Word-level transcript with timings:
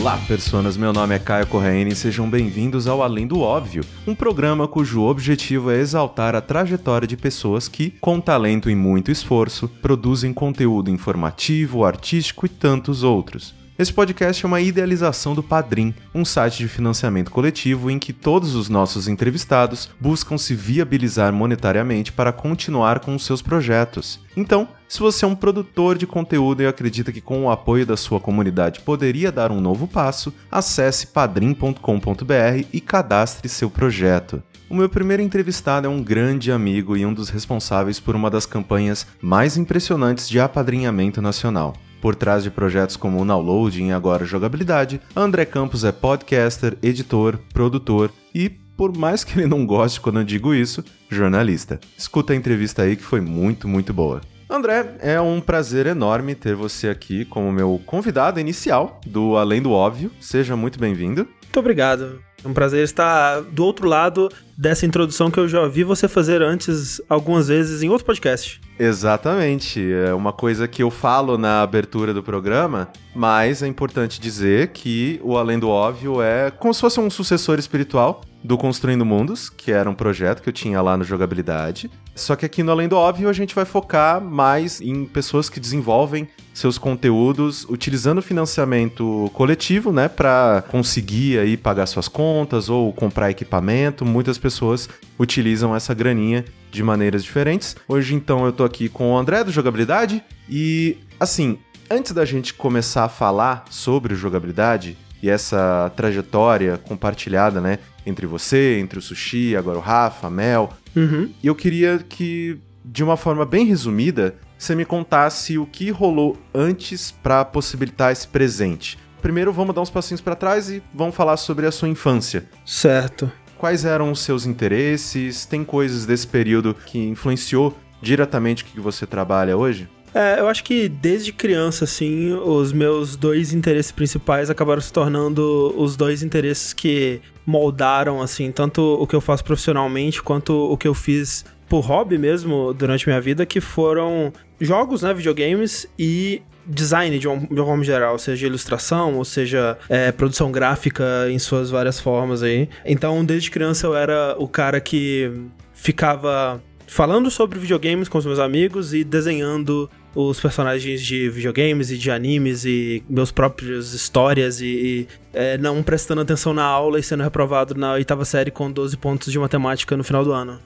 Olá, 0.00 0.18
pessoas! 0.26 0.78
Meu 0.78 0.94
nome 0.94 1.14
é 1.14 1.18
Caio 1.18 1.46
Corraine 1.46 1.92
e 1.92 1.94
sejam 1.94 2.28
bem-vindos 2.28 2.86
ao 2.86 3.02
Além 3.02 3.26
do 3.26 3.40
Óbvio, 3.40 3.84
um 4.06 4.14
programa 4.14 4.66
cujo 4.66 5.02
objetivo 5.02 5.70
é 5.70 5.78
exaltar 5.78 6.34
a 6.34 6.40
trajetória 6.40 7.06
de 7.06 7.18
pessoas 7.18 7.68
que, 7.68 7.90
com 8.00 8.18
talento 8.18 8.70
e 8.70 8.74
muito 8.74 9.10
esforço, 9.10 9.68
produzem 9.68 10.32
conteúdo 10.32 10.90
informativo, 10.90 11.84
artístico 11.84 12.46
e 12.46 12.48
tantos 12.48 13.02
outros. 13.02 13.59
Esse 13.80 13.94
podcast 13.94 14.44
é 14.44 14.46
uma 14.46 14.60
idealização 14.60 15.34
do 15.34 15.42
Padrim, 15.42 15.94
um 16.14 16.22
site 16.22 16.58
de 16.58 16.68
financiamento 16.68 17.30
coletivo 17.30 17.90
em 17.90 17.98
que 17.98 18.12
todos 18.12 18.54
os 18.54 18.68
nossos 18.68 19.08
entrevistados 19.08 19.88
buscam 19.98 20.36
se 20.36 20.54
viabilizar 20.54 21.32
monetariamente 21.32 22.12
para 22.12 22.30
continuar 22.30 23.00
com 23.00 23.14
os 23.14 23.24
seus 23.24 23.40
projetos. 23.40 24.20
Então, 24.36 24.68
se 24.86 25.00
você 25.00 25.24
é 25.24 25.28
um 25.28 25.34
produtor 25.34 25.96
de 25.96 26.06
conteúdo 26.06 26.62
e 26.62 26.66
acredita 26.66 27.10
que 27.10 27.22
com 27.22 27.46
o 27.46 27.50
apoio 27.50 27.86
da 27.86 27.96
sua 27.96 28.20
comunidade 28.20 28.80
poderia 28.80 29.32
dar 29.32 29.50
um 29.50 29.62
novo 29.62 29.88
passo, 29.88 30.30
acesse 30.52 31.06
padrim.com.br 31.06 32.66
e 32.70 32.82
cadastre 32.82 33.48
seu 33.48 33.70
projeto. 33.70 34.42
O 34.68 34.74
meu 34.74 34.90
primeiro 34.90 35.22
entrevistado 35.22 35.86
é 35.86 35.90
um 35.90 36.02
grande 36.02 36.52
amigo 36.52 36.98
e 36.98 37.06
um 37.06 37.14
dos 37.14 37.30
responsáveis 37.30 37.98
por 37.98 38.14
uma 38.14 38.28
das 38.28 38.44
campanhas 38.44 39.06
mais 39.22 39.56
impressionantes 39.56 40.28
de 40.28 40.38
apadrinhamento 40.38 41.22
nacional. 41.22 41.74
Por 42.00 42.14
trás 42.14 42.42
de 42.42 42.50
projetos 42.50 42.96
como 42.96 43.20
o 43.20 43.24
Download 43.24 43.82
e 43.82 43.92
agora 43.92 44.24
Jogabilidade, 44.24 45.00
André 45.14 45.44
Campos 45.44 45.84
é 45.84 45.92
podcaster, 45.92 46.76
editor, 46.82 47.38
produtor 47.52 48.10
e, 48.34 48.48
por 48.48 48.96
mais 48.96 49.22
que 49.22 49.38
ele 49.38 49.46
não 49.46 49.66
goste 49.66 50.00
quando 50.00 50.20
eu 50.20 50.24
digo 50.24 50.54
isso, 50.54 50.82
jornalista. 51.10 51.78
Escuta 51.96 52.32
a 52.32 52.36
entrevista 52.36 52.82
aí 52.82 52.96
que 52.96 53.02
foi 53.02 53.20
muito, 53.20 53.68
muito 53.68 53.92
boa. 53.92 54.20
André, 54.48 54.96
é 54.98 55.20
um 55.20 55.40
prazer 55.40 55.86
enorme 55.86 56.34
ter 56.34 56.56
você 56.56 56.88
aqui 56.88 57.24
como 57.24 57.52
meu 57.52 57.80
convidado 57.86 58.40
inicial 58.40 59.00
do 59.06 59.36
Além 59.36 59.62
do 59.62 59.70
Óbvio. 59.70 60.10
Seja 60.20 60.56
muito 60.56 60.76
bem-vindo. 60.76 61.28
Muito 61.50 61.58
obrigado. 61.58 62.22
É 62.44 62.46
um 62.46 62.54
prazer 62.54 62.84
estar 62.84 63.40
do 63.40 63.64
outro 63.64 63.88
lado 63.88 64.28
dessa 64.56 64.86
introdução 64.86 65.32
que 65.32 65.38
eu 65.40 65.48
já 65.48 65.66
vi 65.66 65.82
você 65.82 66.06
fazer 66.06 66.40
antes 66.42 67.02
algumas 67.08 67.48
vezes 67.48 67.82
em 67.82 67.88
outro 67.88 68.06
podcast. 68.06 68.60
Exatamente. 68.78 69.92
É 69.92 70.14
uma 70.14 70.32
coisa 70.32 70.68
que 70.68 70.80
eu 70.80 70.92
falo 70.92 71.36
na 71.36 71.60
abertura 71.60 72.14
do 72.14 72.22
programa, 72.22 72.88
mas 73.12 73.64
é 73.64 73.66
importante 73.66 74.20
dizer 74.20 74.68
que 74.68 75.20
o 75.24 75.36
Além 75.36 75.58
do 75.58 75.68
Óbvio 75.68 76.22
é 76.22 76.52
como 76.52 76.72
se 76.72 76.80
fosse 76.80 77.00
um 77.00 77.10
sucessor 77.10 77.58
espiritual 77.58 78.20
do 78.44 78.56
Construindo 78.56 79.04
Mundos, 79.04 79.50
que 79.50 79.72
era 79.72 79.90
um 79.90 79.94
projeto 79.94 80.40
que 80.40 80.48
eu 80.48 80.52
tinha 80.52 80.80
lá 80.80 80.96
no 80.96 81.02
Jogabilidade. 81.02 81.90
Só 82.14 82.36
que 82.36 82.46
aqui 82.46 82.62
no 82.62 82.70
Além 82.70 82.86
do 82.86 82.96
Óbvio 82.96 83.28
a 83.28 83.32
gente 83.32 83.56
vai 83.56 83.64
focar 83.64 84.20
mais 84.20 84.80
em 84.80 85.04
pessoas 85.04 85.50
que 85.50 85.58
desenvolvem 85.58 86.28
seus 86.60 86.76
conteúdos 86.76 87.64
utilizando 87.68 88.20
financiamento 88.20 89.30
coletivo, 89.32 89.90
né, 89.92 90.08
para 90.08 90.62
conseguir 90.68 91.38
aí 91.38 91.56
pagar 91.56 91.86
suas 91.86 92.06
contas 92.06 92.68
ou 92.68 92.92
comprar 92.92 93.30
equipamento. 93.30 94.04
Muitas 94.04 94.36
pessoas 94.36 94.88
utilizam 95.18 95.74
essa 95.74 95.94
graninha 95.94 96.44
de 96.70 96.82
maneiras 96.82 97.24
diferentes. 97.24 97.76
Hoje 97.88 98.14
então 98.14 98.44
eu 98.44 98.52
tô 98.52 98.62
aqui 98.62 98.88
com 98.88 99.12
o 99.12 99.18
André 99.18 99.42
do 99.42 99.50
Jogabilidade 99.50 100.22
e 100.48 100.98
assim, 101.18 101.58
antes 101.90 102.12
da 102.12 102.24
gente 102.24 102.52
começar 102.52 103.04
a 103.04 103.08
falar 103.08 103.64
sobre 103.70 104.14
jogabilidade, 104.14 104.96
e 105.22 105.28
essa 105.28 105.92
trajetória 105.96 106.78
compartilhada, 106.78 107.60
né, 107.60 107.78
entre 108.06 108.26
você, 108.26 108.78
entre 108.78 108.98
o 108.98 109.02
Sushi, 109.02 109.54
agora 109.54 109.78
o 109.78 109.80
Rafa, 109.82 110.28
a 110.28 110.30
Mel. 110.30 110.70
Uhum. 110.96 111.30
E 111.42 111.46
eu 111.46 111.54
queria 111.54 111.98
que, 111.98 112.58
de 112.82 113.04
uma 113.04 113.16
forma 113.16 113.44
bem 113.44 113.66
resumida, 113.66 114.34
você 114.60 114.74
me 114.74 114.84
contasse 114.84 115.56
o 115.56 115.64
que 115.64 115.90
rolou 115.90 116.36
antes 116.54 117.10
para 117.10 117.42
possibilitar 117.46 118.12
esse 118.12 118.28
presente. 118.28 118.98
Primeiro, 119.22 119.52
vamos 119.54 119.74
dar 119.74 119.80
uns 119.80 119.88
passinhos 119.88 120.20
para 120.20 120.36
trás 120.36 120.68
e 120.68 120.82
vamos 120.94 121.14
falar 121.14 121.38
sobre 121.38 121.66
a 121.66 121.72
sua 121.72 121.88
infância. 121.88 122.44
Certo. 122.64 123.32
Quais 123.56 123.86
eram 123.86 124.12
os 124.12 124.20
seus 124.20 124.44
interesses? 124.44 125.46
Tem 125.46 125.64
coisas 125.64 126.04
desse 126.04 126.26
período 126.26 126.74
que 126.74 126.98
influenciou 126.98 127.74
diretamente 128.02 128.62
o 128.62 128.66
que 128.66 128.80
você 128.80 129.06
trabalha 129.06 129.56
hoje? 129.56 129.88
É, 130.12 130.40
eu 130.40 130.48
acho 130.48 130.62
que 130.64 130.88
desde 130.88 131.32
criança, 131.32 131.84
assim, 131.84 132.32
os 132.32 132.72
meus 132.72 133.16
dois 133.16 133.54
interesses 133.54 133.92
principais 133.92 134.50
acabaram 134.50 134.80
se 134.82 134.92
tornando 134.92 135.72
os 135.76 135.96
dois 135.96 136.22
interesses 136.22 136.72
que 136.74 137.20
moldaram, 137.46 138.20
assim, 138.20 138.50
tanto 138.50 138.82
o 138.82 139.06
que 139.06 139.14
eu 139.14 139.20
faço 139.20 139.44
profissionalmente 139.44 140.22
quanto 140.22 140.52
o 140.52 140.76
que 140.76 140.88
eu 140.88 140.94
fiz 140.94 141.44
por 141.70 141.82
hobby 141.82 142.18
mesmo 142.18 142.74
durante 142.74 143.06
minha 143.08 143.20
vida, 143.20 143.46
que 143.46 143.60
foram 143.60 144.32
jogos, 144.60 145.02
né, 145.02 145.14
videogames 145.14 145.86
e 145.96 146.42
design 146.66 147.16
de, 147.16 147.28
um, 147.28 147.38
de 147.38 147.54
uma 147.54 147.64
forma 147.64 147.84
geral, 147.84 148.18
seja 148.18 148.48
ilustração, 148.48 149.14
ou 149.16 149.24
seja 149.24 149.78
é, 149.88 150.10
produção 150.10 150.50
gráfica 150.50 151.30
em 151.30 151.38
suas 151.38 151.70
várias 151.70 152.00
formas 152.00 152.42
aí. 152.42 152.68
Então, 152.84 153.24
desde 153.24 153.52
criança 153.52 153.86
eu 153.86 153.94
era 153.94 154.34
o 154.36 154.48
cara 154.48 154.80
que 154.80 155.30
ficava 155.72 156.60
falando 156.88 157.30
sobre 157.30 157.56
videogames 157.60 158.08
com 158.08 158.18
os 158.18 158.26
meus 158.26 158.40
amigos 158.40 158.92
e 158.92 159.04
desenhando 159.04 159.88
os 160.14 160.40
personagens 160.40 161.02
de 161.02 161.28
videogames 161.28 161.90
e 161.90 161.96
de 161.96 162.10
animes 162.10 162.64
e 162.64 163.02
meus 163.08 163.30
próprios 163.30 163.94
histórias 163.94 164.60
e, 164.60 164.66
e 164.66 165.08
é, 165.32 165.56
não 165.58 165.82
prestando 165.82 166.20
atenção 166.20 166.52
na 166.52 166.64
aula 166.64 166.98
e 166.98 167.02
sendo 167.02 167.22
reprovado 167.22 167.74
na 167.74 167.92
oitava 167.92 168.24
série 168.24 168.50
com 168.50 168.70
12 168.70 168.96
pontos 168.96 169.32
de 169.32 169.38
matemática 169.38 169.96
no 169.96 170.02
final 170.02 170.24
do 170.24 170.32
ano. 170.32 170.58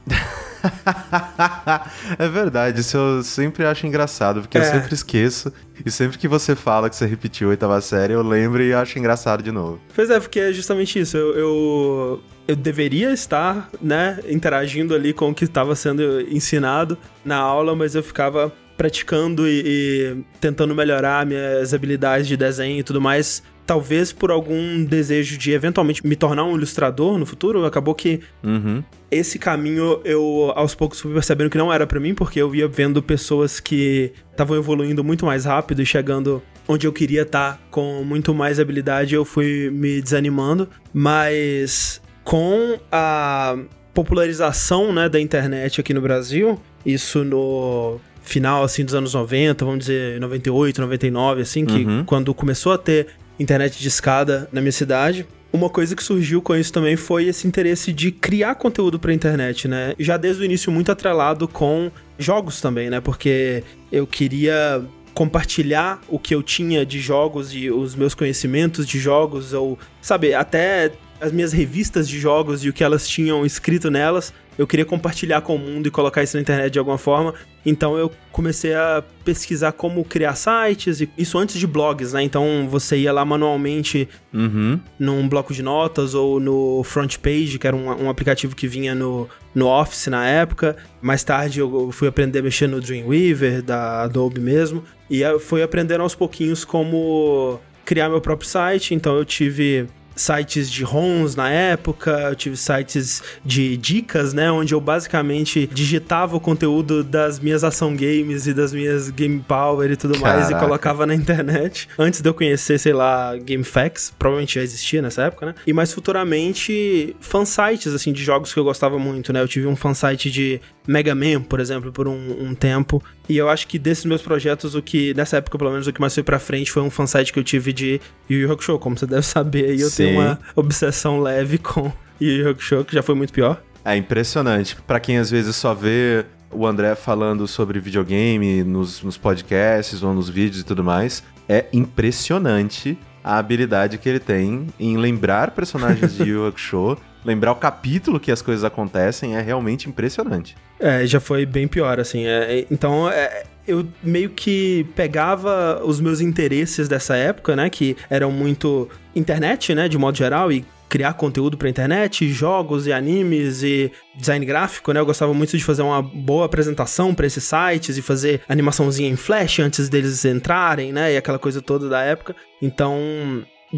é 2.19 2.29
verdade, 2.29 2.81
isso 2.81 2.97
eu 2.97 3.23
sempre 3.23 3.67
acho 3.67 3.87
engraçado, 3.87 4.41
porque 4.41 4.57
é. 4.57 4.61
eu 4.61 4.65
sempre 4.65 4.95
esqueço. 4.95 5.53
E 5.85 5.91
sempre 5.91 6.17
que 6.17 6.29
você 6.29 6.55
fala 6.55 6.89
que 6.89 6.97
você 6.97 7.05
repetiu 7.05 7.49
a 7.49 7.51
oitava 7.51 7.81
série, 7.81 8.13
eu 8.13 8.23
lembro 8.23 8.63
e 8.63 8.73
acho 8.73 8.99
engraçado 8.99 9.43
de 9.43 9.53
novo. 9.53 9.81
Pois 9.95 10.09
é, 10.09 10.19
porque 10.19 10.41
é 10.41 10.53
justamente 10.53 10.99
isso. 10.99 11.17
Eu, 11.17 11.35
eu, 11.35 12.23
eu 12.49 12.57
deveria 12.57 13.13
estar, 13.13 13.69
né, 13.83 14.19
interagindo 14.29 14.95
ali 14.95 15.13
com 15.13 15.31
o 15.31 15.35
que 15.35 15.45
estava 15.45 15.75
sendo 15.75 16.21
ensinado 16.23 16.97
na 17.25 17.37
aula, 17.37 17.75
mas 17.75 17.95
eu 17.95 18.03
ficava 18.03 18.53
praticando 18.77 19.47
e, 19.47 19.63
e, 19.65 20.17
tentando 20.41 20.75
melhorar 20.75 21.25
minhas 21.27 21.73
habilidades 21.73 22.27
de 22.27 22.37
desenho 22.37 22.81
e 22.81 22.83
tudo 22.83 23.01
mais. 23.01 23.43
Talvez 23.67 24.13
por 24.13 24.31
algum 24.31 24.85
desejo 24.85 25.39
de 25.39 25.53
eventualmente 25.53 26.07
me 26.07 26.15
tornar 26.15 26.45
um 26.45 26.55
ilustrador 26.55 27.19
no 27.19 27.25
futuro, 27.25 27.65
acabou 27.65 27.95
que 27.95 28.21
uhum. 28.43 28.85
esse 29.11 29.39
caminho 29.39 30.01
eu 30.05 30.53
aos 30.55 30.75
poucos 30.75 31.01
fui 31.01 31.15
percebendo 31.15 31.49
que 31.49 31.57
não 31.57 31.73
era 31.73 31.87
para 31.87 31.99
mim, 31.99 32.15
porque 32.15 32.41
eu 32.41 32.55
ia 32.55 32.69
vendo 32.69 33.03
pessoas 33.03 33.61
que 33.61 34.13
estavam 34.31 34.57
evoluindo 34.57 35.03
muito 35.03 35.25
mais 35.25 35.47
rápido 35.47 35.81
e 35.81 35.87
chegando 35.87 36.43
onde 36.69 36.87
eu 36.87 36.93
queria 36.93 37.23
estar 37.23 37.55
tá, 37.55 37.59
com 37.71 38.05
muito 38.05 38.35
mais 38.35 38.61
habilidade, 38.61 39.15
eu 39.15 39.25
fui 39.25 39.71
me 39.71 40.01
desanimando. 40.03 40.69
Mas 40.93 42.03
com 42.23 42.79
a 42.91 43.57
popularização 43.95 44.93
né, 44.93 45.09
da 45.09 45.21
internet 45.21 45.81
aqui 45.81 45.95
no 45.95 46.01
Brasil, 46.01 46.61
isso 46.85 47.25
no 47.25 48.01
final, 48.25 48.65
assim, 48.65 48.85
dos 48.85 48.95
anos 48.95 49.15
90, 49.15 49.65
vamos 49.65 49.81
dizer, 49.81 50.19
98, 50.19 50.81
99, 50.81 51.43
assim, 51.43 51.65
que 51.65 51.85
uhum. 51.85 52.05
quando 52.05 52.35
começou 52.35 52.73
a 52.73 52.79
ter 52.79 53.09
internet 53.39 53.79
de 53.79 53.87
escada 53.87 54.49
na 54.51 54.61
minha 54.61 54.73
cidade, 54.73 55.27
uma 55.53 55.71
coisa 55.71 55.95
que 55.95 56.03
surgiu 56.03 56.43
com 56.43 56.57
isso 56.57 56.73
também 56.73 56.97
foi 56.97 57.27
esse 57.27 57.47
interesse 57.47 57.93
de 57.93 58.11
criar 58.11 58.57
conteúdo 58.57 58.99
para 58.99 59.13
internet, 59.13 59.69
né? 59.69 59.95
Já 60.01 60.17
desde 60.17 60.43
o 60.43 60.45
início 60.45 60.73
muito 60.73 60.91
atrelado 60.91 61.47
com 61.47 61.93
jogos 62.19 62.61
também, 62.61 62.91
né? 62.91 63.01
Porque 63.01 63.63
eu 63.93 64.05
queria 64.05 64.83
compartilhar 65.15 66.01
o 66.09 66.19
que 66.19 66.35
eu 66.35 66.43
tinha 66.43 66.85
de 66.85 66.99
jogos 66.99 67.55
e 67.55 67.71
os 67.71 67.95
meus 67.95 68.15
conhecimentos 68.15 68.85
de 68.85 68.99
jogos 68.99 69.53
ou, 69.53 69.79
sabe, 70.03 70.35
até 70.35 70.91
as 71.21 71.31
minhas 71.31 71.53
revistas 71.53 72.09
de 72.09 72.19
jogos 72.19 72.65
e 72.65 72.69
o 72.69 72.73
que 72.73 72.83
elas 72.83 73.07
tinham 73.07 73.47
escrito 73.47 73.91
nelas 73.91 74.35
eu 74.57 74.67
queria 74.67 74.85
compartilhar 74.85 75.41
com 75.41 75.57
o 75.57 75.59
mundo 75.59 75.87
e 75.87 75.91
colocar 75.91 76.23
isso 76.23 76.37
na 76.37 76.43
internet 76.43 76.73
de 76.73 76.79
alguma 76.79 76.99
forma. 76.99 77.35
Então 77.67 77.97
eu 77.97 78.11
comecei 78.31 78.75
a 78.75 79.03
pesquisar 79.25 79.73
como 79.73 80.05
criar 80.05 80.35
sites, 80.35 81.01
e 81.01 81.11
isso 81.17 81.39
antes 81.39 81.59
de 81.59 81.67
blogs, 81.67 82.13
né? 82.13 82.23
Então 82.23 82.69
você 82.69 82.99
ia 82.99 83.13
lá 83.13 83.25
manualmente 83.25 84.09
uhum. 84.33 84.79
num 84.99 85.29
bloco 85.29 85.53
de 85.55 85.63
notas 85.63 86.15
ou 86.15 86.39
no 86.39 86.83
Front 86.85 87.17
Page, 87.19 87.59
que 87.59 87.67
era 87.67 87.75
um, 87.75 88.05
um, 88.05 88.11
aplicativo 88.11 88.55
que 88.55 88.69
vinha 88.69 88.95
no, 88.95 89.29
no 89.55 89.67
Office 89.67 90.07
na 90.09 90.27
época. 90.27 90.77
Mais 91.01 91.25
tarde 91.25 91.61
eu 91.61 91.91
fui 91.91 92.07
aprender 92.07 92.41
a 92.41 92.43
mexer 92.43 92.67
no 92.67 92.81
Dreamweaver, 92.81 93.63
da 93.63 94.03
Adobe 94.03 94.41
mesmo. 94.41 94.85
E 95.11 95.23
fui 95.41 95.63
aprendendo 95.63 96.03
aos 96.03 96.15
pouquinhos 96.15 96.65
como 96.65 97.59
criar 97.85 98.09
meu 98.09 98.21
próprio 98.21 98.49
site. 98.49 98.95
Então 98.95 99.17
eu 99.17 99.25
tive 99.25 99.87
sites 100.15 100.71
de 100.71 100.85
ROMs 100.85 101.37
na 101.37 101.51
época, 101.51 102.11
eu 102.31 102.35
tive 102.35 102.57
sites 102.57 103.23
de 103.45 103.77
dicas, 103.77 104.33
né, 104.33 104.51
onde 104.51 104.75
eu 104.75 104.81
basicamente 104.81 105.69
digitava 105.73 106.37
o 106.37 106.41
conteúdo 106.41 107.03
das 107.03 107.39
minhas 107.39 107.65
ação 107.65 107.95
games 107.95 108.47
e 108.47 108.55
das 108.55 108.73
minhas 108.73 109.11
game 109.11 109.41
power 109.47 109.91
e 109.91 109.97
tudo 109.97 110.19
Caraca. 110.19 110.39
mais 110.39 110.51
e 110.51 110.55
colocava 110.55 111.07
na 111.07 111.15
internet. 111.15 111.89
Antes 111.99 112.21
de 112.21 112.29
eu 112.29 112.35
conhecer, 112.35 112.79
sei 112.79 112.93
lá, 112.93 113.37
GameFAQs, 113.37 114.13
provavelmente 114.19 114.55
já 114.57 114.63
existia 114.63 115.03
nessa 115.03 115.23
época, 115.23 115.47
né? 115.47 115.55
E 115.67 115.73
mais 115.73 115.93
futuramente 115.93 117.17
fansites 117.21 117.93
assim 117.93 118.13
de 118.13 118.23
jogos 118.23 118.53
que 118.53 118.59
eu 118.59 118.65
gostava 118.65 118.99
muito, 118.99 119.33
né? 119.33 119.41
Eu 119.41 119.49
tive 119.49 119.67
um 119.67 119.77
fansite 119.77 120.31
de 120.31 120.61
Mega 120.87 121.15
Man, 121.15 121.43
por 121.43 121.61
exemplo, 121.61 121.93
por 121.93 122.07
um, 122.07 122.49
um, 122.49 122.55
tempo. 122.55 123.03
E 123.29 123.37
eu 123.37 123.49
acho 123.49 123.67
que 123.67 123.79
desses 123.79 124.05
meus 124.05 124.23
projetos, 124.23 124.75
o 124.75 124.83
que, 124.83 125.15
nessa 125.15 125.39
época, 125.39 125.57
pelo 125.57 125.71
menos, 125.71 125.87
o 125.87 125.93
que 125.93 126.01
mais 126.01 126.15
foi 126.15 126.23
pra 126.23 126.39
frente 126.39 126.71
foi 126.71 126.83
um 126.83 126.91
fansite 126.91 127.33
que 127.33 127.39
eu 127.39 127.45
tive 127.45 127.73
de 127.73 128.01
Yu 128.29 128.41
Yu 128.41 128.53
Hakusho. 128.53 128.79
Como 128.79 128.97
você 128.97 129.07
deve 129.07 129.23
saber, 129.23 129.79
eu 129.79 129.89
Sim. 129.89 130.05
tenho 130.05 130.21
uma 130.21 130.39
obsessão 130.55 131.21
leve 131.21 131.59
com 131.59 131.93
Yu 132.21 132.33
Yu 132.33 132.51
Hakusho, 132.51 132.85
que 132.85 132.95
já 132.95 133.03
foi 133.03 133.15
muito 133.15 133.33
pior. 133.33 133.63
É 133.85 133.97
impressionante. 133.97 134.77
para 134.87 134.99
quem 134.99 135.19
às 135.19 135.31
vezes 135.31 135.57
só 135.57 135.75
vê 135.75 136.25
o 136.51 136.67
André 136.67 136.95
falando 136.95 137.47
sobre 137.47 137.81
videogame 137.81 138.63
nos, 138.63 139.03
nos 139.03 139.19
podcasts 139.19 140.03
ou 140.03 140.15
nos 140.15 140.29
vídeos 140.29 140.61
e 140.61 140.65
tudo 140.65 140.85
mais, 140.85 141.23
é 141.49 141.67
impressionante 141.73 142.97
a 143.23 143.39
habilidade 143.39 143.99
que 143.99 144.09
ele 144.09 144.21
tem 144.21 144.67
em 144.79 144.97
lembrar 144.97 145.51
personagens 145.51 146.15
de 146.17 146.25
Yu 146.31 146.47
Hakusho, 146.47 146.97
lembrar 147.25 147.53
o 147.53 147.57
capítulo 147.57 148.21
que 148.21 148.31
as 148.31 148.43
coisas 148.43 148.65
acontecem, 148.65 149.37
é 149.37 149.41
realmente 149.41 149.89
impressionante. 149.89 150.57
É, 150.79 151.07
já 151.07 151.21
foi 151.21 151.47
bem 151.47 151.67
pior, 151.67 151.99
assim. 151.99 152.27
É, 152.27 152.61
é 152.61 152.67
então, 152.71 153.09
é, 153.09 153.45
eu 153.67 153.87
meio 154.03 154.31
que 154.31 154.87
pegava 154.95 155.81
os 155.85 156.01
meus 156.01 156.21
interesses 156.21 156.89
dessa 156.89 157.17
época, 157.17 157.57
né? 157.57 157.71
Que 157.71 157.97
eram 158.11 158.31
muito 158.31 158.89
internet, 159.15 159.75
né? 159.75 159.89
De 159.89 159.97
modo 159.97 160.17
geral, 160.17 160.53
e 160.53 160.65
criar 160.95 161.15
conteúdo 161.15 161.57
pra 161.57 161.69
internet, 161.69 162.29
jogos 162.29 162.87
e 162.87 162.93
animes 162.93 163.65
e 163.65 163.91
design 164.17 164.47
gráfico, 164.47 164.93
né? 164.93 165.01
Eu 165.01 165.07
gostava 165.07 165.35
muito 165.35 165.57
de 165.57 165.65
fazer 165.65 165.83
uma 165.83 166.01
boa 166.01 166.47
apresentação 166.47 167.13
para 167.13 167.27
esses 167.27 167.43
sites 167.43 167.97
e 167.97 168.03
fazer 168.03 168.43
animaçãozinha 168.49 169.09
em 169.09 169.17
flash 169.17 169.59
antes 169.59 169.89
deles 169.89 170.25
entrarem, 170.25 170.93
né? 170.93 171.13
E 171.13 171.17
aquela 171.17 171.39
coisa 171.39 171.61
toda 171.61 171.89
da 171.89 172.01
época. 172.01 172.37
Então, 172.63 172.97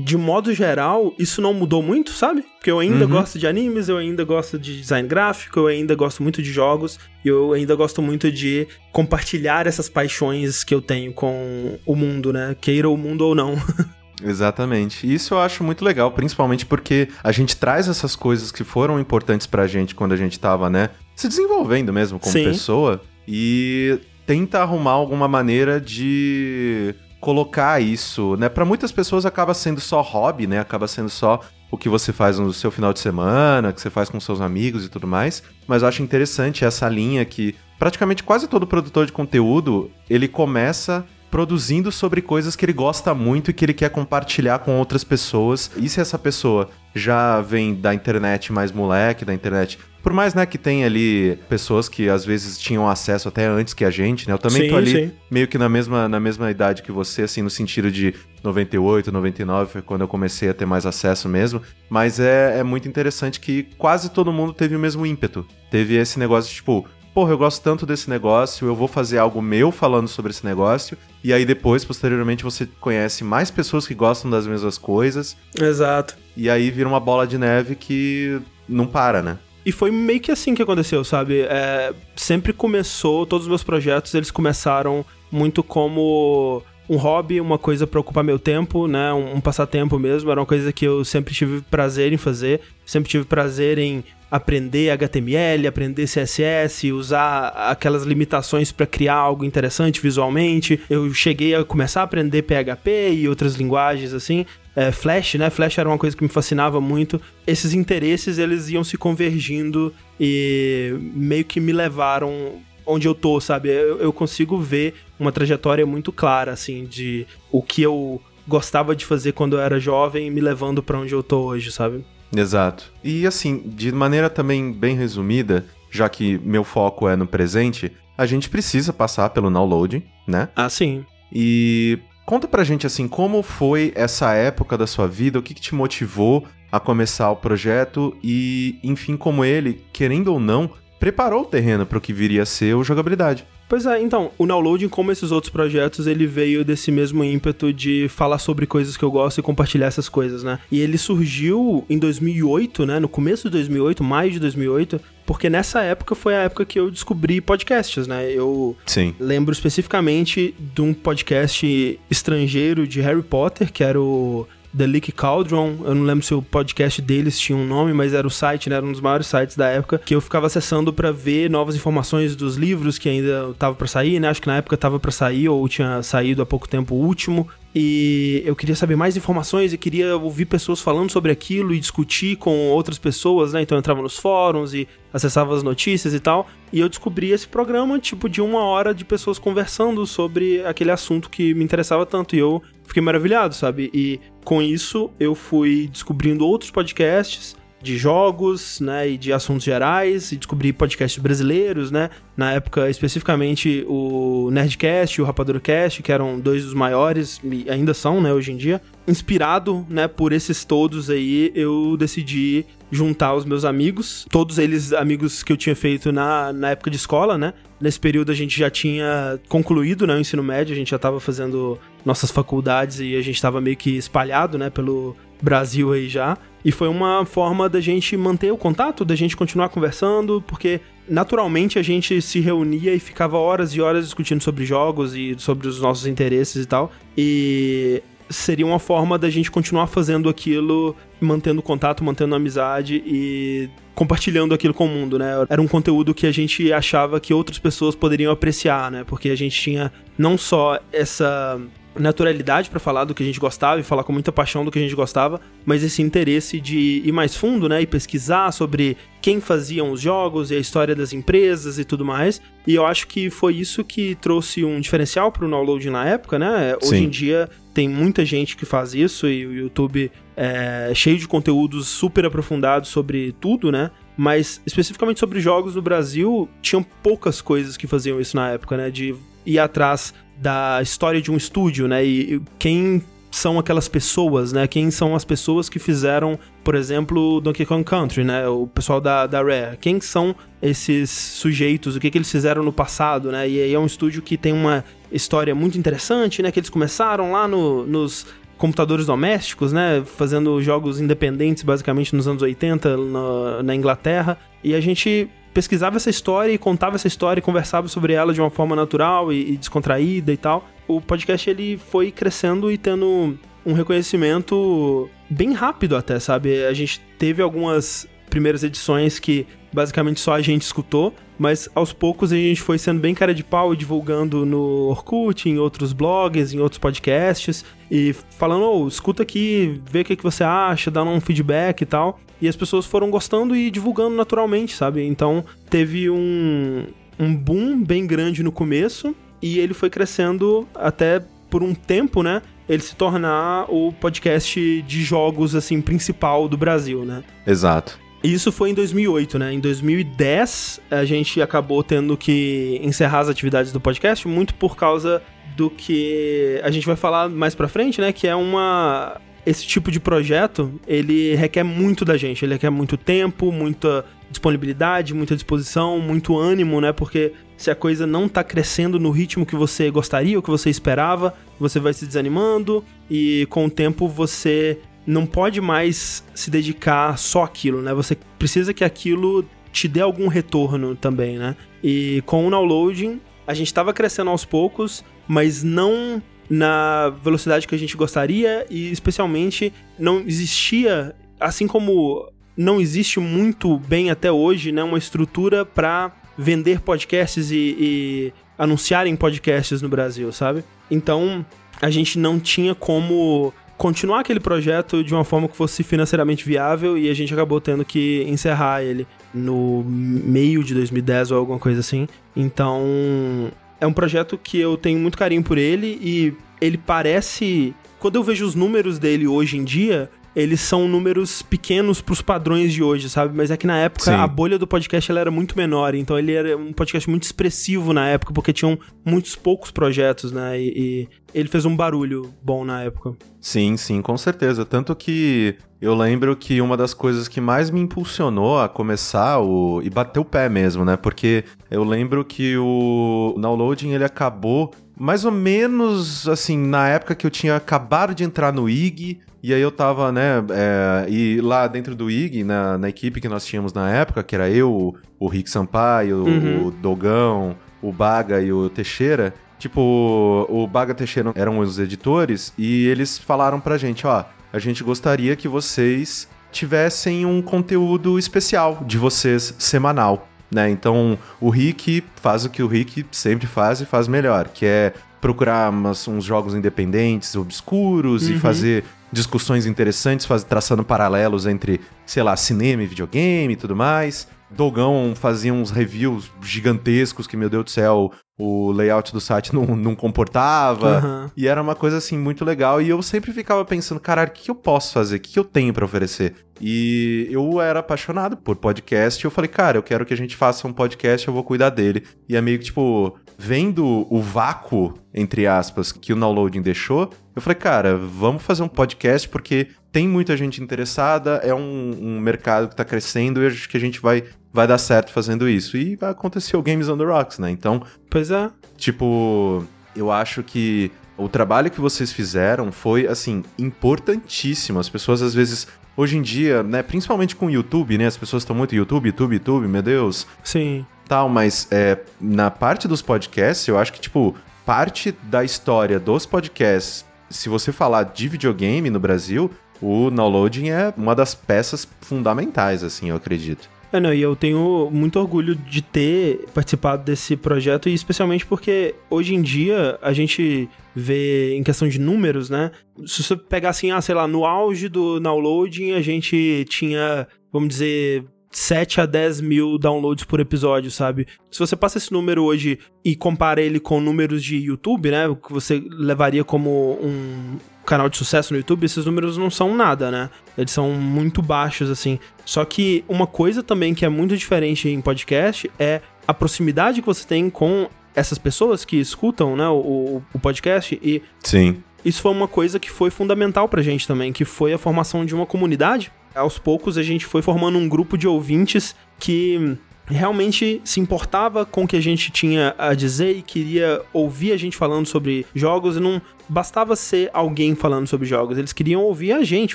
de 0.05 0.17
modo 0.17 0.53
geral, 0.53 1.15
isso 1.19 1.41
não 1.41 1.55
mudou 1.55 1.83
muito, 1.83 2.11
sabe? 2.11 2.43
Porque 2.43 2.71
eu 2.71 2.79
ainda 2.79 3.07
uhum. 3.07 3.13
gosto 3.13 3.39
de 3.39 3.47
animes, 3.47 3.89
eu 3.89 3.97
ainda 3.97 4.25
gosto 4.25 4.59
de 4.59 4.79
design 4.79 5.09
gráfico, 5.09 5.61
eu 5.61 5.67
ainda 5.69 5.95
gosto 5.95 6.23
muito 6.23 6.43
de 6.43 6.53
jogos, 6.53 6.99
e 7.25 7.29
eu 7.29 7.55
ainda 7.55 7.75
gosto 7.75 8.03
muito 8.03 8.31
de 8.31 8.69
compartilhar 8.93 9.67
essas 9.67 9.89
paixões 9.89 10.63
que 10.63 10.75
eu 10.75 10.83
tenho 10.83 11.15
com 11.15 11.79
o 11.87 11.97
mundo, 11.97 12.31
né? 12.31 12.55
Queira 12.61 12.91
o 12.91 12.97
mundo 12.97 13.23
ou 13.23 13.35
não. 13.35 13.57
Exatamente. 14.23 15.13
Isso 15.13 15.35
eu 15.35 15.41
acho 15.41 15.65
muito 15.65 15.85
legal, 15.85 16.11
principalmente 16.11 16.67
porque 16.67 17.09
a 17.23 17.33
gente 17.33 17.57
traz 17.57 17.89
essas 17.89 18.15
coisas 18.15 18.53
que 18.53 18.65
foram 18.65 19.01
importantes 19.01 19.47
pra 19.47 19.67
gente 19.67 19.95
quando 19.95 20.13
a 20.13 20.17
gente 20.17 20.39
tava, 20.39 20.69
né, 20.69 20.91
se 21.15 21.29
desenvolvendo 21.29 21.93
mesmo 21.93 22.19
como 22.19 22.33
Sim. 22.33 22.45
pessoa 22.45 23.03
e 23.27 23.99
tenta 24.27 24.61
arrumar 24.61 24.93
alguma 24.93 25.29
maneira 25.29 25.81
de 25.81 26.95
colocar 27.21 27.81
isso, 27.81 28.37
né? 28.37 28.49
Para 28.49 28.65
muitas 28.65 28.93
pessoas 28.93 29.27
acaba 29.27 29.55
sendo 29.55 29.81
só 29.81 30.01
hobby, 30.01 30.47
né? 30.47 30.61
Acaba 30.61 30.87
sendo 30.87 31.09
só 31.09 31.41
o 31.71 31.77
que 31.77 31.89
você 31.89 32.13
faz 32.13 32.39
no 32.39 32.53
seu 32.53 32.71
final 32.71 32.93
de 32.93 33.01
semana, 33.01 33.73
que 33.73 33.81
você 33.81 33.91
faz 33.91 34.09
com 34.09 34.21
seus 34.21 34.41
amigos 34.41 34.85
e 34.85 34.89
tudo 34.89 35.07
mais. 35.07 35.43
Mas 35.67 35.83
eu 35.83 35.89
acho 35.89 36.03
interessante 36.03 36.65
essa 36.65 36.89
linha 36.89 37.25
que 37.25 37.55
praticamente 37.79 38.23
quase 38.23 38.47
todo 38.47 38.67
produtor 38.67 39.07
de 39.07 39.13
conteúdo, 39.13 39.91
ele 40.09 40.29
começa 40.29 41.05
produzindo 41.31 41.91
sobre 41.91 42.23
coisas 42.23 42.55
que 42.55 42.65
ele 42.65 42.73
gosta 42.73 43.13
muito 43.13 43.51
e 43.51 43.55
que 43.55 43.65
ele 43.65 43.75
quer 43.75 43.91
compartilhar 43.91 44.61
com 44.61 44.79
outras 44.79 45.05
pessoas. 45.05 45.71
E 45.77 45.89
se 45.89 46.01
essa 46.01 46.19
pessoa 46.19 46.71
já 46.95 47.41
vem 47.43 47.75
da 47.75 47.93
internet 47.93 48.53
mais 48.53 48.73
moleque, 48.73 49.25
da 49.25 49.35
internet. 49.35 49.79
Por 50.07 50.13
mais, 50.13 50.35
né, 50.35 50.47
que 50.47 50.57
tem 50.57 50.85
ali 50.85 51.37
pessoas 51.49 51.89
que 51.89 52.09
às 52.09 52.25
vezes 52.25 52.57
tinham 52.57 52.89
acesso 52.89 53.27
até 53.27 53.45
antes 53.45 53.75
que 53.75 53.85
a 53.85 53.91
gente, 53.91 54.29
né? 54.29 54.35
Eu 54.35 54.39
também 54.39 54.63
sim, 54.63 54.69
tô 54.69 54.77
ali 54.77 54.91
sim. 54.93 55.13
meio 55.29 55.49
que 55.49 55.59
na 55.59 55.69
mesma, 55.69 56.09
na 56.09 56.21
mesma 56.21 56.49
idade 56.49 56.81
que 56.81 56.93
você, 56.93 57.23
assim, 57.23 57.43
no 57.43 57.51
sentido 57.51 57.91
de 57.91 58.15
98, 58.41 59.11
99, 59.11 59.73
foi 59.73 59.83
quando 59.83 60.03
eu 60.03 60.09
comecei 60.09 60.49
a 60.49 60.55
ter 60.55 60.65
mais 60.65 60.87
acesso 60.87 61.29
mesmo. 61.29 61.61
Mas 61.91 62.21
é, 62.21 62.61
é 62.61 62.63
muito 62.63 62.87
interessante 62.87 63.41
que 63.41 63.65
quase 63.77 64.09
todo 64.13 64.33
mundo 64.33 64.53
teve 64.53 64.77
o 64.77 64.79
mesmo 64.79 65.05
ímpeto. 65.05 65.45
Teve 65.73 65.97
esse 65.97 66.21
negócio 66.21 66.51
de, 66.51 66.55
tipo, 66.55 66.87
porra, 67.13 67.33
eu 67.33 67.39
gosto 67.39 67.61
tanto 67.61 67.85
desse 67.85 68.09
negócio, 68.09 68.69
eu 68.69 68.77
vou 68.77 68.87
fazer 68.87 69.19
algo 69.19 69.43
meu 69.43 69.73
falando 69.73 70.07
sobre 70.07 70.31
esse 70.31 70.47
negócio. 70.47 70.97
E 71.25 71.33
aí 71.33 71.45
depois, 71.45 71.85
posteriormente, 71.85 72.45
você 72.45 72.69
conhece 72.81 73.25
mais 73.25 73.51
pessoas 73.51 73.89
que 73.89 73.95
gostam 73.95 74.31
das 74.31 74.47
mesmas 74.47 74.79
coisas. 74.79 75.37
Exato. 75.61 76.17
E 76.37 76.49
aí 76.49 76.71
vira 76.71 76.89
uma 76.89 77.01
bola 77.01 77.27
de 77.27 77.37
neve 77.37 77.75
que 77.75 78.41
não 78.69 78.87
para, 78.87 79.21
né? 79.21 79.39
E 79.67 79.73
foi 79.73 79.91
meio 79.91 80.21
que 80.21 80.31
assim 80.31 80.55
que 80.55 80.63
aconteceu, 80.63 81.03
sabe? 81.03 81.41
É, 81.41 81.93
sempre 82.15 82.53
começou, 82.53 83.27
todos 83.27 83.47
os 83.47 83.49
meus 83.49 83.65
projetos, 83.65 84.15
eles 84.15 84.31
começaram 84.31 85.05
muito 85.29 85.61
como 85.61 86.63
um 86.89 86.97
hobby, 86.97 87.41
uma 87.41 87.59
coisa 87.59 87.85
para 87.85 87.99
ocupar 87.99 88.23
meu 88.23 88.39
tempo, 88.39 88.87
né? 88.87 89.13
Um, 89.13 89.35
um, 89.35 89.41
passatempo 89.41 89.99
mesmo. 89.99 90.31
Era 90.31 90.39
uma 90.39 90.47
coisa 90.47 90.73
que 90.73 90.85
eu 90.85 91.05
sempre 91.05 91.35
tive 91.35 91.63
prazer 91.63 92.13
em 92.13 92.17
fazer. 92.17 92.61
Sempre 92.85 93.11
tive 93.11 93.25
prazer 93.25 93.77
em 93.77 94.05
aprender 94.31 94.91
HTML, 94.91 95.67
aprender 95.67 96.07
CSS, 96.07 96.93
usar 96.93 97.49
aquelas 97.49 98.05
limitações 98.05 98.71
para 98.71 98.87
criar 98.87 99.15
algo 99.15 99.45
interessante 99.45 100.01
visualmente. 100.01 100.81
Eu 100.89 101.13
cheguei 101.13 101.57
a 101.57 101.65
começar 101.65 102.03
a 102.03 102.05
aprender 102.05 102.43
PHP 102.43 103.15
e 103.15 103.29
outras 103.29 103.57
linguagens 103.57 104.15
assim. 104.15 104.47
É, 104.77 104.93
Flash, 104.93 105.35
né? 105.37 105.49
Flash 105.49 105.79
era 105.79 105.89
uma 105.89 105.97
coisa 105.97 106.15
que 106.15 106.23
me 106.23 106.29
fascinava 106.29 106.83
muito. 106.83 107.19
Esses 107.47 107.73
interesses 107.73 108.37
eles 108.37 108.69
iam 108.69 108.85
se 108.85 108.99
convergindo 108.99 109.93
e 110.21 110.95
meio 111.15 111.47
que 111.47 111.59
me 111.59 111.73
levaram 111.73 112.61
onde 112.85 113.09
eu 113.09 113.15
tô, 113.15 113.41
sabe? 113.41 113.71
Eu, 113.71 113.99
eu 113.99 114.13
consigo 114.13 114.59
ver 114.59 114.95
uma 115.19 115.33
trajetória 115.33 115.87
muito 115.87 116.13
clara 116.13 116.53
assim 116.53 116.85
de 116.85 117.27
o 117.51 117.63
que 117.63 117.83
eu 117.83 118.21
gostava 118.47 118.95
de 118.95 119.05
fazer 119.05 119.33
quando 119.33 119.57
eu 119.57 119.61
era 119.61 119.81
jovem 119.81 120.31
me 120.31 120.41
levando 120.41 120.83
para 120.83 120.99
onde 120.99 121.13
eu 121.13 121.23
tô 121.23 121.41
hoje, 121.47 121.73
sabe? 121.73 122.05
Exato. 122.35 122.93
E 123.03 123.27
assim, 123.27 123.63
de 123.67 123.91
maneira 123.91 124.29
também 124.29 124.73
bem 124.73 124.95
resumida, 124.95 125.65
já 125.91 126.09
que 126.09 126.39
meu 126.45 126.63
foco 126.63 127.09
é 127.09 127.17
no 127.17 127.27
presente, 127.27 127.91
a 128.17 128.27
gente 128.27 128.49
precisa 128.49 128.93
passar 128.93 129.31
pelo 129.31 129.51
downloading, 129.51 130.03
né? 130.27 130.49
Ah, 130.55 130.69
sim. 130.69 131.05
E 131.33 131.99
conta 132.27 132.49
pra 132.49 132.65
gente 132.65 132.87
assim, 132.87 133.07
como 133.07 133.41
foi 133.41 133.93
essa 133.95 134.35
época 134.35 134.77
da 134.77 134.87
sua 134.87 135.07
vida, 135.07 135.39
o 135.39 135.43
que, 135.43 135.55
que 135.55 135.61
te 135.61 135.75
motivou 135.75 136.45
a 136.71 136.81
começar 136.81 137.31
o 137.31 137.37
projeto 137.37 138.15
e, 138.23 138.79
enfim, 138.83 139.17
como 139.17 139.45
ele, 139.45 139.81
querendo 139.93 140.33
ou 140.33 140.41
não, 140.41 140.69
preparou 140.99 141.43
o 141.43 141.47
terreno 141.47 141.87
para 141.87 141.99
o 141.99 142.01
que 142.01 142.13
viria 142.13 142.43
a 142.43 142.47
ser 142.47 142.75
o 142.75 142.83
jogabilidade. 142.83 143.47
Pois 143.69 143.85
é, 143.85 144.01
então, 144.01 144.31
o 144.39 144.47
Downloading, 144.47 144.89
como 144.89 145.11
esses 145.11 145.33
outros 145.33 145.53
projetos, 145.53 146.07
ele 146.07 146.25
veio 146.25 146.65
desse 146.65 146.93
mesmo 146.93 147.25
ímpeto 147.25 147.73
de 147.73 148.09
falar 148.09 148.39
sobre 148.39 148.65
coisas 148.65 148.97
que 148.97 149.03
eu 149.03 149.11
gosto 149.11 149.39
e 149.39 149.43
compartilhar 149.43 149.87
essas 149.87 150.09
coisas, 150.09 150.45
né? 150.45 150.61
E 150.71 150.81
ele 150.81 150.97
surgiu 150.97 151.85
em 151.91 151.99
2008, 151.99 152.87
né? 152.87 153.01
No 153.01 153.09
começo 153.09 153.49
de 153.49 153.51
2008, 153.51 154.05
mais 154.05 154.33
de 154.33 154.39
2008, 154.39 155.01
porque 155.27 155.51
nessa 155.51 155.83
época 155.83 156.15
foi 156.15 156.35
a 156.35 156.45
época 156.45 156.65
que 156.65 156.79
eu 156.79 156.91
descobri 156.91 157.41
podcasts, 157.41 158.07
né? 158.07 158.31
Eu 158.31 158.77
Sim. 158.87 159.15
lembro 159.19 159.53
especificamente 159.53 160.55
de 160.59 160.81
um 160.81 160.95
podcast 160.95 162.01
estrangeiro 162.09 162.87
de 162.87 163.01
Harry 163.01 163.23
Potter, 163.23 163.73
que 163.73 163.83
era 163.83 164.01
o 164.01 164.47
The 164.77 164.87
Leak 164.87 165.11
Cauldron. 165.13 165.79
Eu 165.85 165.95
não 165.95 166.05
lembro 166.05 166.25
se 166.25 166.35
o 166.35 166.41
podcast 166.41 167.03
deles 167.03 167.39
tinha 167.39 167.57
um 167.57 167.67
nome, 167.67 167.93
mas 167.93 168.13
era 168.15 168.27
o 168.27 168.31
site, 168.31 168.71
né? 168.71 168.77
Era 168.77 168.87
um 168.87 168.93
dos 168.93 169.01
maiores 169.01 169.27
sites 169.27 169.57
da 169.57 169.69
época, 169.69 169.99
que 169.99 170.15
eu 170.15 170.21
ficava 170.21 170.47
acessando 170.47 170.93
para 170.93 171.11
ver 171.11 171.51
novas 171.51 171.75
informações 171.75 172.37
dos 172.37 172.57
livros 172.57 172.99
que 172.99 173.09
ainda 173.09 173.53
tava 173.59 173.75
para 173.75 173.87
sair, 173.87 174.21
né? 174.21 174.29
Acho 174.29 174.41
que 174.41 174.49
na 174.49 174.59
época 174.59 174.77
tava 174.77 175.01
para 175.01 175.11
sair 175.11 175.49
ou 175.49 175.69
tinha 175.69 176.03
saído 176.03 176.43
há 176.43 176.47
pouco 176.47 176.69
tempo 176.69 176.95
o 176.95 176.99
último. 176.99 177.49
E 177.79 178.43
eu 178.47 178.57
queria 178.57 178.75
saber 178.75 178.97
mais 178.97 179.19
informações 179.19 179.71
e 179.71 179.77
queria 179.77 180.17
ouvir 180.17 180.47
pessoas 180.47 180.81
falando 180.81 181.13
sobre 181.13 181.31
aquilo 181.31 181.75
e 181.75 181.79
discutir 181.79 182.35
com 182.37 182.71
outras 182.71 182.99
pessoas, 182.99 183.53
né? 183.53 183.61
Então 183.61 183.77
eu 183.77 183.81
entrava 183.81 184.01
nos 184.01 184.17
fóruns 184.17 184.73
e 184.73 184.89
acessava 185.13 185.55
as 185.55 185.63
notícias 185.63 186.15
e 186.15 186.19
tal. 186.19 186.49
E 186.73 186.81
eu 186.81 186.89
descobri 186.89 187.33
esse 187.33 187.47
programa, 187.47 187.99
tipo, 187.99 188.31
de 188.31 188.41
uma 188.41 188.65
hora 188.65 188.95
de 188.95 189.05
pessoas 189.05 189.39
conversando 189.39 190.07
sobre 190.07 190.65
aquele 190.65 190.91
assunto 190.91 191.29
que 191.29 191.53
me 191.53 191.63
interessava 191.63 192.07
tanto. 192.07 192.35
E 192.35 192.39
eu 192.39 192.63
fiquei 192.87 193.03
maravilhado, 193.03 193.55
sabe? 193.55 193.91
E 193.93 194.19
com 194.43 194.63
isso 194.63 195.11
eu 195.21 195.35
fui 195.35 195.87
descobrindo 195.93 196.47
outros 196.47 196.71
podcasts 196.71 197.55
de 197.83 197.99
jogos, 197.99 198.81
né, 198.81 199.11
e 199.11 199.19
de 199.19 199.33
assuntos 199.33 199.65
gerais, 199.65 200.33
e 200.33 200.37
descobri 200.37 200.73
podcasts 200.73 201.23
brasileiros, 201.23 201.91
né, 201.91 202.11
na 202.37 202.53
época 202.53 202.89
especificamente 202.89 203.85
o 203.87 204.51
Nerdcast 204.51 205.19
e 205.19 205.23
o 205.23 205.25
RapaduraCast, 205.25 206.03
que 206.03 206.11
eram 206.11 206.41
dois 206.41 206.65
dos 206.65 206.75
maiores, 206.75 207.41
e 207.45 207.69
ainda 207.71 207.95
são, 207.95 208.21
né, 208.21 208.33
hoje 208.33 208.53
em 208.53 208.57
dia. 208.57 208.81
Inspirado, 209.07 209.87
né, 209.89 210.09
por 210.09 210.33
esses 210.33 210.65
todos 210.65 211.11
aí, 211.11 211.53
eu 211.55 211.97
decidi 211.97 212.65
juntar 212.91 213.35
os 213.35 213.45
meus 213.45 213.65
amigos, 213.65 214.27
todos 214.31 214.59
eles 214.59 214.93
amigos 214.93 215.43
que 215.43 215.53
eu 215.53 215.57
tinha 215.57 215.77
feito 215.77 216.11
na, 216.13 216.53
na 216.53 216.71
época 216.71 216.91
de 216.91 216.97
escola, 216.97 217.37
né, 217.37 217.53
Nesse 217.79 218.01
período 218.01 218.33
a 218.33 218.35
gente 218.35 218.59
já 218.59 218.71
tinha 218.71 219.39
concluído 219.49 220.07
né, 220.07 220.15
o 220.15 220.19
ensino 220.19 220.43
médio, 220.43 220.73
a 220.73 220.77
gente 220.77 220.91
já 220.91 220.97
estava 220.97 221.21
fazendo 221.21 221.79
nossas 222.05 222.31
faculdades 222.31 223.01
e 223.01 223.15
a 223.15 223.21
gente 223.21 223.35
estava 223.35 223.61
meio 223.61 223.77
que 223.77 223.97
espalhado 223.99 224.57
né, 224.57 224.71
pelo 224.71 225.15
Brasil 225.43 225.93
aí 225.93 226.09
já. 226.09 226.39
E 226.67 226.73
foi 226.73 226.89
uma 226.89 227.25
forma 227.25 227.69
da 227.69 227.81
gente 227.81 228.17
manter 228.17 228.51
o 228.51 228.57
contato, 228.57 229.05
da 229.05 229.15
gente 229.15 229.37
continuar 229.37 229.69
conversando, 229.69 230.43
porque 230.49 230.81
naturalmente 231.09 231.79
a 231.79 231.83
gente 231.83 232.21
se 232.21 232.41
reunia 232.41 232.93
e 232.93 232.99
ficava 232.99 233.39
horas 233.39 233.73
e 233.73 233.81
horas 233.81 234.07
discutindo 234.07 234.43
sobre 234.43 234.67
jogos 234.67 235.15
e 235.15 235.37
sobre 235.39 235.69
os 235.69 235.81
nossos 235.81 236.09
interesses 236.09 236.65
e 236.65 236.67
tal. 236.67 236.91
E 237.17 238.03
seria 238.29 238.67
uma 238.67 238.81
forma 238.81 239.17
da 239.17 239.31
gente 239.31 239.49
continuar 239.49 239.87
fazendo 239.87 240.29
aquilo, 240.29 240.97
mantendo 241.21 241.63
contato, 241.63 242.03
mantendo 242.03 242.35
amizade 242.35 243.01
e 243.07 243.71
compartilhando 243.95 244.53
aquilo 244.53 244.75
com 244.75 244.87
o 244.87 244.89
mundo, 244.89 245.21
né? 245.21 245.47
Era 245.49 245.63
um 245.63 245.69
conteúdo 245.69 246.13
que 246.13 246.27
a 246.27 246.33
gente 246.33 246.73
achava 246.73 247.21
que 247.21 247.33
outras 247.33 247.61
pessoas 247.61 247.95
poderiam 247.95 248.33
apreciar, 248.33 248.91
né? 248.91 249.05
Porque 249.05 249.29
a 249.29 249.37
gente 249.37 249.57
tinha 249.57 249.93
não 250.19 250.37
só 250.37 250.81
essa 250.93 251.61
naturalidade 251.99 252.71
para 252.71 252.81
falar 252.81 253.05
do 253.05 253.15
que 253.15 253.23
a 253.23 253.27
gente 253.27 253.41
gostava 253.41 253.81
e 253.81 253.83
falar 253.83 254.05
com 254.05 254.13
muita 254.13 254.33
paixão 254.33 254.65
do 254.65 254.71
que 254.71 254.79
a 254.79 254.83
gente 254.83 254.95
gostava, 254.95 255.41
mas 255.65 255.83
esse 255.83 256.03
interesse 256.03 256.61
de 256.61 257.03
ir 257.05 257.13
mais 257.13 257.35
fundo, 257.35 257.69
né, 257.69 257.83
e 257.83 257.87
pesquisar 257.87 258.53
sobre 258.53 258.97
quem 259.21 259.41
faziam 259.41 259.91
os 259.91 260.01
jogos 260.01 260.51
e 260.51 260.55
a 260.55 260.59
história 260.59 260.95
das 260.95 261.13
empresas 261.13 261.79
e 261.79 261.85
tudo 261.85 262.05
mais. 262.05 262.41
E 262.67 262.75
eu 262.75 262.87
acho 262.87 263.07
que 263.09 263.29
foi 263.31 263.55
isso 263.55 263.83
que 263.83 264.15
trouxe 264.17 264.65
um 264.65 264.81
diferencial 264.81 265.33
para 265.33 265.45
o 265.45 265.51
download 265.51 265.89
na 265.91 266.07
época, 266.07 266.39
né? 266.39 266.77
Hoje 266.81 266.99
Sim. 266.99 267.05
em 267.05 267.09
dia 267.09 267.49
tem 267.75 267.89
muita 267.89 268.25
gente 268.25 268.57
que 268.57 268.65
faz 268.65 268.95
isso 268.95 269.27
e 269.29 269.47
o 269.47 269.53
YouTube 269.53 270.11
é 270.37 270.93
cheio 270.95 271.19
de 271.19 271.27
conteúdos 271.27 271.89
super 271.89 272.25
aprofundados 272.25 272.89
sobre 272.89 273.33
tudo, 273.41 273.73
né? 273.73 273.91
Mas 274.17 274.61
especificamente 274.65 275.21
sobre 275.21 275.41
jogos 275.41 275.75
no 275.75 275.83
Brasil, 275.83 276.49
tinham 276.63 276.83
poucas 276.83 277.41
coisas 277.41 277.77
que 277.77 277.87
faziam 277.87 278.21
isso 278.21 278.37
na 278.37 278.51
época, 278.51 278.77
né? 278.77 278.91
De 278.91 279.15
ir 279.45 279.59
atrás 279.59 280.15
da 280.39 280.81
história 280.83 281.21
de 281.21 281.31
um 281.31 281.37
estúdio, 281.37 281.89
né? 281.89 282.05
E 282.05 282.41
quem 282.59 283.03
são 283.31 283.59
aquelas 283.59 283.89
pessoas, 283.89 284.53
né? 284.53 284.67
Quem 284.67 284.91
são 284.91 285.15
as 285.15 285.25
pessoas 285.25 285.69
que 285.69 285.79
fizeram, 285.79 286.39
por 286.65 286.75
exemplo, 286.75 287.41
Donkey 287.41 287.67
Kong 287.67 287.85
Country, 287.85 288.25
né? 288.25 288.49
O 288.49 288.67
pessoal 288.67 289.01
da, 289.01 289.27
da 289.27 289.43
Rare. 289.43 289.77
Quem 289.79 290.01
são 290.01 290.35
esses 290.63 291.11
sujeitos? 291.11 291.97
O 291.97 292.01
que, 292.01 292.11
que 292.11 292.19
eles 292.19 292.31
fizeram 292.31 292.63
no 292.63 292.73
passado, 292.73 293.31
né? 293.31 293.49
E 293.49 293.61
aí 293.61 293.75
é 293.75 293.79
um 293.79 293.87
estúdio 293.87 294.23
que 294.23 294.37
tem 294.37 294.53
uma 294.53 294.85
história 295.13 295.55
muito 295.55 295.79
interessante, 295.79 296.43
né? 296.43 296.51
Que 296.51 296.61
eles 296.61 296.71
começaram 296.71 297.33
lá 297.33 297.47
no, 297.47 297.87
nos 297.87 298.27
computadores 298.57 299.07
domésticos, 299.07 299.73
né? 299.73 300.03
Fazendo 300.17 300.61
jogos 300.63 301.01
independentes, 301.01 301.63
basicamente, 301.63 302.17
nos 302.17 302.27
anos 302.27 302.43
80, 302.43 302.97
na, 302.97 303.63
na 303.63 303.75
Inglaterra. 303.75 304.39
E 304.65 304.75
a 304.75 304.81
gente 304.81 305.29
pesquisava 305.57 305.97
essa 305.97 306.11
história 306.11 306.53
e 306.53 306.59
contava 306.59 306.97
essa 306.97 307.09
história 307.09 307.41
e 307.41 307.43
conversava 307.43 307.89
sobre 307.89 308.13
ela 308.13 308.35
de 308.35 308.43
uma 308.43 308.51
forma 308.51 308.77
natural 308.77 309.33
e, 309.33 309.55
e 309.55 309.57
descontraída 309.57 310.31
e 310.31 310.37
tal. 310.37 310.69
O 310.87 311.01
podcast 311.01 311.49
ele 311.49 311.79
foi 311.79 312.13
crescendo 312.13 312.71
e 312.71 312.77
tendo 312.77 313.39
um 313.65 313.73
reconhecimento 313.73 315.09
bem 315.31 315.55
rápido 315.55 315.97
até, 315.97 316.21
sabe? 316.21 316.63
A 316.67 316.75
gente 316.75 317.01
teve 317.19 317.41
algumas 317.41 318.07
primeiras 318.29 318.63
edições 318.63 319.19
que 319.19 319.47
basicamente 319.73 320.21
só 320.21 320.35
a 320.35 320.43
gente 320.43 320.61
escutou, 320.61 321.15
mas 321.39 321.71
aos 321.75 321.91
poucos 321.91 322.35
a 322.35 322.37
gente 322.37 322.61
foi 322.61 322.77
sendo 322.77 323.01
bem 323.01 323.15
cara 323.15 323.35
de 323.35 323.43
pau 323.43 323.73
e 323.73 323.79
divulgando 323.79 324.45
no 324.45 324.91
Orkut, 324.91 325.49
em 325.49 325.57
outros 325.57 325.95
blogs, 325.95 326.53
em 326.53 326.61
outros 326.61 326.79
podcasts, 326.79 327.65
e 327.91 328.13
falando, 328.13 328.63
oh, 328.63 328.87
escuta 328.87 329.23
aqui, 329.23 329.81
vê 329.91 330.03
o 330.03 330.05
que, 330.05 330.17
que 330.17 330.23
você 330.23 330.45
acha, 330.45 330.91
dando 330.91 331.13
um 331.13 331.21
feedback 331.21 331.81
e 331.81 331.87
tal. 331.87 332.21
E 332.41 332.49
as 332.49 332.57
pessoas 332.57 332.87
foram 332.87 333.11
gostando 333.11 333.57
e 333.57 333.71
divulgando 333.71 334.15
naturalmente, 334.15 334.75
sabe? 334.75 335.05
Então 335.05 335.45
teve 335.71 336.11
um, 336.11 336.87
um 337.19 337.35
boom 337.35 337.83
bem 337.83 338.07
grande 338.07 338.43
no 338.43 338.53
começo 338.53 339.15
e 339.41 339.59
ele 339.59 339.75
foi 339.75 339.91
crescendo 339.91 340.67
até 340.75 341.23
por 341.51 341.63
um 341.63 341.75
tempo, 341.75 342.23
né? 342.23 342.43
Ele 342.69 342.83
se 342.83 342.97
tornar 342.97 343.67
o 343.69 343.93
podcast 343.93 344.83
de 344.83 345.03
jogos, 345.03 345.55
assim, 345.55 345.81
principal 345.81 346.49
do 346.49 346.57
Brasil, 346.57 347.05
né? 347.05 347.23
Exato. 347.47 347.99
Isso 348.25 348.51
foi 348.51 348.71
em 348.71 348.75
2008, 348.75 349.39
né? 349.39 349.53
Em 349.53 349.61
2010, 349.61 350.81
a 350.91 351.05
gente 351.05 351.41
acabou 351.41 351.85
tendo 351.85 352.17
que 352.17 352.81
encerrar 352.83 353.21
as 353.21 353.29
atividades 353.29 353.71
do 353.71 353.81
podcast, 353.81 354.27
muito 354.27 354.55
por 354.55 354.77
causa 354.77 355.23
do 355.57 355.71
que 355.71 356.61
a 356.65 356.71
gente 356.71 356.87
vai 356.87 356.97
falar 356.97 357.29
mais 357.29 357.55
pra 357.55 357.69
frente, 357.69 358.01
né? 358.01 358.13
Que 358.13 358.27
é 358.27 358.35
uma 358.35 359.21
esse 359.47 359.65
tipo 359.65 359.93
de 359.93 360.01
projeto, 360.01 360.73
ele 360.89 361.37
requer 361.37 361.63
muito 361.63 362.05
da 362.05 362.17
gente, 362.17 362.45
ele 362.45 362.55
requer 362.55 362.69
muito 362.69 362.97
tempo, 362.97 363.53
muita 363.53 364.05
disponibilidade, 364.29 365.15
muita 365.15 365.37
disposição, 365.37 366.01
muito 366.01 366.37
ânimo, 366.37 366.81
né? 366.81 366.93
Porque 366.93 367.33
se 367.57 367.71
a 367.71 367.75
coisa 367.75 368.09
não 368.09 368.29
tá 368.29 368.43
crescendo 368.43 368.99
no 368.99 369.13
ritmo 369.13 369.47
que 369.47 369.55
você 369.55 369.89
gostaria 369.89 370.37
ou 370.37 370.43
que 370.43 370.51
você 370.51 370.69
esperava, 370.69 371.33
você 371.61 371.79
vai 371.79 371.93
se 371.93 372.05
desanimando 372.05 372.85
e 373.09 373.47
com 373.49 373.67
o 373.67 373.71
tempo 373.71 374.09
você 374.09 374.81
não 375.07 375.25
pode 375.25 375.61
mais 375.61 376.25
se 376.35 376.51
dedicar 376.51 377.17
só 377.17 377.45
àquilo, 377.45 377.81
né? 377.81 377.95
Você 377.95 378.19
precisa 378.37 378.75
que 378.75 378.83
aquilo 378.83 379.49
te 379.73 379.87
dê 379.87 380.01
algum 380.01 380.27
retorno 380.27 380.97
também, 380.97 381.39
né? 381.39 381.55
E 381.85 382.21
com 382.27 382.49
o 382.49 382.51
downloading, 382.51 383.21
a 383.47 383.55
gente 383.55 383.69
estava 383.69 383.93
crescendo 383.93 384.31
aos 384.31 384.45
poucos, 384.45 385.05
mas 385.29 385.63
não 385.63 386.21
na 386.49 387.11
velocidade 387.23 387.67
que 387.67 387.75
a 387.75 387.79
gente 387.79 387.97
gostaria 387.97 388.67
e 388.71 388.91
especialmente 388.91 389.73
não 389.99 390.21
existia, 390.21 391.15
assim 391.41 391.67
como 391.67 392.31
não 392.57 392.81
existe 392.81 393.21
muito 393.21 393.79
bem 393.79 394.11
até 394.11 394.31
hoje, 394.33 394.73
né, 394.73 394.83
uma 394.83 394.99
estrutura 394.99 395.65
para 395.65 396.13
vender 396.39 396.81
podcasts 396.81 397.51
e, 397.51 397.77
e 397.79 398.33
anunciarem 398.59 399.15
podcasts 399.17 399.83
no 399.83 399.89
Brasil, 399.89 400.33
sabe? 400.33 400.65
Então 400.91 401.45
a 401.81 401.91
gente 401.91 402.19
não 402.19 402.39
tinha 402.39 402.75
como 402.75 403.53
continuar 403.77 404.21
aquele 404.21 404.41
projeto 404.41 405.05
de 405.05 405.15
uma 405.15 405.25
forma 405.25 405.49
que 405.49 405.57
fosse 405.57 405.83
financeiramente 405.83 406.47
viável 406.47 406.97
e 406.97 407.11
a 407.11 407.15
gente 407.15 407.33
acabou 407.35 407.61
tendo 407.61 407.85
que 407.85 408.25
encerrar 408.27 408.83
ele 408.83 409.07
no 409.35 409.85
meio 409.85 410.65
de 410.65 410.75
2010 410.75 411.33
ou 411.33 411.39
alguma 411.39 411.59
coisa 411.59 411.81
assim. 411.81 412.09
Então, 412.35 413.51
é 413.81 413.87
um 413.87 413.93
projeto 413.93 414.39
que 414.39 414.59
eu 414.59 414.77
tenho 414.77 414.99
muito 414.99 415.19
carinho 415.19 415.43
por 415.43 415.59
ele 415.59 415.99
e 416.01 416.35
ele 416.61 416.79
parece. 416.79 417.75
Quando 417.99 418.17
eu 418.17 418.23
vejo 418.23 418.45
os 418.45 418.55
números 418.55 418.99
dele 418.99 419.27
hoje 419.27 419.57
em 419.57 419.65
dia, 419.65 420.11
eles 420.37 420.61
são 420.61 420.87
números 420.87 421.41
pequenos 421.41 422.03
para 422.03 422.13
os 422.13 422.21
padrões 422.21 422.71
de 422.71 422.83
hoje, 422.83 423.09
sabe? 423.09 423.35
Mas 423.35 423.51
é 423.51 423.57
que 423.57 423.67
na 423.67 423.79
época 423.79 424.05
Sim. 424.05 424.11
a 424.13 424.27
bolha 424.27 424.59
do 424.59 424.67
podcast 424.67 425.11
ela 425.11 425.19
era 425.19 425.31
muito 425.31 425.57
menor, 425.57 425.95
então 425.95 426.19
ele 426.19 426.33
era 426.33 426.55
um 426.55 426.75
podcast 426.75 427.09
muito 427.09 427.23
expressivo 427.23 427.95
na 427.95 428.07
época, 428.07 428.35
porque 428.35 428.53
tinham 428.53 428.79
muitos 429.03 429.35
poucos 429.35 429.71
projetos, 429.71 430.31
né? 430.33 430.61
E, 430.61 430.69
e 430.77 431.09
ele 431.37 431.51
fez 431.51 431.67
um 431.67 431.77
barulho 431.77 432.33
bom 432.43 432.65
na 432.65 432.83
época. 432.83 433.15
Sim, 433.39 433.77
sim, 433.77 434.01
com 434.01 434.17
certeza. 434.17 434.65
Tanto 434.65 434.97
que 434.97 435.55
eu 435.83 435.95
lembro 435.95 436.35
que 436.35 436.63
uma 436.63 436.79
das 436.79 436.95
coisas 436.95 437.29
que 437.29 437.43
mais 437.43 437.71
me 437.71 437.79
impulsionou 437.79 438.59
a 438.59 438.71
começar 438.71 439.39
o 439.41 439.83
e 439.85 439.91
bater 439.91 440.19
o 440.19 440.25
pé 440.25 440.49
mesmo, 440.49 440.83
né? 440.83 440.97
Porque 440.97 441.45
eu 441.71 441.85
lembro 441.85 442.25
que 442.25 442.57
o 442.57 443.35
downloading 443.39 443.91
ele 443.91 444.05
acabou 444.05 444.73
mais 444.99 445.27
ou 445.27 445.31
menos 445.31 446.27
assim 446.27 446.57
na 446.57 446.89
época 446.89 447.15
que 447.15 447.27
eu 447.27 447.31
tinha 447.31 447.55
acabado 447.55 448.15
de 448.15 448.25
entrar 448.25 448.51
no 448.51 448.67
IG 448.67 449.21
e 449.43 449.53
aí 449.53 449.61
eu 449.61 449.71
tava, 449.71 450.11
né, 450.11 450.43
é, 450.51 451.07
e 451.09 451.41
lá 451.41 451.69
dentro 451.69 451.95
do 451.95 452.11
IG, 452.11 452.43
na, 452.43 452.77
na, 452.79 452.89
equipe 452.89 453.21
que 453.21 453.29
nós 453.29 453.47
tínhamos 453.47 453.73
na 453.73 453.89
época, 453.89 454.21
que 454.25 454.35
era 454.35 454.51
eu, 454.51 454.97
o 455.21 455.29
Rick 455.29 455.49
Sampaio, 455.49 456.25
uhum. 456.25 456.67
o 456.67 456.71
Dogão, 456.73 457.55
o 457.81 457.93
Baga 457.93 458.41
e 458.41 458.53
o 458.53 458.69
Teixeira, 458.69 459.33
tipo, 459.59 460.47
o 460.49 460.67
Baga 460.67 460.95
Teixeira 460.95 461.33
eram 461.35 461.59
os 461.59 461.79
editores 461.79 462.53
e 462.57 462.87
eles 462.87 463.19
falaram 463.19 463.61
pra 463.61 463.79
gente, 463.79 464.07
ó, 464.07 464.25
a 464.53 464.59
gente 464.59 464.83
gostaria 464.83 465.35
que 465.37 465.49
vocês 465.49 466.29
tivessem 466.53 467.27
um 467.27 467.43
conteúdo 467.43 468.19
especial 468.19 468.83
de 468.87 468.97
vocês 468.97 469.55
semanal. 469.59 470.29
Né? 470.51 470.71
Então, 470.71 471.19
o 471.41 471.51
Rick 471.51 472.05
faz 472.17 472.45
o 472.45 472.51
que 472.51 472.63
o 472.63 472.67
Rick 472.67 473.05
sempre 473.11 473.47
faz 473.47 473.81
e 473.81 473.85
faz 473.85 474.07
melhor, 474.07 474.49
que 474.49 474.65
é 474.65 474.93
procurar 475.21 475.71
umas, 475.71 476.07
uns 476.07 476.25
jogos 476.25 476.55
independentes, 476.55 477.35
obscuros 477.35 478.29
uhum. 478.29 478.37
e 478.37 478.39
fazer 478.39 478.85
discussões 479.11 479.67
interessantes, 479.67 480.25
faz, 480.25 480.45
traçando 480.45 480.85
paralelos 480.85 481.47
entre, 481.47 481.81
sei 482.05 482.23
lá, 482.23 482.37
cinema 482.37 482.83
e 482.83 482.87
videogame 482.87 483.53
e 483.53 483.57
tudo 483.57 483.75
mais. 483.75 484.29
Dogão 484.57 485.13
fazia 485.15 485.53
uns 485.53 485.71
reviews 485.71 486.31
gigantescos 486.43 487.27
que, 487.27 487.37
meu 487.37 487.51
Deus 487.51 487.65
do 487.65 487.71
céu, 487.71 488.11
o 488.39 488.73
layout 488.73 489.13
do 489.13 489.21
site 489.21 489.53
não, 489.55 489.65
não 489.77 489.95
comportava. 489.95 491.01
Uhum. 491.01 491.31
E 491.37 491.47
era 491.47 491.61
uma 491.61 491.75
coisa 491.75 491.99
assim 491.99 492.19
muito 492.19 492.45
legal. 492.45 492.81
E 492.81 492.89
eu 492.89 493.01
sempre 493.03 493.33
ficava 493.33 493.65
pensando, 493.65 494.01
caralho, 494.01 494.31
o 494.31 494.33
que 494.33 494.51
eu 494.51 494.55
posso 494.55 494.93
fazer? 494.93 495.17
O 495.17 495.21
que 495.21 495.39
eu 495.39 495.45
tenho 495.45 495.73
para 495.73 495.85
oferecer? 495.85 496.35
E 496.61 497.29
eu 497.31 497.61
era 497.61 497.81
apaixonado 497.81 498.37
por 498.37 498.57
podcast. 498.57 499.23
E 499.23 499.27
eu 499.27 499.31
falei, 499.31 499.49
cara, 499.49 499.79
eu 499.79 499.83
quero 499.83 500.05
que 500.05 500.15
a 500.15 500.17
gente 500.17 500.37
faça 500.37 500.67
um 500.67 500.73
podcast, 500.73 501.27
eu 501.27 501.35
vou 501.35 501.45
cuidar 501.45 501.71
dele. 501.71 502.03
E 502.29 502.37
é 502.37 502.41
meio 502.41 502.59
que 502.59 502.67
tipo, 502.67 503.17
vendo 503.39 504.07
o 504.11 504.21
vácuo, 504.21 504.95
entre 505.15 505.47
aspas, 505.47 505.93
que 505.93 506.13
o 506.13 506.17
downloading 506.17 506.63
deixou, 506.63 507.11
eu 507.35 507.43
falei, 507.43 507.57
cara, 507.57 507.97
vamos 507.97 508.43
fazer 508.43 508.63
um 508.63 508.69
podcast 508.69 509.29
porque 509.29 509.69
tem 509.93 510.09
muita 510.09 510.37
gente 510.37 510.63
interessada, 510.63 511.41
é 511.43 511.55
um, 511.55 511.97
um 512.01 512.21
mercado 512.21 512.69
que 512.69 512.75
está 512.75 512.85
crescendo 512.85 513.43
e 513.43 513.47
acho 513.47 513.69
que 513.69 513.77
a 513.77 513.81
gente 513.81 514.01
vai 514.01 514.25
vai 514.57 514.67
dar 514.67 514.79
certo 514.79 515.13
fazendo 515.13 515.49
isso. 515.49 515.77
E 515.77 515.97
aconteceu 516.01 516.63
Games 516.63 516.89
on 516.89 516.99
the 516.99 517.05
Rocks, 517.05 517.39
né? 517.39 517.51
Então. 517.51 517.83
Pois 518.11 518.31
é. 518.31 518.51
Tipo, 518.77 519.65
eu 519.95 520.11
acho 520.11 520.43
que 520.43 520.91
o 521.17 521.29
trabalho 521.29 521.71
que 521.71 521.81
vocês 521.81 522.13
fizeram 522.13 522.73
foi, 522.73 523.07
assim, 523.07 523.45
importantíssimo. 523.59 524.81
As 524.81 524.89
pessoas, 524.89 525.23
às 525.23 525.33
vezes, 525.35 525.67
hoje 525.97 526.19
em 526.19 526.23
dia, 526.23 526.63
né, 526.63 526.83
principalmente 526.83 527.37
com 527.37 527.47
o 527.47 527.51
YouTube, 527.51 527.97
né? 527.97 528.07
As 528.07 528.17
pessoas 528.17 528.43
estão 528.43 528.57
muito 528.57 528.75
YouTube, 528.75 529.07
YouTube, 529.07 529.35
YouTube, 529.35 529.69
meu 529.69 529.83
Deus. 529.83 530.27
Sim. 530.43 530.85
Tal, 531.09 531.29
mas 531.29 531.69
é, 531.71 531.99
na 532.21 532.51
parte 532.51 532.89
dos 532.89 533.01
podcasts, 533.01 533.69
eu 533.69 533.79
acho 533.79 533.93
que, 533.93 534.01
tipo, 534.01 534.35
parte 534.65 535.17
da 535.23 535.45
história 535.45 536.01
dos 536.01 536.27
podcasts 536.27 537.07
se 537.31 537.49
você 537.49 537.73
falar 537.73 538.05
de 538.05 538.29
videogame 538.29 538.91
no 538.91 539.01
Brasil, 539.01 539.51
o 539.81 540.11
downloading 540.11 540.71
é 540.71 540.93
uma 540.97 541.15
das 541.15 541.35
peças 541.35 541.87
fundamentais, 542.01 542.83
assim, 542.83 543.11
eu 543.11 543.17
acredito. 543.17 543.69
É, 543.93 544.01
não, 544.01 544.13
e 544.13 544.21
eu 544.21 544.35
tenho 544.35 544.91
muito 544.91 545.19
orgulho 545.19 545.55
de 545.55 545.81
ter 545.81 546.45
participado 546.53 547.05
desse 547.05 547.37
projeto, 547.37 547.89
e 547.89 547.95
especialmente 547.95 548.45
porque 548.45 548.95
hoje 549.09 549.35
em 549.35 549.41
dia 549.41 549.99
a 550.03 550.13
gente 550.13 550.69
vê 550.95 551.55
em 551.55 551.63
questão 551.63 551.89
de 551.89 552.01
números, 552.01 552.51
né? 552.51 552.73
Se 553.07 553.23
você 553.23 553.37
pegar 553.37 553.71
assim, 553.71 553.91
ah, 553.91 554.01
sei 554.01 554.15
lá, 554.15 554.27
no 554.27 554.45
auge 554.45 554.89
do 554.89 555.21
downloading 555.21 555.93
a 555.93 556.03
gente 556.03 556.67
tinha, 556.69 557.29
vamos 557.53 557.69
dizer, 557.69 558.25
7 558.51 559.03
a 559.03 559.07
10 559.07 559.43
mil 559.43 559.79
downloads 559.79 560.25
por 560.25 560.41
episódio, 560.41 560.91
sabe? 560.91 561.27
Se 561.51 561.59
você 561.59 561.77
passa 561.77 561.99
esse 561.99 562.11
número 562.13 562.43
hoje 562.43 562.79
e 563.05 563.15
compara 563.15 563.61
ele 563.61 563.79
com 563.79 564.01
números 564.01 564.43
de 564.43 564.57
YouTube, 564.57 565.11
né? 565.11 565.29
Que 565.47 565.53
você 565.53 565.83
levaria 565.91 566.43
como 566.43 566.99
um 567.03 567.59
canal 567.87 568.09
de 568.09 568.17
sucesso 568.17 568.53
no 568.53 568.59
YouTube, 568.59 568.85
esses 568.85 569.07
números 569.07 569.39
não 569.39 569.51
são 569.51 569.75
nada, 569.75 570.11
né? 570.11 570.29
Eles 570.59 570.73
são 570.73 570.91
muito 570.91 571.41
baixos, 571.41 571.89
assim. 571.89 572.19
Só 572.45 572.65
que 572.65 573.05
uma 573.09 573.27
coisa 573.27 573.63
também 573.63 573.95
que 573.95 574.05
é 574.05 574.09
muito 574.09 574.37
diferente 574.37 574.89
em 574.89 575.01
podcast 575.01 575.71
é 575.79 576.01
a 576.27 576.35
proximidade 576.35 577.01
que 577.01 577.07
você 577.07 577.27
tem 577.27 577.49
com 577.49 577.89
essas 578.15 578.39
pessoas 578.39 578.85
que 578.85 578.97
escutam, 578.97 579.57
né, 579.57 579.69
o, 579.69 580.23
o 580.33 580.39
podcast 580.39 580.99
e... 581.03 581.23
Sim. 581.43 581.83
Isso 582.05 582.23
foi 582.23 582.31
uma 582.31 582.47
coisa 582.47 582.79
que 582.79 582.91
foi 582.91 583.11
fundamental 583.11 583.69
pra 583.69 583.83
gente 583.83 584.07
também, 584.07 584.33
que 584.33 584.45
foi 584.45 584.73
a 584.73 584.79
formação 584.79 585.27
de 585.27 585.35
uma 585.35 585.45
comunidade. 585.45 586.13
Aos 586.35 586.57
poucos 586.57 586.97
a 586.97 587.03
gente 587.03 587.27
foi 587.27 587.43
formando 587.43 587.79
um 587.79 587.89
grupo 587.89 588.17
de 588.17 588.29
ouvintes 588.29 588.95
que 589.19 589.77
realmente 590.07 590.81
se 590.85 591.01
importava 591.01 591.67
com 591.67 591.85
o 591.85 591.89
que 591.89 591.97
a 591.97 592.01
gente 592.01 592.31
tinha 592.31 592.75
a 592.79 592.95
dizer 592.95 593.37
e 593.37 593.43
queria 593.43 594.03
ouvir 594.13 594.53
a 594.53 594.57
gente 594.57 594.77
falando 594.77 595.07
sobre 595.07 595.47
jogos 595.55 595.97
e 595.97 596.01
não 596.01 596.21
bastava 596.49 596.95
ser 596.95 597.31
alguém 597.33 597.75
falando 597.75 598.07
sobre 598.07 598.27
jogos, 598.27 598.57
eles 598.57 598.73
queriam 598.73 599.03
ouvir 599.03 599.33
a 599.33 599.43
gente 599.43 599.75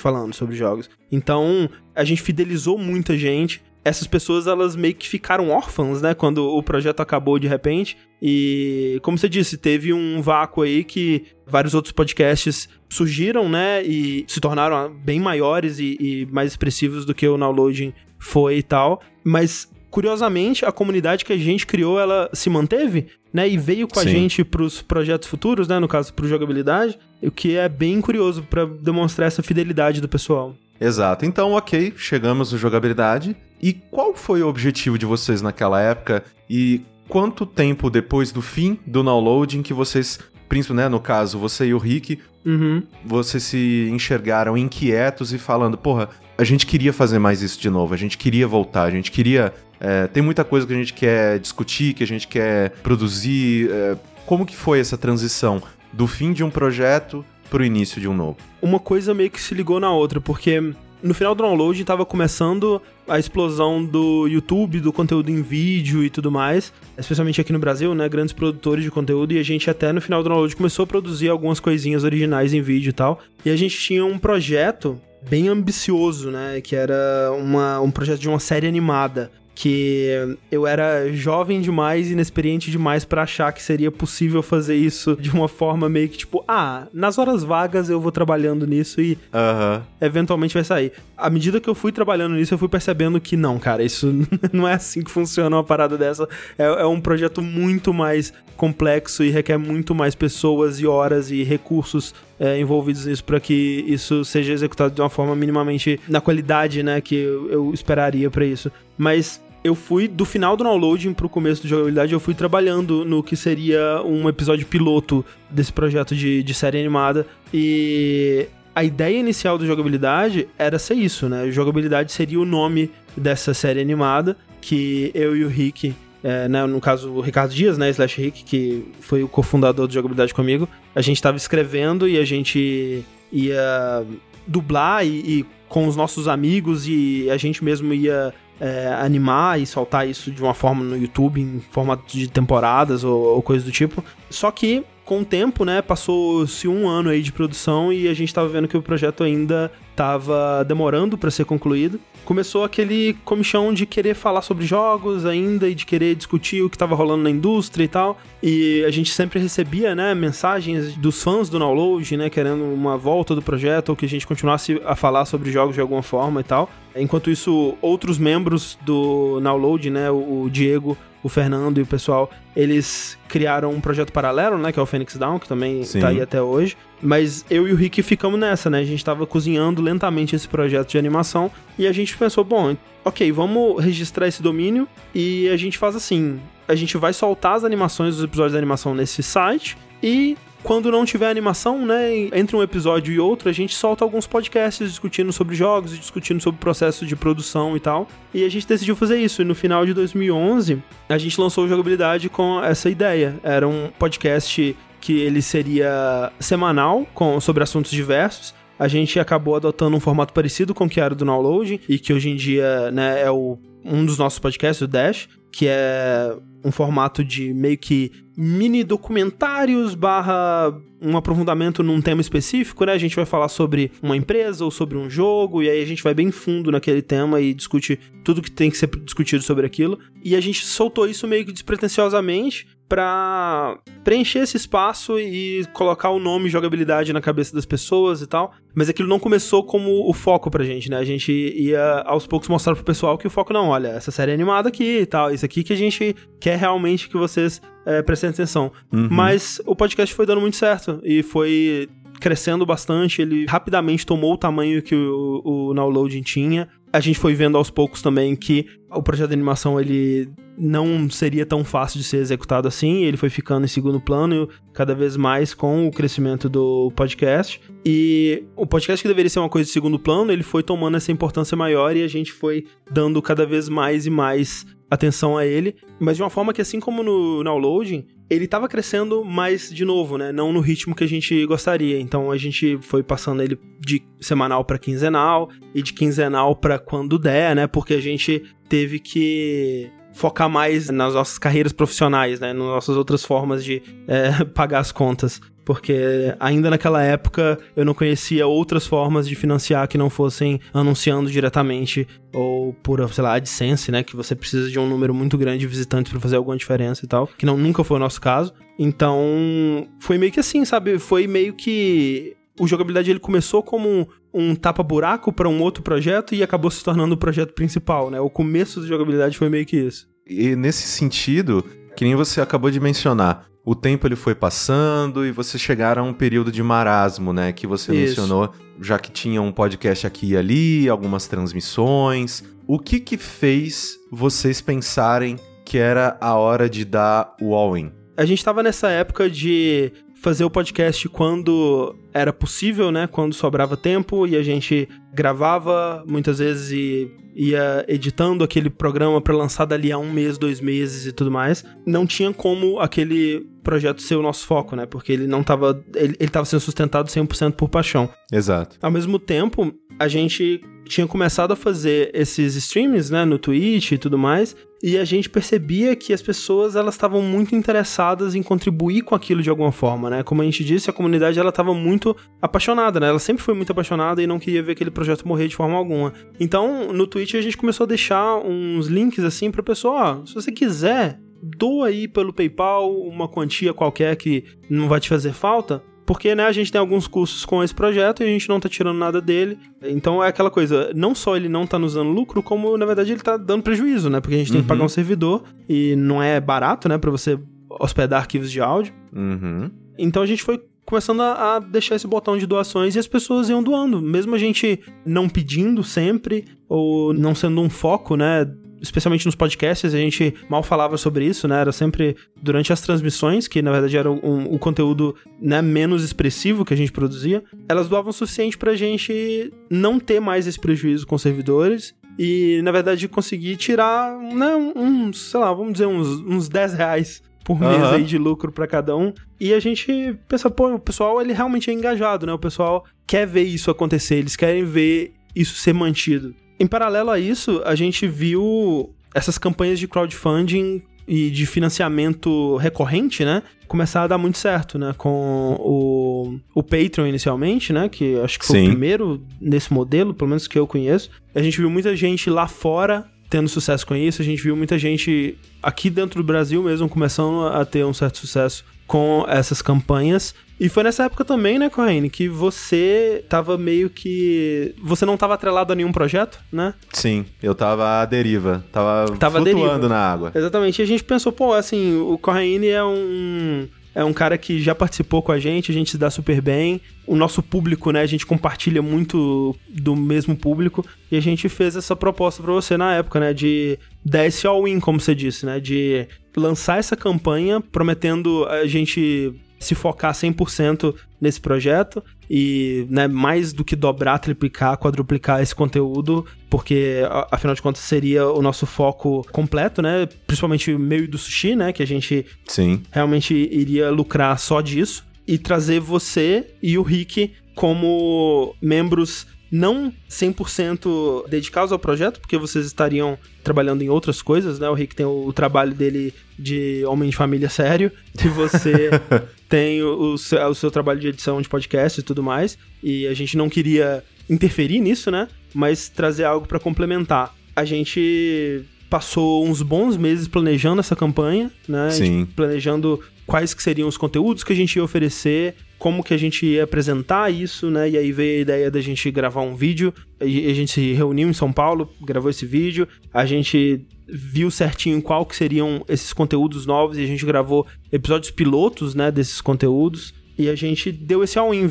falando 0.00 0.34
sobre 0.34 0.56
jogos. 0.56 0.88
Então, 1.10 1.68
a 1.94 2.04
gente 2.04 2.22
fidelizou 2.22 2.78
muita 2.78 3.16
gente. 3.16 3.62
Essas 3.84 4.06
pessoas, 4.06 4.46
elas 4.46 4.76
meio 4.76 4.94
que 4.94 5.08
ficaram 5.08 5.50
órfãs, 5.50 6.00
né, 6.00 6.14
quando 6.14 6.46
o 6.46 6.62
projeto 6.62 7.00
acabou 7.00 7.38
de 7.38 7.48
repente. 7.48 7.96
E, 8.22 9.00
como 9.02 9.18
você 9.18 9.28
disse, 9.28 9.58
teve 9.58 9.92
um 9.92 10.22
vácuo 10.22 10.62
aí 10.62 10.84
que 10.84 11.24
vários 11.46 11.74
outros 11.74 11.92
podcasts 11.92 12.68
surgiram, 12.88 13.48
né, 13.48 13.82
e 13.82 14.24
se 14.28 14.40
tornaram 14.40 14.94
bem 15.04 15.18
maiores 15.18 15.80
e, 15.80 15.96
e 16.00 16.26
mais 16.30 16.52
expressivos 16.52 17.04
do 17.04 17.12
que 17.12 17.26
o 17.26 17.36
Downloading 17.36 17.92
foi 18.20 18.58
e 18.58 18.62
tal. 18.62 19.02
Mas 19.24 19.68
curiosamente, 19.92 20.64
a 20.64 20.72
comunidade 20.72 21.22
que 21.22 21.34
a 21.34 21.36
gente 21.36 21.66
criou, 21.66 22.00
ela 22.00 22.30
se 22.32 22.48
manteve, 22.48 23.08
né? 23.30 23.46
E 23.46 23.58
veio 23.58 23.86
com 23.86 24.00
Sim. 24.00 24.08
a 24.08 24.10
gente 24.10 24.42
pros 24.42 24.80
projetos 24.80 25.28
futuros, 25.28 25.68
né? 25.68 25.78
No 25.78 25.86
caso, 25.86 26.12
pro 26.14 26.26
jogabilidade, 26.26 26.98
o 27.22 27.30
que 27.30 27.56
é 27.56 27.68
bem 27.68 28.00
curioso 28.00 28.42
para 28.42 28.64
demonstrar 28.64 29.28
essa 29.28 29.42
fidelidade 29.42 30.00
do 30.00 30.08
pessoal. 30.08 30.56
Exato. 30.80 31.26
Então, 31.26 31.52
ok, 31.52 31.92
chegamos 31.96 32.50
no 32.50 32.58
jogabilidade. 32.58 33.36
E 33.60 33.74
qual 33.74 34.14
foi 34.14 34.42
o 34.42 34.48
objetivo 34.48 34.98
de 34.98 35.04
vocês 35.04 35.42
naquela 35.42 35.80
época? 35.80 36.24
E 36.48 36.80
quanto 37.06 37.44
tempo 37.44 37.90
depois 37.90 38.32
do 38.32 38.40
fim 38.40 38.78
do 38.86 39.02
downloading 39.02 39.62
que 39.62 39.74
vocês, 39.74 40.18
principalmente, 40.48 40.84
né, 40.84 40.88
no 40.88 41.00
caso, 41.00 41.38
você 41.38 41.66
e 41.66 41.74
o 41.74 41.78
Rick, 41.78 42.18
uhum. 42.46 42.82
vocês 43.04 43.42
se 43.42 43.88
enxergaram 43.92 44.56
inquietos 44.56 45.34
e 45.34 45.38
falando, 45.38 45.76
porra, 45.76 46.08
a 46.42 46.44
gente 46.44 46.66
queria 46.66 46.92
fazer 46.92 47.18
mais 47.18 47.40
isso 47.40 47.60
de 47.60 47.70
novo, 47.70 47.94
a 47.94 47.96
gente 47.96 48.18
queria 48.18 48.46
voltar, 48.46 48.82
a 48.82 48.90
gente 48.90 49.10
queria 49.10 49.52
é, 49.84 50.06
tem 50.06 50.22
muita 50.22 50.44
coisa 50.44 50.64
que 50.64 50.72
a 50.72 50.76
gente 50.76 50.92
quer 50.92 51.40
discutir, 51.40 51.92
que 51.92 52.04
a 52.04 52.06
gente 52.06 52.28
quer 52.28 52.70
produzir. 52.84 53.68
É, 53.68 53.96
como 54.24 54.46
que 54.46 54.54
foi 54.54 54.78
essa 54.78 54.96
transição 54.96 55.60
do 55.92 56.06
fim 56.06 56.32
de 56.32 56.44
um 56.44 56.50
projeto 56.50 57.24
para 57.50 57.62
o 57.62 57.64
início 57.64 58.00
de 58.00 58.06
um 58.06 58.14
novo? 58.14 58.36
Uma 58.62 58.78
coisa 58.78 59.12
meio 59.12 59.28
que 59.28 59.40
se 59.40 59.52
ligou 59.54 59.80
na 59.80 59.90
outra, 59.92 60.20
porque 60.20 60.72
no 61.02 61.12
final 61.14 61.34
do 61.34 61.42
download 61.42 61.80
estava 61.80 62.06
começando 62.06 62.80
a 63.08 63.18
explosão 63.18 63.84
do 63.84 64.28
YouTube, 64.28 64.78
do 64.78 64.92
conteúdo 64.92 65.32
em 65.32 65.42
vídeo 65.42 66.04
e 66.04 66.08
tudo 66.08 66.30
mais, 66.30 66.72
especialmente 66.96 67.40
aqui 67.40 67.52
no 67.52 67.58
Brasil, 67.58 67.92
né, 67.92 68.08
grandes 68.08 68.32
produtores 68.32 68.84
de 68.84 68.90
conteúdo, 68.90 69.32
e 69.32 69.38
a 69.40 69.42
gente 69.42 69.68
até 69.68 69.92
no 69.92 70.00
final 70.00 70.22
do 70.22 70.28
download 70.28 70.54
começou 70.54 70.84
a 70.84 70.86
produzir 70.86 71.28
algumas 71.28 71.58
coisinhas 71.58 72.04
originais 72.04 72.54
em 72.54 72.62
vídeo 72.62 72.90
e 72.90 72.92
tal. 72.92 73.18
E 73.44 73.50
a 73.50 73.56
gente 73.56 73.76
tinha 73.76 74.04
um 74.04 74.16
projeto 74.16 74.96
bem 75.28 75.48
ambicioso, 75.48 76.30
né, 76.30 76.60
que 76.60 76.74
era 76.74 77.32
uma, 77.38 77.80
um 77.80 77.90
projeto 77.90 78.20
de 78.20 78.28
uma 78.28 78.40
série 78.40 78.66
animada 78.66 79.30
que 79.54 80.36
eu 80.50 80.66
era 80.66 81.12
jovem 81.12 81.60
demais 81.60 82.08
e 82.08 82.12
inexperiente 82.12 82.70
demais 82.70 83.04
para 83.04 83.22
achar 83.22 83.52
que 83.52 83.62
seria 83.62 83.90
possível 83.90 84.42
fazer 84.42 84.74
isso 84.74 85.16
de 85.16 85.30
uma 85.30 85.46
forma 85.46 85.88
meio 85.88 86.08
que 86.08 86.18
tipo, 86.18 86.42
ah, 86.48 86.86
nas 86.92 87.18
horas 87.18 87.44
vagas 87.44 87.90
eu 87.90 88.00
vou 88.00 88.10
trabalhando 88.10 88.66
nisso 88.66 89.00
e 89.00 89.12
uhum. 89.32 89.82
eventualmente 90.00 90.54
vai 90.54 90.64
sair. 90.64 90.92
À 91.16 91.28
medida 91.28 91.60
que 91.60 91.68
eu 91.68 91.74
fui 91.74 91.92
trabalhando 91.92 92.34
nisso, 92.34 92.54
eu 92.54 92.58
fui 92.58 92.68
percebendo 92.68 93.20
que 93.20 93.36
não, 93.36 93.58
cara, 93.58 93.82
isso 93.84 94.12
não 94.52 94.66
é 94.66 94.74
assim 94.74 95.02
que 95.02 95.10
funciona 95.10 95.54
uma 95.54 95.64
parada 95.64 95.98
dessa. 95.98 96.28
É, 96.58 96.64
é 96.64 96.86
um 96.86 97.00
projeto 97.00 97.42
muito 97.42 97.92
mais 97.92 98.32
complexo 98.56 99.22
e 99.22 99.30
requer 99.30 99.58
muito 99.58 99.94
mais 99.94 100.14
pessoas 100.14 100.80
e 100.80 100.86
horas 100.86 101.30
e 101.30 101.42
recursos 101.42 102.14
é, 102.42 102.58
envolvidos 102.58 103.06
nisso 103.06 103.22
para 103.22 103.38
que 103.38 103.84
isso 103.86 104.24
seja 104.24 104.52
executado 104.52 104.92
de 104.92 105.00
uma 105.00 105.08
forma 105.08 105.36
minimamente 105.36 106.00
na 106.08 106.20
qualidade, 106.20 106.82
né, 106.82 107.00
que 107.00 107.14
eu, 107.14 107.48
eu 107.48 107.72
esperaria 107.72 108.28
para 108.28 108.44
isso. 108.44 108.70
Mas 108.98 109.40
eu 109.62 109.76
fui 109.76 110.08
do 110.08 110.24
final 110.24 110.56
do 110.56 110.64
downloading 110.64 111.14
pro 111.14 111.28
começo 111.28 111.62
da 111.62 111.68
jogabilidade, 111.68 112.12
eu 112.12 112.18
fui 112.18 112.34
trabalhando 112.34 113.04
no 113.04 113.22
que 113.22 113.36
seria 113.36 114.02
um 114.04 114.28
episódio 114.28 114.66
piloto 114.66 115.24
desse 115.48 115.72
projeto 115.72 116.16
de, 116.16 116.42
de 116.42 116.52
série 116.52 116.80
animada. 116.80 117.24
E 117.54 118.48
a 118.74 118.82
ideia 118.82 119.16
inicial 119.16 119.56
da 119.56 119.64
jogabilidade 119.64 120.48
era 120.58 120.80
ser 120.80 120.94
isso, 120.94 121.28
né? 121.28 121.48
Jogabilidade 121.52 122.10
seria 122.10 122.40
o 122.40 122.44
nome 122.44 122.90
dessa 123.16 123.54
série 123.54 123.80
animada 123.80 124.36
que 124.60 125.12
eu 125.14 125.36
e 125.36 125.44
o 125.44 125.48
Rick 125.48 125.94
é, 126.22 126.48
né, 126.48 126.64
no 126.66 126.80
caso 126.80 127.10
o 127.10 127.20
Ricardo 127.20 127.52
Dias, 127.52 127.76
né, 127.76 127.90
Slash 127.90 128.20
Rick, 128.20 128.44
que 128.44 128.84
foi 129.00 129.22
o 129.22 129.28
cofundador 129.28 129.86
do 129.86 129.92
Jogabilidade 129.92 130.32
comigo, 130.32 130.68
a 130.94 131.00
gente 131.00 131.16
estava 131.16 131.36
escrevendo 131.36 132.08
e 132.08 132.18
a 132.18 132.24
gente 132.24 133.04
ia 133.32 134.04
dublar 134.46 135.04
e, 135.04 135.08
e, 135.08 135.46
com 135.68 135.86
os 135.86 135.96
nossos 135.96 136.28
amigos 136.28 136.86
e 136.86 137.28
a 137.30 137.36
gente 137.36 137.64
mesmo 137.64 137.92
ia 137.94 138.32
é, 138.60 138.94
animar 139.00 139.60
e 139.60 139.66
soltar 139.66 140.08
isso 140.08 140.30
de 140.30 140.42
uma 140.42 140.54
forma 140.54 140.84
no 140.84 140.96
YouTube, 140.96 141.40
em 141.40 141.60
formato 141.70 142.04
de 142.16 142.28
temporadas 142.28 143.02
ou, 143.02 143.20
ou 143.36 143.42
coisa 143.42 143.64
do 143.64 143.72
tipo. 143.72 144.04
Só 144.30 144.50
que 144.50 144.84
com 145.04 145.20
o 145.20 145.24
tempo, 145.24 145.64
né, 145.64 145.82
passou-se 145.82 146.68
um 146.68 146.88
ano 146.88 147.10
aí 147.10 147.22
de 147.22 147.32
produção 147.32 147.92
e 147.92 148.06
a 148.06 148.14
gente 148.14 148.28
estava 148.28 148.48
vendo 148.48 148.68
que 148.68 148.76
o 148.76 148.82
projeto 148.82 149.24
ainda 149.24 149.72
estava 149.92 150.64
demorando 150.64 151.16
para 151.16 151.30
ser 151.30 151.44
concluído. 151.44 152.00
Começou 152.24 152.64
aquele 152.64 153.14
comichão 153.24 153.72
de 153.72 153.84
querer 153.84 154.14
falar 154.14 154.42
sobre 154.42 154.64
jogos 154.64 155.26
ainda 155.26 155.68
e 155.68 155.74
de 155.74 155.84
querer 155.84 156.14
discutir 156.14 156.62
o 156.62 156.70
que 156.70 156.76
estava 156.76 156.94
rolando 156.94 157.22
na 157.22 157.30
indústria 157.30 157.84
e 157.84 157.88
tal. 157.88 158.18
E 158.42 158.84
a 158.84 158.90
gente 158.90 159.12
sempre 159.12 159.38
recebia, 159.38 159.94
né, 159.94 160.14
mensagens 160.14 160.96
dos 160.96 161.22
fãs 161.22 161.48
do 161.48 161.58
Download, 161.58 162.16
né, 162.16 162.30
querendo 162.30 162.64
uma 162.64 162.96
volta 162.96 163.34
do 163.34 163.42
projeto 163.42 163.90
ou 163.90 163.96
que 163.96 164.06
a 164.06 164.08
gente 164.08 164.26
continuasse 164.26 164.80
a 164.84 164.96
falar 164.96 165.24
sobre 165.24 165.50
jogos 165.50 165.74
de 165.74 165.80
alguma 165.80 166.02
forma 166.02 166.40
e 166.40 166.44
tal. 166.44 166.70
Enquanto 166.94 167.30
isso, 167.30 167.76
outros 167.80 168.18
membros 168.18 168.78
do 168.82 169.40
Download, 169.40 169.90
né, 169.90 170.10
o 170.10 170.48
Diego 170.50 170.96
o 171.22 171.28
Fernando 171.28 171.78
e 171.78 171.82
o 171.82 171.86
pessoal, 171.86 172.30
eles 172.54 173.16
criaram 173.28 173.70
um 173.70 173.80
projeto 173.80 174.12
paralelo, 174.12 174.58
né, 174.58 174.72
que 174.72 174.78
é 174.78 174.82
o 174.82 174.86
Phoenix 174.86 175.16
Down, 175.16 175.38
que 175.38 175.46
também 175.46 175.84
Sim. 175.84 176.00
tá 176.00 176.08
aí 176.08 176.20
até 176.20 176.42
hoje. 176.42 176.76
Mas 177.02 177.44
eu 177.50 177.66
e 177.66 177.72
o 177.72 177.76
Rick 177.76 178.00
ficamos 178.02 178.38
nessa, 178.38 178.70
né? 178.70 178.78
A 178.78 178.84
gente 178.84 179.04
tava 179.04 179.26
cozinhando 179.26 179.82
lentamente 179.82 180.36
esse 180.36 180.46
projeto 180.46 180.90
de 180.90 180.98
animação 180.98 181.50
e 181.78 181.86
a 181.86 181.92
gente 181.92 182.16
pensou, 182.16 182.44
bom, 182.44 182.76
ok, 183.04 183.32
vamos 183.32 183.82
registrar 183.82 184.28
esse 184.28 184.40
domínio 184.40 184.86
e 185.14 185.48
a 185.48 185.56
gente 185.56 185.76
faz 185.76 185.96
assim, 185.96 186.38
a 186.68 186.74
gente 186.74 186.96
vai 186.96 187.12
soltar 187.12 187.56
as 187.56 187.64
animações 187.64 188.14
dos 188.14 188.24
episódios 188.24 188.52
de 188.52 188.58
animação 188.58 188.94
nesse 188.94 189.22
site 189.22 189.76
e 190.00 190.36
quando 190.62 190.92
não 190.92 191.04
tiver 191.04 191.28
animação, 191.28 191.84
né, 191.84 192.28
entre 192.32 192.54
um 192.54 192.62
episódio 192.62 193.12
e 193.12 193.18
outro, 193.18 193.48
a 193.48 193.52
gente 193.52 193.74
solta 193.74 194.04
alguns 194.04 194.28
podcasts 194.28 194.88
discutindo 194.88 195.32
sobre 195.32 195.56
jogos, 195.56 195.98
discutindo 195.98 196.40
sobre 196.40 196.56
o 196.56 196.60
processo 196.60 197.04
de 197.04 197.16
produção 197.16 197.76
e 197.76 197.80
tal. 197.80 198.06
E 198.32 198.44
a 198.44 198.48
gente 198.48 198.66
decidiu 198.66 198.94
fazer 198.94 199.18
isso. 199.18 199.42
E 199.42 199.44
no 199.44 199.56
final 199.56 199.84
de 199.84 199.92
2011, 199.92 200.80
a 201.08 201.18
gente 201.18 201.40
lançou 201.40 201.66
Jogabilidade 201.66 202.28
com 202.28 202.62
essa 202.62 202.88
ideia. 202.88 203.40
Era 203.42 203.66
um 203.66 203.90
podcast 203.98 204.76
que 205.02 205.18
ele 205.20 205.42
seria 205.42 206.32
semanal, 206.38 207.04
com, 207.12 207.40
sobre 207.40 207.62
assuntos 207.62 207.90
diversos. 207.90 208.54
A 208.78 208.86
gente 208.86 209.18
acabou 209.18 209.56
adotando 209.56 209.96
um 209.96 210.00
formato 210.00 210.32
parecido 210.32 210.72
com 210.72 210.84
o 210.84 210.88
que 210.88 211.00
era 211.00 211.14
do 211.14 211.24
Download, 211.24 211.80
e 211.88 211.98
que 211.98 212.12
hoje 212.12 212.30
em 212.30 212.36
dia 212.36 212.90
né, 212.92 213.20
é 213.20 213.30
o, 213.30 213.58
um 213.84 214.06
dos 214.06 214.16
nossos 214.16 214.38
podcasts, 214.38 214.80
o 214.80 214.86
Dash, 214.86 215.28
que 215.50 215.66
é 215.68 216.34
um 216.64 216.70
formato 216.70 217.24
de 217.24 217.52
meio 217.52 217.76
que 217.76 218.12
mini 218.36 218.84
documentários 218.84 219.94
barra 219.94 220.72
um 221.00 221.16
aprofundamento 221.16 221.82
num 221.82 222.00
tema 222.00 222.20
específico, 222.20 222.84
né? 222.84 222.92
A 222.92 222.98
gente 222.98 223.16
vai 223.16 223.26
falar 223.26 223.48
sobre 223.48 223.90
uma 224.00 224.16
empresa 224.16 224.64
ou 224.64 224.70
sobre 224.70 224.96
um 224.96 225.10
jogo, 225.10 225.62
e 225.62 225.68
aí 225.68 225.82
a 225.82 225.86
gente 225.86 226.02
vai 226.02 226.14
bem 226.14 226.30
fundo 226.30 226.70
naquele 226.70 227.02
tema 227.02 227.40
e 227.40 227.52
discute 227.52 227.98
tudo 228.24 228.40
que 228.40 228.50
tem 228.50 228.70
que 228.70 228.76
ser 228.76 228.88
discutido 229.04 229.42
sobre 229.42 229.66
aquilo. 229.66 229.98
E 230.24 230.36
a 230.36 230.40
gente 230.40 230.64
soltou 230.64 231.08
isso 231.08 231.26
meio 231.26 231.44
que 231.44 231.52
despretensiosamente, 231.52 232.68
para 232.88 233.78
preencher 234.04 234.40
esse 234.40 234.56
espaço 234.56 235.18
e 235.18 235.64
colocar 235.72 236.10
o 236.10 236.18
nome 236.18 236.48
jogabilidade 236.48 237.12
na 237.12 237.20
cabeça 237.20 237.54
das 237.54 237.64
pessoas 237.64 238.20
e 238.20 238.26
tal. 238.26 238.52
Mas 238.74 238.88
aquilo 238.88 239.08
não 239.08 239.18
começou 239.18 239.64
como 239.64 240.08
o 240.08 240.12
foco 240.12 240.50
pra 240.50 240.64
gente, 240.64 240.90
né? 240.90 240.98
A 240.98 241.04
gente 241.04 241.32
ia 241.32 242.02
aos 242.04 242.26
poucos 242.26 242.48
mostrar 242.48 242.74
pro 242.74 242.84
pessoal 242.84 243.16
que 243.16 243.26
o 243.26 243.30
foco 243.30 243.52
não, 243.52 243.68
olha, 243.68 243.88
essa 243.88 244.10
série 244.10 244.32
é 244.32 244.34
animada 244.34 244.68
aqui 244.68 245.00
e 245.00 245.06
tal, 245.06 245.32
isso 245.32 245.44
aqui 245.44 245.62
que 245.62 245.72
a 245.72 245.76
gente 245.76 246.14
quer 246.40 246.58
realmente 246.58 247.08
que 247.08 247.16
vocês 247.16 247.62
é, 247.86 248.02
prestem 248.02 248.30
atenção. 248.30 248.72
Uhum. 248.92 249.08
Mas 249.10 249.60
o 249.66 249.74
podcast 249.74 250.14
foi 250.14 250.26
dando 250.26 250.40
muito 250.40 250.56
certo 250.56 251.00
e 251.02 251.22
foi 251.22 251.88
crescendo 252.20 252.64
bastante, 252.64 253.20
ele 253.20 253.46
rapidamente 253.46 254.06
tomou 254.06 254.34
o 254.34 254.36
tamanho 254.36 254.80
que 254.80 254.94
o, 254.94 255.42
o 255.44 255.74
Nowloading 255.74 256.22
tinha. 256.22 256.68
A 256.92 257.00
gente 257.00 257.18
foi 257.18 257.34
vendo 257.34 257.56
aos 257.56 257.70
poucos 257.70 258.02
também 258.02 258.36
que 258.36 258.66
o 258.90 259.02
projeto 259.02 259.28
de 259.28 259.34
animação 259.34 259.80
ele 259.80 260.28
não 260.58 261.08
seria 261.08 261.46
tão 261.46 261.64
fácil 261.64 261.98
de 261.98 262.04
ser 262.04 262.18
executado 262.18 262.68
assim, 262.68 263.04
ele 263.04 263.16
foi 263.16 263.30
ficando 263.30 263.64
em 263.64 263.68
segundo 263.68 263.98
plano 263.98 264.48
cada 264.74 264.94
vez 264.94 265.16
mais 265.16 265.54
com 265.54 265.86
o 265.86 265.90
crescimento 265.90 266.48
do 266.48 266.92
podcast. 266.94 267.60
E 267.84 268.44
o 268.54 268.66
podcast 268.66 269.02
que 269.02 269.08
deveria 269.08 269.30
ser 269.30 269.38
uma 269.38 269.48
coisa 269.48 269.66
de 269.66 269.72
segundo 269.72 269.98
plano, 269.98 270.30
ele 270.30 270.42
foi 270.42 270.62
tomando 270.62 270.96
essa 270.96 271.10
importância 271.10 271.56
maior 271.56 271.96
e 271.96 272.02
a 272.02 272.08
gente 272.08 272.30
foi 272.30 272.66
dando 272.90 273.20
cada 273.22 273.46
vez 273.46 273.68
mais 273.68 274.06
e 274.06 274.10
mais 274.10 274.66
atenção 274.92 275.38
a 275.38 275.46
ele, 275.46 275.74
mas 275.98 276.18
de 276.18 276.22
uma 276.22 276.28
forma 276.28 276.52
que 276.52 276.60
assim 276.60 276.78
como 276.78 277.02
no 277.02 277.42
downloading, 277.42 278.06
ele 278.28 278.44
estava 278.44 278.68
crescendo 278.68 279.24
mais 279.24 279.70
de 279.72 279.86
novo, 279.86 280.18
né? 280.18 280.30
Não 280.32 280.52
no 280.52 280.60
ritmo 280.60 280.94
que 280.94 281.02
a 281.02 281.08
gente 281.08 281.46
gostaria. 281.46 281.98
Então 281.98 282.30
a 282.30 282.36
gente 282.36 282.78
foi 282.82 283.02
passando 283.02 283.42
ele 283.42 283.58
de 283.80 284.02
semanal 284.20 284.66
para 284.66 284.78
quinzenal 284.78 285.48
e 285.74 285.82
de 285.82 285.94
quinzenal 285.94 286.54
para 286.54 286.78
quando 286.78 287.18
der, 287.18 287.56
né? 287.56 287.66
Porque 287.66 287.94
a 287.94 288.00
gente 288.00 288.42
teve 288.68 288.98
que 288.98 289.90
focar 290.12 290.48
mais 290.48 290.90
nas 290.90 291.14
nossas 291.14 291.38
carreiras 291.38 291.72
profissionais, 291.72 292.38
né? 292.38 292.52
Nas 292.52 292.62
nossas 292.62 292.96
outras 292.96 293.24
formas 293.24 293.64
de 293.64 293.82
é, 294.06 294.44
pagar 294.52 294.80
as 294.80 294.92
contas. 294.92 295.40
Porque 295.64 296.34
ainda 296.40 296.70
naquela 296.70 297.02
época 297.02 297.58
eu 297.76 297.84
não 297.84 297.94
conhecia 297.94 298.46
outras 298.46 298.86
formas 298.86 299.28
de 299.28 299.34
financiar 299.34 299.86
que 299.86 299.96
não 299.96 300.10
fossem 300.10 300.60
anunciando 300.74 301.30
diretamente 301.30 302.06
ou 302.32 302.72
por, 302.72 303.08
sei 303.12 303.22
lá, 303.22 303.34
AdSense, 303.34 303.92
né? 303.92 304.02
Que 304.02 304.16
você 304.16 304.34
precisa 304.34 304.70
de 304.70 304.78
um 304.78 304.88
número 304.88 305.14
muito 305.14 305.38
grande 305.38 305.58
de 305.58 305.66
visitantes 305.66 306.10
para 306.10 306.20
fazer 306.20 306.36
alguma 306.36 306.56
diferença 306.56 307.04
e 307.04 307.08
tal. 307.08 307.28
Que 307.38 307.46
não, 307.46 307.56
nunca 307.56 307.84
foi 307.84 307.96
o 307.96 308.00
nosso 308.00 308.20
caso. 308.20 308.52
Então, 308.78 309.86
foi 310.00 310.18
meio 310.18 310.32
que 310.32 310.40
assim, 310.40 310.64
sabe? 310.64 310.98
Foi 310.98 311.26
meio 311.26 311.54
que 311.54 312.36
o 312.58 312.66
jogabilidade 312.66 313.10
ele 313.10 313.20
começou 313.20 313.62
como 313.62 313.88
um, 313.88 314.06
um 314.32 314.54
tapa-buraco 314.54 315.32
para 315.32 315.48
um 315.48 315.60
outro 315.60 315.82
projeto 315.82 316.34
e 316.34 316.42
acabou 316.42 316.70
se 316.70 316.82
tornando 316.82 317.14
o 317.14 317.18
projeto 317.18 317.52
principal, 317.54 318.10
né? 318.10 318.20
O 318.20 318.30
começo 318.30 318.80
da 318.80 318.86
jogabilidade 318.86 319.38
foi 319.38 319.48
meio 319.48 319.66
que 319.66 319.76
isso. 319.76 320.08
E 320.26 320.54
nesse 320.54 320.86
sentido, 320.86 321.64
que 321.96 322.04
nem 322.04 322.14
você 322.14 322.40
acabou 322.40 322.70
de 322.70 322.80
mencionar, 322.80 323.46
o 323.64 323.74
tempo 323.74 324.06
ele 324.06 324.16
foi 324.16 324.34
passando 324.34 325.24
e 325.24 325.30
você 325.30 325.58
chegaram 325.58 326.04
a 326.04 326.08
um 326.08 326.12
período 326.12 326.50
de 326.50 326.62
marasmo, 326.62 327.32
né? 327.32 327.52
Que 327.52 327.66
você 327.66 327.92
Isso. 327.94 328.20
mencionou, 328.20 328.52
já 328.80 328.98
que 328.98 329.10
tinha 329.10 329.40
um 329.40 329.52
podcast 329.52 330.06
aqui 330.06 330.30
e 330.30 330.36
ali, 330.36 330.88
algumas 330.88 331.28
transmissões. 331.28 332.42
O 332.66 332.78
que 332.78 332.98
que 332.98 333.16
fez 333.16 333.98
vocês 334.10 334.60
pensarem 334.60 335.38
que 335.64 335.78
era 335.78 336.16
a 336.20 336.34
hora 336.34 336.68
de 336.68 336.84
dar 336.84 337.36
o 337.40 337.54
all-in? 337.54 337.92
A 338.16 338.24
gente 338.24 338.38
estava 338.38 338.62
nessa 338.62 338.90
época 338.90 339.30
de 339.30 339.92
fazer 340.20 340.44
o 340.44 340.50
podcast 340.50 341.08
quando 341.08 341.96
era 342.12 342.32
possível, 342.32 342.90
né? 342.90 343.06
Quando 343.06 343.34
sobrava 343.34 343.76
tempo 343.76 344.26
e 344.26 344.36
a 344.36 344.42
gente 344.42 344.88
gravava 345.12 346.04
muitas 346.06 346.38
vezes 346.38 346.70
e 346.72 347.10
ia 347.34 347.84
editando 347.88 348.44
aquele 348.44 348.68
programa 348.70 349.20
para 349.20 349.34
lançar 349.34 349.64
dali 349.64 349.90
a 349.90 349.98
um 349.98 350.12
mês, 350.12 350.38
dois 350.38 350.60
meses 350.60 351.06
e 351.06 351.12
tudo 351.12 351.30
mais. 351.30 351.64
Não 351.86 352.06
tinha 352.06 352.32
como 352.32 352.78
aquele 352.78 353.46
projeto 353.62 354.02
ser 354.02 354.16
o 354.16 354.22
nosso 354.22 354.46
foco, 354.46 354.76
né? 354.76 354.86
Porque 354.86 355.12
ele 355.12 355.26
não 355.26 355.42
tava. 355.42 355.82
Ele, 355.94 356.16
ele 356.18 356.30
tava 356.30 356.44
sendo 356.44 356.60
sustentado 356.60 357.08
100% 357.08 357.52
por 357.52 357.68
paixão. 357.68 358.08
Exato. 358.30 358.76
Ao 358.82 358.90
mesmo 358.90 359.18
tempo, 359.18 359.72
a 359.98 360.08
gente 360.08 360.60
tinha 360.84 361.06
começado 361.06 361.52
a 361.52 361.56
fazer 361.56 362.10
esses 362.12 362.54
streams, 362.56 363.10
né, 363.10 363.24
no 363.24 363.38
Twitch 363.38 363.92
e 363.92 363.98
tudo 363.98 364.18
mais, 364.18 364.54
e 364.82 364.98
a 364.98 365.04
gente 365.04 365.30
percebia 365.30 365.94
que 365.94 366.12
as 366.12 366.20
pessoas 366.20 366.74
elas 366.74 366.94
estavam 366.94 367.22
muito 367.22 367.54
interessadas 367.54 368.34
em 368.34 368.42
contribuir 368.42 369.02
com 369.02 369.14
aquilo 369.14 369.40
de 369.40 369.48
alguma 369.48 369.70
forma, 369.70 370.10
né? 370.10 370.22
Como 370.22 370.42
a 370.42 370.44
gente 370.44 370.64
disse, 370.64 370.90
a 370.90 370.92
comunidade 370.92 371.38
ela 371.38 371.50
estava 371.50 371.72
muito 371.72 372.16
apaixonada, 372.40 372.98
né? 372.98 373.08
Ela 373.08 373.20
sempre 373.20 373.42
foi 373.42 373.54
muito 373.54 373.70
apaixonada 373.70 374.20
e 374.20 374.26
não 374.26 374.40
queria 374.40 374.62
ver 374.62 374.72
aquele 374.72 374.90
projeto 374.90 375.26
morrer 375.26 375.46
de 375.46 375.54
forma 375.54 375.76
alguma. 375.76 376.12
Então, 376.38 376.92
no 376.92 377.06
Twitch 377.06 377.34
a 377.34 377.40
gente 377.40 377.56
começou 377.56 377.84
a 377.84 377.86
deixar 377.86 378.38
uns 378.38 378.88
links 378.88 379.24
assim 379.24 379.50
para 379.50 379.62
pessoa, 379.62 380.20
ó, 380.20 380.26
se 380.26 380.34
você 380.34 380.50
quiser, 380.50 381.18
doa 381.42 381.88
aí 381.88 382.06
pelo 382.06 382.32
PayPal 382.32 382.94
uma 383.02 383.26
quantia 383.26 383.74
qualquer 383.74 384.14
que 384.16 384.44
não 384.70 384.88
vai 384.88 385.00
te 385.00 385.08
fazer 385.08 385.32
falta, 385.32 385.82
porque, 386.04 386.34
né, 386.34 386.44
a 386.44 386.52
gente 386.52 386.70
tem 386.70 386.80
alguns 386.80 387.06
custos 387.06 387.44
com 387.44 387.62
esse 387.62 387.74
projeto 387.74 388.22
e 388.22 388.24
a 388.24 388.28
gente 388.28 388.48
não 388.48 388.58
tá 388.58 388.68
tirando 388.68 388.98
nada 388.98 389.20
dele. 389.20 389.58
Então 389.82 390.22
é 390.22 390.28
aquela 390.28 390.50
coisa, 390.50 390.90
não 390.94 391.14
só 391.14 391.36
ele 391.36 391.48
não 391.48 391.66
tá 391.66 391.78
nos 391.78 391.94
dando 391.94 392.10
lucro, 392.10 392.42
como 392.42 392.76
na 392.76 392.84
verdade 392.84 393.12
ele 393.12 393.20
tá 393.20 393.36
dando 393.36 393.62
prejuízo, 393.62 394.10
né? 394.10 394.20
Porque 394.20 394.34
a 394.34 394.38
gente 394.38 394.48
uhum. 394.48 394.54
tem 394.54 394.62
que 394.62 394.68
pagar 394.68 394.80
um 394.80 394.84
uhum. 394.84 394.88
servidor 394.88 395.44
e 395.68 395.94
não 395.96 396.22
é 396.22 396.40
barato, 396.40 396.88
né, 396.88 396.98
para 396.98 397.10
você 397.10 397.38
hospedar 397.68 398.20
arquivos 398.20 398.50
de 398.50 398.60
áudio. 398.60 398.92
Uhum. 399.14 399.70
Então 399.98 400.22
a 400.22 400.26
gente 400.26 400.42
foi 400.42 400.60
começando 400.84 401.22
a, 401.22 401.56
a, 401.56 401.58
deixar 401.60 401.94
esse 401.94 402.06
botão 402.06 402.36
de 402.36 402.46
doações 402.46 402.96
e 402.96 402.98
as 402.98 403.06
pessoas 403.06 403.48
iam 403.48 403.62
doando, 403.62 404.02
mesmo 404.02 404.34
a 404.34 404.38
gente 404.38 404.80
não 405.06 405.28
pedindo 405.28 405.82
sempre 405.84 406.44
ou 406.68 407.14
não 407.14 407.34
sendo 407.34 407.60
um 407.60 407.70
foco, 407.70 408.16
né, 408.16 408.44
especialmente 408.82 409.24
nos 409.24 409.36
podcasts, 409.36 409.94
a 409.94 409.98
gente 409.98 410.34
mal 410.48 410.62
falava 410.62 410.98
sobre 410.98 411.24
isso, 411.24 411.46
né? 411.46 411.60
Era 411.60 411.72
sempre 411.72 412.16
durante 412.42 412.72
as 412.72 412.80
transmissões, 412.80 413.46
que 413.46 413.62
na 413.62 413.70
verdade 413.70 413.96
era 413.96 414.10
um, 414.10 414.52
o 414.52 414.58
conteúdo 414.58 415.14
né, 415.40 415.62
menos 415.62 416.02
expressivo 416.02 416.64
que 416.64 416.74
a 416.74 416.76
gente 416.76 416.90
produzia, 416.92 417.42
elas 417.68 417.88
doavam 417.88 418.10
o 418.10 418.12
suficiente 418.12 418.58
pra 418.58 418.74
gente 418.74 419.52
não 419.70 420.00
ter 420.00 420.20
mais 420.20 420.46
esse 420.46 420.58
prejuízo 420.58 421.06
com 421.06 421.16
servidores 421.16 421.94
e, 422.18 422.60
na 422.62 422.72
verdade, 422.72 423.08
conseguir 423.08 423.56
tirar, 423.56 424.18
né, 424.18 424.54
uns, 424.76 425.30
sei 425.30 425.40
lá, 425.40 425.52
vamos 425.52 425.74
dizer, 425.74 425.86
uns, 425.86 426.08
uns 426.20 426.48
10 426.48 426.74
reais 426.74 427.22
por 427.44 427.58
mês 427.58 427.82
uhum. 427.82 427.90
aí 427.90 428.04
de 428.04 428.18
lucro 428.18 428.52
para 428.52 428.66
cada 428.66 428.96
um. 428.96 429.12
E 429.40 429.52
a 429.52 429.60
gente 429.60 430.16
pensa, 430.28 430.50
pô, 430.50 430.74
o 430.74 430.78
pessoal 430.78 431.20
ele 431.20 431.32
realmente 431.32 431.70
é 431.70 431.74
engajado, 431.74 432.26
né? 432.26 432.32
O 432.32 432.38
pessoal 432.38 432.84
quer 433.06 433.26
ver 433.26 433.42
isso 433.42 433.70
acontecer, 433.70 434.16
eles 434.16 434.36
querem 434.36 434.64
ver 434.64 435.12
isso 435.34 435.56
ser 435.56 435.72
mantido. 435.72 436.34
Em 436.62 436.66
paralelo 436.68 437.10
a 437.10 437.18
isso, 437.18 437.60
a 437.64 437.74
gente 437.74 438.06
viu 438.06 438.94
essas 439.12 439.36
campanhas 439.36 439.80
de 439.80 439.88
crowdfunding 439.88 440.80
e 441.08 441.28
de 441.28 441.44
financiamento 441.44 442.56
recorrente, 442.56 443.24
né? 443.24 443.42
Começar 443.66 444.04
a 444.04 444.06
dar 444.06 444.16
muito 444.16 444.38
certo, 444.38 444.78
né? 444.78 444.94
Com 444.96 445.56
o, 445.58 446.38
o 446.54 446.62
Patreon 446.62 447.08
inicialmente, 447.08 447.72
né? 447.72 447.88
Que 447.88 448.14
acho 448.20 448.38
que 448.38 448.46
foi 448.46 448.60
Sim. 448.60 448.66
o 448.66 448.70
primeiro 448.70 449.26
nesse 449.40 449.72
modelo, 449.72 450.14
pelo 450.14 450.28
menos 450.28 450.46
que 450.46 450.56
eu 450.56 450.64
conheço. 450.64 451.10
A 451.34 451.42
gente 451.42 451.58
viu 451.58 451.68
muita 451.68 451.96
gente 451.96 452.30
lá 452.30 452.46
fora 452.46 453.06
tendo 453.28 453.48
sucesso 453.48 453.84
com 453.84 453.96
isso. 453.96 454.22
A 454.22 454.24
gente 454.24 454.40
viu 454.40 454.54
muita 454.54 454.78
gente 454.78 455.36
aqui 455.60 455.90
dentro 455.90 456.22
do 456.22 456.24
Brasil 456.24 456.62
mesmo 456.62 456.88
começando 456.88 457.48
a 457.48 457.64
ter 457.64 457.84
um 457.84 457.92
certo 457.92 458.18
sucesso 458.18 458.64
com 458.86 459.24
essas 459.26 459.60
campanhas. 459.60 460.32
E 460.62 460.68
foi 460.68 460.84
nessa 460.84 461.06
época 461.06 461.24
também, 461.24 461.58
né, 461.58 461.68
Corrine, 461.68 462.08
que 462.08 462.28
você 462.28 463.24
tava 463.28 463.58
meio 463.58 463.90
que. 463.90 464.72
Você 464.80 465.04
não 465.04 465.16
tava 465.16 465.34
atrelado 465.34 465.72
a 465.72 465.74
nenhum 465.74 465.90
projeto, 465.90 466.38
né? 466.52 466.72
Sim, 466.92 467.26
eu 467.42 467.52
tava 467.52 468.00
à 468.00 468.04
deriva. 468.04 468.64
Tava, 468.70 469.16
tava 469.16 469.40
flutuando 469.40 469.70
deriva. 469.74 469.88
na 469.88 469.98
água. 469.98 470.30
Exatamente. 470.32 470.80
E 470.80 470.84
a 470.84 470.86
gente 470.86 471.02
pensou, 471.02 471.32
pô, 471.32 471.52
assim, 471.52 472.00
o 472.00 472.16
Corrine 472.16 472.68
é 472.68 472.84
um 472.84 473.66
é 473.92 474.04
um 474.04 474.12
cara 474.12 474.38
que 474.38 474.62
já 474.62 474.72
participou 474.72 475.20
com 475.20 475.32
a 475.32 475.38
gente, 475.38 475.72
a 475.72 475.74
gente 475.74 475.90
se 475.90 475.98
dá 475.98 476.08
super 476.10 476.40
bem. 476.40 476.80
O 477.08 477.16
nosso 477.16 477.42
público, 477.42 477.90
né, 477.90 478.00
a 478.00 478.06
gente 478.06 478.24
compartilha 478.24 478.80
muito 478.80 479.56
do 479.68 479.96
mesmo 479.96 480.36
público 480.36 480.86
e 481.10 481.16
a 481.16 481.20
gente 481.20 481.48
fez 481.48 481.74
essa 481.74 481.96
proposta 481.96 482.40
para 482.40 482.52
você 482.52 482.76
na 482.76 482.94
época, 482.94 483.18
né, 483.18 483.34
de 483.34 483.78
dar 484.04 484.24
esse 484.24 484.46
all-in, 484.46 484.78
como 484.78 485.00
você 485.00 485.14
disse, 485.14 485.44
né, 485.44 485.58
de 485.58 486.06
lançar 486.36 486.78
essa 486.78 486.96
campanha 486.96 487.60
prometendo 487.60 488.46
a 488.46 488.64
gente 488.66 489.34
se 489.62 489.74
focar 489.74 490.12
100% 490.12 490.94
nesse 491.20 491.40
projeto 491.40 492.02
e, 492.28 492.86
né, 492.90 493.06
mais 493.06 493.52
do 493.52 493.64
que 493.64 493.76
dobrar, 493.76 494.18
triplicar, 494.18 494.76
quadruplicar 494.76 495.40
esse 495.40 495.54
conteúdo, 495.54 496.26
porque 496.50 497.02
afinal 497.30 497.54
de 497.54 497.62
contas 497.62 497.82
seria 497.82 498.26
o 498.26 498.42
nosso 498.42 498.66
foco 498.66 499.26
completo, 499.30 499.80
né? 499.80 500.08
Principalmente 500.26 500.72
o 500.72 500.78
meio 500.78 501.08
do 501.08 501.18
sushi, 501.18 501.54
né, 501.54 501.72
que 501.72 501.82
a 501.82 501.86
gente 501.86 502.26
Sim. 502.46 502.82
realmente 502.90 503.34
iria 503.34 503.90
lucrar 503.90 504.38
só 504.38 504.60
disso 504.60 505.04
e 505.26 505.38
trazer 505.38 505.80
você 505.80 506.50
e 506.62 506.76
o 506.76 506.82
Rick 506.82 507.32
como 507.54 508.54
membros 508.60 509.26
não 509.52 509.92
100% 510.08 511.28
dedicados 511.28 511.72
ao 511.72 511.78
projeto, 511.78 512.18
porque 512.18 512.38
vocês 512.38 512.64
estariam 512.64 513.18
trabalhando 513.44 513.82
em 513.82 513.90
outras 513.90 514.22
coisas, 514.22 514.58
né? 514.58 514.66
O 514.70 514.72
Rick 514.72 514.96
tem 514.96 515.04
o, 515.04 515.26
o 515.26 515.32
trabalho 515.32 515.74
dele 515.74 516.14
de 516.38 516.82
homem 516.86 517.10
de 517.10 517.16
família 517.16 517.50
sério, 517.50 517.92
e 518.24 518.28
você 518.28 518.88
tem 519.50 519.82
o, 519.82 520.14
o, 520.14 520.18
seu, 520.18 520.42
o 520.48 520.54
seu 520.54 520.70
trabalho 520.70 520.98
de 520.98 521.08
edição 521.08 521.42
de 521.42 521.50
podcast 521.50 522.00
e 522.00 522.02
tudo 522.02 522.22
mais, 522.22 522.56
e 522.82 523.06
a 523.06 523.12
gente 523.12 523.36
não 523.36 523.50
queria 523.50 524.02
interferir 524.30 524.80
nisso, 524.80 525.10
né? 525.10 525.28
Mas 525.52 525.90
trazer 525.90 526.24
algo 526.24 526.48
para 526.48 526.58
complementar. 526.58 527.34
A 527.54 527.66
gente 527.66 528.64
passou 528.88 529.44
uns 529.46 529.60
bons 529.60 529.98
meses 529.98 530.26
planejando 530.28 530.80
essa 530.80 530.96
campanha, 530.96 531.50
né? 531.68 531.90
Sim. 531.90 532.26
planejando 532.34 533.00
quais 533.26 533.52
que 533.52 533.62
seriam 533.62 533.86
os 533.86 533.98
conteúdos 533.98 534.44
que 534.44 534.52
a 534.52 534.56
gente 534.56 534.76
ia 534.76 534.84
oferecer, 534.84 535.56
como 535.82 536.04
que 536.04 536.14
a 536.14 536.16
gente 536.16 536.46
ia 536.46 536.62
apresentar 536.62 537.28
isso, 537.28 537.68
né? 537.68 537.90
E 537.90 537.98
aí 537.98 538.12
veio 538.12 538.38
a 538.38 538.42
ideia 538.42 538.70
da 538.70 538.80
gente 538.80 539.10
gravar 539.10 539.40
um 539.40 539.56
vídeo. 539.56 539.92
A 540.20 540.24
gente 540.24 540.70
se 540.70 540.92
reuniu 540.92 541.28
em 541.28 541.32
São 541.32 541.52
Paulo, 541.52 541.92
gravou 542.00 542.30
esse 542.30 542.46
vídeo. 542.46 542.86
A 543.12 543.26
gente 543.26 543.84
viu 544.06 544.48
certinho 544.48 545.02
qual 545.02 545.26
que 545.26 545.34
seriam 545.34 545.84
esses 545.88 546.12
conteúdos 546.12 546.66
novos 546.66 546.96
e 546.98 547.02
a 547.02 547.06
gente 547.06 547.26
gravou 547.26 547.66
episódios 547.90 548.30
pilotos, 548.30 548.94
né, 548.94 549.10
desses 549.10 549.40
conteúdos. 549.40 550.14
E 550.38 550.48
a 550.48 550.54
gente 550.54 550.92
deu 550.92 551.24
esse 551.24 551.36
all-in, 551.36 551.68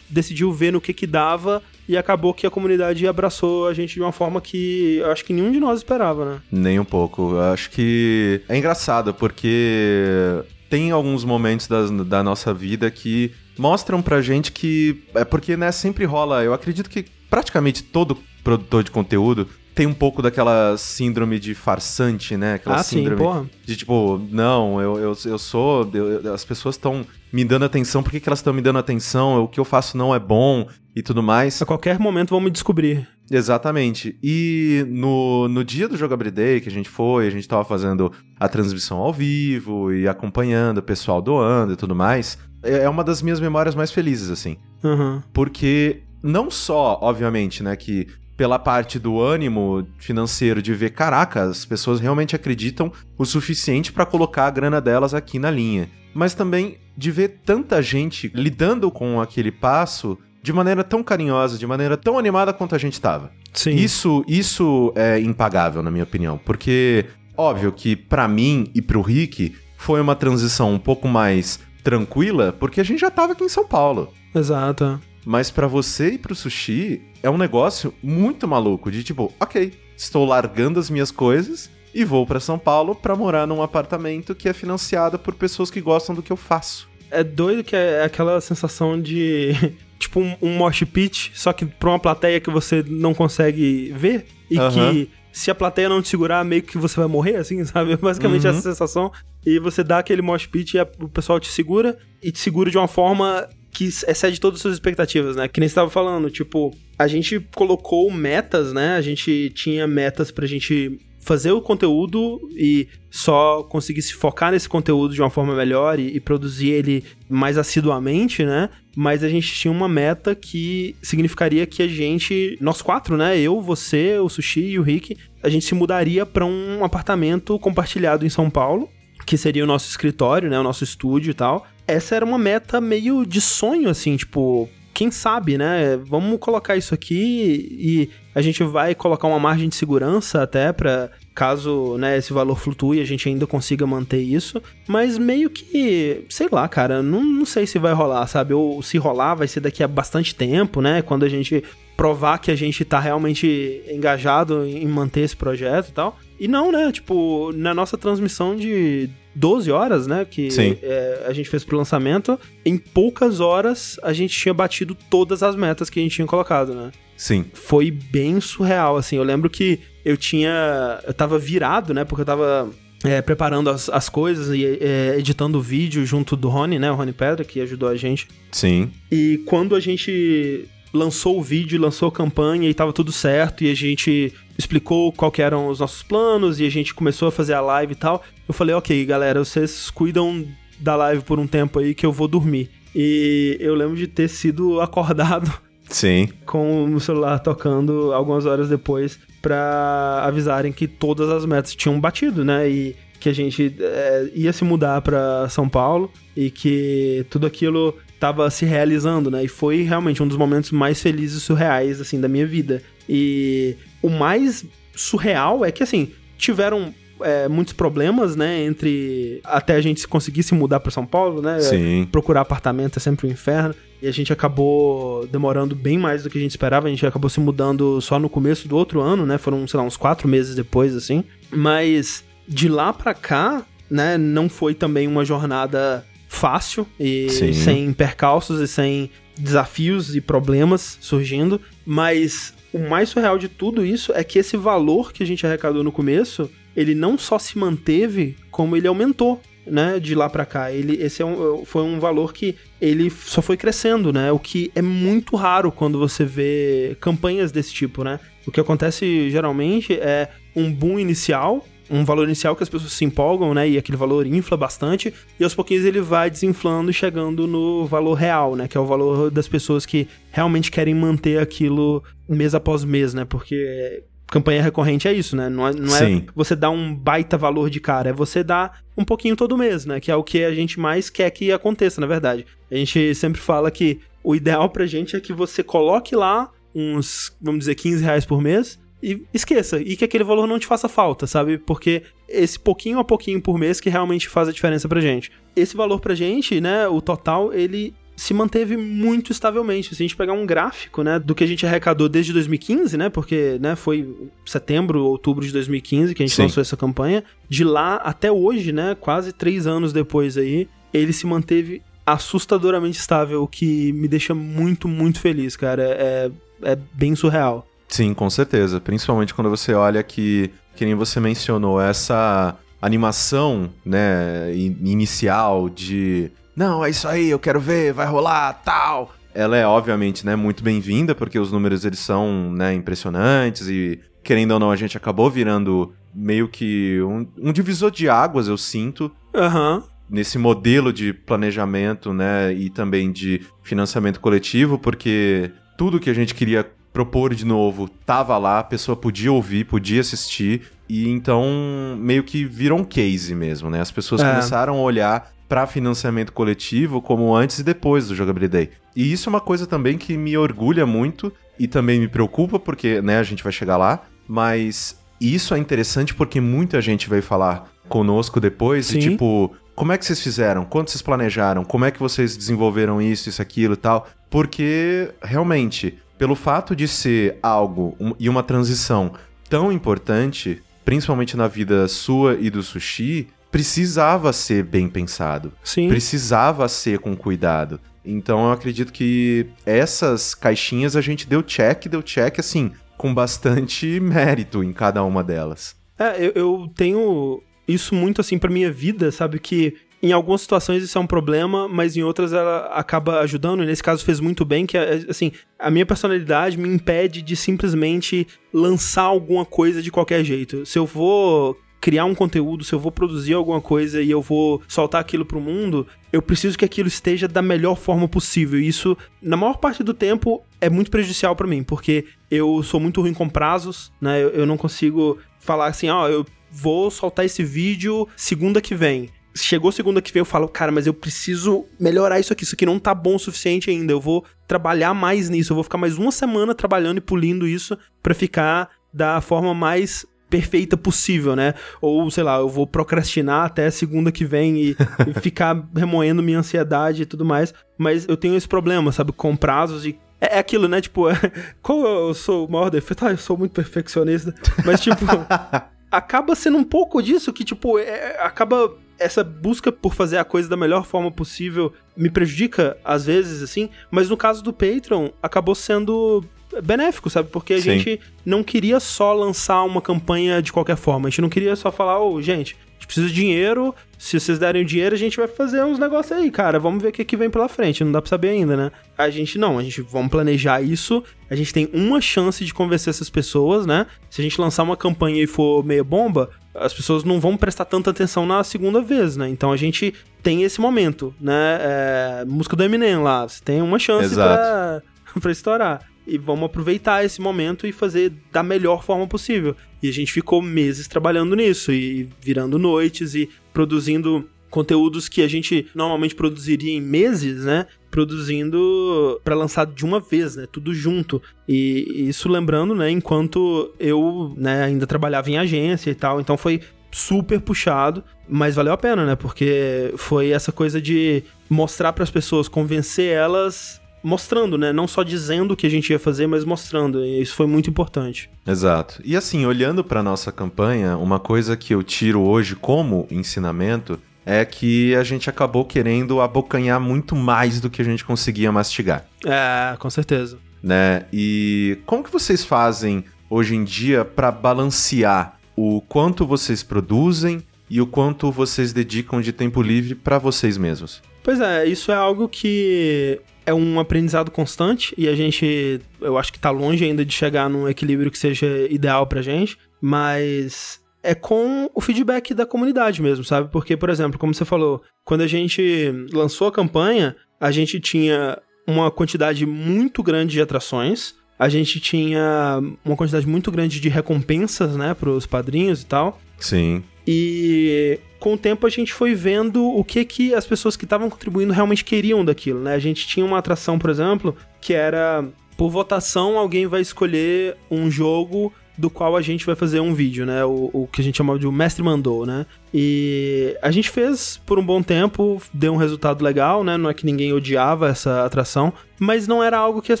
decidiu 0.08 0.52
ver 0.52 0.72
no 0.72 0.80
que 0.80 0.92
que 0.92 1.06
dava 1.06 1.60
e 1.88 1.96
acabou 1.96 2.32
que 2.32 2.46
a 2.46 2.50
comunidade 2.50 3.08
abraçou 3.08 3.66
a 3.66 3.74
gente 3.74 3.94
de 3.94 4.00
uma 4.00 4.12
forma 4.12 4.40
que 4.40 4.98
eu 5.00 5.10
acho 5.10 5.24
que 5.24 5.32
nenhum 5.32 5.50
de 5.50 5.58
nós 5.58 5.78
esperava, 5.78 6.24
né? 6.24 6.40
Nem 6.52 6.78
um 6.78 6.84
pouco. 6.84 7.32
Eu 7.32 7.40
acho 7.40 7.70
que 7.70 8.40
é 8.48 8.56
engraçado 8.56 9.12
porque 9.12 10.44
tem 10.70 10.92
alguns 10.92 11.24
momentos 11.24 11.66
da 12.06 12.22
nossa 12.22 12.54
vida 12.54 12.88
que 12.88 13.32
mostram 13.58 14.00
pra 14.00 14.22
gente 14.22 14.52
que 14.52 15.02
é 15.14 15.24
porque 15.24 15.56
né, 15.56 15.72
sempre 15.72 16.04
rola, 16.04 16.42
eu 16.44 16.54
acredito 16.54 16.88
que 16.88 17.04
praticamente 17.28 17.82
todo 17.82 18.18
produtor 18.42 18.82
de 18.82 18.90
conteúdo 18.90 19.48
tem 19.78 19.86
um 19.86 19.94
pouco 19.94 20.20
daquela 20.20 20.76
síndrome 20.76 21.38
de 21.38 21.54
farsante, 21.54 22.36
né? 22.36 22.54
Aquela 22.54 22.76
ah, 22.76 22.82
síndrome 22.82 23.16
sim, 23.16 23.22
porra. 23.22 23.46
de 23.64 23.76
tipo, 23.76 24.20
não, 24.28 24.80
eu, 24.80 24.98
eu, 24.98 25.16
eu 25.24 25.38
sou. 25.38 25.88
Eu, 25.94 26.34
as 26.34 26.44
pessoas 26.44 26.74
estão 26.74 27.06
me 27.32 27.44
dando 27.44 27.64
atenção, 27.64 28.02
por 28.02 28.10
que, 28.10 28.18
que 28.18 28.28
elas 28.28 28.40
estão 28.40 28.52
me 28.52 28.60
dando 28.60 28.80
atenção? 28.80 29.40
O 29.40 29.46
que 29.46 29.60
eu 29.60 29.64
faço 29.64 29.96
não 29.96 30.12
é 30.12 30.18
bom 30.18 30.66
e 30.96 31.02
tudo 31.02 31.22
mais. 31.22 31.62
A 31.62 31.66
qualquer 31.66 31.96
momento 32.00 32.30
vão 32.30 32.40
me 32.40 32.50
descobrir. 32.50 33.06
Exatamente. 33.30 34.18
E 34.20 34.84
no, 34.88 35.46
no 35.46 35.62
dia 35.62 35.86
do 35.86 35.96
Jogability 35.96 36.34
Day 36.34 36.60
que 36.60 36.68
a 36.68 36.72
gente 36.72 36.88
foi, 36.88 37.28
a 37.28 37.30
gente 37.30 37.46
tava 37.46 37.64
fazendo 37.64 38.10
a 38.40 38.48
transmissão 38.48 38.98
ao 38.98 39.12
vivo 39.12 39.92
e 39.92 40.08
acompanhando 40.08 40.78
o 40.78 40.82
pessoal 40.82 41.22
doando 41.22 41.74
e 41.74 41.76
tudo 41.76 41.94
mais. 41.94 42.36
É, 42.62 42.84
é 42.84 42.88
uma 42.88 43.04
das 43.04 43.22
minhas 43.22 43.40
memórias 43.40 43.74
mais 43.74 43.90
felizes, 43.90 44.30
assim. 44.30 44.56
Uhum. 44.82 45.22
Porque 45.32 46.02
não 46.22 46.50
só, 46.50 46.98
obviamente, 47.00 47.62
né, 47.62 47.76
que 47.76 48.06
pela 48.36 48.58
parte 48.58 49.00
do 49.00 49.20
ânimo 49.20 49.86
financeiro 49.98 50.62
de 50.62 50.72
ver, 50.72 50.90
caraca, 50.90 51.42
as 51.42 51.64
pessoas 51.64 51.98
realmente 51.98 52.36
acreditam 52.36 52.92
o 53.18 53.24
suficiente 53.24 53.92
para 53.92 54.06
colocar 54.06 54.46
a 54.46 54.50
grana 54.50 54.80
delas 54.80 55.12
aqui 55.12 55.40
na 55.40 55.50
linha. 55.50 55.90
Mas 56.14 56.34
também 56.34 56.78
de 56.96 57.10
ver 57.10 57.40
tanta 57.44 57.82
gente 57.82 58.30
lidando 58.32 58.90
com 58.90 59.20
aquele 59.20 59.50
passo 59.50 60.16
de 60.40 60.52
maneira 60.52 60.84
tão 60.84 61.02
carinhosa, 61.02 61.58
de 61.58 61.66
maneira 61.66 61.96
tão 61.96 62.16
animada 62.16 62.52
quanto 62.52 62.76
a 62.76 62.78
gente 62.78 62.94
estava. 62.94 63.30
Sim. 63.52 63.74
Isso, 63.74 64.24
isso 64.28 64.92
é 64.94 65.18
impagável, 65.18 65.82
na 65.82 65.90
minha 65.90 66.04
opinião, 66.04 66.38
porque 66.38 67.06
óbvio 67.36 67.72
que 67.72 67.96
para 67.96 68.28
mim 68.28 68.70
e 68.72 68.80
pro 68.80 69.02
Rick 69.02 69.54
foi 69.76 70.00
uma 70.00 70.14
transição 70.14 70.72
um 70.72 70.78
pouco 70.78 71.08
mais 71.08 71.60
tranquila, 71.82 72.52
porque 72.52 72.80
a 72.80 72.84
gente 72.84 73.00
já 73.00 73.10
tava 73.10 73.32
aqui 73.32 73.44
em 73.44 73.48
São 73.48 73.66
Paulo. 73.66 74.12
Exato. 74.34 75.00
Mas 75.24 75.50
para 75.50 75.66
você 75.66 76.12
e 76.12 76.18
pro 76.18 76.34
sushi, 76.34 77.02
é 77.22 77.28
um 77.28 77.36
negócio 77.36 77.92
muito 78.02 78.48
maluco 78.48 78.90
de 78.90 79.02
tipo, 79.04 79.32
ok, 79.38 79.72
estou 79.96 80.24
largando 80.24 80.80
as 80.80 80.88
minhas 80.88 81.10
coisas 81.10 81.70
e 81.94 82.04
vou 82.04 82.26
para 82.26 82.40
São 82.40 82.58
Paulo 82.58 82.94
para 82.94 83.16
morar 83.16 83.46
num 83.46 83.62
apartamento 83.62 84.34
que 84.34 84.48
é 84.48 84.52
financiado 84.52 85.18
por 85.18 85.34
pessoas 85.34 85.70
que 85.70 85.80
gostam 85.80 86.14
do 86.14 86.22
que 86.22 86.30
eu 86.30 86.36
faço. 86.36 86.88
É 87.10 87.24
doido 87.24 87.64
que 87.64 87.74
é 87.74 88.04
aquela 88.04 88.40
sensação 88.40 89.00
de 89.00 89.52
tipo 89.98 90.20
um, 90.20 90.36
um 90.40 90.56
mosh 90.56 90.84
pit, 90.84 91.32
só 91.34 91.52
que 91.52 91.66
pra 91.66 91.90
uma 91.90 91.98
plateia 91.98 92.40
que 92.40 92.50
você 92.50 92.84
não 92.86 93.12
consegue 93.14 93.92
ver 93.96 94.26
e 94.50 94.58
Aham. 94.58 94.70
que 94.92 95.10
se 95.38 95.50
a 95.50 95.54
plateia 95.54 95.88
não 95.88 96.02
te 96.02 96.08
segurar, 96.08 96.44
meio 96.44 96.62
que 96.62 96.76
você 96.78 96.96
vai 96.98 97.08
morrer, 97.08 97.36
assim, 97.36 97.62
sabe? 97.66 97.96
Basicamente 97.96 98.44
Uhum. 98.44 98.50
essa 98.50 98.60
sensação. 98.62 99.12
E 99.46 99.58
você 99.58 99.82
dá 99.84 99.98
aquele 99.98 100.20
mosh 100.22 100.46
pit 100.46 100.76
e 100.76 100.80
a- 100.80 100.88
o 101.00 101.08
pessoal 101.08 101.38
te 101.40 101.48
segura 101.50 101.96
e 102.22 102.30
te 102.32 102.38
segura 102.38 102.70
de 102.70 102.76
uma 102.78 102.88
forma 102.88 103.48
que 103.78 103.84
excede 103.84 104.40
todas 104.40 104.58
as 104.58 104.62
suas 104.62 104.74
expectativas, 104.74 105.36
né? 105.36 105.46
Que 105.46 105.60
nem 105.60 105.68
você 105.68 105.76
tava 105.76 105.88
falando, 105.88 106.28
tipo, 106.28 106.74
a 106.98 107.06
gente 107.06 107.38
colocou 107.54 108.10
metas, 108.10 108.72
né? 108.72 108.96
A 108.96 109.00
gente 109.00 109.52
tinha 109.54 109.86
metas 109.86 110.32
pra 110.32 110.48
gente 110.48 110.98
fazer 111.20 111.52
o 111.52 111.62
conteúdo 111.62 112.40
e 112.56 112.88
só 113.08 113.62
conseguir 113.62 114.02
se 114.02 114.14
focar 114.14 114.50
nesse 114.50 114.68
conteúdo 114.68 115.14
de 115.14 115.22
uma 115.22 115.30
forma 115.30 115.54
melhor 115.54 116.00
e, 116.00 116.16
e 116.16 116.18
produzir 116.18 116.70
ele 116.70 117.04
mais 117.28 117.56
assiduamente, 117.56 118.44
né? 118.44 118.68
Mas 118.96 119.22
a 119.22 119.28
gente 119.28 119.46
tinha 119.54 119.70
uma 119.70 119.88
meta 119.88 120.34
que 120.34 120.96
significaria 121.00 121.64
que 121.64 121.80
a 121.80 121.86
gente, 121.86 122.58
nós 122.60 122.82
quatro, 122.82 123.16
né? 123.16 123.38
Eu, 123.38 123.60
você, 123.60 124.18
o 124.18 124.28
Sushi 124.28 124.70
e 124.70 124.78
o 124.80 124.82
Rick, 124.82 125.16
a 125.40 125.48
gente 125.48 125.64
se 125.64 125.74
mudaria 125.76 126.26
pra 126.26 126.44
um 126.44 126.84
apartamento 126.84 127.56
compartilhado 127.60 128.26
em 128.26 128.28
São 128.28 128.50
Paulo, 128.50 128.88
que 129.24 129.36
seria 129.36 129.62
o 129.62 129.68
nosso 129.68 129.88
escritório, 129.88 130.50
né? 130.50 130.58
O 130.58 130.64
nosso 130.64 130.82
estúdio 130.82 131.30
e 131.30 131.34
tal. 131.34 131.64
Essa 131.88 132.16
era 132.16 132.24
uma 132.24 132.38
meta 132.38 132.80
meio 132.80 133.24
de 133.24 133.40
sonho, 133.40 133.88
assim, 133.88 134.16
tipo, 134.16 134.68
quem 134.92 135.10
sabe, 135.10 135.56
né? 135.56 135.96
Vamos 136.04 136.38
colocar 136.38 136.76
isso 136.76 136.92
aqui 136.92 137.68
e 137.70 138.10
a 138.34 138.42
gente 138.42 138.62
vai 138.62 138.94
colocar 138.94 139.26
uma 139.26 139.38
margem 139.38 139.68
de 139.68 139.74
segurança 139.74 140.42
até 140.42 140.72
pra 140.72 141.08
caso, 141.34 141.96
né, 141.96 142.18
esse 142.18 142.32
valor 142.32 142.58
flutue, 142.58 143.00
a 143.00 143.04
gente 143.04 143.28
ainda 143.28 143.46
consiga 143.46 143.86
manter 143.86 144.20
isso. 144.20 144.60
Mas 144.88 145.16
meio 145.16 145.48
que, 145.48 146.24
sei 146.28 146.48
lá, 146.50 146.68
cara, 146.68 147.00
não, 147.00 147.22
não 147.22 147.46
sei 147.46 147.64
se 147.64 147.78
vai 147.78 147.92
rolar, 147.92 148.26
sabe? 148.26 148.52
Ou 148.52 148.82
se 148.82 148.98
rolar, 148.98 149.36
vai 149.36 149.46
ser 149.46 149.60
daqui 149.60 149.84
a 149.84 149.88
bastante 149.88 150.34
tempo, 150.34 150.80
né? 150.80 151.00
Quando 151.00 151.24
a 151.24 151.28
gente 151.28 151.62
provar 151.96 152.38
que 152.38 152.50
a 152.50 152.56
gente 152.56 152.84
tá 152.84 152.98
realmente 152.98 153.82
engajado 153.88 154.66
em 154.66 154.86
manter 154.86 155.20
esse 155.20 155.36
projeto 155.36 155.88
e 155.88 155.92
tal. 155.92 156.18
E 156.40 156.48
não, 156.48 156.72
né? 156.72 156.90
Tipo, 156.90 157.52
na 157.52 157.72
nossa 157.72 157.96
transmissão 157.96 158.56
de 158.56 159.08
12 159.38 159.70
horas, 159.70 160.06
né? 160.06 160.24
Que 160.24 160.48
é, 160.82 161.24
a 161.26 161.32
gente 161.32 161.48
fez 161.48 161.64
pro 161.64 161.76
lançamento, 161.76 162.38
em 162.64 162.76
poucas 162.76 163.38
horas 163.38 163.96
a 164.02 164.12
gente 164.12 164.36
tinha 164.36 164.52
batido 164.52 164.96
todas 165.08 165.42
as 165.42 165.54
metas 165.54 165.88
que 165.88 166.00
a 166.00 166.02
gente 166.02 166.16
tinha 166.16 166.26
colocado, 166.26 166.74
né? 166.74 166.90
Sim. 167.16 167.44
Foi 167.52 167.90
bem 167.90 168.40
surreal, 168.40 168.96
assim. 168.96 169.16
Eu 169.16 169.22
lembro 169.22 169.48
que 169.48 169.80
eu 170.04 170.16
tinha. 170.16 171.00
Eu 171.06 171.14
tava 171.14 171.38
virado, 171.38 171.94
né? 171.94 172.04
Porque 172.04 172.22
eu 172.22 172.26
tava. 172.26 172.70
é, 173.04 173.22
preparando 173.22 173.70
as, 173.70 173.88
as 173.88 174.08
coisas 174.08 174.54
e 174.54 174.64
é, 174.80 175.16
editando 175.18 175.58
o 175.58 175.62
vídeo 175.62 176.04
junto 176.04 176.36
do 176.36 176.48
Rony, 176.48 176.78
né? 176.78 176.90
O 176.90 176.94
Rony 176.94 177.12
Pedra, 177.12 177.44
que 177.44 177.60
ajudou 177.60 177.88
a 177.88 177.96
gente. 177.96 178.28
Sim. 178.50 178.90
E 179.10 179.40
quando 179.46 179.74
a 179.74 179.80
gente 179.80 180.68
lançou 180.92 181.38
o 181.38 181.42
vídeo, 181.42 181.80
lançou 181.80 182.08
a 182.08 182.12
campanha 182.12 182.68
e 182.68 182.74
tava 182.74 182.92
tudo 182.92 183.12
certo 183.12 183.62
e 183.62 183.70
a 183.70 183.74
gente 183.74 184.32
explicou 184.56 185.12
qual 185.12 185.30
que 185.30 185.42
eram 185.42 185.68
os 185.68 185.80
nossos 185.80 186.02
planos 186.02 186.58
e 186.60 186.66
a 186.66 186.70
gente 186.70 186.94
começou 186.94 187.28
a 187.28 187.32
fazer 187.32 187.54
a 187.54 187.60
live 187.60 187.92
e 187.92 187.96
tal, 187.96 188.22
eu 188.48 188.54
falei, 188.54 188.74
ok, 188.74 189.04
galera, 189.04 189.44
vocês 189.44 189.90
cuidam 189.90 190.46
da 190.80 190.96
live 190.96 191.22
por 191.22 191.38
um 191.38 191.46
tempo 191.46 191.78
aí 191.78 191.94
que 191.94 192.06
eu 192.06 192.12
vou 192.12 192.26
dormir. 192.26 192.70
E 192.94 193.56
eu 193.60 193.74
lembro 193.74 193.94
de 193.94 194.06
ter 194.06 194.28
sido 194.28 194.80
acordado 194.82 195.52
Sim. 195.90 196.28
com 196.46 196.84
o 196.94 196.98
celular 196.98 197.38
tocando 197.40 198.12
algumas 198.12 198.46
horas 198.46 198.68
depois 198.68 199.18
pra 199.42 200.22
avisarem 200.24 200.72
que 200.72 200.88
todas 200.88 201.28
as 201.28 201.44
metas 201.44 201.74
tinham 201.74 202.00
batido, 202.00 202.44
né? 202.44 202.68
E 202.68 202.96
que 203.20 203.28
a 203.28 203.32
gente 203.32 203.74
é, 203.80 204.30
ia 204.34 204.52
se 204.52 204.64
mudar 204.64 205.02
pra 205.02 205.48
São 205.48 205.68
Paulo 205.68 206.10
e 206.36 206.50
que 206.50 207.26
tudo 207.28 207.46
aquilo 207.46 207.94
tava 208.18 208.48
se 208.50 208.64
realizando, 208.64 209.30
né? 209.30 209.44
E 209.44 209.48
foi 209.48 209.82
realmente 209.82 210.22
um 210.22 210.28
dos 210.28 210.36
momentos 210.36 210.70
mais 210.70 211.00
felizes 211.02 211.38
e 211.38 211.40
surreais, 211.40 212.00
assim, 212.00 212.20
da 212.20 212.28
minha 212.28 212.46
vida. 212.46 212.82
E 213.08 213.76
o 214.02 214.08
mais 214.08 214.64
surreal 214.94 215.64
é 215.64 215.70
que, 215.70 215.82
assim, 215.82 216.12
tiveram 216.36 216.94
é, 217.20 217.48
muitos 217.48 217.72
problemas, 217.72 218.36
né? 218.36 218.64
Entre 218.64 219.40
até 219.44 219.74
a 219.74 219.80
gente 219.80 220.06
conseguir 220.06 220.42
se 220.42 220.54
mudar 220.54 220.80
pra 220.80 220.90
São 220.90 221.06
Paulo, 221.06 221.42
né? 221.42 221.60
Sim. 221.60 222.08
procurar 222.10 222.42
apartamento 222.42 222.98
é 222.98 223.00
sempre 223.00 223.26
um 223.26 223.30
inferno. 223.30 223.74
E 224.00 224.06
a 224.06 224.12
gente 224.12 224.32
acabou 224.32 225.26
demorando 225.26 225.74
bem 225.74 225.98
mais 225.98 226.22
do 226.22 226.30
que 226.30 226.38
a 226.38 226.40
gente 226.40 226.52
esperava. 226.52 226.86
A 226.86 226.90
gente 226.90 227.04
acabou 227.04 227.28
se 227.28 227.40
mudando 227.40 228.00
só 228.00 228.18
no 228.18 228.28
começo 228.28 228.68
do 228.68 228.76
outro 228.76 229.00
ano, 229.00 229.26
né? 229.26 229.38
Foram, 229.38 229.66
sei 229.66 229.78
lá, 229.78 229.84
uns 229.84 229.96
quatro 229.96 230.28
meses 230.28 230.54
depois, 230.54 230.94
assim. 230.94 231.24
Mas 231.50 232.24
de 232.46 232.68
lá 232.68 232.92
pra 232.92 233.12
cá, 233.12 233.64
né? 233.90 234.16
Não 234.16 234.48
foi 234.48 234.74
também 234.74 235.08
uma 235.08 235.24
jornada 235.24 236.04
fácil 236.28 236.86
e 237.00 237.28
Sim. 237.30 237.52
sem 237.52 237.92
percalços 237.92 238.60
e 238.60 238.68
sem 238.68 239.10
desafios 239.36 240.14
e 240.14 240.20
problemas 240.20 240.98
surgindo. 241.00 241.60
Mas 241.84 242.54
o 242.72 242.78
mais 242.78 243.08
surreal 243.08 243.38
de 243.38 243.48
tudo 243.48 243.84
isso 243.84 244.12
é 244.14 244.22
que 244.22 244.38
esse 244.38 244.56
valor 244.56 245.12
que 245.12 245.22
a 245.22 245.26
gente 245.26 245.46
arrecadou 245.46 245.82
no 245.82 245.90
começo, 245.90 246.50
ele 246.78 246.94
não 246.94 247.18
só 247.18 247.40
se 247.40 247.58
manteve, 247.58 248.36
como 248.52 248.76
ele 248.76 248.86
aumentou 248.86 249.40
né, 249.66 249.98
de 249.98 250.14
lá 250.14 250.30
pra 250.30 250.46
cá. 250.46 250.70
Ele, 250.70 250.94
esse 251.02 251.20
é 251.20 251.26
um, 251.26 251.64
foi 251.64 251.82
um 251.82 251.98
valor 251.98 252.32
que 252.32 252.54
ele 252.80 253.10
só 253.10 253.42
foi 253.42 253.56
crescendo, 253.56 254.12
né? 254.12 254.30
O 254.30 254.38
que 254.38 254.70
é 254.76 254.80
muito 254.80 255.34
raro 255.34 255.72
quando 255.72 255.98
você 255.98 256.24
vê 256.24 256.96
campanhas 257.00 257.50
desse 257.50 257.74
tipo, 257.74 258.04
né? 258.04 258.20
O 258.46 258.52
que 258.52 258.60
acontece 258.60 259.28
geralmente 259.28 259.94
é 259.94 260.28
um 260.54 260.72
boom 260.72 261.00
inicial, 261.00 261.66
um 261.90 262.04
valor 262.04 262.24
inicial 262.24 262.54
que 262.54 262.62
as 262.62 262.68
pessoas 262.68 262.92
se 262.92 263.04
empolgam, 263.04 263.52
né? 263.52 263.68
E 263.68 263.76
aquele 263.76 263.98
valor 263.98 264.24
infla 264.24 264.56
bastante, 264.56 265.12
e 265.38 265.42
aos 265.42 265.56
pouquinhos 265.56 265.84
ele 265.84 266.00
vai 266.00 266.30
desinflando 266.30 266.92
chegando 266.92 267.48
no 267.48 267.86
valor 267.86 268.14
real, 268.14 268.54
né? 268.54 268.68
Que 268.68 268.76
é 268.76 268.80
o 268.80 268.86
valor 268.86 269.32
das 269.32 269.48
pessoas 269.48 269.84
que 269.84 270.06
realmente 270.30 270.70
querem 270.70 270.94
manter 270.94 271.40
aquilo 271.40 272.04
mês 272.28 272.54
após 272.54 272.84
mês, 272.84 273.14
né? 273.14 273.24
Porque 273.24 274.04
campanha 274.28 274.62
recorrente 274.62 275.08
é 275.08 275.12
isso, 275.12 275.34
né? 275.34 275.48
Não 275.48 275.66
é, 275.66 275.72
não 275.72 275.96
é 275.96 276.24
você 276.34 276.54
dar 276.54 276.70
um 276.70 276.94
baita 276.94 277.36
valor 277.36 277.70
de 277.70 277.80
cara, 277.80 278.10
é 278.10 278.12
você 278.12 278.44
dar 278.44 278.80
um 278.96 279.04
pouquinho 279.04 279.34
todo 279.34 279.58
mês, 279.58 279.84
né? 279.84 280.00
Que 280.00 280.10
é 280.10 280.16
o 280.16 280.22
que 280.22 280.44
a 280.44 280.54
gente 280.54 280.78
mais 280.78 281.10
quer 281.10 281.30
que 281.30 281.50
aconteça, 281.50 282.00
na 282.00 282.06
verdade. 282.06 282.46
A 282.70 282.74
gente 282.74 283.14
sempre 283.14 283.40
fala 283.40 283.70
que 283.70 284.00
o 284.22 284.34
ideal 284.34 284.68
pra 284.68 284.86
gente 284.86 285.16
é 285.16 285.20
que 285.20 285.32
você 285.32 285.62
coloque 285.62 286.14
lá 286.14 286.50
uns, 286.74 287.36
vamos 287.40 287.60
dizer, 287.60 287.74
15 287.74 288.04
reais 288.04 288.26
por 288.26 288.40
mês 288.40 288.78
e 289.02 289.22
esqueça, 289.32 289.80
e 289.80 289.96
que 289.96 290.04
aquele 290.04 290.24
valor 290.24 290.46
não 290.46 290.58
te 290.58 290.66
faça 290.66 290.88
falta, 290.88 291.26
sabe? 291.26 291.56
Porque 291.56 292.02
esse 292.28 292.58
pouquinho 292.58 292.98
a 292.98 293.04
pouquinho 293.04 293.40
por 293.40 293.56
mês 293.56 293.80
que 293.80 293.88
realmente 293.88 294.28
faz 294.28 294.48
a 294.48 294.52
diferença 294.52 294.88
pra 294.88 295.00
gente. 295.00 295.30
Esse 295.54 295.76
valor 295.76 296.00
pra 296.00 296.14
gente, 296.14 296.60
né, 296.60 296.88
o 296.88 297.00
total, 297.00 297.52
ele 297.52 297.94
se 298.18 298.34
manteve 298.34 298.76
muito 298.76 299.30
estavelmente. 299.30 299.94
Se 299.94 300.02
a 300.02 300.04
gente 300.04 300.16
pegar 300.16 300.32
um 300.32 300.44
gráfico, 300.44 301.04
né, 301.04 301.20
do 301.20 301.36
que 301.36 301.44
a 301.44 301.46
gente 301.46 301.64
arrecadou 301.64 302.08
desde 302.08 302.32
2015, 302.32 302.96
né, 302.96 303.08
porque, 303.08 303.58
né, 303.60 303.76
foi 303.76 304.12
setembro, 304.44 305.04
outubro 305.04 305.46
de 305.46 305.52
2015 305.52 306.14
que 306.14 306.22
a 306.24 306.26
gente 306.26 306.34
Sim. 306.34 306.42
lançou 306.42 306.60
essa 306.60 306.76
campanha, 306.76 307.22
de 307.48 307.62
lá 307.62 307.94
até 307.96 308.30
hoje, 308.30 308.72
né, 308.72 308.96
quase 308.98 309.32
três 309.32 309.68
anos 309.68 309.92
depois 309.92 310.36
aí, 310.36 310.68
ele 310.92 311.12
se 311.12 311.26
manteve 311.26 311.80
assustadoramente 312.04 312.98
estável, 312.98 313.42
o 313.42 313.46
que 313.46 313.92
me 313.92 314.08
deixa 314.08 314.34
muito, 314.34 314.88
muito 314.88 315.20
feliz, 315.20 315.54
cara. 315.54 315.82
É, 315.82 316.30
é 316.62 316.76
bem 316.94 317.14
surreal. 317.14 317.68
Sim, 317.86 318.14
com 318.14 318.28
certeza. 318.28 318.80
Principalmente 318.80 319.32
quando 319.32 319.48
você 319.48 319.74
olha 319.74 320.02
que, 320.02 320.50
que 320.74 320.84
nem 320.84 320.94
você 320.94 321.20
mencionou, 321.20 321.80
essa 321.80 322.56
animação, 322.80 323.70
né, 323.84 324.52
inicial 324.54 325.68
de 325.68 326.30
não, 326.58 326.84
é 326.84 326.90
isso 326.90 327.06
aí, 327.06 327.30
eu 327.30 327.38
quero 327.38 327.60
ver, 327.60 327.92
vai 327.92 328.04
rolar, 328.04 328.52
tal. 328.64 329.14
Ela 329.32 329.56
é 329.56 329.64
obviamente, 329.64 330.26
né, 330.26 330.34
muito 330.34 330.60
bem-vinda 330.60 331.14
porque 331.14 331.38
os 331.38 331.52
números 331.52 331.84
eles 331.84 332.00
são, 332.00 332.50
né, 332.50 332.74
impressionantes 332.74 333.68
e 333.68 334.00
querendo 334.24 334.50
ou 334.50 334.58
não 334.58 334.72
a 334.72 334.74
gente 334.74 334.96
acabou 334.96 335.30
virando 335.30 335.94
meio 336.12 336.48
que 336.48 337.00
um, 337.02 337.24
um 337.38 337.52
divisor 337.52 337.92
de 337.92 338.08
águas, 338.08 338.48
eu 338.48 338.58
sinto. 338.58 339.08
Aham. 339.32 339.76
Uhum. 339.76 339.82
Nesse 340.10 340.36
modelo 340.36 340.92
de 340.92 341.12
planejamento, 341.12 342.12
né, 342.12 342.52
e 342.52 342.70
também 342.70 343.12
de 343.12 343.42
financiamento 343.62 344.18
coletivo, 344.18 344.80
porque 344.80 345.52
tudo 345.76 346.00
que 346.00 346.10
a 346.10 346.14
gente 346.14 346.34
queria 346.34 346.68
propor 346.92 347.34
de 347.34 347.44
novo 347.44 347.88
tava 348.04 348.36
lá, 348.36 348.58
a 348.58 348.64
pessoa 348.64 348.96
podia 348.96 349.30
ouvir, 349.30 349.64
podia 349.64 350.00
assistir, 350.00 350.62
e 350.88 351.08
então 351.08 351.96
meio 352.00 352.24
que 352.24 352.44
virou 352.44 352.80
um 352.80 352.84
case 352.84 353.32
mesmo, 353.32 353.70
né? 353.70 353.80
As 353.80 353.92
pessoas 353.92 354.22
é. 354.22 354.30
começaram 354.30 354.74
a 354.74 354.80
olhar 354.80 355.37
para 355.48 355.66
financiamento 355.66 356.32
coletivo 356.32 357.00
como 357.00 357.34
antes 357.34 357.58
e 357.58 357.64
depois 357.64 358.08
do 358.08 358.14
Jogabilidade. 358.14 358.70
E 358.94 359.12
isso 359.12 359.28
é 359.28 359.30
uma 359.30 359.40
coisa 359.40 359.66
também 359.66 359.96
que 359.96 360.16
me 360.16 360.36
orgulha 360.36 360.84
muito 360.84 361.32
e 361.58 361.66
também 361.66 361.98
me 361.98 362.08
preocupa 362.08 362.58
porque, 362.58 363.00
né, 363.00 363.18
a 363.18 363.22
gente 363.22 363.42
vai 363.42 363.52
chegar 363.52 363.76
lá, 363.76 364.02
mas 364.26 365.00
isso 365.20 365.54
é 365.54 365.58
interessante 365.58 366.14
porque 366.14 366.40
muita 366.40 366.80
gente 366.80 367.08
veio 367.08 367.22
falar 367.22 367.70
conosco 367.88 368.38
depois 368.38 368.86
Sim. 368.86 368.98
e 368.98 369.00
tipo, 369.00 369.54
como 369.74 369.92
é 369.92 369.98
que 369.98 370.04
vocês 370.04 370.20
fizeram? 370.20 370.64
Quanto 370.64 370.90
vocês 370.90 371.00
planejaram? 371.00 371.64
Como 371.64 371.84
é 371.84 371.90
que 371.90 371.98
vocês 371.98 372.36
desenvolveram 372.36 373.00
isso, 373.00 373.28
isso, 373.28 373.40
aquilo 373.40 373.74
e 373.74 373.76
tal? 373.76 374.06
Porque 374.28 375.10
realmente, 375.22 375.98
pelo 376.18 376.34
fato 376.34 376.76
de 376.76 376.86
ser 376.86 377.38
algo 377.42 377.96
um, 377.98 378.12
e 378.18 378.28
uma 378.28 378.42
transição 378.42 379.12
tão 379.48 379.72
importante, 379.72 380.62
principalmente 380.84 381.36
na 381.36 381.48
vida 381.48 381.88
sua 381.88 382.36
e 382.38 382.50
do 382.50 382.62
sushi, 382.62 383.28
precisava 383.50 384.32
ser 384.32 384.64
bem 384.64 384.88
pensado. 384.88 385.52
Sim. 385.62 385.88
Precisava 385.88 386.68
ser 386.68 386.98
com 386.98 387.16
cuidado. 387.16 387.80
Então 388.04 388.46
eu 388.46 388.52
acredito 388.52 388.92
que 388.92 389.46
essas 389.66 390.34
caixinhas 390.34 390.96
a 390.96 391.00
gente 391.00 391.28
deu 391.28 391.42
check, 391.42 391.86
deu 391.86 392.02
check 392.02 392.38
assim, 392.38 392.72
com 392.96 393.12
bastante 393.12 393.98
mérito 394.00 394.62
em 394.62 394.72
cada 394.72 395.02
uma 395.04 395.22
delas. 395.22 395.76
É, 395.98 396.16
eu, 396.24 396.32
eu 396.34 396.72
tenho 396.74 397.42
isso 397.66 397.94
muito 397.94 398.20
assim 398.20 398.38
para 398.38 398.50
minha 398.50 398.72
vida, 398.72 399.10
sabe 399.10 399.38
que 399.38 399.74
em 400.02 400.12
algumas 400.12 400.42
situações 400.42 400.82
isso 400.82 400.96
é 400.96 401.00
um 401.00 401.06
problema, 401.06 401.68
mas 401.68 401.96
em 401.96 402.02
outras 402.02 402.32
ela 402.32 402.66
acaba 402.66 403.20
ajudando, 403.20 403.62
e 403.62 403.66
nesse 403.66 403.82
caso 403.82 404.04
fez 404.04 404.20
muito 404.20 404.44
bem, 404.44 404.64
que 404.64 404.78
assim, 404.78 405.32
a 405.58 405.70
minha 405.70 405.84
personalidade 405.84 406.56
me 406.56 406.68
impede 406.68 407.20
de 407.20 407.34
simplesmente 407.34 408.26
lançar 408.52 409.02
alguma 409.02 409.44
coisa 409.44 409.82
de 409.82 409.90
qualquer 409.90 410.24
jeito. 410.24 410.64
Se 410.64 410.78
eu 410.78 410.86
vou 410.86 411.58
criar 411.80 412.04
um 412.04 412.14
conteúdo, 412.14 412.64
se 412.64 412.72
eu 412.72 412.78
vou 412.78 412.90
produzir 412.90 413.34
alguma 413.34 413.60
coisa 413.60 414.02
e 414.02 414.10
eu 414.10 414.20
vou 414.20 414.62
soltar 414.66 415.00
aquilo 415.00 415.24
pro 415.24 415.40
mundo, 415.40 415.86
eu 416.12 416.20
preciso 416.20 416.58
que 416.58 416.64
aquilo 416.64 416.88
esteja 416.88 417.28
da 417.28 417.42
melhor 417.42 417.76
forma 417.76 418.08
possível. 418.08 418.58
E 418.58 418.66
isso, 418.66 418.96
na 419.22 419.36
maior 419.36 419.58
parte 419.58 419.82
do 419.82 419.94
tempo, 419.94 420.42
é 420.60 420.68
muito 420.68 420.90
prejudicial 420.90 421.36
para 421.36 421.46
mim, 421.46 421.62
porque 421.62 422.06
eu 422.30 422.62
sou 422.62 422.80
muito 422.80 423.00
ruim 423.00 423.14
com 423.14 423.28
prazos, 423.28 423.92
né? 424.00 424.22
Eu, 424.22 424.30
eu 424.30 424.46
não 424.46 424.56
consigo 424.56 425.18
falar 425.38 425.66
assim, 425.66 425.88
ó, 425.88 426.04
oh, 426.04 426.08
eu 426.08 426.26
vou 426.50 426.90
soltar 426.90 427.24
esse 427.24 427.44
vídeo 427.44 428.08
segunda 428.16 428.60
que 428.60 428.74
vem. 428.74 429.10
Chegou 429.36 429.70
segunda 429.70 430.02
que 430.02 430.12
vem, 430.12 430.20
eu 430.20 430.24
falo, 430.24 430.48
cara, 430.48 430.72
mas 430.72 430.86
eu 430.86 430.94
preciso 430.94 431.64
melhorar 431.78 432.18
isso 432.18 432.32
aqui. 432.32 432.42
Isso 432.42 432.56
aqui 432.56 432.66
não 432.66 432.78
tá 432.78 432.92
bom 432.92 433.14
o 433.14 433.18
suficiente 433.20 433.70
ainda. 433.70 433.92
Eu 433.92 434.00
vou 434.00 434.24
trabalhar 434.48 434.92
mais 434.94 435.30
nisso. 435.30 435.52
Eu 435.52 435.54
vou 435.54 435.62
ficar 435.62 435.78
mais 435.78 435.96
uma 435.96 436.10
semana 436.10 436.54
trabalhando 436.54 436.98
e 436.98 437.00
pulindo 437.00 437.46
isso 437.46 437.78
para 438.02 438.14
ficar 438.14 438.68
da 438.92 439.20
forma 439.20 439.54
mais 439.54 440.04
perfeita 440.28 440.76
possível, 440.76 441.34
né? 441.34 441.54
Ou, 441.80 442.10
sei 442.10 442.24
lá, 442.24 442.38
eu 442.38 442.48
vou 442.48 442.66
procrastinar 442.66 443.46
até 443.46 443.70
segunda 443.70 444.12
que 444.12 444.24
vem 444.24 444.56
e, 444.58 444.76
e 445.06 445.20
ficar 445.20 445.66
remoendo 445.74 446.22
minha 446.22 446.38
ansiedade 446.38 447.02
e 447.02 447.06
tudo 447.06 447.24
mais. 447.24 447.52
Mas 447.76 448.06
eu 448.08 448.16
tenho 448.16 448.36
esse 448.36 448.48
problema, 448.48 448.92
sabe? 448.92 449.12
Com 449.12 449.36
prazos 449.36 449.86
e 449.86 449.98
é, 450.20 450.36
é 450.36 450.38
aquilo, 450.38 450.68
né? 450.68 450.80
Tipo, 450.80 451.04
qual 451.62 451.80
eu 451.80 452.14
sou 452.14 452.46
o 452.46 452.50
maior 452.50 452.70
defeito? 452.70 453.04
Ah, 453.04 453.10
eu 453.10 453.18
sou 453.18 453.36
muito 453.36 453.52
perfeccionista. 453.52 454.34
Mas, 454.64 454.80
tipo, 454.80 454.96
acaba 455.90 456.34
sendo 456.34 456.58
um 456.58 456.64
pouco 456.64 457.02
disso 457.02 457.32
que, 457.32 457.44
tipo, 457.44 457.78
é, 457.78 458.18
acaba. 458.20 458.74
Essa 459.00 459.22
busca 459.22 459.70
por 459.70 459.94
fazer 459.94 460.18
a 460.18 460.24
coisa 460.24 460.48
da 460.48 460.56
melhor 460.56 460.84
forma 460.84 461.08
possível 461.08 461.72
me 461.96 462.10
prejudica, 462.10 462.76
às 462.84 463.06
vezes, 463.06 463.44
assim. 463.44 463.70
Mas 463.92 464.10
no 464.10 464.16
caso 464.16 464.42
do 464.42 464.52
Patreon, 464.52 465.10
acabou 465.22 465.54
sendo 465.54 466.24
benéfico, 466.62 467.10
sabe? 467.10 467.28
Porque 467.30 467.54
a 467.54 467.60
Sim. 467.60 467.78
gente 467.78 468.00
não 468.24 468.42
queria 468.42 468.80
só 468.80 469.12
lançar 469.12 469.62
uma 469.64 469.80
campanha 469.80 470.42
de 470.42 470.52
qualquer 470.52 470.76
forma. 470.76 471.08
A 471.08 471.10
gente 471.10 471.20
não 471.20 471.28
queria 471.28 471.54
só 471.56 471.70
falar, 471.70 472.00
ô, 472.00 472.14
oh, 472.14 472.22
gente, 472.22 472.56
a 472.56 472.72
gente 472.74 472.86
precisa 472.86 473.08
de 473.08 473.14
dinheiro. 473.14 473.74
Se 473.98 474.18
vocês 474.18 474.38
derem 474.38 474.62
o 474.62 474.64
dinheiro, 474.64 474.94
a 474.94 474.98
gente 474.98 475.16
vai 475.16 475.26
fazer 475.26 475.64
uns 475.64 475.78
negócios 475.78 476.16
aí, 476.16 476.30
cara. 476.30 476.58
Vamos 476.58 476.82
ver 476.82 476.90
o 476.90 476.92
que, 476.92 477.04
que 477.04 477.16
vem 477.16 477.28
pela 477.28 477.48
frente. 477.48 477.82
Não 477.82 477.90
dá 477.90 478.00
pra 478.00 478.08
saber 478.08 478.30
ainda, 478.30 478.56
né? 478.56 478.70
A 478.96 479.10
gente 479.10 479.36
não, 479.36 479.58
a 479.58 479.62
gente 479.62 479.82
vamos 479.82 480.10
planejar 480.10 480.62
isso. 480.62 481.02
A 481.28 481.34
gente 481.34 481.52
tem 481.52 481.68
uma 481.72 482.00
chance 482.00 482.44
de 482.44 482.54
convencer 482.54 482.90
essas 482.90 483.10
pessoas, 483.10 483.66
né? 483.66 483.86
Se 484.08 484.20
a 484.20 484.24
gente 484.24 484.40
lançar 484.40 484.62
uma 484.62 484.76
campanha 484.76 485.22
e 485.22 485.26
for 485.26 485.64
meia 485.64 485.82
bomba, 485.82 486.30
as 486.54 486.72
pessoas 486.72 487.02
não 487.02 487.18
vão 487.18 487.36
prestar 487.36 487.64
tanta 487.64 487.90
atenção 487.90 488.24
na 488.24 488.44
segunda 488.44 488.80
vez, 488.80 489.16
né? 489.16 489.28
Então 489.28 489.50
a 489.50 489.56
gente 489.56 489.92
tem 490.22 490.44
esse 490.44 490.60
momento, 490.60 491.12
né? 491.20 491.58
É, 491.60 492.24
música 492.26 492.54
do 492.54 492.62
Eminem 492.62 492.98
lá, 493.02 493.28
você 493.28 493.42
tem 493.42 493.60
uma 493.60 493.78
chance 493.78 494.14
pra, 494.14 494.82
pra 495.20 495.32
estourar 495.32 495.80
e 496.08 496.18
vamos 496.18 496.46
aproveitar 496.46 497.04
esse 497.04 497.20
momento 497.20 497.66
e 497.66 497.72
fazer 497.72 498.12
da 498.32 498.42
melhor 498.42 498.82
forma 498.82 499.06
possível. 499.06 499.54
E 499.82 499.88
a 499.88 499.92
gente 499.92 500.12
ficou 500.12 500.40
meses 500.40 500.88
trabalhando 500.88 501.36
nisso 501.36 501.72
e 501.72 502.08
virando 502.20 502.58
noites 502.58 503.14
e 503.14 503.28
produzindo 503.52 504.28
conteúdos 504.50 505.08
que 505.08 505.22
a 505.22 505.28
gente 505.28 505.66
normalmente 505.74 506.14
produziria 506.14 506.72
em 506.72 506.80
meses, 506.80 507.44
né? 507.44 507.66
Produzindo 507.90 509.20
para 509.22 509.34
lançar 509.34 509.66
de 509.66 509.84
uma 509.84 510.00
vez, 510.00 510.36
né? 510.36 510.46
Tudo 510.50 510.74
junto. 510.74 511.22
E 511.46 512.06
isso 512.08 512.28
lembrando, 512.28 512.74
né? 512.74 512.90
Enquanto 512.90 513.72
eu 513.78 514.34
né, 514.36 514.64
ainda 514.64 514.86
trabalhava 514.86 515.30
em 515.30 515.38
agência 515.38 515.90
e 515.90 515.94
tal. 515.94 516.20
Então 516.20 516.36
foi 516.36 516.60
super 516.90 517.40
puxado, 517.40 518.02
mas 518.26 518.54
valeu 518.54 518.72
a 518.72 518.78
pena, 518.78 519.04
né? 519.04 519.14
Porque 519.14 519.92
foi 519.96 520.30
essa 520.30 520.50
coisa 520.50 520.80
de 520.80 521.22
mostrar 521.48 521.92
para 521.92 522.04
as 522.04 522.10
pessoas, 522.10 522.48
convencer 522.48 523.12
elas 523.12 523.80
mostrando, 524.02 524.56
né? 524.56 524.72
Não 524.72 524.86
só 524.86 525.02
dizendo 525.02 525.52
o 525.52 525.56
que 525.56 525.66
a 525.66 525.70
gente 525.70 525.90
ia 525.90 525.98
fazer, 525.98 526.26
mas 526.26 526.44
mostrando. 526.44 527.04
E 527.04 527.20
isso 527.20 527.34
foi 527.34 527.46
muito 527.46 527.70
importante. 527.70 528.30
Exato. 528.46 529.00
E 529.04 529.16
assim, 529.16 529.46
olhando 529.46 529.82
para 529.82 530.02
nossa 530.02 530.32
campanha, 530.32 530.96
uma 530.96 531.18
coisa 531.18 531.56
que 531.56 531.74
eu 531.74 531.82
tiro 531.82 532.20
hoje 532.20 532.54
como 532.54 533.06
ensinamento 533.10 533.98
é 534.24 534.44
que 534.44 534.94
a 534.94 535.02
gente 535.02 535.30
acabou 535.30 535.64
querendo 535.64 536.20
abocanhar 536.20 536.78
muito 536.78 537.16
mais 537.16 537.60
do 537.60 537.70
que 537.70 537.80
a 537.80 537.84
gente 537.84 538.04
conseguia 538.04 538.52
mastigar. 538.52 539.06
É, 539.24 539.74
com 539.78 539.88
certeza. 539.88 540.38
Né? 540.62 541.06
E 541.12 541.78
como 541.86 542.04
que 542.04 542.12
vocês 542.12 542.44
fazem 542.44 543.04
hoje 543.30 543.54
em 543.54 543.64
dia 543.64 544.04
para 544.04 544.30
balancear 544.30 545.38
o 545.56 545.80
quanto 545.80 546.26
vocês 546.26 546.62
produzem 546.62 547.42
e 547.70 547.80
o 547.80 547.86
quanto 547.86 548.30
vocês 548.30 548.72
dedicam 548.72 549.20
de 549.20 549.32
tempo 549.32 549.62
livre 549.62 549.94
para 549.94 550.18
vocês 550.18 550.58
mesmos? 550.58 551.02
Pois 551.22 551.40
é, 551.40 551.66
isso 551.66 551.90
é 551.90 551.94
algo 551.94 552.28
que 552.28 553.20
é 553.48 553.54
um 553.54 553.80
aprendizado 553.80 554.30
constante 554.30 554.94
e 554.98 555.08
a 555.08 555.16
gente, 555.16 555.80
eu 556.02 556.18
acho 556.18 556.30
que 556.30 556.38
tá 556.38 556.50
longe 556.50 556.84
ainda 556.84 557.02
de 557.02 557.14
chegar 557.14 557.48
num 557.48 557.66
equilíbrio 557.66 558.10
que 558.10 558.18
seja 558.18 558.46
ideal 558.68 559.06
pra 559.06 559.22
gente, 559.22 559.56
mas 559.80 560.78
é 561.02 561.14
com 561.14 561.70
o 561.74 561.80
feedback 561.80 562.34
da 562.34 562.44
comunidade 562.44 563.00
mesmo, 563.00 563.24
sabe? 563.24 563.50
Porque, 563.50 563.74
por 563.74 563.88
exemplo, 563.88 564.18
como 564.18 564.34
você 564.34 564.44
falou, 564.44 564.82
quando 565.02 565.22
a 565.22 565.26
gente 565.26 565.90
lançou 566.12 566.48
a 566.48 566.52
campanha, 566.52 567.16
a 567.40 567.50
gente 567.50 567.80
tinha 567.80 568.38
uma 568.66 568.90
quantidade 568.90 569.46
muito 569.46 570.02
grande 570.02 570.32
de 570.32 570.42
atrações, 570.42 571.14
a 571.38 571.48
gente 571.48 571.80
tinha 571.80 572.60
uma 572.84 572.96
quantidade 572.96 573.26
muito 573.26 573.50
grande 573.50 573.80
de 573.80 573.88
recompensas, 573.88 574.76
né, 574.76 574.92
pros 574.92 575.24
padrinhos 575.24 575.80
e 575.80 575.86
tal. 575.86 576.20
Sim. 576.38 576.84
E 577.10 577.98
com 578.20 578.34
o 578.34 578.38
tempo 578.38 578.66
a 578.66 578.70
gente 578.70 578.92
foi 578.92 579.14
vendo 579.14 579.64
o 579.64 579.82
que 579.82 580.04
que 580.04 580.34
as 580.34 580.44
pessoas 580.44 580.76
que 580.76 580.84
estavam 580.84 581.08
contribuindo 581.08 581.54
realmente 581.54 581.82
queriam 581.82 582.22
daquilo, 582.22 582.60
né? 582.60 582.74
A 582.74 582.78
gente 582.78 583.06
tinha 583.08 583.24
uma 583.24 583.38
atração, 583.38 583.78
por 583.78 583.88
exemplo, 583.88 584.36
que 584.60 584.74
era 584.74 585.24
por 585.56 585.70
votação 585.70 586.36
alguém 586.36 586.66
vai 586.66 586.82
escolher 586.82 587.56
um 587.70 587.90
jogo 587.90 588.52
do 588.76 588.90
qual 588.90 589.16
a 589.16 589.22
gente 589.22 589.46
vai 589.46 589.56
fazer 589.56 589.80
um 589.80 589.94
vídeo, 589.94 590.26
né? 590.26 590.44
O, 590.44 590.68
o, 590.70 590.86
que 590.86 591.00
a 591.00 591.04
gente 591.04 591.16
chamava 591.16 591.38
de 591.38 591.46
o 591.46 591.52
mestre 591.52 591.82
mandou, 591.82 592.26
né? 592.26 592.44
E 592.74 593.56
a 593.62 593.70
gente 593.70 593.88
fez 593.88 594.38
por 594.44 594.58
um 594.58 594.64
bom 594.64 594.82
tempo, 594.82 595.40
deu 595.50 595.72
um 595.72 595.76
resultado 595.76 596.22
legal, 596.22 596.62
né? 596.62 596.76
Não 596.76 596.90
é 596.90 596.94
que 596.94 597.06
ninguém 597.06 597.32
odiava 597.32 597.88
essa 597.88 598.22
atração, 598.22 598.70
mas 599.00 599.26
não 599.26 599.42
era 599.42 599.56
algo 599.56 599.80
que 599.80 599.92
as 599.94 600.00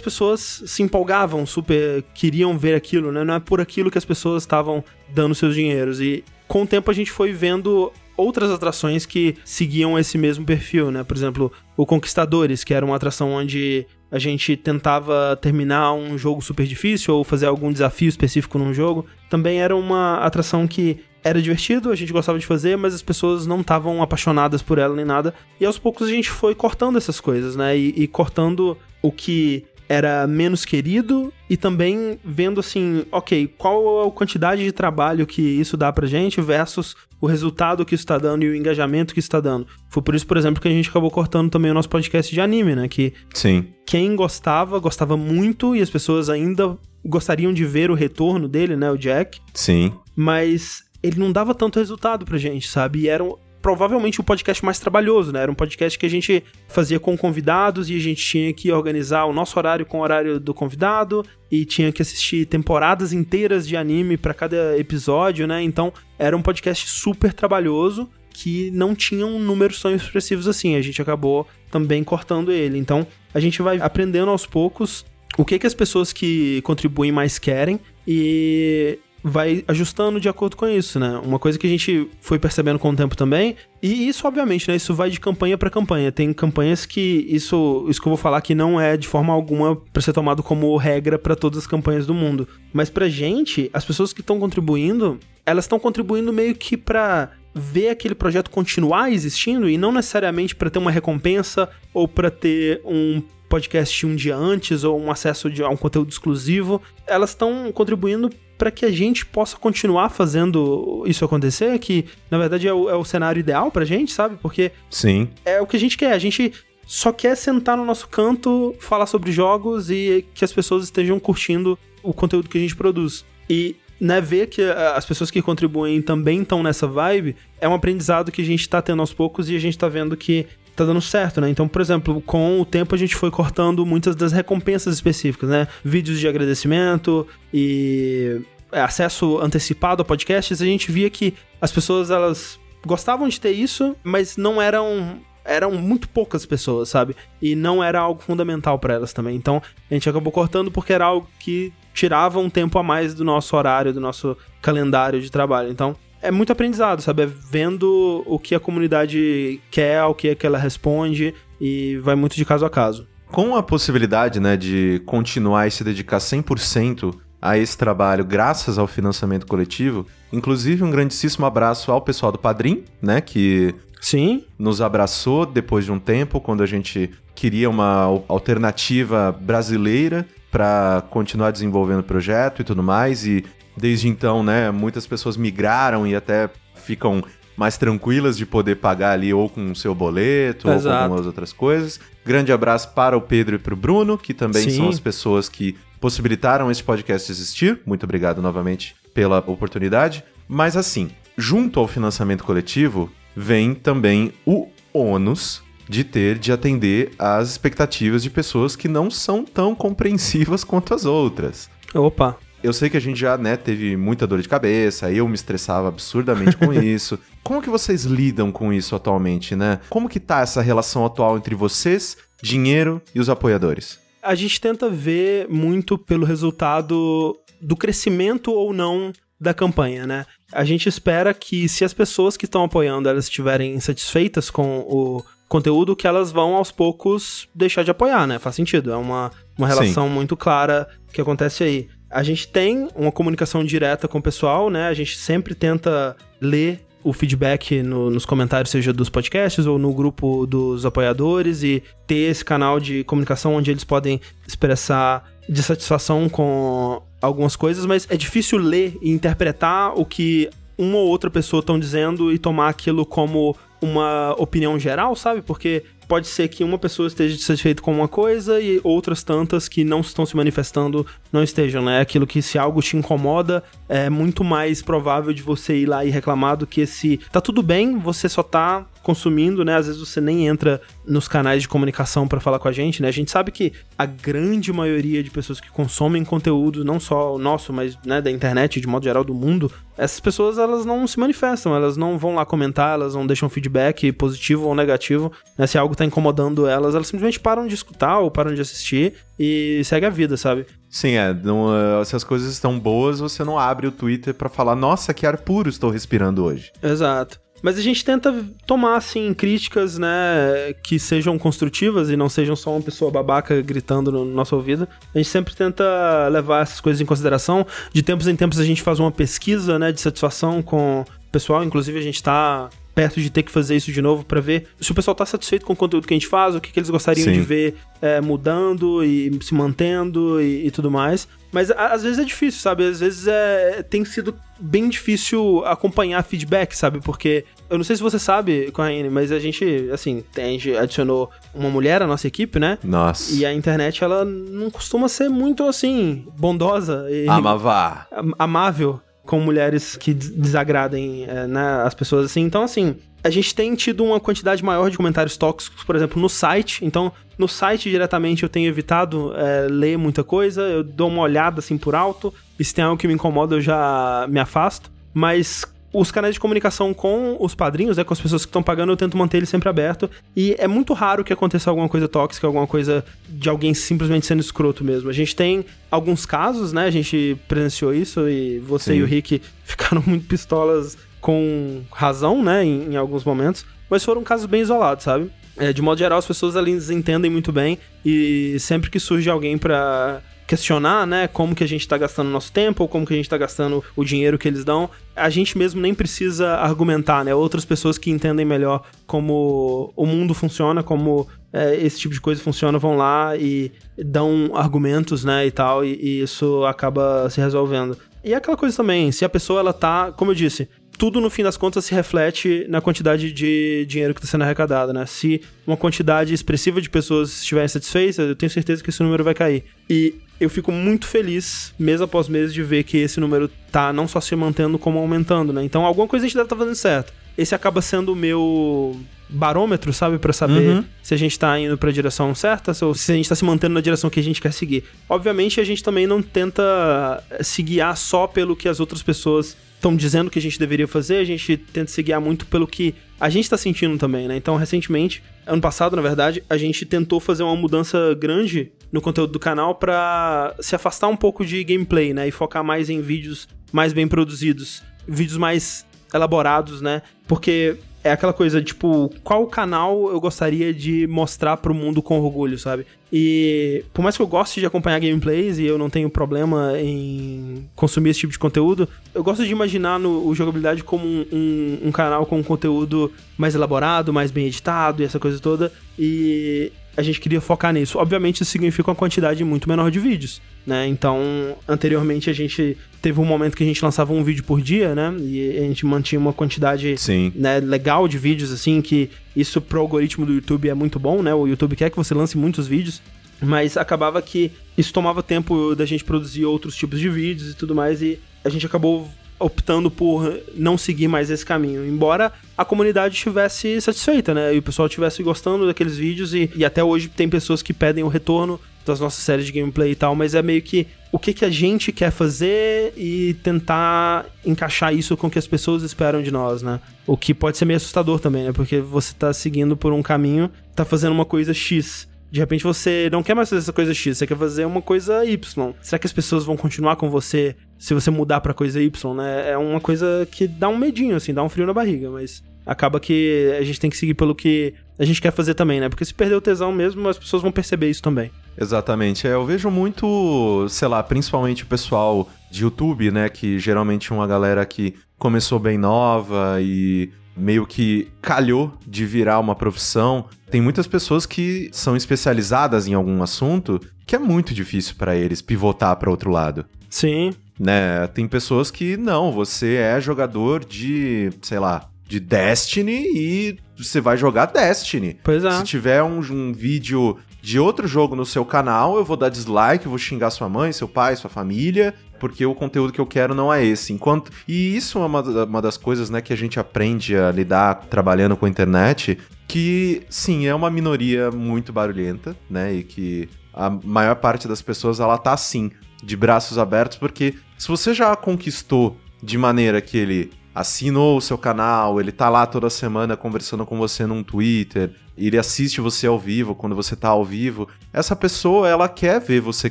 pessoas 0.00 0.62
se 0.66 0.82
empolgavam, 0.82 1.46
super 1.46 2.04
queriam 2.14 2.56
ver 2.58 2.74
aquilo, 2.74 3.10
né? 3.10 3.24
Não 3.24 3.34
é 3.34 3.40
por 3.40 3.62
aquilo 3.62 3.90
que 3.90 3.98
as 3.98 4.04
pessoas 4.04 4.42
estavam 4.42 4.84
dando 5.08 5.34
seus 5.34 5.54
dinheiros. 5.54 6.02
E 6.02 6.22
com 6.48 6.62
o 6.62 6.66
tempo 6.66 6.90
a 6.90 6.94
gente 6.94 7.12
foi 7.12 7.32
vendo 7.32 7.92
outras 8.16 8.50
atrações 8.50 9.06
que 9.06 9.36
seguiam 9.44 9.96
esse 9.96 10.18
mesmo 10.18 10.44
perfil, 10.44 10.90
né? 10.90 11.04
Por 11.04 11.16
exemplo, 11.16 11.52
o 11.76 11.86
Conquistadores, 11.86 12.64
que 12.64 12.74
era 12.74 12.84
uma 12.84 12.96
atração 12.96 13.30
onde 13.30 13.86
a 14.10 14.18
gente 14.18 14.56
tentava 14.56 15.38
terminar 15.40 15.92
um 15.92 16.18
jogo 16.18 16.42
super 16.42 16.66
difícil 16.66 17.14
ou 17.14 17.22
fazer 17.22 17.46
algum 17.46 17.70
desafio 17.70 18.08
específico 18.08 18.58
num 18.58 18.74
jogo. 18.74 19.06
Também 19.30 19.60
era 19.60 19.76
uma 19.76 20.16
atração 20.18 20.66
que 20.66 20.98
era 21.22 21.42
divertido, 21.42 21.90
a 21.90 21.96
gente 21.96 22.12
gostava 22.12 22.38
de 22.38 22.46
fazer, 22.46 22.76
mas 22.76 22.94
as 22.94 23.02
pessoas 23.02 23.46
não 23.46 23.60
estavam 23.60 24.02
apaixonadas 24.02 24.62
por 24.62 24.78
ela 24.78 24.96
nem 24.96 25.04
nada. 25.04 25.34
E 25.60 25.66
aos 25.66 25.78
poucos 25.78 26.08
a 26.08 26.10
gente 26.10 26.30
foi 26.30 26.54
cortando 26.54 26.96
essas 26.96 27.20
coisas, 27.20 27.54
né? 27.54 27.76
E, 27.76 27.88
e 27.96 28.08
cortando 28.08 28.76
o 29.02 29.12
que 29.12 29.64
era 29.88 30.26
menos 30.26 30.64
querido 30.64 31.32
e 31.48 31.56
também 31.56 32.18
vendo 32.24 32.60
assim, 32.60 33.06
ok, 33.10 33.52
qual 33.56 34.06
a 34.06 34.10
quantidade 34.10 34.62
de 34.62 34.70
trabalho 34.70 35.26
que 35.26 35.40
isso 35.40 35.76
dá 35.76 35.92
pra 35.92 36.06
gente 36.06 36.40
versus 36.40 36.94
o 37.20 37.26
resultado 37.26 37.84
que 37.84 37.94
isso 37.94 38.06
tá 38.06 38.18
dando 38.18 38.44
e 38.44 38.48
o 38.48 38.54
engajamento 38.54 39.14
que 39.14 39.20
isso 39.20 39.30
tá 39.30 39.40
dando. 39.40 39.66
Foi 39.88 40.02
por 40.02 40.14
isso, 40.14 40.26
por 40.26 40.36
exemplo, 40.36 40.60
que 40.60 40.68
a 40.68 40.70
gente 40.70 40.88
acabou 40.90 41.10
cortando 41.10 41.50
também 41.50 41.70
o 41.70 41.74
nosso 41.74 41.88
podcast 41.88 42.32
de 42.32 42.40
anime, 42.40 42.76
né? 42.76 42.86
Que 42.86 43.12
Sim. 43.32 43.66
quem 43.86 44.14
gostava, 44.14 44.78
gostava 44.78 45.16
muito 45.16 45.74
e 45.74 45.82
as 45.82 45.90
pessoas 45.90 46.28
ainda 46.28 46.76
gostariam 47.04 47.52
de 47.52 47.64
ver 47.64 47.90
o 47.90 47.94
retorno 47.94 48.46
dele, 48.46 48.76
né? 48.76 48.90
O 48.90 48.96
Jack. 48.96 49.40
Sim. 49.54 49.92
Mas 50.14 50.82
ele 51.02 51.18
não 51.18 51.32
dava 51.32 51.54
tanto 51.54 51.78
resultado 51.78 52.24
pra 52.24 52.38
gente, 52.38 52.68
sabe? 52.68 53.00
E 53.00 53.08
era 53.08 53.24
provavelmente 53.60 54.20
o 54.20 54.24
podcast 54.24 54.64
mais 54.64 54.78
trabalhoso, 54.78 55.32
né? 55.32 55.42
Era 55.42 55.50
um 55.50 55.54
podcast 55.54 55.98
que 55.98 56.06
a 56.06 56.10
gente 56.10 56.44
fazia 56.68 56.98
com 57.00 57.16
convidados 57.16 57.90
e 57.90 57.96
a 57.96 58.00
gente 58.00 58.24
tinha 58.24 58.52
que 58.52 58.70
organizar 58.72 59.24
o 59.24 59.32
nosso 59.32 59.58
horário 59.58 59.84
com 59.84 59.98
o 59.98 60.02
horário 60.02 60.38
do 60.38 60.54
convidado 60.54 61.24
e 61.50 61.64
tinha 61.64 61.90
que 61.90 62.02
assistir 62.02 62.46
temporadas 62.46 63.12
inteiras 63.12 63.66
de 63.66 63.76
anime 63.76 64.16
para 64.16 64.34
cada 64.34 64.78
episódio, 64.78 65.46
né? 65.46 65.62
Então 65.62 65.92
era 66.18 66.36
um 66.36 66.42
podcast 66.42 66.88
super 66.88 67.32
trabalhoso 67.32 68.08
que 68.30 68.70
não 68.70 68.94
tinha 68.94 69.26
um 69.26 69.38
números 69.38 69.82
tão 69.82 69.94
expressivos 69.94 70.46
assim. 70.46 70.76
A 70.76 70.80
gente 70.80 71.02
acabou 71.02 71.46
também 71.70 72.04
cortando 72.04 72.52
ele. 72.52 72.78
Então 72.78 73.06
a 73.34 73.40
gente 73.40 73.60
vai 73.60 73.78
aprendendo 73.80 74.30
aos 74.30 74.46
poucos 74.46 75.04
o 75.36 75.44
que, 75.44 75.58
que 75.58 75.66
as 75.66 75.74
pessoas 75.74 76.12
que 76.12 76.62
contribuem 76.62 77.12
mais 77.12 77.38
querem 77.38 77.80
e 78.06 78.98
vai 79.22 79.64
ajustando 79.66 80.20
de 80.20 80.28
acordo 80.28 80.56
com 80.56 80.66
isso, 80.66 80.98
né? 80.98 81.20
Uma 81.24 81.38
coisa 81.38 81.58
que 81.58 81.66
a 81.66 81.70
gente 81.70 82.08
foi 82.20 82.38
percebendo 82.38 82.78
com 82.78 82.90
o 82.90 82.96
tempo 82.96 83.16
também, 83.16 83.56
e 83.82 84.08
isso 84.08 84.26
obviamente, 84.26 84.68
né, 84.68 84.76
isso 84.76 84.94
vai 84.94 85.10
de 85.10 85.20
campanha 85.20 85.56
para 85.56 85.70
campanha. 85.70 86.10
Tem 86.12 86.32
campanhas 86.32 86.86
que 86.86 87.26
isso, 87.28 87.86
isso 87.88 88.00
que 88.00 88.08
eu 88.08 88.10
vou 88.10 88.16
falar 88.16 88.40
que 88.40 88.54
não 88.54 88.80
é 88.80 88.96
de 88.96 89.06
forma 89.06 89.32
alguma 89.32 89.76
para 89.76 90.02
ser 90.02 90.12
tomado 90.12 90.42
como 90.42 90.76
regra 90.76 91.18
para 91.18 91.36
todas 91.36 91.58
as 91.58 91.66
campanhas 91.66 92.06
do 92.06 92.14
mundo, 92.14 92.48
mas 92.72 92.90
pra 92.90 93.08
gente, 93.08 93.70
as 93.72 93.84
pessoas 93.84 94.12
que 94.12 94.20
estão 94.20 94.38
contribuindo, 94.38 95.18
elas 95.44 95.64
estão 95.64 95.78
contribuindo 95.78 96.32
meio 96.32 96.54
que 96.54 96.76
para 96.76 97.30
ver 97.54 97.90
aquele 97.90 98.14
projeto 98.14 98.50
continuar 98.50 99.10
existindo 99.12 99.68
e 99.68 99.76
não 99.76 99.92
necessariamente 99.92 100.54
para 100.54 100.70
ter 100.70 100.78
uma 100.78 100.90
recompensa 100.90 101.68
ou 101.92 102.06
para 102.06 102.30
ter 102.30 102.80
um 102.84 103.22
podcast 103.48 104.06
um 104.06 104.14
dia 104.14 104.36
antes 104.36 104.84
ou 104.84 105.00
um 105.00 105.10
acesso 105.10 105.48
a 105.64 105.68
um 105.68 105.76
conteúdo 105.76 106.10
exclusivo, 106.10 106.82
elas 107.06 107.30
estão 107.30 107.72
contribuindo 107.72 108.30
para 108.58 108.70
que 108.70 108.84
a 108.84 108.90
gente 108.90 109.24
possa 109.24 109.56
continuar 109.56 110.10
fazendo 110.10 111.04
isso 111.06 111.24
acontecer, 111.24 111.78
que 111.78 112.04
na 112.30 112.36
verdade 112.38 112.66
é 112.66 112.72
o, 112.72 112.90
é 112.90 112.94
o 112.94 113.04
cenário 113.04 113.40
ideal 113.40 113.70
pra 113.70 113.84
gente, 113.84 114.12
sabe? 114.12 114.36
Porque 114.42 114.72
Sim. 114.90 115.28
é 115.44 115.60
o 115.60 115.66
que 115.66 115.76
a 115.76 115.80
gente 115.80 115.96
quer. 115.96 116.12
A 116.12 116.18
gente 116.18 116.52
só 116.84 117.12
quer 117.12 117.36
sentar 117.36 117.76
no 117.76 117.84
nosso 117.84 118.08
canto, 118.08 118.74
falar 118.80 119.06
sobre 119.06 119.30
jogos 119.30 119.90
e 119.90 120.26
que 120.34 120.44
as 120.44 120.52
pessoas 120.52 120.84
estejam 120.84 121.20
curtindo 121.20 121.78
o 122.02 122.12
conteúdo 122.12 122.48
que 122.48 122.58
a 122.58 122.60
gente 122.60 122.74
produz. 122.74 123.24
E 123.48 123.76
né, 124.00 124.20
ver 124.20 124.46
que 124.46 124.62
as 124.62 125.04
pessoas 125.04 125.30
que 125.30 125.42
contribuem 125.42 126.00
também 126.00 126.42
estão 126.42 126.62
nessa 126.62 126.86
vibe 126.86 127.36
é 127.60 127.68
um 127.68 127.74
aprendizado 127.74 128.30
que 128.30 128.42
a 128.42 128.44
gente 128.44 128.68
tá 128.68 128.80
tendo 128.80 129.00
aos 129.00 129.12
poucos 129.12 129.50
e 129.50 129.56
a 129.56 129.58
gente 129.58 129.76
tá 129.76 129.88
vendo 129.88 130.16
que 130.16 130.46
tá 130.76 130.84
dando 130.84 131.00
certo, 131.00 131.40
né? 131.40 131.50
Então, 131.50 131.66
por 131.66 131.80
exemplo, 131.80 132.20
com 132.20 132.60
o 132.60 132.64
tempo 132.64 132.94
a 132.94 132.98
gente 132.98 133.16
foi 133.16 133.30
cortando 133.30 133.84
muitas 133.84 134.14
das 134.14 134.30
recompensas 134.30 134.94
específicas, 134.94 135.50
né? 135.50 135.66
Vídeos 135.84 136.20
de 136.20 136.28
agradecimento 136.28 137.26
e 137.52 138.40
é, 138.70 138.80
acesso 138.80 139.38
antecipado 139.38 140.02
a 140.02 140.04
podcasts, 140.04 140.62
a 140.62 140.64
gente 140.64 140.92
via 140.92 141.10
que 141.10 141.34
as 141.60 141.72
pessoas 141.72 142.10
elas 142.10 142.60
gostavam 142.86 143.28
de 143.28 143.40
ter 143.40 143.50
isso, 143.50 143.96
mas 144.04 144.36
não 144.36 144.62
eram 144.62 145.18
eram 145.44 145.72
muito 145.72 146.08
poucas 146.10 146.44
pessoas, 146.44 146.90
sabe? 146.90 147.16
E 147.40 147.56
não 147.56 147.82
era 147.82 147.98
algo 147.98 148.20
fundamental 148.20 148.78
para 148.78 148.94
elas 148.94 149.14
também. 149.14 149.34
Então, 149.34 149.62
a 149.90 149.94
gente 149.94 150.08
acabou 150.08 150.30
cortando 150.30 150.70
porque 150.70 150.92
era 150.92 151.06
algo 151.06 151.26
que 151.38 151.72
tirava 151.94 152.38
um 152.38 152.50
tempo 152.50 152.78
a 152.78 152.82
mais 152.82 153.14
do 153.14 153.24
nosso 153.24 153.56
horário, 153.56 153.92
do 153.92 154.00
nosso 154.00 154.36
calendário 154.60 155.20
de 155.20 155.30
trabalho. 155.30 155.70
Então, 155.70 155.96
é 156.20 156.30
muito 156.30 156.52
aprendizado, 156.52 157.00
sabe? 157.00 157.22
É 157.22 157.26
vendo 157.26 158.22
o 158.26 158.38
que 158.38 158.54
a 158.54 158.60
comunidade 158.60 159.60
quer, 159.70 160.02
o 160.04 160.14
que 160.14 160.28
é 160.28 160.34
que 160.34 160.46
ela 160.46 160.58
responde 160.58 161.34
e 161.60 161.96
vai 161.98 162.14
muito 162.14 162.36
de 162.36 162.44
caso 162.44 162.64
a 162.64 162.70
caso. 162.70 163.06
Com 163.30 163.54
a 163.56 163.62
possibilidade, 163.62 164.40
né, 164.40 164.56
de 164.56 165.02
continuar 165.04 165.66
e 165.66 165.70
se 165.70 165.84
dedicar 165.84 166.18
100% 166.18 167.14
a 167.40 167.56
esse 167.56 167.76
trabalho 167.76 168.24
graças 168.24 168.78
ao 168.78 168.86
financiamento 168.86 169.46
coletivo, 169.46 170.06
inclusive 170.32 170.82
um 170.82 170.90
grandíssimo 170.90 171.46
abraço 171.46 171.92
ao 171.92 172.00
pessoal 172.00 172.32
do 172.32 172.38
Padrim, 172.38 172.84
né, 173.00 173.20
que 173.20 173.74
Sim. 174.00 174.44
nos 174.58 174.80
abraçou 174.80 175.44
depois 175.44 175.84
de 175.84 175.92
um 175.92 175.98
tempo, 175.98 176.40
quando 176.40 176.62
a 176.62 176.66
gente 176.66 177.10
queria 177.34 177.68
uma 177.70 178.22
alternativa 178.28 179.32
brasileira 179.32 180.26
para 180.50 181.02
continuar 181.10 181.50
desenvolvendo 181.50 182.00
o 182.00 182.04
projeto 182.04 182.62
e 182.62 182.64
tudo 182.64 182.82
mais, 182.82 183.26
e 183.26 183.44
desde 183.76 184.08
então, 184.08 184.42
né, 184.42 184.70
muitas 184.70 185.06
pessoas 185.06 185.36
migraram 185.36 186.06
e 186.06 186.16
até 186.16 186.50
ficam 186.74 187.22
mais 187.56 187.76
tranquilas 187.76 188.36
de 188.36 188.46
poder 188.46 188.76
pagar 188.76 189.12
ali 189.12 189.34
ou 189.34 189.48
com 189.48 189.72
o 189.72 189.76
seu 189.76 189.94
boleto 189.94 190.70
Exato. 190.70 190.88
ou 190.88 190.94
com 190.94 191.02
algumas 191.04 191.26
outras 191.26 191.52
coisas. 191.52 191.98
Grande 192.24 192.52
abraço 192.52 192.92
para 192.94 193.16
o 193.16 193.20
Pedro 193.20 193.56
e 193.56 193.58
para 193.58 193.74
o 193.74 193.76
Bruno, 193.76 194.16
que 194.16 194.32
também 194.32 194.70
Sim. 194.70 194.76
são 194.76 194.88
as 194.88 195.00
pessoas 195.00 195.48
que 195.48 195.76
possibilitaram 196.00 196.70
esse 196.70 196.82
podcast 196.82 197.30
existir. 197.30 197.80
Muito 197.84 198.04
obrigado 198.04 198.40
novamente 198.40 198.94
pela 199.12 199.38
oportunidade. 199.38 200.22
Mas 200.46 200.76
assim, 200.76 201.10
junto 201.36 201.80
ao 201.80 201.88
financiamento 201.88 202.44
coletivo, 202.44 203.10
vem 203.38 203.72
também 203.72 204.32
o 204.44 204.66
ônus 204.92 205.62
de 205.88 206.02
ter 206.02 206.38
de 206.38 206.50
atender 206.50 207.12
às 207.16 207.50
expectativas 207.50 208.20
de 208.20 208.30
pessoas 208.30 208.74
que 208.74 208.88
não 208.88 209.08
são 209.10 209.44
tão 209.44 209.76
compreensivas 209.76 210.64
quanto 210.64 210.92
as 210.92 211.04
outras. 211.04 211.70
Opa. 211.94 212.36
Eu 212.60 212.72
sei 212.72 212.90
que 212.90 212.96
a 212.96 213.00
gente 213.00 213.20
já, 213.20 213.38
né, 213.38 213.56
teve 213.56 213.96
muita 213.96 214.26
dor 214.26 214.42
de 214.42 214.48
cabeça, 214.48 215.12
eu 215.12 215.28
me 215.28 215.36
estressava 215.36 215.86
absurdamente 215.86 216.56
com 216.56 216.72
isso. 216.82 217.16
Como 217.44 217.62
que 217.62 217.70
vocês 217.70 218.02
lidam 218.02 218.50
com 218.50 218.72
isso 218.72 218.96
atualmente, 218.96 219.54
né? 219.54 219.78
Como 219.88 220.08
que 220.08 220.18
tá 220.18 220.40
essa 220.40 220.60
relação 220.60 221.06
atual 221.06 221.36
entre 221.36 221.54
vocês, 221.54 222.16
dinheiro 222.42 223.00
e 223.14 223.20
os 223.20 223.30
apoiadores? 223.30 224.00
A 224.20 224.34
gente 224.34 224.60
tenta 224.60 224.90
ver 224.90 225.48
muito 225.48 225.96
pelo 225.96 226.26
resultado 226.26 227.38
do 227.60 227.76
crescimento 227.76 228.50
ou 228.50 228.72
não 228.72 229.12
da 229.40 229.54
campanha, 229.54 230.06
né? 230.06 230.26
A 230.52 230.64
gente 230.64 230.88
espera 230.88 231.32
que 231.34 231.68
se 231.68 231.84
as 231.84 231.92
pessoas 231.94 232.36
que 232.36 232.44
estão 232.44 232.64
apoiando 232.64 233.08
elas 233.08 233.24
estiverem 233.24 233.78
satisfeitas 233.80 234.50
com 234.50 234.80
o 234.80 235.22
conteúdo, 235.48 235.94
que 235.96 236.06
elas 236.06 236.30
vão 236.30 236.54
aos 236.54 236.70
poucos 236.70 237.48
deixar 237.54 237.82
de 237.82 237.90
apoiar, 237.90 238.26
né? 238.26 238.38
Faz 238.38 238.54
sentido, 238.56 238.90
é 238.92 238.96
uma, 238.96 239.30
uma 239.56 239.66
relação 239.68 240.08
muito 240.08 240.36
clara 240.36 240.88
que 241.12 241.20
acontece 241.20 241.64
aí. 241.64 241.88
A 242.10 242.22
gente 242.22 242.48
tem 242.48 242.88
uma 242.96 243.12
comunicação 243.12 243.64
direta 243.64 244.08
com 244.08 244.18
o 244.18 244.22
pessoal, 244.22 244.70
né? 244.70 244.88
A 244.88 244.94
gente 244.94 245.16
sempre 245.16 245.54
tenta 245.54 246.16
ler 246.40 246.80
o 247.04 247.12
feedback 247.12 247.80
no- 247.82 248.10
nos 248.10 248.26
comentários, 248.26 248.70
seja 248.70 248.92
dos 248.92 249.08
podcasts 249.08 249.64
ou 249.66 249.78
no 249.78 249.94
grupo 249.94 250.44
dos 250.46 250.84
apoiadores, 250.84 251.62
e 251.62 251.82
ter 252.06 252.30
esse 252.30 252.44
canal 252.44 252.80
de 252.80 253.04
comunicação 253.04 253.54
onde 253.54 253.70
eles 253.70 253.84
podem 253.84 254.20
expressar 254.46 255.24
dissatisfação 255.48 256.28
com 256.28 257.00
algumas 257.20 257.56
coisas, 257.56 257.84
mas 257.86 258.06
é 258.10 258.16
difícil 258.16 258.58
ler 258.58 258.96
e 259.02 259.10
interpretar 259.10 259.98
o 259.98 260.04
que 260.04 260.48
uma 260.76 260.96
ou 260.96 261.08
outra 261.08 261.28
pessoa 261.28 261.60
estão 261.60 261.78
dizendo 261.78 262.32
e 262.32 262.38
tomar 262.38 262.68
aquilo 262.68 263.04
como 263.04 263.56
uma 263.80 264.34
opinião 264.38 264.78
geral, 264.78 265.14
sabe? 265.16 265.42
Porque 265.42 265.84
pode 266.06 266.26
ser 266.26 266.48
que 266.48 266.64
uma 266.64 266.78
pessoa 266.78 267.06
esteja 267.06 267.36
satisfeita 267.38 267.82
com 267.82 267.92
uma 267.92 268.08
coisa 268.08 268.60
e 268.60 268.80
outras 268.82 269.22
tantas 269.22 269.68
que 269.68 269.84
não 269.84 270.00
estão 270.00 270.24
se 270.24 270.36
manifestando 270.36 271.06
não 271.32 271.42
estejam, 271.42 271.84
né? 271.84 272.00
Aquilo 272.00 272.26
que 272.26 272.40
se 272.40 272.58
algo 272.58 272.80
te 272.80 272.96
incomoda, 272.96 273.62
é 273.88 274.08
muito 274.08 274.42
mais 274.42 274.80
provável 274.80 275.32
de 275.32 275.42
você 275.42 275.76
ir 275.76 275.86
lá 275.86 276.04
e 276.04 276.10
reclamar 276.10 276.56
do 276.56 276.66
que 276.66 276.86
se 276.86 277.18
tá 277.30 277.40
tudo 277.40 277.62
bem, 277.62 277.98
você 277.98 278.28
só 278.28 278.42
tá 278.42 278.86
consumindo, 279.02 279.64
né? 279.64 279.76
Às 279.76 279.86
vezes 279.86 280.00
você 280.00 280.20
nem 280.20 280.46
entra 280.46 280.80
nos 281.06 281.28
canais 281.28 281.62
de 281.62 281.68
comunicação 281.68 282.28
para 282.28 282.40
falar 282.40 282.58
com 282.58 282.68
a 282.68 282.72
gente, 282.72 283.02
né? 283.02 283.08
A 283.08 283.12
gente 283.12 283.30
sabe 283.30 283.50
que 283.50 283.72
a 283.96 284.06
grande 284.06 284.72
maioria 284.72 285.22
de 285.22 285.30
pessoas 285.30 285.60
que 285.60 285.70
consomem 285.70 286.24
conteúdo, 286.24 286.84
não 286.84 287.00
só 287.00 287.34
o 287.34 287.38
nosso, 287.38 287.72
mas 287.72 287.96
né, 288.04 288.20
da 288.20 288.30
internet, 288.30 288.80
de 288.80 288.86
modo 288.86 289.04
geral 289.04 289.24
do 289.24 289.34
mundo, 289.34 289.70
essas 289.96 290.20
pessoas 290.20 290.58
elas 290.58 290.84
não 290.84 291.06
se 291.06 291.18
manifestam, 291.18 291.74
elas 291.74 291.96
não 291.96 292.16
vão 292.16 292.34
lá 292.34 292.46
comentar, 292.46 292.94
elas 292.94 293.14
não 293.14 293.26
deixam 293.26 293.48
feedback 293.48 294.12
positivo 294.12 294.66
ou 294.66 294.74
negativo, 294.74 295.32
né? 295.56 295.66
Se 295.66 295.76
algo 295.76 295.96
tá 295.96 296.04
incomodando 296.04 296.66
elas, 296.66 296.94
elas 296.94 297.06
simplesmente 297.06 297.40
param 297.40 297.66
de 297.66 297.74
escutar 297.74 298.18
ou 298.20 298.30
param 298.30 298.54
de 298.54 298.60
assistir 298.60 299.14
e 299.38 299.82
segue 299.84 300.06
a 300.06 300.10
vida, 300.10 300.36
sabe? 300.36 300.66
Sim, 300.88 301.12
é. 301.12 301.34
Não, 301.34 301.66
uh, 301.66 302.04
se 302.04 302.16
as 302.16 302.24
coisas 302.24 302.52
estão 302.52 302.78
boas, 302.78 303.20
você 303.20 303.44
não 303.44 303.58
abre 303.58 303.86
o 303.86 303.92
Twitter 303.92 304.34
para 304.34 304.48
falar, 304.48 304.74
nossa, 304.74 305.12
que 305.12 305.26
ar 305.26 305.38
puro 305.38 305.68
estou 305.68 305.90
respirando 305.90 306.44
hoje. 306.44 306.72
Exato. 306.82 307.40
Mas 307.62 307.78
a 307.78 307.82
gente 307.82 308.04
tenta 308.04 308.44
tomar, 308.66 308.96
assim, 308.96 309.34
críticas, 309.34 309.98
né, 309.98 310.74
que 310.82 310.98
sejam 310.98 311.38
construtivas 311.38 312.10
e 312.10 312.16
não 312.16 312.28
sejam 312.28 312.54
só 312.54 312.70
uma 312.70 312.82
pessoa 312.82 313.10
babaca 313.10 313.60
gritando 313.62 314.12
no 314.12 314.24
nosso 314.24 314.54
ouvido. 314.54 314.88
A 315.14 315.18
gente 315.18 315.28
sempre 315.28 315.54
tenta 315.54 316.28
levar 316.28 316.62
essas 316.62 316.80
coisas 316.80 317.00
em 317.00 317.06
consideração. 317.06 317.66
De 317.92 318.02
tempos 318.02 318.28
em 318.28 318.36
tempos 318.36 318.60
a 318.60 318.64
gente 318.64 318.82
faz 318.82 319.00
uma 319.00 319.10
pesquisa, 319.10 319.78
né, 319.78 319.92
de 319.92 320.00
satisfação 320.00 320.62
com 320.62 321.00
o 321.00 321.30
pessoal. 321.32 321.64
Inclusive 321.64 321.98
a 321.98 322.02
gente 322.02 322.22
tá 322.22 322.70
perto 322.98 323.20
de 323.20 323.30
ter 323.30 323.44
que 323.44 323.52
fazer 323.52 323.76
isso 323.76 323.92
de 323.92 324.02
novo 324.02 324.24
para 324.24 324.40
ver 324.40 324.66
se 324.80 324.90
o 324.90 324.94
pessoal 324.94 325.14
tá 325.14 325.24
satisfeito 325.24 325.64
com 325.64 325.72
o 325.72 325.76
conteúdo 325.76 326.04
que 326.04 326.12
a 326.12 326.16
gente 326.16 326.26
faz, 326.26 326.56
o 326.56 326.60
que, 326.60 326.72
que 326.72 326.80
eles 326.80 326.90
gostariam 326.90 327.26
Sim. 327.26 327.32
de 327.32 327.40
ver 327.40 327.76
é, 328.02 328.20
mudando 328.20 329.04
e 329.04 329.38
se 329.40 329.54
mantendo 329.54 330.40
e, 330.40 330.66
e 330.66 330.70
tudo 330.72 330.90
mais. 330.90 331.28
Mas 331.52 331.70
a, 331.70 331.92
às 331.92 332.02
vezes 332.02 332.18
é 332.18 332.24
difícil, 332.24 332.60
sabe? 332.60 332.84
Às 332.84 332.98
vezes 332.98 333.28
é, 333.28 333.84
tem 333.88 334.04
sido 334.04 334.34
bem 334.58 334.88
difícil 334.88 335.64
acompanhar 335.64 336.24
feedback, 336.24 336.74
sabe? 336.74 336.98
Porque 337.00 337.44
eu 337.70 337.78
não 337.78 337.84
sei 337.84 337.94
se 337.94 338.02
você 338.02 338.18
sabe, 338.18 338.68
Corraine, 338.72 339.08
mas 339.08 339.30
a 339.30 339.38
gente, 339.38 339.88
assim, 339.92 340.24
a 340.36 340.40
gente 340.40 340.76
adicionou 340.76 341.30
uma 341.54 341.70
mulher 341.70 342.02
à 342.02 342.06
nossa 342.06 342.26
equipe, 342.26 342.58
né? 342.58 342.78
Nossa. 342.82 343.32
E 343.32 343.46
a 343.46 343.54
internet, 343.54 344.02
ela 344.02 344.24
não 344.24 344.70
costuma 344.70 345.08
ser 345.08 345.28
muito, 345.28 345.62
assim, 345.62 346.26
bondosa 346.36 347.06
e... 347.08 347.28
Amavá. 347.28 348.08
Amável 348.36 349.00
com 349.28 349.38
mulheres 349.38 349.94
que 349.94 350.14
desagradem 350.14 351.26
é, 351.28 351.46
né, 351.46 351.82
as 351.84 351.92
pessoas 351.92 352.24
assim. 352.24 352.40
Então, 352.40 352.62
assim, 352.62 352.96
a 353.22 353.28
gente 353.28 353.54
tem 353.54 353.74
tido 353.74 354.02
uma 354.02 354.18
quantidade 354.18 354.64
maior 354.64 354.90
de 354.90 354.96
comentários 354.96 355.36
tóxicos, 355.36 355.84
por 355.84 355.94
exemplo, 355.94 356.20
no 356.20 356.30
site. 356.30 356.82
Então, 356.82 357.12
no 357.36 357.46
site 357.46 357.90
diretamente 357.90 358.42
eu 358.42 358.48
tenho 358.48 358.66
evitado 358.66 359.34
é, 359.36 359.66
ler 359.68 359.98
muita 359.98 360.24
coisa, 360.24 360.62
eu 360.62 360.82
dou 360.82 361.08
uma 361.08 361.20
olhada 361.20 361.58
assim 361.58 361.76
por 361.76 361.94
alto. 361.94 362.32
E 362.58 362.64
se 362.64 362.74
tem 362.74 362.82
algo 362.82 362.96
que 362.96 363.06
me 363.06 363.12
incomoda, 363.12 363.56
eu 363.56 363.60
já 363.60 364.26
me 364.30 364.40
afasto. 364.40 364.90
Mas 365.12 365.62
os 365.92 366.10
canais 366.10 366.34
de 366.34 366.40
comunicação 366.40 366.92
com 366.92 367.36
os 367.40 367.54
padrinhos, 367.54 367.96
né, 367.96 368.04
com 368.04 368.12
as 368.12 368.20
pessoas 368.20 368.44
que 368.44 368.50
estão 368.50 368.62
pagando, 368.62 368.92
eu 368.92 368.96
tento 368.96 369.16
manter 369.16 369.38
ele 369.38 369.46
sempre 369.46 369.68
aberto. 369.68 370.10
E 370.36 370.54
é 370.58 370.68
muito 370.68 370.92
raro 370.92 371.24
que 371.24 371.32
aconteça 371.32 371.70
alguma 371.70 371.88
coisa 371.88 372.06
tóxica, 372.06 372.46
alguma 372.46 372.66
coisa 372.66 373.04
de 373.28 373.48
alguém 373.48 373.72
simplesmente 373.72 374.26
sendo 374.26 374.40
escroto 374.40 374.84
mesmo. 374.84 375.08
A 375.08 375.12
gente 375.12 375.34
tem 375.34 375.64
alguns 375.90 376.26
casos, 376.26 376.72
né? 376.72 376.84
A 376.84 376.90
gente 376.90 377.36
presenciou 377.48 377.94
isso 377.94 378.28
e 378.28 378.58
você 378.60 378.92
Sim. 378.92 378.98
e 378.98 379.02
o 379.02 379.06
Rick 379.06 379.40
ficaram 379.64 380.02
muito 380.06 380.26
pistolas 380.26 380.96
com 381.20 381.82
razão, 381.90 382.42
né, 382.42 382.64
em, 382.64 382.92
em 382.92 382.96
alguns 382.96 383.24
momentos. 383.24 383.64
Mas 383.90 384.04
foram 384.04 384.22
casos 384.22 384.46
bem 384.46 384.60
isolados, 384.60 385.04
sabe? 385.04 385.30
É, 385.56 385.72
de 385.72 385.82
modo 385.82 385.98
geral, 385.98 386.18
as 386.18 386.26
pessoas 386.26 386.54
ali 386.54 386.72
entendem 386.92 387.30
muito 387.30 387.50
bem 387.50 387.78
e 388.04 388.56
sempre 388.60 388.90
que 388.90 389.00
surge 389.00 389.28
alguém 389.28 389.58
para 389.58 390.22
questionar, 390.48 391.06
né, 391.06 391.28
como 391.28 391.54
que 391.54 391.62
a 391.62 391.68
gente 391.68 391.82
está 391.82 391.98
gastando 391.98 392.30
nosso 392.30 392.50
tempo, 392.50 392.82
ou 392.82 392.88
como 392.88 393.06
que 393.06 393.12
a 393.12 393.16
gente 393.16 393.26
está 393.26 393.36
gastando 393.36 393.84
o 393.94 394.02
dinheiro 394.02 394.38
que 394.38 394.48
eles 394.48 394.64
dão, 394.64 394.88
a 395.14 395.28
gente 395.28 395.58
mesmo 395.58 395.78
nem 395.78 395.92
precisa 395.94 396.54
argumentar, 396.54 397.22
né? 397.22 397.34
Outras 397.34 397.66
pessoas 397.66 397.98
que 397.98 398.10
entendem 398.10 398.46
melhor 398.46 398.82
como 399.06 399.92
o 399.94 400.06
mundo 400.06 400.32
funciona, 400.32 400.82
como 400.82 401.28
é, 401.52 401.76
esse 401.76 402.00
tipo 402.00 402.14
de 402.14 402.20
coisa 402.20 402.40
funciona, 402.40 402.78
vão 402.78 402.96
lá 402.96 403.36
e 403.36 403.70
dão 403.98 404.52
argumentos, 404.54 405.22
né, 405.22 405.46
e 405.46 405.50
tal, 405.50 405.84
e, 405.84 405.98
e 406.00 406.22
isso 406.22 406.64
acaba 406.64 407.28
se 407.28 407.40
resolvendo. 407.42 407.98
E 408.24 408.32
é 408.32 408.36
aquela 408.36 408.56
coisa 408.56 408.74
também, 408.74 409.12
se 409.12 409.26
a 409.26 409.28
pessoa 409.28 409.60
ela 409.60 409.74
tá, 409.74 410.12
como 410.12 410.30
eu 410.30 410.34
disse, 410.34 410.66
tudo 410.96 411.20
no 411.20 411.28
fim 411.28 411.42
das 411.42 411.58
contas 411.58 411.84
se 411.84 411.94
reflete 411.94 412.66
na 412.68 412.80
quantidade 412.80 413.32
de 413.32 413.86
dinheiro 413.86 414.14
que 414.14 414.20
está 414.20 414.30
sendo 414.30 414.44
arrecadado, 414.44 414.92
né? 414.92 415.04
Se 415.04 415.42
uma 415.66 415.76
quantidade 415.76 416.32
expressiva 416.34 416.80
de 416.80 416.90
pessoas 416.90 417.42
estiverem 417.42 417.68
satisfeitas, 417.68 418.18
eu 418.18 418.34
tenho 418.34 418.50
certeza 418.50 418.82
que 418.82 418.90
esse 418.90 419.02
número 419.02 419.22
vai 419.22 419.34
cair. 419.34 419.64
E 419.88 420.14
eu 420.40 420.48
fico 420.48 420.70
muito 420.70 421.06
feliz, 421.06 421.74
mês 421.78 422.00
após 422.00 422.28
mês, 422.28 422.54
de 422.54 422.62
ver 422.62 422.84
que 422.84 422.96
esse 422.96 423.18
número 423.18 423.50
tá 423.72 423.92
não 423.92 424.06
só 424.06 424.20
se 424.20 424.34
mantendo, 424.36 424.78
como 424.78 424.98
aumentando, 424.98 425.52
né? 425.52 425.64
Então 425.64 425.84
alguma 425.84 426.06
coisa 426.06 426.24
a 426.24 426.28
gente 426.28 426.36
deve 426.36 426.46
estar 426.46 426.56
tá 426.56 426.60
fazendo 426.60 426.76
certo. 426.76 427.12
Esse 427.36 427.54
acaba 427.54 427.82
sendo 427.82 428.12
o 428.12 428.16
meu 428.16 428.98
barômetro, 429.28 429.92
sabe, 429.92 430.18
para 430.18 430.32
saber 430.32 430.76
uhum. 430.76 430.84
se 431.02 431.12
a 431.12 431.16
gente 431.16 431.38
tá 431.38 431.58
indo 431.58 431.76
para 431.76 431.90
a 431.90 431.92
direção 431.92 432.34
certa 432.34 432.72
ou 432.84 432.94
se 432.94 433.12
a 433.12 433.14
gente 433.14 433.28
tá 433.28 433.34
se 433.34 433.44
mantendo 433.44 433.74
na 433.74 433.80
direção 433.80 434.08
que 434.08 434.18
a 434.18 434.22
gente 434.22 434.40
quer 434.40 434.52
seguir. 434.52 434.84
Obviamente, 435.08 435.60
a 435.60 435.64
gente 435.64 435.82
também 435.82 436.06
não 436.06 436.22
tenta 436.22 437.22
se 437.40 437.62
guiar 437.62 437.96
só 437.96 438.26
pelo 438.26 438.56
que 438.56 438.68
as 438.68 438.80
outras 438.80 439.02
pessoas 439.02 439.56
estão 439.74 439.94
dizendo 439.94 440.30
que 440.30 440.38
a 440.38 440.42
gente 440.42 440.58
deveria 440.58 440.88
fazer, 440.88 441.18
a 441.18 441.24
gente 441.24 441.56
tenta 441.56 441.90
se 441.90 442.02
guiar 442.02 442.20
muito 442.20 442.46
pelo 442.46 442.66
que 442.66 442.94
a 443.20 443.28
gente 443.28 443.44
está 443.44 443.56
sentindo 443.56 443.98
também, 443.98 444.28
né? 444.28 444.36
Então, 444.36 444.56
recentemente, 444.56 445.22
ano 445.46 445.60
passado, 445.60 445.96
na 445.96 446.02
verdade, 446.02 446.42
a 446.48 446.56
gente 446.56 446.86
tentou 446.86 447.18
fazer 447.18 447.42
uma 447.42 447.56
mudança 447.56 448.14
grande 448.14 448.72
no 448.92 449.00
conteúdo 449.00 449.32
do 449.32 449.38
canal 449.38 449.74
para 449.74 450.54
se 450.60 450.74
afastar 450.74 451.08
um 451.08 451.16
pouco 451.16 451.44
de 451.44 451.62
gameplay, 451.64 452.14
né? 452.14 452.28
E 452.28 452.30
focar 452.30 452.62
mais 452.62 452.88
em 452.88 453.00
vídeos 453.00 453.48
mais 453.72 453.92
bem 453.92 454.08
produzidos, 454.08 454.82
vídeos 455.06 455.36
mais 455.36 455.86
elaborados, 456.14 456.80
né? 456.80 457.02
Porque 457.26 457.76
é 458.08 458.12
aquela 458.12 458.32
coisa, 458.32 458.62
tipo, 458.62 459.10
qual 459.22 459.46
canal 459.46 460.10
eu 460.10 460.20
gostaria 460.20 460.72
de 460.72 461.06
mostrar 461.06 461.56
pro 461.58 461.74
mundo 461.74 462.02
com 462.02 462.18
orgulho, 462.18 462.58
sabe? 462.58 462.86
E 463.12 463.84
por 463.92 464.02
mais 464.02 464.16
que 464.16 464.22
eu 464.22 464.26
goste 464.26 464.60
de 464.60 464.66
acompanhar 464.66 464.98
gameplays 464.98 465.58
e 465.58 465.64
eu 465.64 465.78
não 465.78 465.88
tenho 465.88 466.10
problema 466.10 466.72
em 466.78 467.68
consumir 467.74 468.10
esse 468.10 468.20
tipo 468.20 468.32
de 468.32 468.38
conteúdo, 468.38 468.88
eu 469.14 469.22
gosto 469.22 469.44
de 469.44 469.52
imaginar 469.52 469.98
no, 469.98 470.26
o 470.26 470.34
jogabilidade 470.34 470.82
como 470.82 471.06
um, 471.06 471.26
um, 471.32 471.78
um 471.88 471.92
canal 471.92 472.26
com 472.26 472.42
conteúdo 472.42 473.12
mais 473.36 473.54
elaborado, 473.54 474.12
mais 474.12 474.30
bem 474.30 474.46
editado 474.46 475.02
e 475.02 475.06
essa 475.06 475.18
coisa 475.18 475.38
toda. 475.38 475.72
E 475.98 476.72
a 476.98 477.02
gente 477.02 477.20
queria 477.20 477.40
focar 477.40 477.72
nisso. 477.72 477.96
Obviamente, 477.96 478.42
isso 478.42 478.50
significa 478.50 478.90
uma 478.90 478.94
quantidade 478.96 479.44
muito 479.44 479.68
menor 479.68 479.88
de 479.88 480.00
vídeos, 480.00 480.42
né? 480.66 480.84
Então, 480.88 481.56
anteriormente 481.68 482.28
a 482.28 482.32
gente 482.32 482.76
teve 483.00 483.20
um 483.20 483.24
momento 483.24 483.56
que 483.56 483.62
a 483.62 483.66
gente 483.66 483.84
lançava 483.84 484.12
um 484.12 484.24
vídeo 484.24 484.42
por 484.42 484.60
dia, 484.60 484.96
né? 484.96 485.14
E 485.20 485.58
a 485.58 485.60
gente 485.60 485.86
mantinha 485.86 486.18
uma 486.18 486.32
quantidade 486.32 486.96
né, 487.36 487.60
legal 487.60 488.08
de 488.08 488.18
vídeos, 488.18 488.50
assim, 488.50 488.82
que 488.82 489.10
isso 489.36 489.60
pro 489.60 489.78
algoritmo 489.78 490.26
do 490.26 490.32
YouTube 490.32 490.68
é 490.68 490.74
muito 490.74 490.98
bom, 490.98 491.22
né? 491.22 491.32
O 491.32 491.46
YouTube 491.46 491.76
quer 491.76 491.88
que 491.88 491.96
você 491.96 492.14
lance 492.14 492.36
muitos 492.36 492.66
vídeos. 492.66 493.00
Mas 493.40 493.76
acabava 493.76 494.20
que 494.20 494.50
isso 494.76 494.92
tomava 494.92 495.22
tempo 495.22 495.76
da 495.76 495.86
gente 495.86 496.02
produzir 496.02 496.46
outros 496.46 496.74
tipos 496.74 496.98
de 496.98 497.08
vídeos 497.08 497.52
e 497.52 497.54
tudo 497.54 497.76
mais, 497.76 498.02
e 498.02 498.18
a 498.44 498.48
gente 498.48 498.66
acabou 498.66 499.08
optando 499.38 499.90
por 499.90 500.40
não 500.54 500.76
seguir 500.76 501.08
mais 501.08 501.30
esse 501.30 501.44
caminho, 501.44 501.86
embora 501.86 502.32
a 502.56 502.64
comunidade 502.64 503.14
estivesse 503.14 503.80
satisfeita, 503.80 504.34
né? 504.34 504.54
E 504.54 504.58
o 504.58 504.62
pessoal 504.62 504.86
estivesse 504.86 505.22
gostando 505.22 505.66
daqueles 505.66 505.96
vídeos 505.96 506.34
e, 506.34 506.50
e 506.54 506.64
até 506.64 506.82
hoje 506.82 507.08
tem 507.08 507.28
pessoas 507.28 507.62
que 507.62 507.72
pedem 507.72 508.02
o 508.02 508.08
retorno 508.08 508.60
das 508.84 509.00
nossas 509.00 509.22
séries 509.22 509.46
de 509.46 509.52
gameplay 509.52 509.92
e 509.92 509.94
tal, 509.94 510.14
mas 510.14 510.34
é 510.34 510.42
meio 510.42 510.62
que 510.62 510.86
o 511.12 511.18
que, 511.18 511.32
que 511.32 511.44
a 511.44 511.50
gente 511.50 511.92
quer 511.92 512.10
fazer 512.10 512.92
e 512.96 513.34
tentar 513.42 514.26
encaixar 514.44 514.94
isso 514.94 515.16
com 515.16 515.26
o 515.26 515.30
que 515.30 515.38
as 515.38 515.46
pessoas 515.46 515.82
esperam 515.82 516.22
de 516.22 516.30
nós, 516.30 516.62
né? 516.62 516.80
O 517.06 517.16
que 517.16 517.32
pode 517.32 517.56
ser 517.56 517.64
meio 517.64 517.76
assustador 517.76 518.18
também, 518.18 518.44
né? 518.44 518.52
Porque 518.52 518.80
você 518.80 519.14
tá 519.14 519.32
seguindo 519.32 519.76
por 519.76 519.92
um 519.92 520.02
caminho, 520.02 520.50
tá 520.74 520.84
fazendo 520.84 521.12
uma 521.12 521.24
coisa 521.24 521.54
X. 521.54 522.08
De 522.30 522.40
repente 522.40 522.64
você 522.64 523.08
não 523.10 523.22
quer 523.22 523.34
mais 523.34 523.48
fazer 523.48 523.62
essa 523.62 523.72
coisa 523.72 523.94
X, 523.94 524.18
você 524.18 524.26
quer 524.26 524.36
fazer 524.36 524.64
uma 524.64 524.82
coisa 524.82 525.24
Y. 525.24 525.72
Será 525.80 525.98
que 525.98 526.06
as 526.06 526.12
pessoas 526.12 526.44
vão 526.44 526.56
continuar 526.56 526.96
com 526.96 527.08
você 527.08 527.56
se 527.78 527.94
você 527.94 528.10
mudar 528.10 528.40
pra 528.40 528.52
coisa 528.52 528.80
Y, 528.80 529.14
né? 529.14 529.50
É 529.50 529.56
uma 529.56 529.80
coisa 529.80 530.28
que 530.30 530.46
dá 530.46 530.68
um 530.68 530.76
medinho, 530.76 531.16
assim, 531.16 531.32
dá 531.32 531.42
um 531.42 531.48
frio 531.48 531.66
na 531.66 531.72
barriga, 531.72 532.10
mas 532.10 532.42
acaba 532.66 533.00
que 533.00 533.56
a 533.58 533.62
gente 533.62 533.80
tem 533.80 533.88
que 533.88 533.96
seguir 533.96 534.12
pelo 534.12 534.34
que 534.34 534.74
a 534.98 535.04
gente 535.04 535.22
quer 535.22 535.32
fazer 535.32 535.54
também, 535.54 535.80
né? 535.80 535.88
Porque 535.88 536.04
se 536.04 536.12
perder 536.12 536.34
o 536.34 536.40
tesão 536.40 536.70
mesmo, 536.70 537.08
as 537.08 537.18
pessoas 537.18 537.40
vão 537.40 537.50
perceber 537.50 537.88
isso 537.88 538.02
também. 538.02 538.30
Exatamente. 538.60 539.26
É, 539.26 539.32
eu 539.32 539.46
vejo 539.46 539.70
muito, 539.70 540.66
sei 540.68 540.88
lá, 540.88 541.02
principalmente 541.02 541.62
o 541.62 541.66
pessoal 541.66 542.28
de 542.50 542.64
YouTube, 542.64 543.10
né? 543.10 543.28
Que 543.28 543.58
geralmente 543.58 544.12
é 544.12 544.14
uma 544.14 544.26
galera 544.26 544.66
que 544.66 544.94
começou 545.16 545.58
bem 545.58 545.78
nova 545.78 546.58
e 546.60 547.10
meio 547.38 547.66
que 547.66 548.08
calhou 548.20 548.72
de 548.86 549.06
virar 549.06 549.38
uma 549.38 549.54
profissão. 549.54 550.26
Tem 550.50 550.60
muitas 550.60 550.86
pessoas 550.86 551.24
que 551.26 551.68
são 551.72 551.96
especializadas 551.96 552.86
em 552.86 552.94
algum 552.94 553.22
assunto 553.22 553.80
que 554.06 554.16
é 554.16 554.18
muito 554.18 554.54
difícil 554.54 554.94
para 554.96 555.14
eles 555.14 555.42
pivotar 555.42 555.94
para 555.96 556.10
outro 556.10 556.30
lado. 556.30 556.64
Sim. 556.88 557.32
Né? 557.58 558.06
Tem 558.08 558.26
pessoas 558.26 558.70
que 558.70 558.96
não, 558.96 559.30
você 559.32 559.74
é 559.74 560.00
jogador 560.00 560.64
de, 560.64 561.30
sei 561.42 561.58
lá, 561.58 561.90
de 562.06 562.18
Destiny 562.18 563.06
e 563.14 563.58
você 563.76 564.00
vai 564.00 564.16
jogar 564.16 564.46
Destiny. 564.46 565.18
Pois 565.22 565.44
é. 565.44 565.50
Se 565.58 565.64
tiver 565.64 566.02
um, 566.02 566.20
um 566.20 566.52
vídeo 566.52 567.18
de 567.40 567.58
outro 567.58 567.86
jogo 567.86 568.16
no 568.16 568.26
seu 568.26 568.44
canal, 568.44 568.96
eu 568.96 569.04
vou 569.04 569.16
dar 569.16 569.28
dislike, 569.28 569.88
vou 569.88 569.98
xingar 569.98 570.30
sua 570.30 570.48
mãe, 570.48 570.72
seu 570.72 570.88
pai, 570.88 571.16
sua 571.16 571.30
família, 571.30 571.94
porque 572.18 572.44
o 572.44 572.54
conteúdo 572.54 572.92
que 572.92 573.00
eu 573.00 573.06
quero 573.06 573.34
não 573.34 573.52
é 573.52 573.64
esse. 573.64 573.92
Enquanto 573.92 574.30
e 574.46 574.76
isso 574.76 574.98
é 574.98 575.06
uma, 575.06 575.22
uma 575.44 575.62
das 575.62 575.76
coisas, 575.76 576.10
né, 576.10 576.20
que 576.20 576.32
a 576.32 576.36
gente 576.36 576.58
aprende 576.58 577.16
a 577.16 577.30
lidar 577.30 577.86
trabalhando 577.88 578.36
com 578.36 578.46
a 578.46 578.48
internet, 578.48 579.18
que 579.46 580.02
sim, 580.10 580.46
é 580.46 580.54
uma 580.54 580.70
minoria 580.70 581.30
muito 581.30 581.72
barulhenta, 581.72 582.36
né, 582.50 582.74
e 582.74 582.82
que 582.82 583.28
a 583.52 583.70
maior 583.70 584.16
parte 584.16 584.46
das 584.46 584.60
pessoas 584.60 585.00
ela 585.00 585.16
tá 585.16 585.32
assim, 585.32 585.70
de 586.02 586.16
braços 586.16 586.58
abertos, 586.58 586.98
porque 586.98 587.34
se 587.56 587.68
você 587.68 587.92
já 587.92 588.14
conquistou 588.14 588.96
de 589.22 589.36
maneira 589.36 589.80
que 589.80 589.96
ele 589.96 590.30
assinou 590.58 591.16
o 591.16 591.20
seu 591.20 591.38
canal, 591.38 592.00
ele 592.00 592.10
tá 592.10 592.28
lá 592.28 592.44
toda 592.44 592.68
semana 592.68 593.16
conversando 593.16 593.64
com 593.64 593.78
você 593.78 594.04
num 594.04 594.24
Twitter, 594.24 594.90
ele 595.16 595.38
assiste 595.38 595.80
você 595.80 596.08
ao 596.08 596.18
vivo 596.18 596.52
quando 596.52 596.74
você 596.74 596.96
tá 596.96 597.10
ao 597.10 597.24
vivo. 597.24 597.68
Essa 597.92 598.16
pessoa, 598.16 598.68
ela 598.68 598.88
quer 598.88 599.20
ver 599.20 599.40
você 599.40 599.70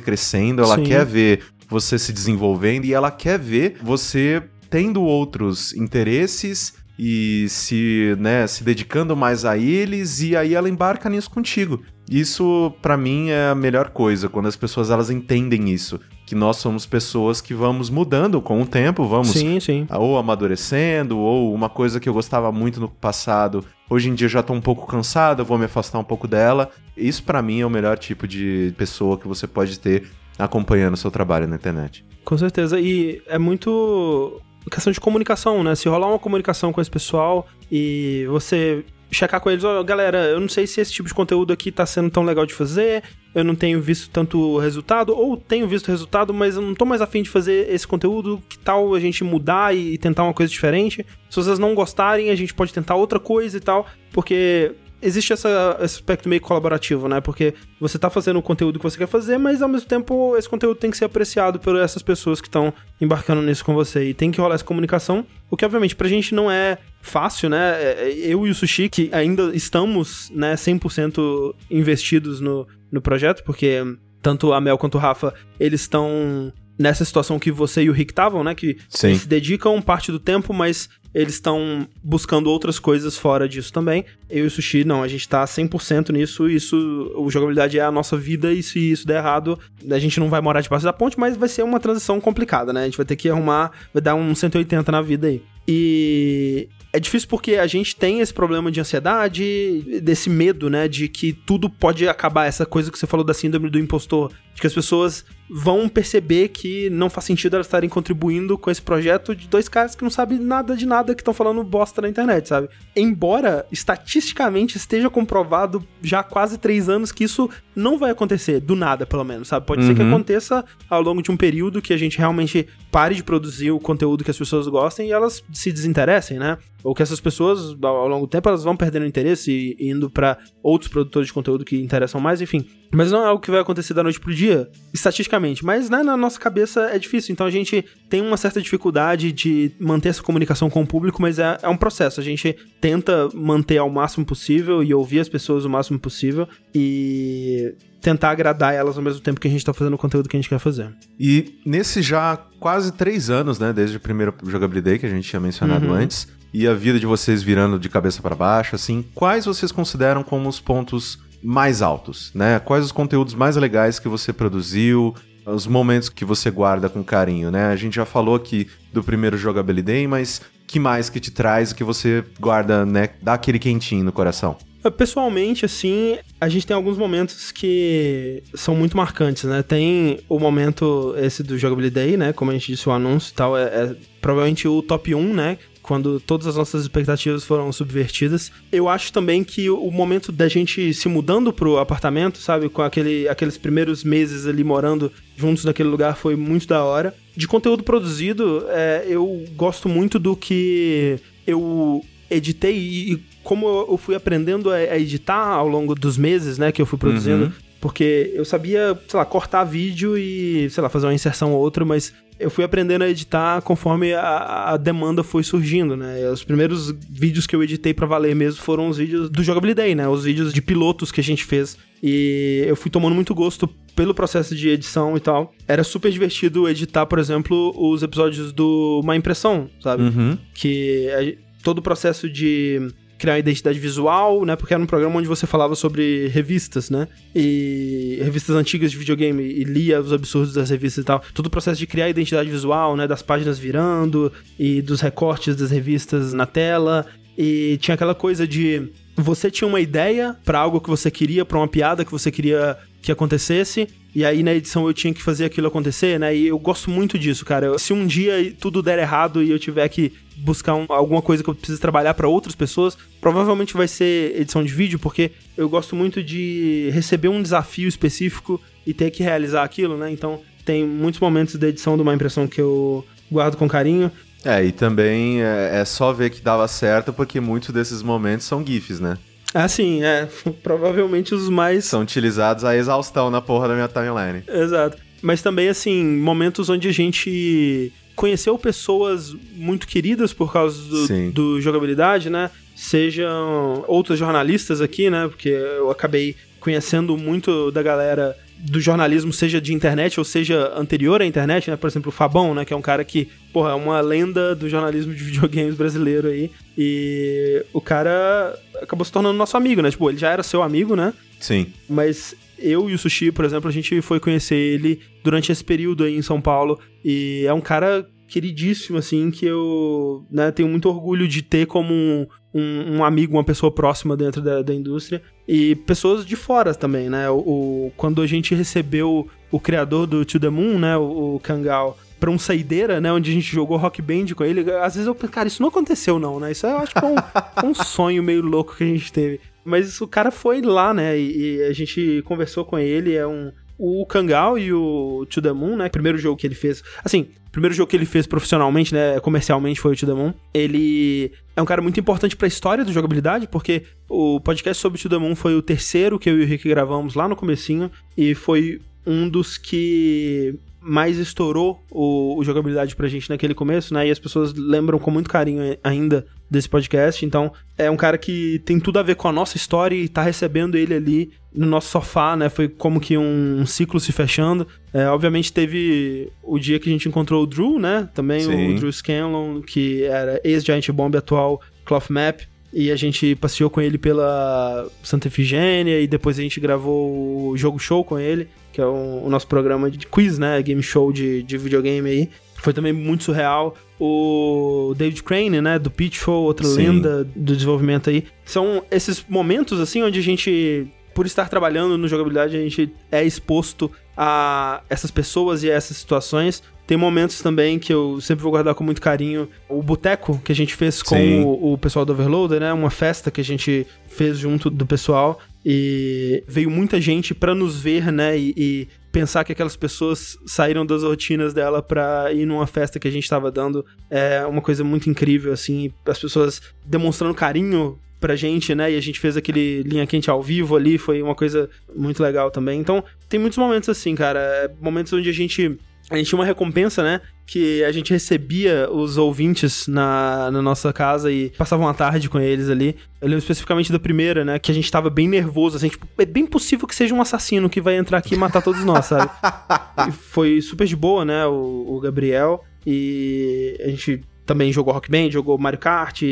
crescendo, 0.00 0.62
ela 0.62 0.76
Sim. 0.76 0.84
quer 0.84 1.04
ver 1.04 1.44
você 1.68 1.98
se 1.98 2.10
desenvolvendo 2.10 2.86
e 2.86 2.94
ela 2.94 3.10
quer 3.10 3.38
ver 3.38 3.76
você 3.82 4.42
tendo 4.70 5.02
outros 5.02 5.74
interesses 5.74 6.72
e 6.98 7.46
se, 7.50 8.16
né, 8.18 8.46
se 8.46 8.64
dedicando 8.64 9.14
mais 9.14 9.44
a 9.44 9.58
eles 9.58 10.20
e 10.22 10.34
aí 10.34 10.54
ela 10.54 10.70
embarca 10.70 11.10
nisso 11.10 11.30
contigo. 11.30 11.82
Isso 12.10 12.72
para 12.80 12.96
mim 12.96 13.28
é 13.28 13.48
a 13.50 13.54
melhor 13.54 13.90
coisa 13.90 14.28
quando 14.30 14.46
as 14.46 14.56
pessoas 14.56 14.88
elas 14.88 15.10
entendem 15.10 15.70
isso, 15.70 16.00
que 16.28 16.34
nós 16.34 16.58
somos 16.58 16.84
pessoas 16.84 17.40
que 17.40 17.54
vamos 17.54 17.88
mudando 17.88 18.42
com 18.42 18.60
o 18.60 18.66
tempo, 18.66 19.06
vamos 19.06 19.28
sim, 19.28 19.58
sim. 19.60 19.86
ou 19.90 20.18
amadurecendo 20.18 21.18
ou 21.18 21.54
uma 21.54 21.70
coisa 21.70 21.98
que 21.98 22.06
eu 22.06 22.12
gostava 22.12 22.52
muito 22.52 22.78
no 22.78 22.88
passado, 22.88 23.64
hoje 23.88 24.10
em 24.10 24.14
dia 24.14 24.28
já 24.28 24.42
tô 24.42 24.52
um 24.52 24.60
pouco 24.60 24.86
cansado, 24.86 25.40
eu 25.40 25.46
vou 25.46 25.56
me 25.56 25.64
afastar 25.64 25.98
um 25.98 26.04
pouco 26.04 26.28
dela. 26.28 26.70
Isso 26.94 27.22
para 27.22 27.40
mim 27.40 27.60
é 27.60 27.66
o 27.66 27.70
melhor 27.70 27.96
tipo 27.96 28.28
de 28.28 28.74
pessoa 28.76 29.16
que 29.16 29.26
você 29.26 29.46
pode 29.46 29.80
ter 29.80 30.06
acompanhando 30.38 30.94
o 30.94 30.98
seu 30.98 31.10
trabalho 31.10 31.48
na 31.48 31.56
internet. 31.56 32.04
Com 32.24 32.36
certeza, 32.36 32.78
e 32.78 33.22
é 33.26 33.38
muito 33.38 34.38
questão 34.70 34.92
de 34.92 35.00
comunicação, 35.00 35.64
né? 35.64 35.74
Se 35.74 35.88
rolar 35.88 36.08
uma 36.08 36.18
comunicação 36.18 36.74
com 36.74 36.80
esse 36.82 36.90
pessoal 36.90 37.48
e 37.72 38.26
você 38.28 38.84
checar 39.10 39.40
com 39.40 39.50
eles, 39.50 39.64
ó, 39.64 39.80
oh, 39.80 39.84
galera, 39.84 40.26
eu 40.26 40.38
não 40.38 40.48
sei 40.48 40.66
se 40.66 40.80
esse 40.80 40.92
tipo 40.92 41.08
de 41.08 41.14
conteúdo 41.14 41.54
aqui 41.54 41.72
tá 41.72 41.86
sendo 41.86 42.10
tão 42.10 42.22
legal 42.22 42.44
de 42.44 42.52
fazer, 42.52 43.02
eu 43.34 43.44
não 43.44 43.54
tenho 43.54 43.80
visto 43.80 44.10
tanto 44.10 44.58
resultado, 44.58 45.16
ou 45.16 45.36
tenho 45.36 45.68
visto 45.68 45.88
resultado, 45.88 46.32
mas 46.32 46.56
eu 46.56 46.62
não 46.62 46.74
tô 46.74 46.84
mais 46.84 47.00
afim 47.00 47.22
de 47.22 47.30
fazer 47.30 47.70
esse 47.70 47.86
conteúdo, 47.86 48.42
que 48.48 48.58
tal 48.58 48.94
a 48.94 49.00
gente 49.00 49.22
mudar 49.22 49.76
e 49.76 49.98
tentar 49.98 50.24
uma 50.24 50.34
coisa 50.34 50.50
diferente? 50.50 51.04
Se 51.28 51.36
vocês 51.36 51.58
não 51.58 51.74
gostarem, 51.74 52.30
a 52.30 52.34
gente 52.34 52.54
pode 52.54 52.72
tentar 52.72 52.94
outra 52.94 53.20
coisa 53.20 53.56
e 53.56 53.60
tal, 53.60 53.86
porque 54.12 54.74
existe 55.00 55.32
essa, 55.32 55.76
esse 55.80 55.96
aspecto 55.96 56.28
meio 56.28 56.40
colaborativo, 56.40 57.08
né? 57.08 57.20
Porque 57.20 57.54
você 57.80 57.98
tá 57.98 58.10
fazendo 58.10 58.38
o 58.38 58.42
conteúdo 58.42 58.78
que 58.78 58.82
você 58.82 58.98
quer 58.98 59.06
fazer, 59.06 59.38
mas 59.38 59.62
ao 59.62 59.68
mesmo 59.68 59.88
tempo 59.88 60.36
esse 60.36 60.48
conteúdo 60.48 60.76
tem 60.76 60.90
que 60.90 60.96
ser 60.96 61.04
apreciado 61.04 61.58
por 61.58 61.76
essas 61.76 62.02
pessoas 62.02 62.40
que 62.40 62.48
estão 62.48 62.72
embarcando 63.00 63.42
nisso 63.42 63.64
com 63.64 63.74
você. 63.74 64.04
E 64.08 64.14
tem 64.14 64.30
que 64.30 64.40
rolar 64.40 64.56
essa 64.56 64.64
comunicação, 64.64 65.24
o 65.50 65.56
que 65.56 65.64
obviamente 65.64 65.94
pra 65.94 66.08
gente 66.08 66.34
não 66.34 66.50
é 66.50 66.78
fácil, 67.00 67.48
né? 67.48 67.76
É, 67.80 68.08
é, 68.08 68.32
eu 68.32 68.46
e 68.46 68.50
o 68.50 68.54
Sushi, 68.54 68.88
que 68.88 69.08
ainda 69.12 69.54
estamos, 69.54 70.30
né, 70.34 70.54
100% 70.54 71.54
investidos 71.70 72.40
no, 72.40 72.66
no 72.90 73.00
projeto, 73.00 73.42
porque 73.44 73.82
tanto 74.22 74.52
a 74.52 74.60
Mel 74.60 74.78
quanto 74.78 74.96
o 74.96 75.00
Rafa, 75.00 75.34
eles 75.58 75.82
estão 75.82 76.52
nessa 76.78 77.04
situação 77.04 77.38
que 77.38 77.50
você 77.50 77.82
e 77.82 77.90
o 77.90 77.92
Rick 77.92 78.12
estavam, 78.12 78.44
né? 78.44 78.54
Que 78.54 78.78
se 78.88 79.26
dedicam 79.26 79.82
parte 79.82 80.12
do 80.12 80.20
tempo, 80.20 80.54
mas 80.54 80.88
eles 81.14 81.34
estão 81.34 81.88
buscando 82.02 82.48
outras 82.48 82.78
coisas 82.78 83.16
fora 83.16 83.48
disso 83.48 83.72
também. 83.72 84.04
Eu 84.30 84.44
e 84.44 84.46
o 84.46 84.50
Sushi, 84.50 84.84
não, 84.84 85.02
a 85.02 85.08
gente 85.08 85.28
tá 85.28 85.44
100% 85.44 86.10
nisso, 86.10 86.48
isso, 86.48 87.12
o 87.16 87.28
jogabilidade 87.30 87.78
é 87.78 87.82
a 87.82 87.90
nossa 87.90 88.16
vida, 88.16 88.52
e 88.52 88.62
se 88.62 88.92
isso 88.92 89.06
der 89.06 89.18
errado, 89.18 89.58
a 89.90 89.98
gente 89.98 90.20
não 90.20 90.28
vai 90.28 90.40
morar 90.40 90.60
debaixo 90.60 90.84
da 90.84 90.92
ponte, 90.92 91.18
mas 91.18 91.36
vai 91.36 91.48
ser 91.48 91.62
uma 91.62 91.80
transição 91.80 92.20
complicada, 92.20 92.72
né? 92.72 92.82
A 92.82 92.84
gente 92.84 92.96
vai 92.96 93.06
ter 93.06 93.16
que 93.16 93.28
arrumar, 93.28 93.72
vai 93.92 94.02
dar 94.02 94.14
um 94.14 94.34
180 94.34 94.92
na 94.92 95.02
vida 95.02 95.26
aí. 95.26 95.42
E 95.66 96.68
é 96.98 97.00
difícil 97.00 97.28
porque 97.28 97.54
a 97.54 97.66
gente 97.66 97.94
tem 97.96 98.20
esse 98.20 98.34
problema 98.34 98.70
de 98.70 98.80
ansiedade, 98.80 100.00
desse 100.02 100.28
medo, 100.28 100.68
né, 100.68 100.88
de 100.88 101.08
que 101.08 101.32
tudo 101.32 101.70
pode 101.70 102.06
acabar, 102.08 102.46
essa 102.46 102.66
coisa 102.66 102.90
que 102.90 102.98
você 102.98 103.06
falou 103.06 103.24
da 103.24 103.32
síndrome 103.32 103.70
do 103.70 103.78
impostor, 103.78 104.32
de 104.58 104.60
que 104.60 104.66
as 104.66 104.74
pessoas 104.74 105.24
vão 105.48 105.88
perceber 105.88 106.48
que 106.48 106.90
não 106.90 107.08
faz 107.08 107.24
sentido 107.24 107.54
elas 107.54 107.66
estarem 107.66 107.88
contribuindo 107.88 108.58
com 108.58 108.70
esse 108.70 108.82
projeto 108.82 109.34
de 109.34 109.48
dois 109.48 109.68
caras 109.68 109.94
que 109.94 110.02
não 110.02 110.10
sabem 110.10 110.38
nada 110.38 110.76
de 110.76 110.84
nada 110.84 111.14
que 111.14 111.22
estão 111.22 111.32
falando 111.32 111.62
bosta 111.64 112.02
na 112.02 112.08
internet, 112.08 112.48
sabe? 112.48 112.68
Embora 112.94 113.64
estatisticamente 113.72 114.76
esteja 114.76 115.08
comprovado 115.08 115.82
já 116.02 116.20
há 116.20 116.22
quase 116.22 116.58
três 116.58 116.88
anos 116.88 117.12
que 117.12 117.24
isso 117.24 117.48
não 117.74 117.96
vai 117.96 118.10
acontecer, 118.10 118.60
do 118.60 118.74
nada, 118.74 119.06
pelo 119.06 119.24
menos, 119.24 119.48
sabe? 119.48 119.64
Pode 119.64 119.82
uhum. 119.82 119.88
ser 119.88 119.94
que 119.94 120.02
uhum. 120.02 120.08
aconteça 120.08 120.64
ao 120.90 121.00
longo 121.00 121.22
de 121.22 121.30
um 121.30 121.36
período 121.36 121.80
que 121.80 121.92
a 121.92 121.96
gente 121.96 122.18
realmente 122.18 122.66
pare 122.90 123.14
de 123.14 123.22
produzir 123.22 123.70
o 123.70 123.78
conteúdo 123.78 124.24
que 124.24 124.30
as 124.30 124.38
pessoas 124.38 124.66
gostem 124.66 125.08
e 125.08 125.12
elas 125.12 125.42
se 125.52 125.72
desinteressem, 125.72 126.38
né? 126.38 126.58
Ou 126.82 126.94
que 126.94 127.02
essas 127.02 127.20
pessoas, 127.20 127.76
ao 127.82 128.08
longo 128.08 128.26
do 128.26 128.30
tempo, 128.30 128.48
elas 128.48 128.64
vão 128.64 128.76
perdendo 128.76 129.06
interesse 129.06 129.76
e 129.78 129.90
indo 129.90 130.10
para 130.10 130.38
outros 130.62 130.90
produtores 130.90 131.28
de 131.28 131.32
conteúdo 131.32 131.64
que 131.64 131.80
interessam 131.80 132.20
mais, 132.20 132.40
enfim. 132.40 132.66
Mas 132.90 133.12
não 133.12 133.22
é 133.22 133.26
algo 133.26 133.42
que 133.42 133.50
vai 133.50 133.60
acontecer 133.60 133.92
da 133.92 134.02
noite 134.02 134.18
pro 134.18 134.34
dia, 134.34 134.68
estatisticamente. 134.92 135.64
Mas 135.64 135.90
né, 135.90 136.02
na 136.02 136.16
nossa 136.16 136.38
cabeça 136.40 136.82
é 136.90 136.98
difícil. 136.98 137.32
Então 137.32 137.46
a 137.46 137.50
gente 137.50 137.84
tem 138.08 138.22
uma 138.22 138.36
certa 138.36 138.62
dificuldade 138.62 139.30
de 139.30 139.72
manter 139.78 140.08
essa 140.08 140.22
comunicação 140.22 140.70
com 140.70 140.82
o 140.82 140.86
público, 140.86 141.20
mas 141.20 141.38
é, 141.38 141.58
é 141.62 141.68
um 141.68 141.76
processo. 141.76 142.20
A 142.20 142.24
gente 142.24 142.56
tenta 142.80 143.28
manter 143.34 143.78
ao 143.78 143.90
máximo 143.90 144.24
possível 144.24 144.82
e 144.82 144.94
ouvir 144.94 145.20
as 145.20 145.28
pessoas 145.28 145.64
o 145.64 145.70
máximo 145.70 145.98
possível 145.98 146.48
e 146.74 147.74
tentar 148.00 148.30
agradar 148.30 148.74
elas 148.74 148.96
ao 148.96 149.02
mesmo 149.02 149.20
tempo 149.20 149.40
que 149.40 149.48
a 149.48 149.50
gente 149.50 149.64
tá 149.64 149.72
fazendo 149.72 149.94
o 149.94 149.98
conteúdo 149.98 150.28
que 150.28 150.36
a 150.36 150.40
gente 150.40 150.48
quer 150.48 150.58
fazer. 150.58 150.90
E 151.18 151.60
nesse 151.66 152.00
já 152.00 152.38
quase 152.58 152.92
três 152.92 153.28
anos, 153.28 153.58
né, 153.58 153.72
desde 153.72 153.96
o 153.96 154.00
primeiro 154.00 154.32
Jogabilidade 154.46 155.00
que 155.00 155.06
a 155.06 155.10
gente 155.10 155.28
tinha 155.28 155.40
mencionado 155.40 155.86
uhum. 155.86 155.92
antes, 155.92 156.28
e 156.52 156.66
a 156.66 156.74
vida 156.74 156.98
de 156.98 157.06
vocês 157.06 157.42
virando 157.42 157.78
de 157.78 157.88
cabeça 157.88 158.22
para 158.22 158.34
baixo, 158.34 158.74
assim, 158.74 159.04
quais 159.14 159.44
vocês 159.44 159.70
consideram 159.70 160.22
como 160.22 160.48
os 160.48 160.58
pontos 160.58 161.18
mais 161.42 161.82
altos, 161.82 162.30
né? 162.34 162.58
Quais 162.58 162.84
os 162.84 162.92
conteúdos 162.92 163.34
mais 163.34 163.56
legais 163.56 163.98
que 163.98 164.08
você 164.08 164.32
produziu, 164.32 165.14
os 165.46 165.66
momentos 165.66 166.08
que 166.08 166.24
você 166.24 166.50
guarda 166.50 166.88
com 166.88 167.02
carinho, 167.02 167.50
né? 167.50 167.66
A 167.66 167.76
gente 167.76 167.96
já 167.96 168.04
falou 168.04 168.34
aqui 168.34 168.68
do 168.92 169.02
primeiro 169.02 169.36
Jogabilidade, 169.36 170.06
mas 170.06 170.40
que 170.66 170.78
mais 170.78 171.08
que 171.08 171.18
te 171.18 171.30
traz 171.30 171.72
que 171.72 171.82
você 171.82 172.24
guarda, 172.38 172.84
né? 172.84 173.10
Dá 173.22 173.34
aquele 173.34 173.58
quentinho 173.58 174.04
no 174.04 174.12
coração? 174.12 174.56
Pessoalmente, 174.96 175.64
assim, 175.64 176.18
a 176.40 176.48
gente 176.48 176.66
tem 176.66 176.74
alguns 176.74 176.96
momentos 176.96 177.50
que 177.50 178.42
são 178.54 178.76
muito 178.76 178.96
marcantes, 178.96 179.44
né? 179.44 179.62
Tem 179.62 180.20
o 180.28 180.38
momento 180.38 181.14
esse 181.18 181.42
do 181.42 181.58
Jogabilidade, 181.58 182.16
né? 182.16 182.32
Como 182.32 182.50
a 182.50 182.54
gente 182.54 182.72
disse, 182.72 182.88
o 182.88 182.92
anúncio 182.92 183.32
e 183.32 183.34
tal, 183.34 183.58
é, 183.58 183.64
é 183.64 183.96
provavelmente 184.20 184.68
o 184.68 184.80
top 184.80 185.14
1, 185.14 185.34
né? 185.34 185.58
Quando 185.88 186.20
todas 186.20 186.46
as 186.46 186.54
nossas 186.54 186.82
expectativas 186.82 187.44
foram 187.44 187.72
subvertidas. 187.72 188.52
Eu 188.70 188.90
acho 188.90 189.10
também 189.10 189.42
que 189.42 189.70
o 189.70 189.90
momento 189.90 190.30
da 190.30 190.46
gente 190.46 190.92
se 190.92 191.08
mudando 191.08 191.50
pro 191.50 191.78
apartamento, 191.78 192.36
sabe, 192.36 192.68
com 192.68 192.82
aquele, 192.82 193.26
aqueles 193.26 193.56
primeiros 193.56 194.04
meses 194.04 194.46
ali 194.46 194.62
morando 194.62 195.10
juntos 195.34 195.64
naquele 195.64 195.88
lugar 195.88 196.14
foi 196.14 196.36
muito 196.36 196.66
da 196.66 196.84
hora. 196.84 197.14
De 197.34 197.48
conteúdo 197.48 197.82
produzido, 197.82 198.66
é, 198.68 199.06
eu 199.08 199.46
gosto 199.56 199.88
muito 199.88 200.18
do 200.18 200.36
que 200.36 201.18
eu 201.46 202.04
editei 202.30 202.76
e, 202.76 203.22
como 203.42 203.66
eu 203.66 203.96
fui 203.96 204.14
aprendendo 204.14 204.70
a, 204.70 204.98
editar 204.98 205.54
ao 205.54 205.66
longo 205.66 205.94
dos 205.94 206.18
meses, 206.18 206.58
né, 206.58 206.70
que 206.70 206.82
eu 206.82 206.86
fui 206.86 206.98
produzindo. 206.98 207.44
Uhum. 207.44 207.52
Porque 207.80 208.32
eu 208.34 208.44
sabia, 208.44 208.98
sei 209.06 209.18
lá, 209.18 209.24
cortar 209.24 209.64
vídeo 209.64 210.18
e, 210.18 210.68
sei 210.70 210.82
lá, 210.82 210.88
fazer 210.88 211.06
uma 211.06 211.14
inserção 211.14 211.52
ou 211.52 211.60
outra, 211.60 211.84
mas 211.84 212.12
eu 212.38 212.50
fui 212.50 212.64
aprendendo 212.64 213.02
a 213.02 213.08
editar 213.08 213.60
conforme 213.62 214.12
a, 214.14 214.72
a, 214.72 214.76
demanda 214.76 215.24
foi 215.24 215.42
surgindo, 215.42 215.96
né? 215.96 216.28
Os 216.30 216.44
primeiros 216.44 216.92
vídeos 217.10 217.46
que 217.46 217.56
eu 217.56 217.62
editei 217.62 217.92
para 217.92 218.06
valer 218.06 218.34
mesmo 218.34 218.62
foram 218.62 218.88
os 218.88 218.98
vídeos 218.98 219.28
do 219.28 219.42
Jogabilidade, 219.42 219.94
né? 219.94 220.08
Os 220.08 220.24
vídeos 220.24 220.52
de 220.52 220.62
pilotos 220.62 221.10
que 221.10 221.20
a 221.20 221.24
gente 221.24 221.44
fez. 221.44 221.76
E 222.02 222.64
eu 222.66 222.76
fui 222.76 222.90
tomando 222.90 223.14
muito 223.14 223.34
gosto 223.34 223.68
pelo 223.96 224.14
processo 224.14 224.54
de 224.54 224.68
edição 224.68 225.16
e 225.16 225.20
tal. 225.20 225.52
Era 225.66 225.82
super 225.82 226.12
divertido 226.12 226.68
editar, 226.68 227.06
por 227.06 227.18
exemplo, 227.18 227.74
os 227.76 228.02
episódios 228.02 228.52
do 228.52 229.00
Uma 229.02 229.16
Impressão, 229.16 229.68
sabe? 229.80 230.04
Uhum. 230.04 230.38
Que 230.54 231.08
é 231.08 231.36
todo 231.64 231.78
o 231.78 231.82
processo 231.82 232.30
de 232.30 232.88
criar 233.18 233.34
uma 233.34 233.38
identidade 233.40 233.78
visual, 233.78 234.44
né? 234.44 234.56
Porque 234.56 234.72
era 234.72 234.82
um 234.82 234.86
programa 234.86 235.18
onde 235.18 235.28
você 235.28 235.46
falava 235.46 235.74
sobre 235.74 236.28
revistas, 236.28 236.88
né? 236.88 237.08
E 237.34 238.18
revistas 238.22 238.56
antigas 238.56 238.90
de 238.90 238.96
videogame 238.96 239.42
e 239.42 239.64
lia 239.64 240.00
os 240.00 240.12
absurdos 240.12 240.54
das 240.54 240.70
revistas 240.70 241.02
e 241.02 241.06
tal. 241.06 241.22
Todo 241.34 241.46
o 241.46 241.50
processo 241.50 241.78
de 241.78 241.86
criar 241.86 242.06
a 242.06 242.10
identidade 242.10 242.48
visual, 242.48 242.96
né? 242.96 243.06
Das 243.06 243.22
páginas 243.22 243.58
virando 243.58 244.32
e 244.58 244.80
dos 244.80 245.00
recortes 245.00 245.56
das 245.56 245.70
revistas 245.70 246.32
na 246.32 246.46
tela. 246.46 247.04
E 247.36 247.78
tinha 247.80 247.94
aquela 247.94 248.14
coisa 248.14 248.46
de 248.46 248.90
você 249.16 249.50
tinha 249.50 249.66
uma 249.66 249.80
ideia 249.80 250.36
para 250.44 250.58
algo 250.58 250.80
que 250.80 250.88
você 250.88 251.10
queria, 251.10 251.44
para 251.44 251.58
uma 251.58 251.68
piada 251.68 252.04
que 252.04 252.10
você 252.10 252.30
queria 252.30 252.76
que 253.00 253.12
acontecesse, 253.12 253.88
e 254.14 254.24
aí 254.24 254.42
na 254.42 254.54
edição 254.54 254.86
eu 254.86 254.94
tinha 254.94 255.14
que 255.14 255.22
fazer 255.22 255.44
aquilo 255.44 255.68
acontecer, 255.68 256.18
né? 256.18 256.34
E 256.34 256.48
eu 256.48 256.58
gosto 256.58 256.90
muito 256.90 257.18
disso, 257.18 257.44
cara. 257.44 257.78
Se 257.78 257.92
um 257.92 258.06
dia 258.06 258.52
tudo 258.58 258.82
der 258.82 258.98
errado 258.98 259.42
e 259.42 259.50
eu 259.50 259.58
tiver 259.58 259.88
que 259.88 260.12
buscar 260.36 260.74
um, 260.74 260.86
alguma 260.88 261.22
coisa 261.22 261.42
que 261.42 261.50
eu 261.50 261.54
preciso 261.54 261.80
trabalhar 261.80 262.14
para 262.14 262.28
outras 262.28 262.54
pessoas, 262.54 262.96
provavelmente 263.20 263.74
vai 263.74 263.88
ser 263.88 264.40
edição 264.40 264.64
de 264.64 264.72
vídeo, 264.72 264.98
porque 264.98 265.32
eu 265.56 265.68
gosto 265.68 265.94
muito 265.94 266.22
de 266.22 266.90
receber 266.92 267.28
um 267.28 267.42
desafio 267.42 267.88
específico 267.88 268.60
e 268.86 268.94
ter 268.94 269.10
que 269.10 269.22
realizar 269.22 269.62
aquilo, 269.62 269.96
né? 269.96 270.10
Então 270.10 270.40
tem 270.64 270.84
muitos 270.84 271.20
momentos 271.20 271.56
da 271.56 271.68
edição 271.68 271.96
de 271.96 272.02
uma 272.02 272.14
impressão 272.14 272.46
que 272.46 272.60
eu 272.60 273.04
guardo 273.30 273.56
com 273.56 273.68
carinho. 273.68 274.10
É, 274.44 274.64
e 274.64 274.72
também 274.72 275.42
é, 275.42 275.80
é 275.80 275.84
só 275.84 276.12
ver 276.12 276.30
que 276.30 276.40
dava 276.40 276.66
certo, 276.68 277.12
porque 277.12 277.40
muitos 277.40 277.70
desses 277.70 278.02
momentos 278.02 278.46
são 278.46 278.64
GIFs, 278.64 279.00
né? 279.00 279.18
Ah, 279.54 279.68
sim, 279.68 280.02
é. 280.02 280.28
Provavelmente 280.62 281.34
os 281.34 281.48
mais. 281.48 281.84
São 281.84 282.02
utilizados 282.02 282.64
a 282.64 282.76
exaustão 282.76 283.30
na 283.30 283.40
porra 283.40 283.68
da 283.68 283.74
minha 283.74 283.88
timeline. 283.88 284.42
Exato. 284.46 284.98
Mas 285.22 285.42
também, 285.42 285.68
assim, 285.68 286.04
momentos 286.04 286.68
onde 286.68 286.88
a 286.88 286.92
gente 286.92 287.92
conheceu 288.14 288.58
pessoas 288.58 289.34
muito 289.54 289.86
queridas 289.86 290.32
por 290.32 290.52
causa 290.52 290.82
do, 290.82 291.30
do 291.30 291.60
jogabilidade, 291.60 292.28
né? 292.28 292.50
Sejam 292.74 293.84
outros 293.86 294.18
jornalistas 294.18 294.80
aqui, 294.80 295.08
né? 295.08 295.28
Porque 295.28 295.48
eu 295.48 295.90
acabei 295.90 296.36
conhecendo 296.60 297.16
muito 297.16 297.70
da 297.70 297.82
galera 297.82 298.36
do 298.58 298.80
jornalismo, 298.80 299.32
seja 299.32 299.60
de 299.60 299.72
internet 299.72 300.18
ou 300.18 300.24
seja 300.24 300.72
anterior 300.76 301.22
à 301.22 301.24
internet, 301.24 301.70
né? 301.70 301.76
Por 301.76 301.86
exemplo, 301.86 302.08
o 302.08 302.12
Fabão, 302.12 302.54
né? 302.54 302.64
Que 302.64 302.72
é 302.72 302.76
um 302.76 302.82
cara 302.82 303.04
que, 303.04 303.28
porra, 303.52 303.70
é 303.70 303.74
uma 303.74 304.00
lenda 304.00 304.54
do 304.54 304.68
jornalismo 304.68 305.14
de 305.14 305.22
videogames 305.24 305.76
brasileiro 305.76 306.28
aí. 306.28 306.50
E 306.76 307.64
o 307.72 307.80
cara 307.80 308.58
acabou 308.82 309.04
se 309.04 309.12
tornando 309.12 309.38
nosso 309.38 309.56
amigo, 309.56 309.80
né? 309.80 309.90
Tipo, 309.90 310.10
ele 310.10 310.18
já 310.18 310.30
era 310.30 310.42
seu 310.42 310.62
amigo, 310.62 310.96
né? 310.96 311.14
Sim. 311.38 311.66
Mas 311.88 312.34
eu 312.58 312.90
e 312.90 312.94
o 312.94 312.98
Sushi, 312.98 313.30
por 313.30 313.44
exemplo, 313.44 313.68
a 313.68 313.72
gente 313.72 314.00
foi 314.02 314.18
conhecer 314.18 314.56
ele 314.56 315.00
durante 315.22 315.52
esse 315.52 315.62
período 315.62 316.02
aí 316.02 316.16
em 316.16 316.22
São 316.22 316.40
Paulo. 316.40 316.78
E 317.04 317.44
é 317.46 317.52
um 317.52 317.60
cara 317.60 318.06
queridíssimo, 318.26 318.98
assim, 318.98 319.30
que 319.30 319.46
eu 319.46 320.26
né, 320.30 320.50
tenho 320.50 320.68
muito 320.68 320.88
orgulho 320.88 321.26
de 321.26 321.42
ter 321.42 321.66
como 321.66 321.94
um, 321.94 322.26
um, 322.58 322.98
um 322.98 323.04
amigo, 323.04 323.36
uma 323.36 323.44
pessoa 323.44 323.70
próxima 323.70 324.16
dentro 324.16 324.42
da, 324.42 324.62
da, 324.62 324.74
indústria. 324.74 325.22
E 325.46 325.74
pessoas 325.74 326.26
de 326.26 326.36
fora 326.36 326.74
também, 326.74 327.08
né? 327.08 327.30
O, 327.30 327.36
o, 327.36 327.92
quando 327.96 328.20
a 328.20 328.26
gente 328.26 328.54
recebeu 328.54 329.28
o 329.50 329.60
criador 329.60 330.06
do 330.06 330.24
To 330.24 330.38
The 330.38 330.48
Moon, 330.50 330.78
né, 330.78 330.96
o, 330.96 331.36
o 331.36 331.40
Kangal, 331.40 331.98
pra 332.20 332.30
um 332.30 332.38
saideira, 332.38 333.00
né, 333.00 333.10
onde 333.10 333.30
a 333.30 333.34
gente 333.34 333.50
jogou 333.50 333.76
Rock 333.76 334.02
Band 334.02 334.26
com 334.36 334.44
ele, 334.44 334.70
às 334.72 334.94
vezes 334.94 335.06
eu 335.06 335.14
penso, 335.14 335.32
cara, 335.32 335.48
isso 335.48 335.62
não 335.62 335.70
aconteceu 335.70 336.18
não, 336.18 336.38
né? 336.38 336.52
Isso 336.52 336.66
eu 336.66 336.78
acho 336.78 336.92
que 336.92 337.04
é 337.04 337.08
um, 337.08 337.16
um 337.70 337.74
sonho 337.74 338.22
meio 338.22 338.42
louco 338.42 338.76
que 338.76 338.84
a 338.84 338.86
gente 338.86 339.12
teve. 339.12 339.40
Mas 339.64 340.00
o 340.00 340.06
cara 340.06 340.30
foi 340.30 340.60
lá, 340.60 340.92
né, 340.92 341.18
e, 341.18 341.56
e 341.56 341.62
a 341.62 341.72
gente 341.72 342.22
conversou 342.24 342.64
com 342.64 342.78
ele, 342.78 343.14
é 343.14 343.26
um 343.26 343.52
o 343.78 344.04
Kangal 344.04 344.58
e 344.58 344.72
o 344.72 345.24
To 345.30 345.40
The 345.40 345.52
Moon, 345.52 345.76
né? 345.76 345.88
Primeiro 345.88 346.18
jogo 346.18 346.36
que 346.36 346.46
ele 346.46 346.56
fez. 346.56 346.82
Assim, 347.04 347.28
primeiro 347.50 347.74
jogo 347.74 347.88
que 347.88 347.96
ele 347.96 348.06
fez 348.06 348.26
profissionalmente, 348.26 348.94
né? 348.94 349.18
Comercialmente 349.20 349.80
foi 349.80 349.94
o 349.94 350.16
Moon. 350.16 350.32
Ele 350.52 351.32
é 351.56 351.62
um 351.62 351.64
cara 351.64 351.82
muito 351.82 351.98
importante 351.98 352.36
para 352.36 352.46
a 352.46 352.48
história 352.48 352.84
da 352.84 352.92
jogabilidade, 352.92 353.48
porque 353.48 353.84
o 354.08 354.40
podcast 354.40 354.80
sobre 354.80 355.00
The 355.08 355.18
Moon 355.18 355.34
foi 355.34 355.54
o 355.54 355.62
terceiro 355.62 356.18
que 356.18 356.28
eu 356.28 356.40
e 356.40 356.44
o 356.44 356.46
Rick 356.46 356.68
gravamos 356.68 357.14
lá 357.14 357.28
no 357.28 357.36
comecinho. 357.36 357.90
E 358.16 358.34
foi 358.34 358.80
um 359.06 359.28
dos 359.28 359.56
que 359.56 360.58
mais 360.88 361.18
estourou 361.18 361.84
o, 361.90 362.38
o, 362.38 362.44
jogabilidade 362.44 362.96
pra 362.96 363.08
gente 363.08 363.28
naquele 363.28 363.54
começo, 363.54 363.92
né? 363.92 364.08
E 364.08 364.10
as 364.10 364.18
pessoas 364.18 364.54
lembram 364.54 364.98
com 364.98 365.10
muito 365.10 365.28
carinho 365.28 365.76
ainda 365.84 366.26
desse 366.50 366.68
podcast. 366.68 367.24
Então, 367.26 367.52
é 367.76 367.90
um 367.90 367.96
cara 367.96 368.16
que 368.16 368.62
tem 368.64 368.80
tudo 368.80 368.98
a 368.98 369.02
ver 369.02 369.14
com 369.14 369.28
a 369.28 369.32
nossa 369.32 369.58
história 369.58 369.94
e 369.94 370.08
tá 370.08 370.22
recebendo 370.22 370.76
ele 370.76 370.94
ali 370.94 371.30
no 371.54 371.66
nosso 371.66 371.90
sofá, 371.90 372.34
né? 372.34 372.48
Foi 372.48 372.68
como 372.68 373.00
que 373.00 373.18
um, 373.18 373.60
um 373.60 373.66
ciclo 373.66 374.00
se 374.00 374.12
fechando. 374.12 374.66
É, 374.92 375.06
obviamente 375.08 375.52
teve 375.52 376.32
o 376.42 376.58
dia 376.58 376.78
que 376.78 376.88
a 376.88 376.92
gente 376.92 377.06
encontrou 377.06 377.42
o 377.42 377.46
Drew, 377.46 377.78
né? 377.78 378.08
Também 378.14 378.40
Sim. 378.40 378.72
o 378.72 378.76
Drew 378.76 378.92
Scanlon, 378.92 379.60
que 379.60 380.04
era 380.04 380.40
ex-Giant 380.42 380.88
Bomb, 380.90 381.14
atual 381.16 381.60
Cloth 381.84 382.08
Map. 382.08 382.40
E 382.72 382.90
a 382.90 382.96
gente 382.96 383.34
passeou 383.34 383.68
com 383.68 383.80
ele 383.80 383.98
pela 383.98 384.88
Santa 385.02 385.28
Efigênia 385.28 386.00
e 386.00 386.06
depois 386.06 386.38
a 386.38 386.42
gente 386.42 386.60
gravou 386.60 387.50
o 387.50 387.56
Jogo 387.56 387.78
Show 387.78 388.04
com 388.04 388.18
ele 388.18 388.48
que 388.78 388.82
é 388.82 388.86
o, 388.86 389.24
o, 389.24 389.28
nosso 389.28 389.48
programa 389.48 389.90
de 389.90 390.06
quiz, 390.06 390.38
né? 390.38 390.62
Game 390.62 390.80
show 390.80 391.12
de, 391.12 391.42
de 391.42 391.58
videogame 391.58 392.08
aí. 392.08 392.30
Foi 392.62 392.72
também 392.72 392.92
muito 392.92 393.24
surreal. 393.24 393.74
O 393.98 394.94
David 394.96 395.20
Crane, 395.24 395.60
né? 395.60 395.80
Do 395.80 395.90
Pitfall, 395.90 396.44
outra 396.44 396.64
Sim. 396.64 396.76
lenda 396.76 397.24
do 397.34 397.54
desenvolvimento 397.54 398.08
aí. 398.08 398.22
São 398.44 398.84
esses 398.88 399.24
momentos, 399.28 399.80
assim, 399.80 400.04
onde 400.04 400.20
a 400.20 400.22
gente, 400.22 400.86
por 401.12 401.26
estar 401.26 401.48
trabalhando 401.48 401.98
no 401.98 402.06
jogabilidade, 402.06 402.56
a 402.56 402.60
gente 402.60 402.94
é 403.10 403.24
exposto 403.24 403.90
a 404.16 404.80
essas 404.88 405.10
pessoas 405.10 405.64
e 405.64 405.72
a 405.72 405.74
essas 405.74 405.96
situações. 405.96 406.62
Tem 406.88 406.96
momentos 406.96 407.42
também 407.42 407.78
que 407.78 407.92
eu 407.92 408.18
sempre 408.18 408.42
vou 408.42 408.50
guardar 408.50 408.74
com 408.74 408.82
muito 408.82 409.02
carinho. 409.02 409.46
O 409.68 409.82
boteco 409.82 410.40
que 410.42 410.50
a 410.50 410.54
gente 410.54 410.74
fez 410.74 411.02
com 411.02 411.42
o, 411.44 411.74
o, 411.74 411.78
pessoal 411.78 412.02
do 412.02 412.14
Overloader, 412.14 412.60
né? 412.60 412.72
Uma 412.72 412.88
festa 412.88 413.30
que 413.30 413.42
a 413.42 413.44
gente 413.44 413.86
fez 414.06 414.38
junto 414.38 414.70
do 414.70 414.86
pessoal. 414.86 415.38
E 415.62 416.42
veio 416.48 416.70
muita 416.70 416.98
gente 416.98 417.34
para 417.34 417.54
nos 417.54 417.78
ver, 417.78 418.10
né? 418.10 418.38
E, 418.38 418.54
e, 418.56 418.88
pensar 419.12 419.44
que 419.44 419.52
aquelas 419.52 419.76
pessoas 419.76 420.38
saíram 420.46 420.86
das 420.86 421.02
rotinas 421.02 421.52
dela 421.52 421.82
pra 421.82 422.32
ir 422.32 422.46
numa 422.46 422.66
festa 422.66 422.98
que 422.98 423.06
a 423.06 423.10
gente 423.10 423.28
tava 423.28 423.50
dando 423.50 423.84
é 424.08 424.46
uma 424.46 424.62
coisa 424.62 424.82
muito 424.82 425.10
incrível, 425.10 425.52
assim. 425.52 425.92
As 426.06 426.18
pessoas 426.18 426.62
demonstrando 426.86 427.34
carinho 427.34 427.98
pra 428.18 428.34
gente, 428.34 428.74
né? 428.74 428.92
E 428.92 428.96
a 428.96 429.00
gente 429.02 429.20
fez 429.20 429.36
aquele 429.36 429.82
linha 429.82 430.06
quente 430.06 430.30
ao 430.30 430.42
vivo 430.42 430.74
ali, 430.74 430.96
foi 430.96 431.20
uma 431.20 431.34
coisa 431.34 431.68
muito 431.94 432.22
legal 432.22 432.50
também. 432.50 432.80
Então, 432.80 433.04
tem 433.28 433.38
muitos 433.38 433.58
momentos 433.58 433.90
assim, 433.90 434.14
cara. 434.14 434.74
Momentos 434.80 435.12
onde 435.12 435.28
a 435.28 435.34
gente 435.34 435.78
a 436.10 436.16
gente 436.16 436.28
tinha 436.28 436.38
uma 436.38 436.44
recompensa, 436.44 437.02
né? 437.02 437.20
Que 437.46 437.84
a 437.84 437.92
gente 437.92 438.12
recebia 438.12 438.88
os 438.90 439.18
ouvintes 439.18 439.86
na, 439.86 440.50
na 440.50 440.62
nossa 440.62 440.92
casa 440.92 441.30
e 441.30 441.50
passava 441.50 441.82
uma 441.82 441.92
tarde 441.92 442.30
com 442.30 442.40
eles 442.40 442.70
ali. 442.70 442.96
Eu 443.20 443.28
lembro 443.28 443.40
especificamente 443.40 443.92
da 443.92 443.98
primeira, 443.98 444.44
né? 444.44 444.58
Que 444.58 444.70
a 444.70 444.74
gente 444.74 444.90
tava 444.90 445.10
bem 445.10 445.28
nervoso, 445.28 445.76
assim, 445.76 445.88
tipo, 445.88 446.06
é 446.18 446.24
bem 446.24 446.46
possível 446.46 446.88
que 446.88 446.94
seja 446.94 447.14
um 447.14 447.20
assassino 447.20 447.68
que 447.68 447.80
vai 447.80 447.96
entrar 447.96 448.18
aqui 448.18 448.34
e 448.34 448.38
matar 448.38 448.62
todos 448.62 448.84
nós, 448.84 449.06
sabe? 449.06 449.30
e 450.08 450.12
foi 450.12 450.60
super 450.62 450.86
de 450.86 450.96
boa, 450.96 451.24
né? 451.24 451.46
O, 451.46 451.96
o 451.96 452.00
Gabriel. 452.00 452.64
E 452.86 453.78
a 453.84 453.88
gente 453.88 454.22
também 454.46 454.72
jogou 454.72 454.94
Rock 454.94 455.10
Band, 455.10 455.30
jogou 455.30 455.58
Mario 455.58 455.78
Kart, 455.78 456.22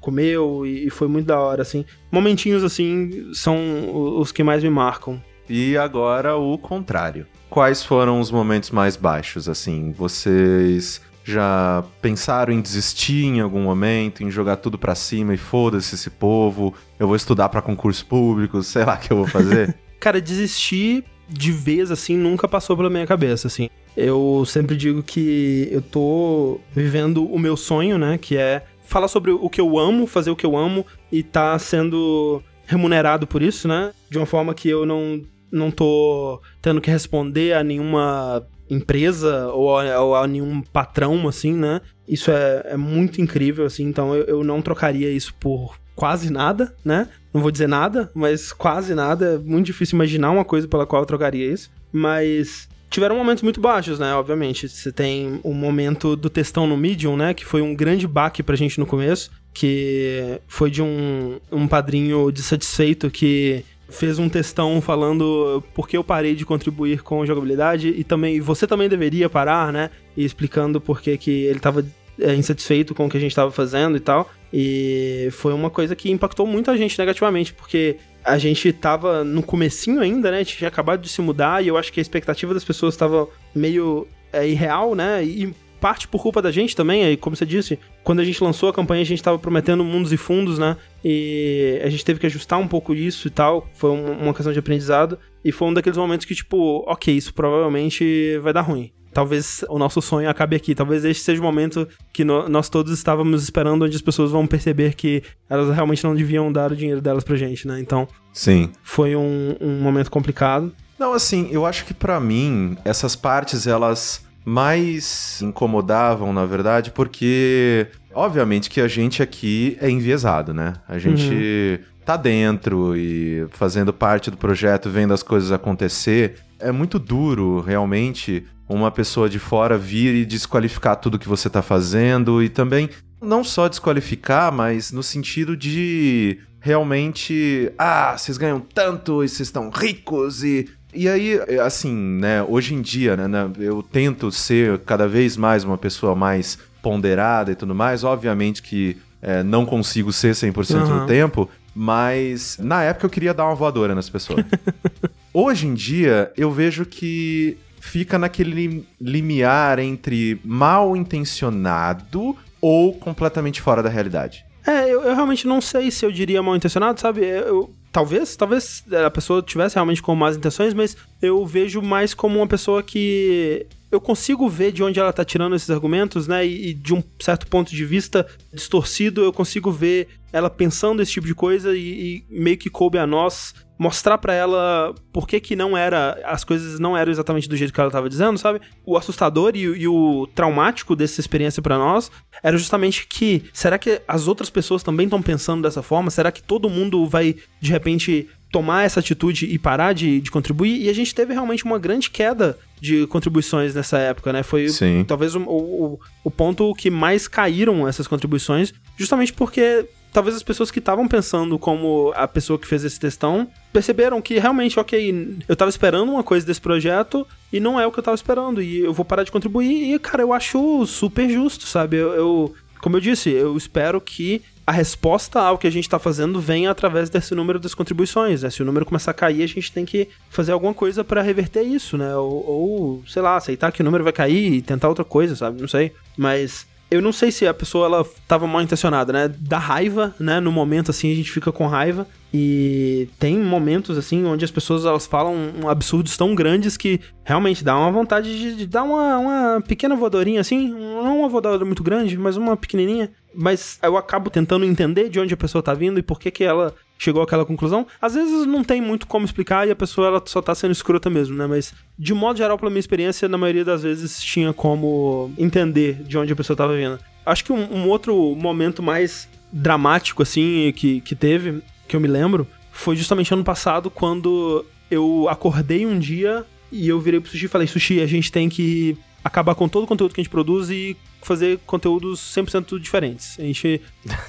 comeu 0.00 0.64
e 0.64 0.88
foi 0.88 1.06
muito 1.06 1.26
da 1.26 1.38
hora, 1.38 1.60
assim. 1.60 1.84
Momentinhos 2.10 2.64
assim 2.64 3.30
são 3.34 4.18
os 4.18 4.32
que 4.32 4.42
mais 4.42 4.62
me 4.62 4.70
marcam. 4.70 5.22
E 5.50 5.76
agora 5.76 6.36
o 6.36 6.56
contrário 6.56 7.26
quais 7.48 7.82
foram 7.82 8.20
os 8.20 8.30
momentos 8.30 8.70
mais 8.70 8.96
baixos, 8.96 9.48
assim? 9.48 9.92
Vocês 9.92 11.00
já 11.24 11.84
pensaram 12.00 12.52
em 12.52 12.60
desistir 12.60 13.26
em 13.26 13.40
algum 13.40 13.62
momento, 13.62 14.22
em 14.22 14.30
jogar 14.30 14.56
tudo 14.56 14.78
para 14.78 14.94
cima 14.94 15.34
e 15.34 15.36
foda-se 15.36 15.94
esse 15.94 16.08
povo, 16.08 16.72
eu 16.98 17.06
vou 17.06 17.16
estudar 17.16 17.50
para 17.50 17.60
concurso 17.60 18.06
público, 18.06 18.62
sei 18.62 18.84
lá 18.84 18.94
o 18.94 18.98
que 18.98 19.12
eu 19.12 19.18
vou 19.18 19.26
fazer? 19.26 19.76
Cara, 20.00 20.20
desistir 20.20 21.04
de 21.28 21.52
vez, 21.52 21.90
assim, 21.90 22.16
nunca 22.16 22.48
passou 22.48 22.74
pela 22.74 22.88
minha 22.88 23.06
cabeça, 23.06 23.46
assim. 23.46 23.68
Eu 23.94 24.44
sempre 24.46 24.74
digo 24.74 25.02
que 25.02 25.68
eu 25.70 25.82
tô 25.82 26.60
vivendo 26.72 27.26
o 27.26 27.38
meu 27.38 27.56
sonho, 27.56 27.98
né, 27.98 28.16
que 28.16 28.36
é 28.36 28.64
falar 28.86 29.08
sobre 29.08 29.30
o 29.30 29.50
que 29.50 29.60
eu 29.60 29.78
amo, 29.78 30.06
fazer 30.06 30.30
o 30.30 30.36
que 30.36 30.46
eu 30.46 30.56
amo 30.56 30.86
e 31.12 31.22
tá 31.22 31.58
sendo 31.58 32.42
remunerado 32.64 33.26
por 33.26 33.42
isso, 33.42 33.68
né, 33.68 33.92
de 34.08 34.16
uma 34.16 34.26
forma 34.26 34.54
que 34.54 34.68
eu 34.68 34.86
não 34.86 35.22
não 35.50 35.70
tô 35.70 36.40
tendo 36.60 36.80
que 36.80 36.90
responder 36.90 37.54
a 37.54 37.62
nenhuma 37.62 38.46
empresa 38.70 39.48
ou 39.48 39.78
a, 39.78 40.00
ou 40.00 40.14
a 40.14 40.26
nenhum 40.26 40.60
patrão, 40.60 41.26
assim, 41.26 41.54
né? 41.54 41.80
Isso 42.06 42.30
é, 42.30 42.62
é 42.70 42.76
muito 42.76 43.20
incrível, 43.20 43.64
assim, 43.64 43.84
então 43.84 44.14
eu, 44.14 44.24
eu 44.24 44.44
não 44.44 44.60
trocaria 44.60 45.10
isso 45.10 45.34
por 45.34 45.78
quase 45.98 46.30
nada, 46.30 46.74
né? 46.84 47.08
Não 47.34 47.42
vou 47.42 47.50
dizer 47.50 47.66
nada, 47.66 48.10
mas 48.14 48.52
quase 48.52 48.94
nada. 48.94 49.34
É 49.34 49.38
muito 49.38 49.66
difícil 49.66 49.96
imaginar 49.96 50.30
uma 50.30 50.44
coisa 50.44 50.68
pela 50.68 50.86
qual 50.86 51.02
eu 51.02 51.06
trocaria 51.06 51.52
isso. 51.52 51.70
Mas 51.92 52.68
tiveram 52.88 53.16
momentos 53.16 53.42
muito 53.42 53.60
baixos, 53.60 53.98
né? 53.98 54.14
Obviamente. 54.14 54.68
Você 54.68 54.92
tem 54.92 55.40
o 55.42 55.52
momento 55.52 56.14
do 56.14 56.30
textão 56.30 56.66
no 56.66 56.76
Medium, 56.76 57.16
né? 57.16 57.34
Que 57.34 57.44
foi 57.44 57.62
um 57.62 57.74
grande 57.74 58.06
baque 58.06 58.42
pra 58.42 58.56
gente 58.56 58.78
no 58.78 58.86
começo. 58.86 59.30
Que 59.52 60.40
foi 60.46 60.70
de 60.70 60.80
um, 60.80 61.38
um 61.50 61.66
padrinho 61.66 62.30
dissatisfeito 62.30 63.10
que 63.10 63.64
fez 63.88 64.18
um 64.18 64.28
textão 64.28 64.80
falando 64.80 65.62
por 65.74 65.88
que 65.88 65.96
eu 65.96 66.04
parei 66.04 66.34
de 66.34 66.44
contribuir 66.44 67.02
com 67.02 67.24
jogabilidade 67.24 67.88
e 67.88 68.04
também 68.04 68.40
você 68.40 68.66
também 68.66 68.88
deveria 68.88 69.30
parar, 69.30 69.72
né? 69.72 69.90
E 70.16 70.24
explicando 70.24 70.80
por 70.80 71.00
que, 71.00 71.16
que 71.16 71.30
ele 71.44 71.56
estava 71.56 71.84
é, 72.20 72.34
insatisfeito 72.34 72.94
com 72.94 73.06
o 73.06 73.08
que 73.08 73.16
a 73.16 73.20
gente 73.20 73.30
estava 73.30 73.50
fazendo 73.50 73.96
e 73.96 74.00
tal. 74.00 74.30
E 74.52 75.28
foi 75.32 75.52
uma 75.52 75.70
coisa 75.70 75.96
que 75.96 76.10
impactou 76.10 76.46
muito 76.46 76.70
a 76.70 76.76
gente 76.76 76.98
negativamente, 76.98 77.52
porque 77.52 77.96
a 78.24 78.36
gente 78.36 78.72
tava 78.72 79.24
no 79.24 79.42
comecinho 79.42 80.00
ainda, 80.00 80.30
né? 80.30 80.38
A 80.38 80.42
gente 80.42 80.58
tinha 80.58 80.68
acabado 80.68 81.00
de 81.00 81.08
se 81.08 81.22
mudar 81.22 81.64
e 81.64 81.68
eu 81.68 81.76
acho 81.76 81.92
que 81.92 82.00
a 82.00 82.02
expectativa 82.02 82.52
das 82.52 82.64
pessoas 82.64 82.94
estava 82.94 83.26
meio 83.54 84.06
é, 84.32 84.46
irreal, 84.46 84.94
né? 84.94 85.24
E 85.24 85.54
parte 85.80 86.08
por 86.08 86.22
culpa 86.22 86.42
da 86.42 86.50
gente 86.50 86.74
também, 86.76 87.04
aí, 87.04 87.16
como 87.16 87.36
você 87.36 87.46
disse, 87.46 87.78
quando 88.04 88.20
a 88.20 88.24
gente 88.24 88.42
lançou 88.42 88.68
a 88.68 88.72
campanha, 88.72 89.02
a 89.02 89.06
gente 89.06 89.18
estava 89.18 89.38
prometendo 89.38 89.84
mundos 89.84 90.12
e 90.12 90.16
fundos, 90.16 90.58
né? 90.58 90.76
E 91.04 91.80
a 91.82 91.88
gente 91.88 92.04
teve 92.04 92.20
que 92.20 92.26
ajustar 92.26 92.58
um 92.58 92.68
pouco 92.68 92.94
isso 92.94 93.28
e 93.28 93.30
tal, 93.30 93.68
foi 93.74 93.90
uma 93.90 94.34
questão 94.34 94.52
de 94.52 94.58
aprendizado. 94.58 95.18
E 95.44 95.52
foi 95.52 95.68
um 95.68 95.74
daqueles 95.74 95.96
momentos 95.96 96.26
que, 96.26 96.34
tipo, 96.34 96.84
ok, 96.86 97.14
isso 97.14 97.32
provavelmente 97.32 98.38
vai 98.42 98.52
dar 98.52 98.62
ruim. 98.62 98.92
Talvez 99.12 99.64
o 99.68 99.78
nosso 99.78 100.02
sonho 100.02 100.28
acabe 100.28 100.54
aqui. 100.54 100.74
Talvez 100.74 101.04
este 101.04 101.22
seja 101.22 101.40
o 101.40 101.44
momento 101.44 101.88
que 102.12 102.24
no, 102.24 102.48
nós 102.48 102.68
todos 102.68 102.92
estávamos 102.92 103.42
esperando, 103.42 103.84
onde 103.84 103.96
as 103.96 104.02
pessoas 104.02 104.30
vão 104.30 104.46
perceber 104.46 104.94
que 104.94 105.22
elas 105.48 105.74
realmente 105.74 106.04
não 106.04 106.14
deviam 106.14 106.52
dar 106.52 106.70
o 106.72 106.76
dinheiro 106.76 107.00
delas 107.00 107.24
pra 107.24 107.36
gente, 107.36 107.66
né? 107.66 107.80
Então. 107.80 108.06
Sim. 108.32 108.70
Foi 108.82 109.16
um, 109.16 109.56
um 109.60 109.80
momento 109.80 110.10
complicado. 110.10 110.72
Não, 110.98 111.12
assim, 111.14 111.48
eu 111.50 111.64
acho 111.64 111.84
que 111.84 111.94
para 111.94 112.20
mim, 112.20 112.76
essas 112.84 113.16
partes, 113.16 113.66
elas 113.66 114.27
mais 114.48 115.42
incomodavam, 115.42 116.32
na 116.32 116.46
verdade, 116.46 116.90
porque 116.90 117.86
obviamente 118.14 118.70
que 118.70 118.80
a 118.80 118.88
gente 118.88 119.22
aqui 119.22 119.76
é 119.78 119.90
enviesado, 119.90 120.54
né? 120.54 120.72
A 120.88 120.98
gente 120.98 121.30
uhum. 121.30 122.02
tá 122.04 122.16
dentro 122.16 122.96
e 122.96 123.46
fazendo 123.50 123.92
parte 123.92 124.30
do 124.30 124.38
projeto, 124.38 124.88
vendo 124.88 125.12
as 125.12 125.22
coisas 125.22 125.52
acontecer. 125.52 126.36
É 126.58 126.72
muito 126.72 126.98
duro, 126.98 127.60
realmente, 127.60 128.46
uma 128.66 128.90
pessoa 128.90 129.28
de 129.28 129.38
fora 129.38 129.76
vir 129.76 130.14
e 130.14 130.24
desqualificar 130.24 130.96
tudo 130.96 131.18
que 131.18 131.28
você 131.28 131.50
tá 131.50 131.60
fazendo 131.60 132.42
e 132.42 132.48
também 132.48 132.88
não 133.20 133.44
só 133.44 133.68
desqualificar, 133.68 134.50
mas 134.50 134.90
no 134.92 135.02
sentido 135.02 135.54
de 135.56 136.38
realmente, 136.60 137.70
ah, 137.78 138.16
vocês 138.16 138.38
ganham 138.38 138.60
tanto 138.60 139.22
e 139.22 139.28
vocês 139.28 139.48
estão 139.48 139.70
ricos 139.70 140.42
e 140.42 140.68
e 140.94 141.08
aí, 141.08 141.38
assim, 141.60 141.94
né, 141.94 142.42
hoje 142.42 142.74
em 142.74 142.80
dia, 142.80 143.16
né, 143.16 143.28
né, 143.28 143.50
eu 143.58 143.82
tento 143.82 144.30
ser 144.30 144.78
cada 144.80 145.06
vez 145.06 145.36
mais 145.36 145.64
uma 145.64 145.76
pessoa 145.76 146.14
mais 146.14 146.58
ponderada 146.82 147.52
e 147.52 147.54
tudo 147.54 147.74
mais. 147.74 148.04
Obviamente 148.04 148.62
que 148.62 148.96
é, 149.20 149.42
não 149.42 149.66
consigo 149.66 150.12
ser 150.12 150.32
100% 150.32 150.74
uhum. 150.74 151.00
do 151.00 151.06
tempo, 151.06 151.48
mas 151.74 152.56
na 152.58 152.82
época 152.82 153.06
eu 153.06 153.10
queria 153.10 153.34
dar 153.34 153.46
uma 153.46 153.54
voadora 153.54 153.94
nas 153.94 154.08
pessoas. 154.08 154.44
hoje 155.32 155.66
em 155.66 155.74
dia, 155.74 156.32
eu 156.36 156.50
vejo 156.50 156.84
que 156.86 157.58
fica 157.80 158.18
naquele 158.18 158.86
limiar 159.00 159.78
entre 159.78 160.40
mal 160.44 160.96
intencionado 160.96 162.36
ou 162.60 162.94
completamente 162.94 163.60
fora 163.60 163.82
da 163.82 163.88
realidade. 163.88 164.44
É, 164.66 164.84
eu, 164.84 165.02
eu, 165.02 165.14
realmente 165.14 165.46
não 165.46 165.60
sei 165.60 165.90
se 165.90 166.04
eu 166.04 166.12
diria 166.12 166.42
mal 166.42 166.54
intencionado, 166.54 167.00
sabe? 167.00 167.24
Eu, 167.24 167.70
talvez, 167.98 168.36
talvez 168.36 168.84
a 169.04 169.10
pessoa 169.10 169.42
tivesse 169.42 169.74
realmente 169.74 170.00
com 170.00 170.14
más 170.14 170.36
intenções, 170.36 170.72
mas 170.72 170.96
eu 171.20 171.44
vejo 171.44 171.82
mais 171.82 172.14
como 172.14 172.38
uma 172.38 172.46
pessoa 172.46 172.80
que 172.80 173.66
eu 173.90 174.00
consigo 174.00 174.48
ver 174.48 174.70
de 174.70 174.84
onde 174.84 175.00
ela 175.00 175.12
tá 175.12 175.24
tirando 175.24 175.56
esses 175.56 175.68
argumentos, 175.68 176.28
né? 176.28 176.46
E, 176.46 176.68
e, 176.68 176.74
de 176.74 176.94
um 176.94 177.02
certo 177.18 177.48
ponto 177.48 177.74
de 177.74 177.84
vista 177.84 178.24
distorcido, 178.52 179.22
eu 179.22 179.32
consigo 179.32 179.72
ver 179.72 180.06
ela 180.32 180.48
pensando 180.48 181.02
esse 181.02 181.10
tipo 181.10 181.26
de 181.26 181.34
coisa 181.34 181.76
e, 181.76 181.80
e 181.80 182.24
meio 182.30 182.56
que 182.56 182.70
coube 182.70 182.98
a 182.98 183.06
nós 183.06 183.52
mostrar 183.78 184.18
para 184.18 184.34
ela 184.34 184.94
por 185.12 185.26
que 185.26 185.38
que 185.38 185.54
não 185.54 185.76
era, 185.76 186.20
as 186.24 186.42
coisas 186.42 186.80
não 186.80 186.96
eram 186.96 187.12
exatamente 187.12 187.48
do 187.48 187.56
jeito 187.56 187.72
que 187.72 187.80
ela 187.80 187.90
tava 187.90 188.08
dizendo, 188.08 188.36
sabe? 188.36 188.60
O 188.84 188.96
assustador 188.96 189.52
e, 189.54 189.60
e 189.60 189.86
o 189.86 190.26
traumático 190.34 190.96
dessa 190.96 191.20
experiência 191.20 191.62
para 191.62 191.78
nós 191.78 192.10
era 192.42 192.58
justamente 192.58 193.06
que, 193.06 193.44
será 193.52 193.78
que 193.78 194.02
as 194.08 194.26
outras 194.26 194.50
pessoas 194.50 194.82
também 194.82 195.04
estão 195.04 195.22
pensando 195.22 195.62
dessa 195.62 195.82
forma? 195.82 196.10
Será 196.10 196.32
que 196.32 196.42
todo 196.42 196.68
mundo 196.68 197.06
vai, 197.06 197.36
de 197.60 197.70
repente, 197.70 198.28
tomar 198.50 198.84
essa 198.84 199.00
atitude 199.00 199.46
e 199.46 199.58
parar 199.58 199.92
de, 199.92 200.20
de 200.20 200.30
contribuir? 200.30 200.82
E 200.82 200.88
a 200.88 200.92
gente 200.92 201.14
teve 201.14 201.32
realmente 201.32 201.64
uma 201.64 201.78
grande 201.78 202.10
queda 202.10 202.58
de 202.80 203.06
contribuições 203.06 203.74
nessa 203.74 203.98
época, 203.98 204.32
né? 204.32 204.42
Foi 204.42 204.68
Sim. 204.68 205.04
talvez 205.06 205.34
o, 205.34 205.40
o, 205.40 206.00
o 206.24 206.30
ponto 206.30 206.74
que 206.74 206.90
mais 206.90 207.28
caíram 207.28 207.86
essas 207.86 208.06
contribuições, 208.06 208.72
justamente 208.96 209.32
porque 209.32 209.86
talvez 210.12 210.36
as 210.36 210.42
pessoas 210.42 210.70
que 210.70 210.78
estavam 210.78 211.06
pensando 211.06 211.58
como 211.58 212.12
a 212.14 212.26
pessoa 212.26 212.58
que 212.58 212.66
fez 212.66 212.84
esse 212.84 212.98
textão 212.98 213.48
perceberam 213.72 214.20
que 214.20 214.38
realmente, 214.38 214.78
ok, 214.78 215.38
eu 215.46 215.56
tava 215.56 215.68
esperando 215.68 216.12
uma 216.12 216.22
coisa 216.22 216.46
desse 216.46 216.60
projeto 216.60 217.26
e 217.52 217.60
não 217.60 217.78
é 217.78 217.86
o 217.86 217.92
que 217.92 217.98
eu 217.98 218.02
tava 218.02 218.14
esperando 218.14 218.62
e 218.62 218.80
eu 218.80 218.92
vou 218.92 219.04
parar 219.04 219.22
de 219.22 219.32
contribuir 219.32 219.94
e, 219.94 219.98
cara, 219.98 220.22
eu 220.22 220.32
acho 220.32 220.86
super 220.86 221.28
justo, 221.28 221.66
sabe? 221.66 221.96
Eu, 221.96 222.12
eu 222.12 222.54
como 222.80 222.96
eu 222.96 223.00
disse, 223.00 223.30
eu 223.30 223.56
espero 223.56 224.00
que 224.00 224.42
a 224.66 224.72
resposta 224.72 225.40
ao 225.40 225.56
que 225.56 225.66
a 225.66 225.70
gente 225.70 225.84
está 225.84 225.98
fazendo 225.98 226.40
venha 226.40 226.70
através 226.70 227.08
desse 227.08 227.34
número 227.34 227.58
das 227.58 227.74
contribuições, 227.74 228.42
né? 228.42 228.50
Se 228.50 228.62
o 228.62 228.66
número 228.66 228.84
começar 228.84 229.12
a 229.12 229.14
cair, 229.14 229.42
a 229.42 229.46
gente 229.46 229.72
tem 229.72 229.84
que 229.84 230.08
fazer 230.28 230.52
alguma 230.52 230.74
coisa 230.74 231.02
para 231.02 231.22
reverter 231.22 231.62
isso, 231.62 231.96
né? 231.96 232.14
Ou, 232.14 232.46
ou, 232.46 233.02
sei 233.06 233.22
lá, 233.22 233.36
aceitar 233.36 233.72
que 233.72 233.80
o 233.80 233.84
número 233.84 234.04
vai 234.04 234.12
cair 234.12 234.52
e 234.52 234.62
tentar 234.62 234.88
outra 234.88 235.04
coisa, 235.04 235.34
sabe? 235.34 235.60
Não 235.60 235.68
sei. 235.68 235.92
Mas 236.16 236.66
eu 236.90 237.02
não 237.02 237.12
sei 237.12 237.30
se 237.30 237.46
a 237.46 237.54
pessoa 237.54 237.86
ela 237.86 238.06
tava 238.26 238.46
mal 238.46 238.62
intencionada, 238.62 239.12
né? 239.12 239.28
Da 239.28 239.58
raiva, 239.58 240.14
né? 240.18 240.40
No 240.40 240.50
momento 240.50 240.90
assim 240.90 241.12
a 241.12 241.14
gente 241.14 241.30
fica 241.30 241.52
com 241.52 241.66
raiva 241.66 242.06
e 242.32 243.08
tem 243.18 243.38
momentos 243.38 243.96
assim 243.96 244.24
onde 244.24 244.44
as 244.44 244.50
pessoas 244.50 244.84
elas 244.84 245.06
falam 245.06 245.34
absurdos 245.66 246.16
tão 246.16 246.34
grandes 246.34 246.76
que 246.76 247.00
realmente 247.24 247.64
dá 247.64 247.76
uma 247.76 247.90
vontade 247.90 248.38
de, 248.38 248.54
de 248.54 248.66
dar 248.66 248.82
uma, 248.82 249.18
uma 249.18 249.60
pequena 249.66 249.96
voadorinha 249.96 250.40
assim, 250.40 250.68
não 250.68 251.20
uma 251.20 251.28
voadora 251.28 251.64
muito 251.64 251.82
grande, 251.82 252.18
mas 252.18 252.36
uma 252.36 252.56
pequenininha. 252.56 253.10
Mas 253.34 253.78
eu 253.82 253.96
acabo 253.96 254.30
tentando 254.30 254.64
entender 254.64 255.08
de 255.08 255.20
onde 255.20 255.32
a 255.32 255.36
pessoa 255.36 255.62
tá 255.62 255.72
vindo 255.72 255.98
e 255.98 256.02
por 256.02 256.18
que 256.18 256.30
que 256.30 256.44
ela 256.44 256.74
chegou 256.98 257.22
àquela 257.22 257.44
conclusão. 257.44 257.86
Às 258.00 258.14
vezes 258.14 258.44
não 258.44 258.64
tem 258.64 258.80
muito 258.80 259.06
como 259.06 259.24
explicar 259.24 259.66
e 259.66 259.70
a 259.70 259.76
pessoa 259.76 260.08
ela 260.08 260.22
só 260.26 260.42
tá 260.42 260.54
sendo 260.54 260.72
escrota 260.72 261.08
mesmo, 261.08 261.36
né? 261.36 261.46
Mas 261.46 261.72
de 261.98 262.12
modo 262.12 262.36
geral, 262.36 262.58
pela 262.58 262.70
minha 262.70 262.80
experiência, 262.80 263.28
na 263.28 263.38
maioria 263.38 263.64
das 263.64 263.84
vezes 263.84 264.20
tinha 264.20 264.52
como 264.52 265.30
entender 265.38 266.02
de 266.02 266.18
onde 266.18 266.32
a 266.32 266.36
pessoa 266.36 266.56
tava 266.56 266.76
vindo. 266.76 266.98
Acho 267.24 267.44
que 267.44 267.52
um, 267.52 267.74
um 267.74 267.88
outro 267.88 268.34
momento 268.34 268.82
mais 268.82 269.28
dramático, 269.52 270.22
assim, 270.22 270.72
que, 270.76 271.00
que 271.00 271.14
teve, 271.14 271.62
que 271.88 271.96
eu 271.96 272.00
me 272.00 272.08
lembro, 272.08 272.46
foi 272.70 272.94
justamente 272.94 273.32
ano 273.34 273.42
passado, 273.42 273.90
quando 273.90 274.64
eu 274.90 275.26
acordei 275.28 275.84
um 275.84 275.98
dia 275.98 276.44
e 276.70 276.88
eu 276.88 277.00
virei 277.00 277.18
pro 277.20 277.30
Sushi 277.30 277.46
e 277.46 277.48
falei, 277.48 277.66
Sushi, 277.66 278.00
a 278.00 278.06
gente 278.06 278.30
tem 278.30 278.48
que 278.48 278.96
acabar 279.24 279.54
com 279.54 279.68
todo 279.68 279.84
o 279.84 279.86
conteúdo 279.86 280.14
que 280.14 280.20
a 280.20 280.22
gente 280.22 280.30
produz 280.30 280.70
e 280.70 280.96
fazer 281.22 281.58
conteúdos 281.66 282.20
100% 282.20 282.78
diferentes. 282.78 283.38
A 283.38 283.42
gente 283.42 283.80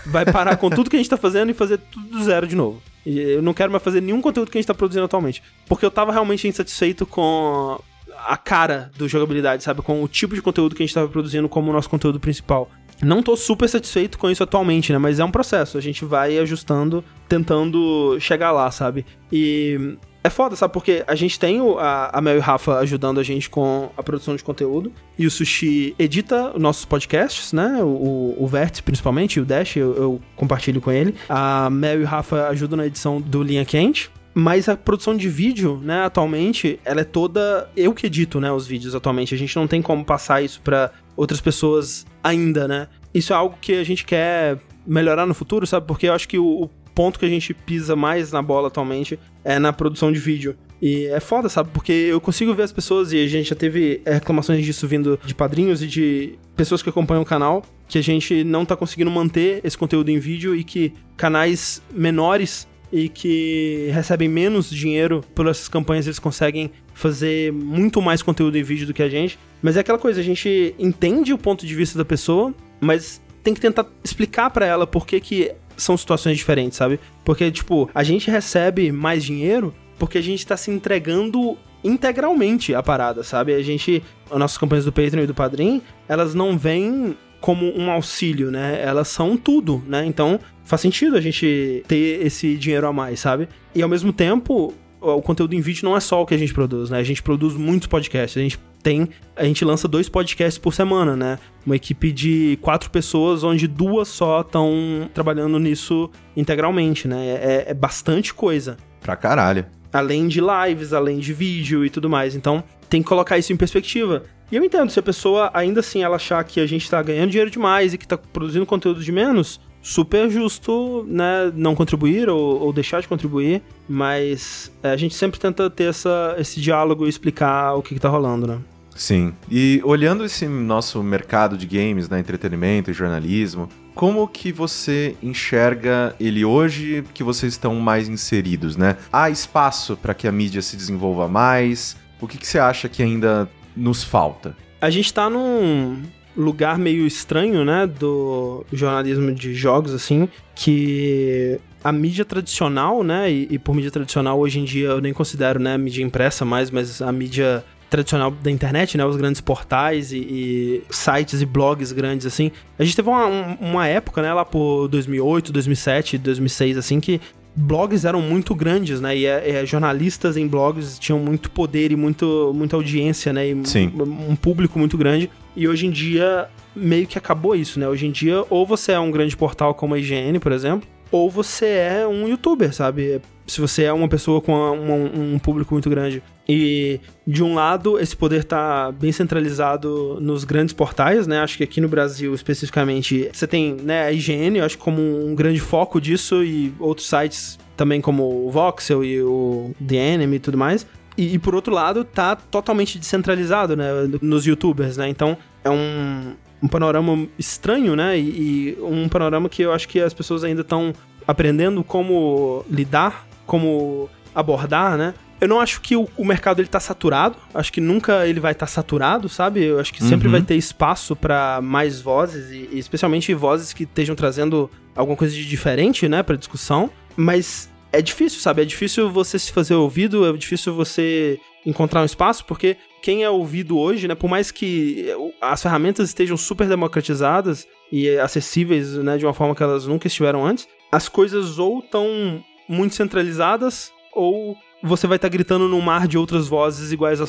vai 0.05 0.25
parar 0.25 0.57
com 0.57 0.69
tudo 0.69 0.89
que 0.89 0.95
a 0.95 0.99
gente 0.99 1.09
tá 1.09 1.17
fazendo 1.17 1.51
e 1.51 1.53
fazer 1.53 1.77
tudo 1.77 2.09
do 2.09 2.23
zero 2.23 2.47
de 2.47 2.55
novo. 2.55 2.81
E 3.05 3.19
eu 3.19 3.41
não 3.41 3.53
quero 3.53 3.71
mais 3.71 3.83
fazer 3.83 4.01
nenhum 4.01 4.21
conteúdo 4.21 4.51
que 4.51 4.57
a 4.57 4.61
gente 4.61 4.67
tá 4.67 4.73
produzindo 4.73 5.05
atualmente. 5.05 5.41
Porque 5.67 5.85
eu 5.85 5.91
tava 5.91 6.11
realmente 6.11 6.47
insatisfeito 6.47 7.05
com 7.05 7.79
a 8.25 8.35
cara 8.35 8.91
do 8.97 9.07
jogabilidade, 9.07 9.63
sabe? 9.63 9.81
Com 9.81 10.03
o 10.03 10.07
tipo 10.07 10.35
de 10.35 10.41
conteúdo 10.41 10.75
que 10.75 10.83
a 10.83 10.85
gente 10.85 10.93
tava 10.93 11.07
produzindo 11.07 11.47
como 11.47 11.69
o 11.69 11.73
nosso 11.73 11.89
conteúdo 11.89 12.19
principal. 12.19 12.69
Não 13.01 13.23
tô 13.23 13.35
super 13.37 13.67
satisfeito 13.67 14.17
com 14.17 14.29
isso 14.29 14.43
atualmente, 14.43 14.91
né? 14.91 14.97
Mas 14.97 15.19
é 15.19 15.23
um 15.23 15.31
processo. 15.31 15.77
A 15.77 15.81
gente 15.81 16.03
vai 16.03 16.37
ajustando, 16.37 17.03
tentando 17.27 18.17
chegar 18.19 18.51
lá, 18.51 18.69
sabe? 18.71 19.05
E 19.31 19.97
é 20.23 20.29
foda, 20.29 20.55
sabe? 20.55 20.73
Porque 20.73 21.03
a 21.07 21.15
gente 21.15 21.39
tem 21.39 21.61
o, 21.61 21.79
a, 21.79 22.09
a 22.11 22.21
Mel 22.21 22.35
e 22.35 22.39
o 22.39 22.41
Rafa 22.41 22.77
ajudando 22.79 23.19
a 23.19 23.23
gente 23.23 23.49
com 23.49 23.89
a 23.95 24.03
produção 24.03 24.35
de 24.35 24.43
conteúdo. 24.43 24.91
E 25.17 25.25
o 25.25 25.31
Sushi 25.31 25.95
edita 25.97 26.53
nossos 26.57 26.83
podcasts, 26.83 27.53
né? 27.53 27.79
O, 27.81 28.35
o 28.37 28.47
Vértice, 28.47 28.83
principalmente, 28.83 29.35
e 29.35 29.41
o 29.41 29.45
Dash, 29.45 29.77
eu, 29.77 29.95
eu, 29.95 30.21
compartilho 30.35 30.81
com 30.81 30.91
ele. 30.91 31.15
A 31.29 31.69
Mel 31.69 32.01
e 32.01 32.03
o 32.03 32.07
Rafa 32.07 32.49
ajudam 32.49 32.77
na 32.77 32.85
edição 32.85 33.21
do 33.21 33.41
Linha 33.41 33.63
Quente. 33.63 34.11
Mas 34.33 34.69
a 34.69 34.77
produção 34.77 35.17
de 35.17 35.27
vídeo, 35.27 35.81
né, 35.83 36.03
atualmente, 36.03 36.79
ela 36.85 37.01
é 37.01 37.03
toda. 37.03 37.69
Eu 37.75 37.93
que 37.93 38.05
edito, 38.05 38.39
né, 38.39 38.51
os 38.51 38.67
vídeos 38.67 38.93
atualmente. 38.93 39.33
A 39.33 39.37
gente 39.37 39.55
não 39.55 39.67
tem 39.67 39.81
como 39.81 40.05
passar 40.05 40.43
isso 40.43 40.61
para 40.61 40.91
outras 41.19 41.41
pessoas 41.41 42.05
ainda, 42.23 42.65
né? 42.65 42.87
Isso 43.13 43.33
é 43.33 43.35
algo 43.35 43.57
que 43.59 43.73
a 43.73 43.83
gente 43.83 44.05
quer 44.05 44.57
melhorar 44.87 45.25
no 45.25 45.33
futuro, 45.33 45.67
sabe? 45.67 45.85
Porque 45.85 46.07
eu 46.07 46.13
acho 46.13 46.27
que 46.27 46.39
o, 46.39 46.69
ponto 46.95 47.17
que 47.17 47.25
a 47.25 47.29
gente 47.29 47.53
pisa 47.53 47.95
mais 47.95 48.29
na 48.31 48.41
bola 48.41 48.67
atualmente 48.67 49.17
é 49.43 49.57
na 49.57 49.71
produção 49.71 50.11
de 50.11 50.19
vídeo. 50.19 50.57
E 50.81 51.05
é 51.05 51.21
foda, 51.21 51.47
sabe? 51.47 51.69
Porque 51.73 51.93
eu 51.93 52.19
consigo 52.19 52.53
ver 52.53 52.63
as 52.63 52.73
pessoas, 52.73 53.13
e 53.13 53.23
a 53.23 53.27
gente 53.27 53.49
já 53.49 53.55
teve 53.55 54.01
reclamações 54.05 54.65
disso 54.65 54.85
vindo 54.85 55.17
de 55.25 55.33
padrinhos 55.33 55.81
e 55.81 55.87
de 55.87 56.37
pessoas 56.57 56.81
que 56.81 56.89
acompanham 56.89 57.21
o 57.21 57.25
canal, 57.25 57.63
que 57.87 57.97
a 57.97 58.01
gente 58.01 58.43
não 58.43 58.65
tá 58.65 58.75
conseguindo 58.75 59.09
manter 59.11 59.61
esse 59.63 59.77
conteúdo 59.77 60.09
em 60.09 60.19
vídeo 60.19 60.53
e 60.53 60.63
que 60.63 60.93
canais 61.15 61.81
menores 61.93 62.67
e 62.91 63.07
que 63.07 63.89
recebem 63.93 64.27
menos 64.27 64.69
dinheiro 64.69 65.23
por 65.35 65.47
essas 65.47 65.67
campanhas, 65.67 66.07
eles 66.07 66.19
conseguem 66.19 66.71
fazer 66.93 67.53
muito 67.53 68.01
mais 68.01 68.21
conteúdo 68.21 68.57
em 68.57 68.63
vídeo 68.63 68.87
do 68.87 68.93
que 68.93 69.03
a 69.03 69.09
gente. 69.09 69.37
Mas 69.61 69.77
é 69.77 69.81
aquela 69.81 69.99
coisa, 69.99 70.19
a 70.19 70.23
gente 70.23 70.73
entende 70.79 71.33
o 71.33 71.37
ponto 71.37 71.65
de 71.65 71.75
vista 71.75 71.97
da 71.97 72.05
pessoa, 72.05 72.53
mas 72.79 73.21
tem 73.43 73.53
que 73.53 73.61
tentar 73.61 73.85
explicar 74.03 74.49
para 74.49 74.65
ela 74.65 74.87
por 74.87 75.05
que, 75.05 75.19
que 75.19 75.51
são 75.77 75.95
situações 75.95 76.37
diferentes, 76.37 76.77
sabe? 76.77 76.99
Porque, 77.23 77.49
tipo, 77.51 77.89
a 77.93 78.03
gente 78.03 78.29
recebe 78.29 78.91
mais 78.91 79.23
dinheiro 79.23 79.73
porque 79.97 80.17
a 80.17 80.21
gente 80.21 80.45
tá 80.45 80.55
se 80.55 80.71
entregando 80.71 81.57
integralmente 81.83 82.73
a 82.73 82.81
parada, 82.81 83.23
sabe? 83.23 83.53
A 83.53 83.61
gente, 83.61 84.03
as 84.29 84.37
nossas 84.37 84.57
campanhas 84.57 84.85
do 84.85 84.91
Patreon 84.91 85.23
e 85.23 85.27
do 85.27 85.33
Padrim, 85.33 85.81
elas 86.07 86.33
não 86.33 86.57
vêm 86.57 87.17
como 87.39 87.65
um 87.77 87.89
auxílio, 87.89 88.51
né? 88.51 88.81
Elas 88.83 89.07
são 89.07 89.37
tudo, 89.37 89.81
né? 89.87 90.05
Então 90.05 90.39
faz 90.63 90.81
sentido 90.81 91.15
a 91.15 91.21
gente 91.21 91.83
ter 91.87 92.25
esse 92.25 92.55
dinheiro 92.55 92.87
a 92.87 92.93
mais, 92.93 93.19
sabe? 93.19 93.47
E 93.73 93.81
ao 93.81 93.89
mesmo 93.89 94.13
tempo, 94.13 94.73
o 95.01 95.21
conteúdo 95.21 95.55
em 95.55 95.61
vídeo 95.61 95.85
não 95.85 95.95
é 95.95 95.99
só 95.99 96.21
o 96.21 96.25
que 96.25 96.33
a 96.33 96.37
gente 96.37 96.53
produz, 96.53 96.89
né? 96.89 96.99
A 96.99 97.03
gente 97.03 97.23
produz 97.23 97.55
muitos 97.55 97.87
podcasts. 97.87 98.37
A 98.37 98.41
gente 98.41 98.59
tem. 98.83 99.09
A 99.35 99.43
gente 99.43 99.63
lança 99.63 99.87
dois 99.87 100.09
podcasts 100.09 100.57
por 100.57 100.73
semana, 100.73 101.15
né? 101.15 101.39
Uma 101.65 101.75
equipe 101.75 102.11
de 102.11 102.57
quatro 102.61 102.89
pessoas, 102.89 103.43
onde 103.43 103.67
duas 103.67 104.07
só 104.07 104.41
estão 104.41 105.09
trabalhando 105.13 105.57
nisso 105.59 106.09
integralmente, 106.35 107.07
né? 107.07 107.39
É, 107.41 107.65
é 107.69 107.73
bastante 107.73 108.33
coisa. 108.33 108.77
Pra 109.01 109.15
caralho. 109.15 109.65
Além 109.91 110.27
de 110.27 110.39
lives, 110.39 110.93
além 110.93 111.19
de 111.19 111.33
vídeo 111.33 111.83
e 111.85 111.89
tudo 111.89 112.09
mais. 112.09 112.35
Então, 112.35 112.63
tem 112.89 113.01
que 113.01 113.07
colocar 113.07 113.37
isso 113.37 113.51
em 113.51 113.57
perspectiva. 113.57 114.23
E 114.51 114.55
eu 114.55 114.63
entendo, 114.63 114.89
se 114.89 114.99
a 114.99 115.03
pessoa 115.03 115.51
ainda 115.53 115.79
assim 115.79 116.03
ela 116.03 116.15
achar 116.15 116.43
que 116.43 116.59
a 116.59 116.65
gente 116.65 116.89
tá 116.89 117.01
ganhando 117.01 117.29
dinheiro 117.29 117.51
demais 117.51 117.93
e 117.93 117.97
que 117.97 118.07
tá 118.07 118.17
produzindo 118.17 118.65
conteúdo 118.65 119.03
de 119.03 119.11
menos, 119.11 119.59
super 119.81 120.29
justo, 120.29 121.05
né, 121.07 121.51
não 121.55 121.75
contribuir 121.75 122.29
ou, 122.29 122.61
ou 122.61 122.73
deixar 122.73 123.01
de 123.01 123.07
contribuir, 123.07 123.61
mas 123.87 124.71
é, 124.83 124.89
a 124.89 124.97
gente 124.97 125.15
sempre 125.15 125.39
tenta 125.39 125.69
ter 125.69 125.85
essa, 125.85 126.35
esse 126.37 126.59
diálogo 126.59 127.05
e 127.05 127.09
explicar 127.09 127.75
o 127.75 127.81
que, 127.81 127.93
que 127.93 127.99
tá 127.99 128.09
rolando, 128.09 128.47
né? 128.47 128.59
Sim. 128.95 129.33
E 129.49 129.81
olhando 129.85 130.25
esse 130.25 130.45
nosso 130.45 131.01
mercado 131.01 131.57
de 131.57 131.65
games, 131.65 132.09
né, 132.09 132.19
entretenimento 132.19 132.91
e 132.91 132.93
jornalismo, 132.93 133.69
como 133.95 134.27
que 134.27 134.51
você 134.51 135.15
enxerga 135.23 136.15
ele 136.19 136.43
hoje 136.43 137.03
que 137.13 137.23
vocês 137.23 137.53
estão 137.53 137.75
mais 137.75 138.09
inseridos, 138.09 138.75
né? 138.75 138.97
Há 139.11 139.29
espaço 139.29 139.95
para 139.95 140.13
que 140.13 140.27
a 140.27 140.31
mídia 140.31 140.61
se 140.61 140.75
desenvolva 140.75 141.27
mais? 141.27 141.95
O 142.19 142.27
que, 142.27 142.37
que 142.37 142.47
você 142.47 142.59
acha 142.59 142.89
que 142.89 143.01
ainda 143.01 143.49
nos 143.79 144.03
falta? 144.03 144.55
A 144.81 144.89
gente 144.89 145.13
tá 145.13 145.29
num 145.29 146.01
lugar 146.35 146.77
meio 146.77 147.05
estranho, 147.05 147.65
né, 147.65 147.85
do 147.87 148.65
jornalismo 148.71 149.33
de 149.33 149.53
jogos, 149.53 149.93
assim, 149.93 150.29
que 150.55 151.59
a 151.83 151.91
mídia 151.91 152.23
tradicional, 152.23 153.03
né, 153.03 153.31
e, 153.31 153.47
e, 153.51 153.59
por 153.59 153.75
mídia 153.75 153.91
tradicional 153.91 154.39
hoje 154.39 154.59
em 154.59 154.63
dia 154.63 154.89
eu 154.89 155.01
nem 155.01 155.13
considero, 155.13 155.59
né, 155.59 155.77
mídia 155.77 156.03
impressa 156.03 156.45
mais, 156.45 156.71
mas 156.71 157.01
a 157.01 157.11
mídia 157.11 157.63
tradicional 157.89 158.31
da 158.31 158.51
internet, 158.51 158.97
né? 158.97 159.05
Os 159.05 159.17
grandes 159.17 159.41
portais 159.41 160.11
e, 160.11 160.17
e 160.19 160.83
sites 160.91 161.41
e 161.41 161.45
blogs 161.45 161.91
grandes, 161.91 162.25
assim. 162.25 162.51
A 162.77 162.83
gente 162.83 162.95
teve 162.95 163.09
uma, 163.09 163.25
uma 163.59 163.87
época, 163.87 164.21
né? 164.21 164.31
Lá 164.31 164.45
por 164.45 164.87
2008, 164.87 165.51
2007, 165.51 166.17
2006, 166.19 166.77
assim, 166.77 166.99
que 166.99 167.19
blogs 167.59 168.05
eram 168.05 168.21
muito 168.21 168.55
grandes, 168.55 169.01
né? 169.01 169.17
E 169.17 169.25
é, 169.25 169.61
é, 169.61 169.65
jornalistas 169.65 170.37
em 170.37 170.47
blogs 170.47 170.97
tinham 170.97 171.19
muito 171.19 171.51
poder 171.51 171.91
e 171.91 171.95
muito, 171.95 172.51
muita 172.55 172.75
audiência, 172.75 173.33
né? 173.33 173.49
E 173.49 173.67
Sim. 173.67 173.91
Um, 174.29 174.35
público 174.35 174.79
muito 174.79 174.97
grande. 174.97 175.29
E 175.55 175.67
hoje 175.67 175.85
em 175.85 175.91
dia, 175.91 176.47
meio 176.73 177.05
que 177.05 177.17
acabou 177.17 177.55
isso, 177.55 177.79
né? 177.79 177.87
Hoje 177.87 178.07
em 178.07 178.11
dia, 178.11 178.45
ou 178.49 178.65
você 178.65 178.93
é 178.93 178.99
um 178.99 179.11
grande 179.11 179.35
portal 179.35 179.73
como 179.73 179.93
a 179.93 179.99
IGN, 179.99 180.39
por 180.39 180.53
exemplo, 180.53 180.87
ou 181.11 181.29
você 181.29 181.65
é 181.65 182.07
um 182.07 182.27
youtuber, 182.27 182.73
sabe? 182.73 183.21
Se 183.45 183.59
você 183.59 183.83
é 183.83 183.93
uma 183.93 184.07
pessoa 184.07 184.39
com 184.39 184.53
um, 184.53 185.33
um 185.33 185.39
público 185.39 185.73
muito 185.73 185.89
grande. 185.89 186.23
E 186.51 186.99
de 187.27 187.43
um 187.43 187.53
lado, 187.53 187.99
esse 187.99 188.17
poder 188.17 188.43
tá 188.43 188.91
bem 188.91 189.11
centralizado 189.11 190.17
nos 190.19 190.43
grandes 190.43 190.73
portais, 190.73 191.27
né? 191.27 191.41
Acho 191.41 191.55
que 191.55 191.63
aqui 191.63 191.79
no 191.79 191.87
Brasil, 191.87 192.33
especificamente, 192.33 193.29
você 193.31 193.45
tem 193.45 193.75
né, 193.75 194.05
a 194.05 194.11
IGN, 194.11 194.59
acho 194.59 194.79
como 194.79 194.99
um 194.99 195.35
grande 195.35 195.59
foco 195.59 196.01
disso, 196.01 196.43
e 196.43 196.73
outros 196.79 197.07
sites 197.07 197.59
também 197.77 198.01
como 198.01 198.47
o 198.47 198.49
Voxel 198.49 199.05
e 199.05 199.21
o 199.21 199.75
The 199.87 199.95
Enemy 199.95 200.37
e 200.37 200.39
tudo 200.39 200.57
mais. 200.57 200.87
E, 201.15 201.35
e, 201.35 201.37
por 201.37 201.53
outro 201.53 201.71
lado, 201.71 202.03
tá 202.03 202.35
totalmente 202.35 202.97
descentralizado, 202.97 203.75
né? 203.75 203.89
Nos 204.19 204.47
youtubers, 204.47 204.97
né? 204.97 205.07
Então, 205.07 205.37
é 205.63 205.69
um, 205.69 206.33
um 206.63 206.67
panorama 206.67 207.27
estranho, 207.37 207.95
né? 207.95 208.17
E, 208.17 208.75
e, 208.75 208.77
um 208.81 209.07
panorama 209.07 209.47
que 209.49 209.61
eu 209.61 209.71
acho 209.71 209.87
que 209.87 209.99
as 209.99 210.15
pessoas 210.15 210.43
ainda 210.43 210.61
estão 210.61 210.93
aprendendo 211.27 211.83
como 211.83 212.65
lidar, 212.71 213.27
como 213.45 214.09
abordar, 214.33 214.97
né? 214.97 215.13
Eu 215.41 215.47
não 215.47 215.59
acho 215.59 215.81
que 215.81 215.95
o, 215.95 216.07
o 216.17 216.25
mercado 216.25 216.59
ele 216.61 216.67
tá 216.67 216.79
saturado. 216.79 217.37
Acho 217.53 217.71
que 217.71 217.79
nunca 217.79 218.27
ele 218.27 218.39
vai 218.39 218.51
estar 218.51 218.65
tá 218.65 218.71
saturado, 218.71 219.29
sabe? 219.29 219.63
Eu 219.63 219.79
acho 219.79 219.93
que 219.93 220.03
sempre 220.03 220.27
uhum. 220.27 220.33
vai 220.33 220.41
ter 220.41 220.55
espaço 220.55 221.15
para 221.15 221.61
mais 221.61 222.01
vozes 222.01 222.51
e, 222.51 222.69
e, 222.73 222.79
especialmente 222.79 223.33
vozes 223.33 223.71
que 223.71 223.83
estejam 223.83 224.15
trazendo 224.15 224.69
alguma 224.95 225.15
coisa 225.15 225.33
de 225.33 225.45
diferente, 225.45 226.09
né, 226.09 226.21
para 226.21 226.35
discussão. 226.35 226.89
Mas 227.15 227.69
é 227.91 228.01
difícil, 228.01 228.41
sabe? 228.41 228.61
É 228.61 228.65
difícil 228.65 229.09
você 229.09 229.39
se 229.39 229.51
fazer 229.51 229.75
ouvido, 229.75 230.27
é 230.27 230.37
difícil 230.37 230.73
você 230.73 231.39
encontrar 231.65 232.01
um 232.01 232.05
espaço, 232.05 232.45
porque 232.45 232.77
quem 233.01 233.23
é 233.23 233.29
ouvido 233.29 233.77
hoje, 233.77 234.07
né, 234.07 234.15
por 234.15 234.29
mais 234.29 234.51
que 234.51 235.07
as 235.41 235.61
ferramentas 235.61 236.09
estejam 236.09 236.37
super 236.37 236.67
democratizadas 236.67 237.67
e 237.91 238.09
acessíveis, 238.17 238.93
né, 238.95 239.17
de 239.17 239.25
uma 239.25 239.33
forma 239.33 239.55
que 239.55 239.63
elas 239.63 239.87
nunca 239.87 240.07
estiveram 240.07 240.45
antes, 240.45 240.67
as 240.91 241.07
coisas 241.07 241.57
ou 241.59 241.79
estão 241.79 242.43
muito 242.67 242.95
centralizadas 242.95 243.91
ou 244.13 244.55
você 244.81 245.07
vai 245.07 245.17
estar 245.17 245.29
tá 245.29 245.31
gritando 245.31 245.67
num 245.67 245.81
mar 245.81 246.07
de 246.07 246.17
outras 246.17 246.47
vozes 246.47 246.91
iguais 246.91 247.19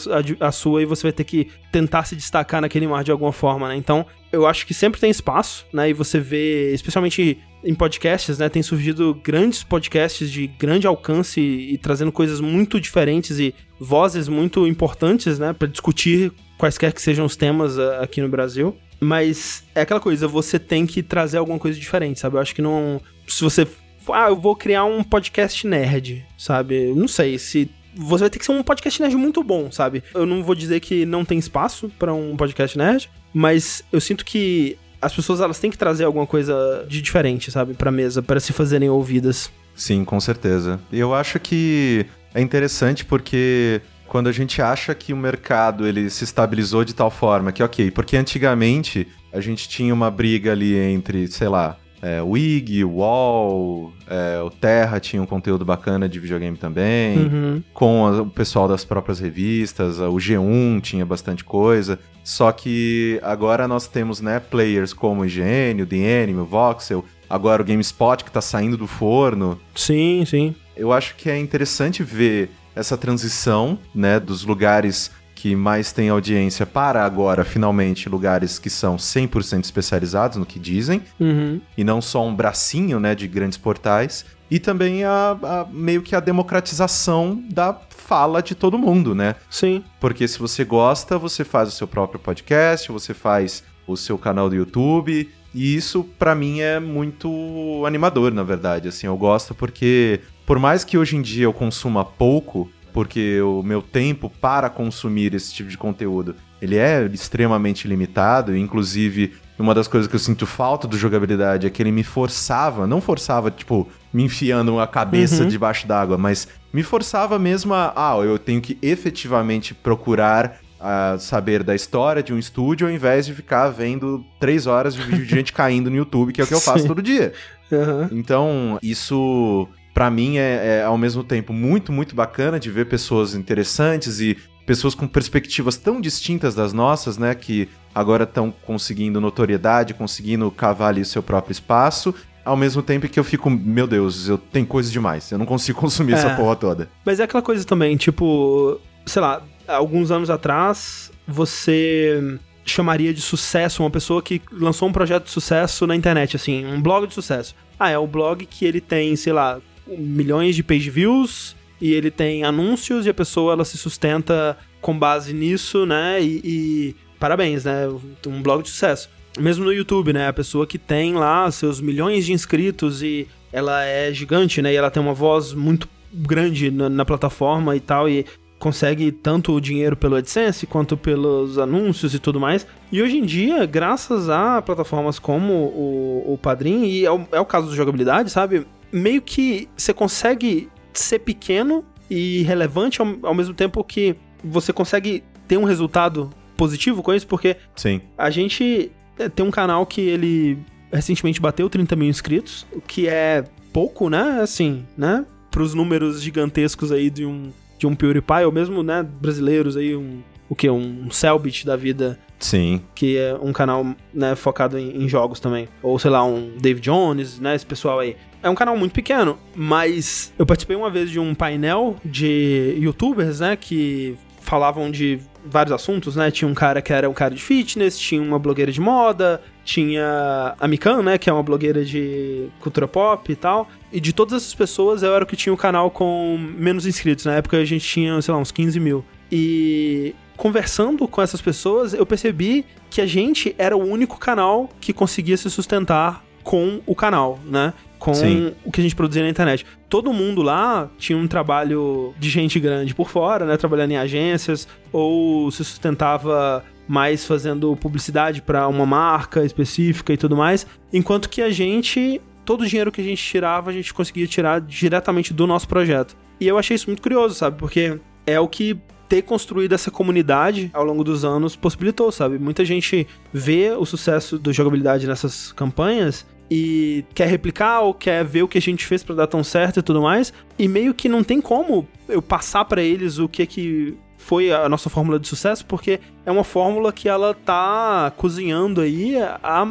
à 0.41 0.53
sua 0.53 0.83
e 0.83 0.87
você 0.87 1.03
vai 1.03 1.13
ter 1.13 1.25
que 1.25 1.49
tentar 1.73 2.05
se 2.05 2.15
destacar 2.15 2.61
naquele 2.61 2.87
mar 2.87 3.03
de 3.03 3.11
alguma 3.11 3.33
forma, 3.33 3.69
né? 3.69 3.77
Então, 3.77 4.07
eu 4.33 4.47
acho 4.47 4.67
que 4.67 4.73
sempre 4.73 5.01
tem 5.01 5.11
espaço, 5.11 5.67
né? 5.73 5.91
E 5.91 5.93
você 5.93 6.21
vê, 6.21 6.73
especialmente 6.73 7.39
em 7.65 7.75
podcasts, 7.75 8.39
né? 8.39 8.49
Tem 8.49 8.63
surgido 8.63 9.15
grandes 9.23 9.63
podcasts 9.63 10.31
de 10.31 10.47
grande 10.47 10.87
alcance 10.87 11.41
e, 11.41 11.77
trazendo 11.79 12.13
coisas 12.13 12.41
muito 12.41 12.81
diferentes 12.81 13.39
e 13.39 13.55
vozes 13.79 14.29
muito 14.29 14.67
importantes, 14.67 15.39
né? 15.39 15.53
Para 15.53 15.69
discutir 15.69 16.33
quaisquer 16.57 16.93
que 16.93 17.03
sejam 17.03 17.27
os 17.27 17.37
temas 17.37 17.79
aqui 17.79 18.21
no 18.21 18.29
Brasil. 18.29 18.77
Mas 19.01 19.65
é 19.75 19.81
aquela 19.81 19.99
coisa, 19.99 20.29
você 20.29 20.59
tem 20.59 20.87
que 20.87 21.03
trazer 21.03 21.39
alguma 21.39 21.59
coisa 21.59 21.79
diferente, 21.79 22.21
sabe? 22.21 22.37
Eu 22.37 22.41
acho 22.41 22.55
que 22.55 22.63
não. 22.63 23.01
Se 23.27 23.43
você 23.43 23.67
ah, 24.09 24.29
eu 24.29 24.37
vou 24.37 24.57
criar 24.57 24.85
um 24.85 25.03
podcast 25.03 25.67
nerd, 25.67 26.25
sabe? 26.37 26.93
Não 26.95 27.09
sei 27.09 27.39
se 27.39 27.71
você 27.95 28.25
vai 28.25 28.31
ter 28.31 28.39
que 28.39 28.45
ser 28.45 28.53
um 28.53 28.63
podcast 28.63 29.01
nerd 29.03 29.17
muito 29.17 29.43
bom, 29.43 29.71
sabe? 29.71 30.03
Eu 30.15 30.25
não 30.27 30.43
vou 30.43 30.55
dizer 30.55 30.81
que 30.81 31.05
não 31.05 31.25
tem 31.25 31.39
espaço 31.39 31.91
para 31.99 32.13
um 32.15 32.37
podcast 32.37 32.77
nerd, 32.79 33.11
mas 33.33 33.83
eu 33.93 34.01
sinto 34.01 34.25
que 34.25 34.79
as 35.01 35.15
pessoas 35.15 35.41
elas 35.41 35.59
têm 35.59 35.71
que 35.71 35.79
trazer 35.79 36.05
alguma 36.05 36.27
coisa 36.27 36.85
de 36.89 37.01
diferente, 37.01 37.51
sabe, 37.51 37.75
para 37.75 37.91
mesa 37.91 38.23
para 38.23 38.39
se 38.39 38.53
fazerem 38.53 38.89
ouvidas. 38.89 39.51
Sim, 39.75 40.05
com 40.05 40.21
certeza. 40.21 40.79
Eu 40.93 41.15
acho 41.15 41.41
que 41.41 42.05
é 42.35 42.41
interessante 42.41 43.05
porque 43.05 43.81
quando 44.07 44.29
a 44.29 44.33
gente 44.33 44.61
acha 44.61 44.95
que 44.95 45.13
o 45.13 45.17
mercado 45.17 45.87
ele 45.87 46.11
se 46.11 46.25
estabilizou 46.25 46.85
de 46.85 46.95
tal 46.95 47.11
forma 47.11 47.53
que 47.53 47.63
ok, 47.63 47.91
porque 47.91 48.17
antigamente 48.17 49.07
a 49.33 49.41
gente 49.41 49.69
tinha 49.69 49.95
uma 49.95 50.11
briga 50.11 50.53
ali 50.53 50.77
entre, 50.77 51.29
sei 51.29 51.49
lá, 51.49 51.77
é, 52.03 52.23
o 52.23 52.37
IG, 52.37 52.85
o 52.85 52.97
UOL, 52.97 53.93
é, 54.07 54.41
o 54.41 54.51
Terra 54.51 54.99
tinha 54.99 55.23
um 55.23 55.27
conteúdo 55.27 55.65
bacana 55.65 56.09
de 56.09 56.19
videogame 56.19 56.57
também, 56.57 57.19
uhum. 57.19 57.63
com 57.75 58.07
a, 58.07 58.23
o 58.23 58.27
pessoal 58.27 58.67
das 58.67 58.85
próprias 58.85 59.21
revistas, 59.21 59.99
o 59.99 60.15
G1 60.15 60.81
tinha 60.81 61.05
bastante 61.05 61.45
coisa. 61.45 61.99
Só 62.25 62.53
que 62.53 63.19
agora 63.23 63.67
nós 63.67 63.87
temos 63.87 64.21
né, 64.21 64.41
players 64.41 64.93
como 64.93 65.23
o 65.23 65.27
IGN, 65.27 65.83
o 65.83 65.87
The 65.87 66.23
Anime, 66.23 66.41
o 66.41 66.45
Voxel, 66.45 67.05
agora 67.29 67.63
o 67.63 67.65
GameSpot 67.65 68.23
que 68.23 68.31
está 68.31 68.41
saindo 68.41 68.77
do 68.77 68.87
forno. 68.87 69.61
Sim, 69.75 70.25
sim. 70.27 70.55
Eu 70.77 70.93
acho 70.93 71.15
que 71.17 71.29
é 71.29 71.39
interessante 71.39 72.03
ver 72.03 72.51
essa 72.75 72.97
transição 72.97 73.79
né, 73.95 74.19
dos 74.19 74.45
lugares 74.45 75.11
que 75.41 75.57
mais 75.57 75.91
tem 75.91 76.11
audiência 76.11 76.67
para 76.67 77.03
agora, 77.03 77.47
finalmente, 77.47 78.11
lugares 78.11 78.59
que 78.59 78.69
são 78.69 78.97
100% 78.97 79.65
especializados 79.65 80.37
no 80.37 80.45
que 80.45 80.59
dizem, 80.59 81.01
uhum. 81.19 81.59
e 81.79 81.83
não 81.83 82.03
só 82.03 82.27
um 82.27 82.35
bracinho, 82.35 83.01
né, 83.01 83.15
de 83.15 83.27
grandes 83.27 83.57
portais, 83.57 84.27
e 84.51 84.59
também 84.59 85.03
a, 85.03 85.31
a, 85.43 85.67
meio 85.73 86.03
que 86.03 86.15
a 86.15 86.21
democratização 86.21 87.43
da 87.51 87.75
fala 87.89 88.43
de 88.43 88.55
todo 88.55 88.77
mundo, 88.77 89.15
né? 89.15 89.35
Sim. 89.49 89.83
Porque 89.99 90.29
se 90.29 90.39
você 90.39 90.63
gosta, 90.63 91.17
você 91.17 91.43
faz 91.43 91.71
o 91.71 91.73
seu 91.73 91.89
próprio 91.89 92.21
podcast, 92.21 92.93
você 92.93 93.15
faz 93.15 93.65
o 93.87 93.97
seu 93.97 94.19
canal 94.19 94.51
do 94.51 94.57
YouTube, 94.57 95.27
e 95.55 95.75
isso 95.75 96.05
para 96.19 96.35
mim 96.35 96.61
é 96.61 96.79
muito 96.79 97.83
animador, 97.87 98.31
na 98.31 98.43
verdade. 98.43 98.89
Assim, 98.89 99.07
eu 99.07 99.17
gosto 99.17 99.55
porque 99.55 100.21
por 100.45 100.59
mais 100.59 100.85
que 100.85 100.99
hoje 100.99 101.17
em 101.17 101.23
dia 101.23 101.45
eu 101.45 101.53
consuma 101.53 102.05
pouco, 102.05 102.69
porque 102.93 103.41
o 103.41 103.63
meu 103.63 103.83
tempo 103.83 104.31
para 104.41 104.69
consumir 104.69 105.35
esse 105.35 105.53
tipo 105.53 105.71
de 105.71 105.79
conteúdo 105.79 106.35
ele 106.61 106.77
é 106.77 107.07
extremamente 107.07 107.89
limitado, 107.89 108.55
inclusive 108.55 109.33
uma 109.59 109.75
das 109.75 109.89
coisas 109.89 110.09
que 110.09 110.15
eu 110.15 110.21
sinto 110.21 110.47
falta 110.47 110.89
do 110.89 110.97
jogabilidade 110.97 111.67
é 111.67 111.71
que 111.71 111.83
ele 111.83 111.93
me 111.93 112.03
forçava, 112.03 112.87
não 112.87 113.01
forçava, 113.01 113.51
tipo, 113.51 113.89
me 114.13 114.23
enfiando 114.25 114.81
a 114.81 114.87
cabeça 114.87 115.43
uhum. 115.43 115.49
debaixo 115.49 115.87
d'água, 115.87 116.17
mas 116.17 116.49
me 116.73 116.83
forçava 116.83 117.39
mesmo 117.39 117.75
a, 117.75 117.93
ah, 117.95 118.17
eu 118.25 118.39
tenho 118.39 118.61
que 118.61 118.79
efetivamente 118.81 119.75
procurar 119.75 120.59
a 120.79 121.19
saber 121.19 121.63
da 121.63 121.75
história 121.75 122.23
de 122.23 122.33
um 122.33 122.39
estúdio 122.39 122.87
ao 122.87 122.93
invés 122.93 123.27
de 123.27 123.35
ficar 123.35 123.69
vendo 123.69 124.25
três 124.39 124.67
horas 124.67 124.95
de 124.95 125.03
vídeo 125.03 125.27
de 125.27 125.29
gente 125.37 125.53
caindo 125.53 125.91
no 125.91 125.97
YouTube, 125.97 126.33
que 126.33 126.41
é 126.41 126.45
o 126.45 126.47
que 126.47 126.55
eu 126.55 126.61
faço 126.61 126.87
todo 126.87 127.03
dia. 127.03 127.35
Uhum. 127.71 128.09
Então, 128.13 128.79
isso 128.83 129.69
para 129.93 130.11
mim 130.11 130.39
é, 130.39 130.81
é, 130.81 130.85
ao 130.85 130.97
mesmo 130.97 131.25
tempo 131.25 131.53
muito, 131.53 131.93
muito 131.93 132.15
bacana 132.15 132.59
de 132.59 132.71
ver 132.71 132.87
pessoas 132.87 133.35
interessantes 133.35 134.21
e 134.21 134.37
pessoas 134.67 134.95
com 134.95 135.07
perspectivas 135.09 135.77
tão 135.77 136.01
distintas 136.01 136.55
das 136.55 136.73
nossas, 136.73 137.19
né, 137.19 137.35
que 137.35 137.69
agora 137.95 138.25
estão 138.25 138.53
conseguindo 138.65 139.21
notoriedade, 139.21 139.95
conseguindo 139.95 140.49
cavar 140.51 140.91
ali 140.91 141.01
o 141.01 141.07
seu 141.07 141.23
próprio 141.23 141.53
espaço, 141.53 142.15
ao 142.45 142.57
mesmo 142.57 142.83
tempo 142.83 143.09
que 143.09 143.19
eu 143.19 143.25
fico, 143.25 143.51
meu 143.51 143.87
Deus, 143.87 144.29
eu 144.29 144.39
tenho 144.39 144.67
coisa 144.67 144.91
demais, 144.91 145.31
eu 145.31 145.39
não 145.39 145.47
consigo 145.47 145.79
consumir 145.81 146.13
é, 146.13 146.17
essa 146.17 146.37
porra 146.37 146.57
toda. 146.57 146.89
Mas 147.05 147.21
é 147.21 147.25
aquela 147.25 147.43
coisa 147.43 147.65
também, 147.65 147.97
tipo, 147.97 148.81
sei 149.07 149.21
lá, 149.21 149.43
alguns 149.67 150.11
anos 150.11 150.31
atrás, 150.31 151.11
você 151.27 152.39
chamaria 152.65 153.13
de 153.13 153.21
sucesso 153.21 153.83
uma 153.83 153.91
pessoa 153.91 154.23
que 154.23 154.41
lançou 154.53 154.89
um 154.89 154.93
projeto 154.93 155.25
de 155.25 155.31
sucesso 155.31 155.87
na 155.87 155.97
internet, 155.97 156.37
assim, 156.37 156.65
um 156.65 156.81
blog 156.81 157.07
de 157.07 157.15
sucesso. 157.15 157.55
Ah, 157.79 157.91
é 157.91 157.99
o 157.99 158.07
blog 158.07 158.45
que 158.47 158.65
ele 158.65 158.81
tem, 158.81 159.17
sei 159.17 159.33
lá, 159.33 159.59
milhões 159.99 160.57
de 160.57 160.63
page 160.63 160.91
views 160.91 161.57
e 161.81 161.93
ele 161.93 162.11
tem 162.11 162.45
anúncios 162.45 163.07
e 163.07 163.11
a 163.11 163.15
pessoa 163.15 163.55
ela 163.55 163.65
se 163.65 163.79
sustenta 163.79 164.57
com 164.81 164.99
base 164.99 165.33
nisso, 165.33 165.87
né? 165.87 166.23
E, 166.23 166.41
e 166.45 166.97
parabéns, 167.19 167.65
né? 167.65 167.89
Um 168.27 168.43
blog 168.43 168.63
de 168.63 168.71
sucesso. 168.71 169.09
Mesmo 169.39 169.65
no 169.65 169.73
YouTube, 169.73 170.13
né? 170.13 170.29
A 170.29 170.33
pessoa 170.33 170.67
que 170.67 170.79
tem 170.79 171.15
lá 171.15 171.51
seus 171.51 171.81
milhões 171.81 172.27
de 172.27 172.33
inscritos 172.33 173.03
e 173.03 173.27
ela 173.53 173.85
é 173.85 174.13
gigante, 174.13 174.61
né? 174.61 174.73
E 174.73 174.77
ela 174.77 174.91
tem 174.91 175.03
uma 175.03 175.15
voz 175.15 175.53
muito 175.53 175.89
grande 176.13 176.71
na, 176.71 176.89
na 176.89 177.05
plataforma 177.05 177.77
e 177.77 177.81
tal, 177.81 178.09
e 178.09 178.27
consegue 178.59 179.11
tanto 179.11 179.53
o 179.55 179.61
dinheiro 179.61 179.97
pelo 179.97 180.17
AdSense 180.17 180.67
quanto 180.67 180.97
pelos 180.97 181.59
anúncios 181.59 182.15
e 182.15 182.19
tudo 182.19 182.39
mais. 182.39 182.67
E 182.93 183.01
hoje 183.01 183.17
em 183.17 183.25
dia, 183.25 183.65
graças 183.65 184.29
a 184.29 184.61
plataformas 184.61 185.19
como 185.19 185.53
o, 185.53 186.35
o 186.35 186.39
Padrim, 186.39 186.85
e 186.85 187.07
é 187.07 187.11
o, 187.11 187.27
é 187.33 187.41
o 187.41 187.47
caso 187.47 187.71
da 187.71 187.77
jogabilidade, 187.77 188.31
sabe? 188.31 188.67
Meio 188.93 189.23
que 189.23 189.69
você 189.77 189.93
consegue 189.93 190.69
ser 190.93 191.21
pequeno 191.21 191.85
e 192.09 192.43
relevante 192.43 193.01
ao, 193.01 193.07
ao 193.23 193.35
mesmo 193.35 193.55
tempo 193.55 193.83
que 193.85 194.17
você 194.43 194.73
consegue 194.73 195.23
ter 195.47 195.57
um 195.57 195.65
resultado 195.65 196.31
positivo 196.57 197.03
com 197.03 197.15
isso, 197.15 197.27
porque 197.27 197.57
Sim. 197.77 198.01
a 198.19 198.31
gente 198.31 198.91
é, 199.19 199.29
tem 199.29 199.45
um 199.45 199.51
canal 199.51 199.87
que 199.87 200.01
ele 200.01 200.59
recentemente 200.93 201.41
bateu 201.41 201.71
30 201.71 201.97
mil 201.97 202.09
inscritos, 202.09 202.67
o 202.73 202.81
que 202.81 203.09
é 203.09 203.45
pouco, 203.73 204.11
né? 204.11 204.41
Assim, 204.43 204.85
né? 204.97 205.25
Para 205.51 205.63
os 205.63 205.75
números 205.75 206.21
gigantescos 206.23 206.93
aí 206.93 207.11
de 207.11 207.25
um, 207.25 207.51
de 207.79 207.87
um 207.87 207.95
PewDiePie, 207.95 208.45
ou 208.45 208.53
mesmo, 208.53 208.83
né, 208.83 209.03
brasileiros 209.03 209.77
aí, 209.77 209.97
um, 209.97 210.21
o 210.49 210.55
que? 210.55 210.69
Um 210.69 211.11
Cellbit 211.11 211.65
da 211.65 211.77
vida, 211.77 212.19
Sim. 212.41 212.81
que 212.95 213.17
é 213.17 213.37
um 213.41 213.53
canal, 213.53 213.87
né, 214.13 214.35
focado 214.35 214.79
em, 214.79 215.05
em 215.05 215.09
jogos 215.09 215.39
também. 215.39 215.69
Ou, 215.83 215.99
sei 215.99 216.11
lá, 216.11 216.25
um 216.25 216.57
Dave 216.59 216.81
Jones, 216.81 217.39
né, 217.39 217.55
esse 217.55 217.67
pessoal 217.67 218.01
aí. 218.01 218.17
É 218.43 218.49
um 218.49 218.55
canal 218.55 218.77
muito 218.77 218.93
pequeno, 218.93 219.39
mas 219.55 220.33
eu 220.39 220.47
participei 220.47 220.75
uma 220.75 220.91
vez 220.91 221.11
de 221.11 221.21
um 221.21 221.35
painel 221.35 221.97
de 222.05 222.77
youtubers, 222.79 223.41
né, 223.41 223.55
que 223.55 224.17
falavam 224.41 224.91
de 224.91 225.21
vários 225.45 225.73
assuntos, 225.73 226.17
né? 226.17 226.31
Tinha 226.31 226.49
um 226.49 226.55
cara 226.55 226.83
que 226.83 226.93
era 226.93 227.09
um 227.09 227.13
cara 227.13 227.35
de 227.35 227.43
fitness, 227.43 227.99
tinha 227.99 228.21
uma 228.21 228.39
blogueira 228.39 228.73
de 228.73 228.81
moda, 228.81 229.41
tinha 229.65 230.55
a 230.59 230.67
Mikan, 230.67 231.03
né, 231.03 231.19
que 231.19 231.31
é 231.31 231.33
uma 231.33 231.43
blogueira 231.43 231.85
de 231.85 232.49
cultura 232.61 232.89
pop 232.89 233.31
e 233.31 233.37
tal. 233.37 233.69
E 233.93 234.01
de 234.01 234.13
todas 234.13 234.43
essas 234.43 234.55
pessoas, 234.55 235.03
eu 235.03 235.15
era 235.15 235.25
o 235.25 235.27
que 235.27 235.37
tinha 235.37 235.53
o 235.53 235.57
canal 235.57 235.91
com 235.91 236.37
menos 236.39 236.87
inscritos. 236.87 237.25
Na 237.25 237.35
época 237.35 237.59
a 237.59 237.65
gente 237.65 237.87
tinha, 237.87 238.21
sei 238.21 238.35
lá, 238.35 238.41
uns 238.41 238.51
15 238.51 238.81
mil. 238.81 239.05
E 239.31 240.15
conversando 240.41 241.07
com 241.07 241.21
essas 241.21 241.43
pessoas, 241.43 241.93
eu 241.93 242.07
percebi 242.07 242.65
que 242.89 243.03
a 243.03 243.07
gente 243.07 243.55
era 243.59 243.77
o 243.77 243.85
único 243.85 244.19
canal 244.19 244.71
que 244.81 244.91
conseguia 244.91 245.37
se 245.37 245.51
sustentar 245.51 246.25
com 246.43 246.81
o 246.87 246.95
canal, 246.95 247.39
né? 247.45 247.75
Com 247.99 248.15
Sim. 248.15 248.55
o 248.65 248.73
que 248.73 248.81
a 248.81 248.83
gente 248.83 248.97
produzia 248.97 249.23
na 249.23 249.29
internet. 249.29 249.67
Todo 249.87 250.11
mundo 250.15 250.41
lá 250.41 250.89
tinha 250.97 251.19
um 251.19 251.29
trabalho 251.29 252.15
de 252.19 252.31
gente 252.31 252.59
grande 252.59 252.95
por 252.95 253.11
fora, 253.11 253.45
né? 253.45 253.59
Trabalhando 253.59 253.91
em 253.91 253.99
agências, 253.99 254.67
ou 254.91 255.51
se 255.51 255.63
sustentava 255.63 256.65
mais 256.89 257.27
fazendo 257.27 257.77
publicidade 257.77 258.41
para 258.41 258.67
uma 258.67 258.87
marca 258.87 259.45
específica 259.45 260.11
e 260.11 260.17
tudo 260.17 260.35
mais. 260.35 260.67
Enquanto 260.91 261.29
que 261.29 261.43
a 261.43 261.51
gente, 261.51 262.19
todo 262.47 262.63
o 262.63 262.67
dinheiro 262.67 262.91
que 262.91 263.03
a 263.03 263.05
gente 263.05 263.23
tirava, 263.23 263.69
a 263.69 263.75
gente 263.75 263.93
conseguia 263.93 264.27
tirar 264.27 264.59
diretamente 264.63 265.35
do 265.35 265.47
nosso 265.47 265.69
projeto. 265.69 266.17
E 266.41 266.49
eu 266.49 266.57
achei 266.57 266.77
isso 266.77 266.87
muito 266.87 267.03
curioso, 267.03 267.35
sabe? 267.35 267.59
Porque 267.59 268.01
é 268.27 268.41
o 268.41 268.49
que 268.49 268.81
ter 269.11 269.23
construído 269.23 269.73
essa 269.73 269.91
comunidade 269.91 270.71
ao 270.73 270.85
longo 270.85 271.03
dos 271.03 271.25
anos 271.25 271.57
possibilitou, 271.57 272.13
sabe? 272.13 272.39
Muita 272.39 272.65
gente 272.65 273.09
vê 273.33 273.73
o 273.77 273.85
sucesso 273.85 274.39
do 274.39 274.53
jogabilidade 274.53 275.05
nessas 275.05 275.51
campanhas 275.51 276.25
e 276.49 277.05
quer 277.13 277.27
replicar 277.27 277.81
ou 277.81 277.93
quer 277.93 278.25
ver 278.25 278.45
o 278.45 278.49
que 278.49 278.57
a 278.57 278.61
gente 278.61 278.87
fez 278.87 279.03
pra 279.03 279.17
dar 279.17 279.27
tão 279.27 279.43
certo 279.43 279.81
e 279.81 279.83
tudo 279.83 280.01
mais, 280.01 280.33
e 280.57 280.69
meio 280.69 280.95
que 280.95 281.09
não 281.09 281.25
tem 281.25 281.41
como 281.41 281.89
eu 282.09 282.23
passar 282.23 282.65
pra 282.65 282.83
eles 282.83 283.19
o 283.19 283.29
que 283.29 283.45
que 283.47 283.97
foi 284.21 284.53
a 284.53 284.69
nossa 284.69 284.91
fórmula 284.91 285.19
de 285.19 285.27
sucesso, 285.27 285.65
porque 285.65 285.99
é 286.25 286.31
uma 286.31 286.45
fórmula 286.45 286.93
que 286.93 287.09
ela 287.09 287.35
tá 287.35 288.13
cozinhando 288.17 288.81
aí 288.81 289.17
há 289.43 289.67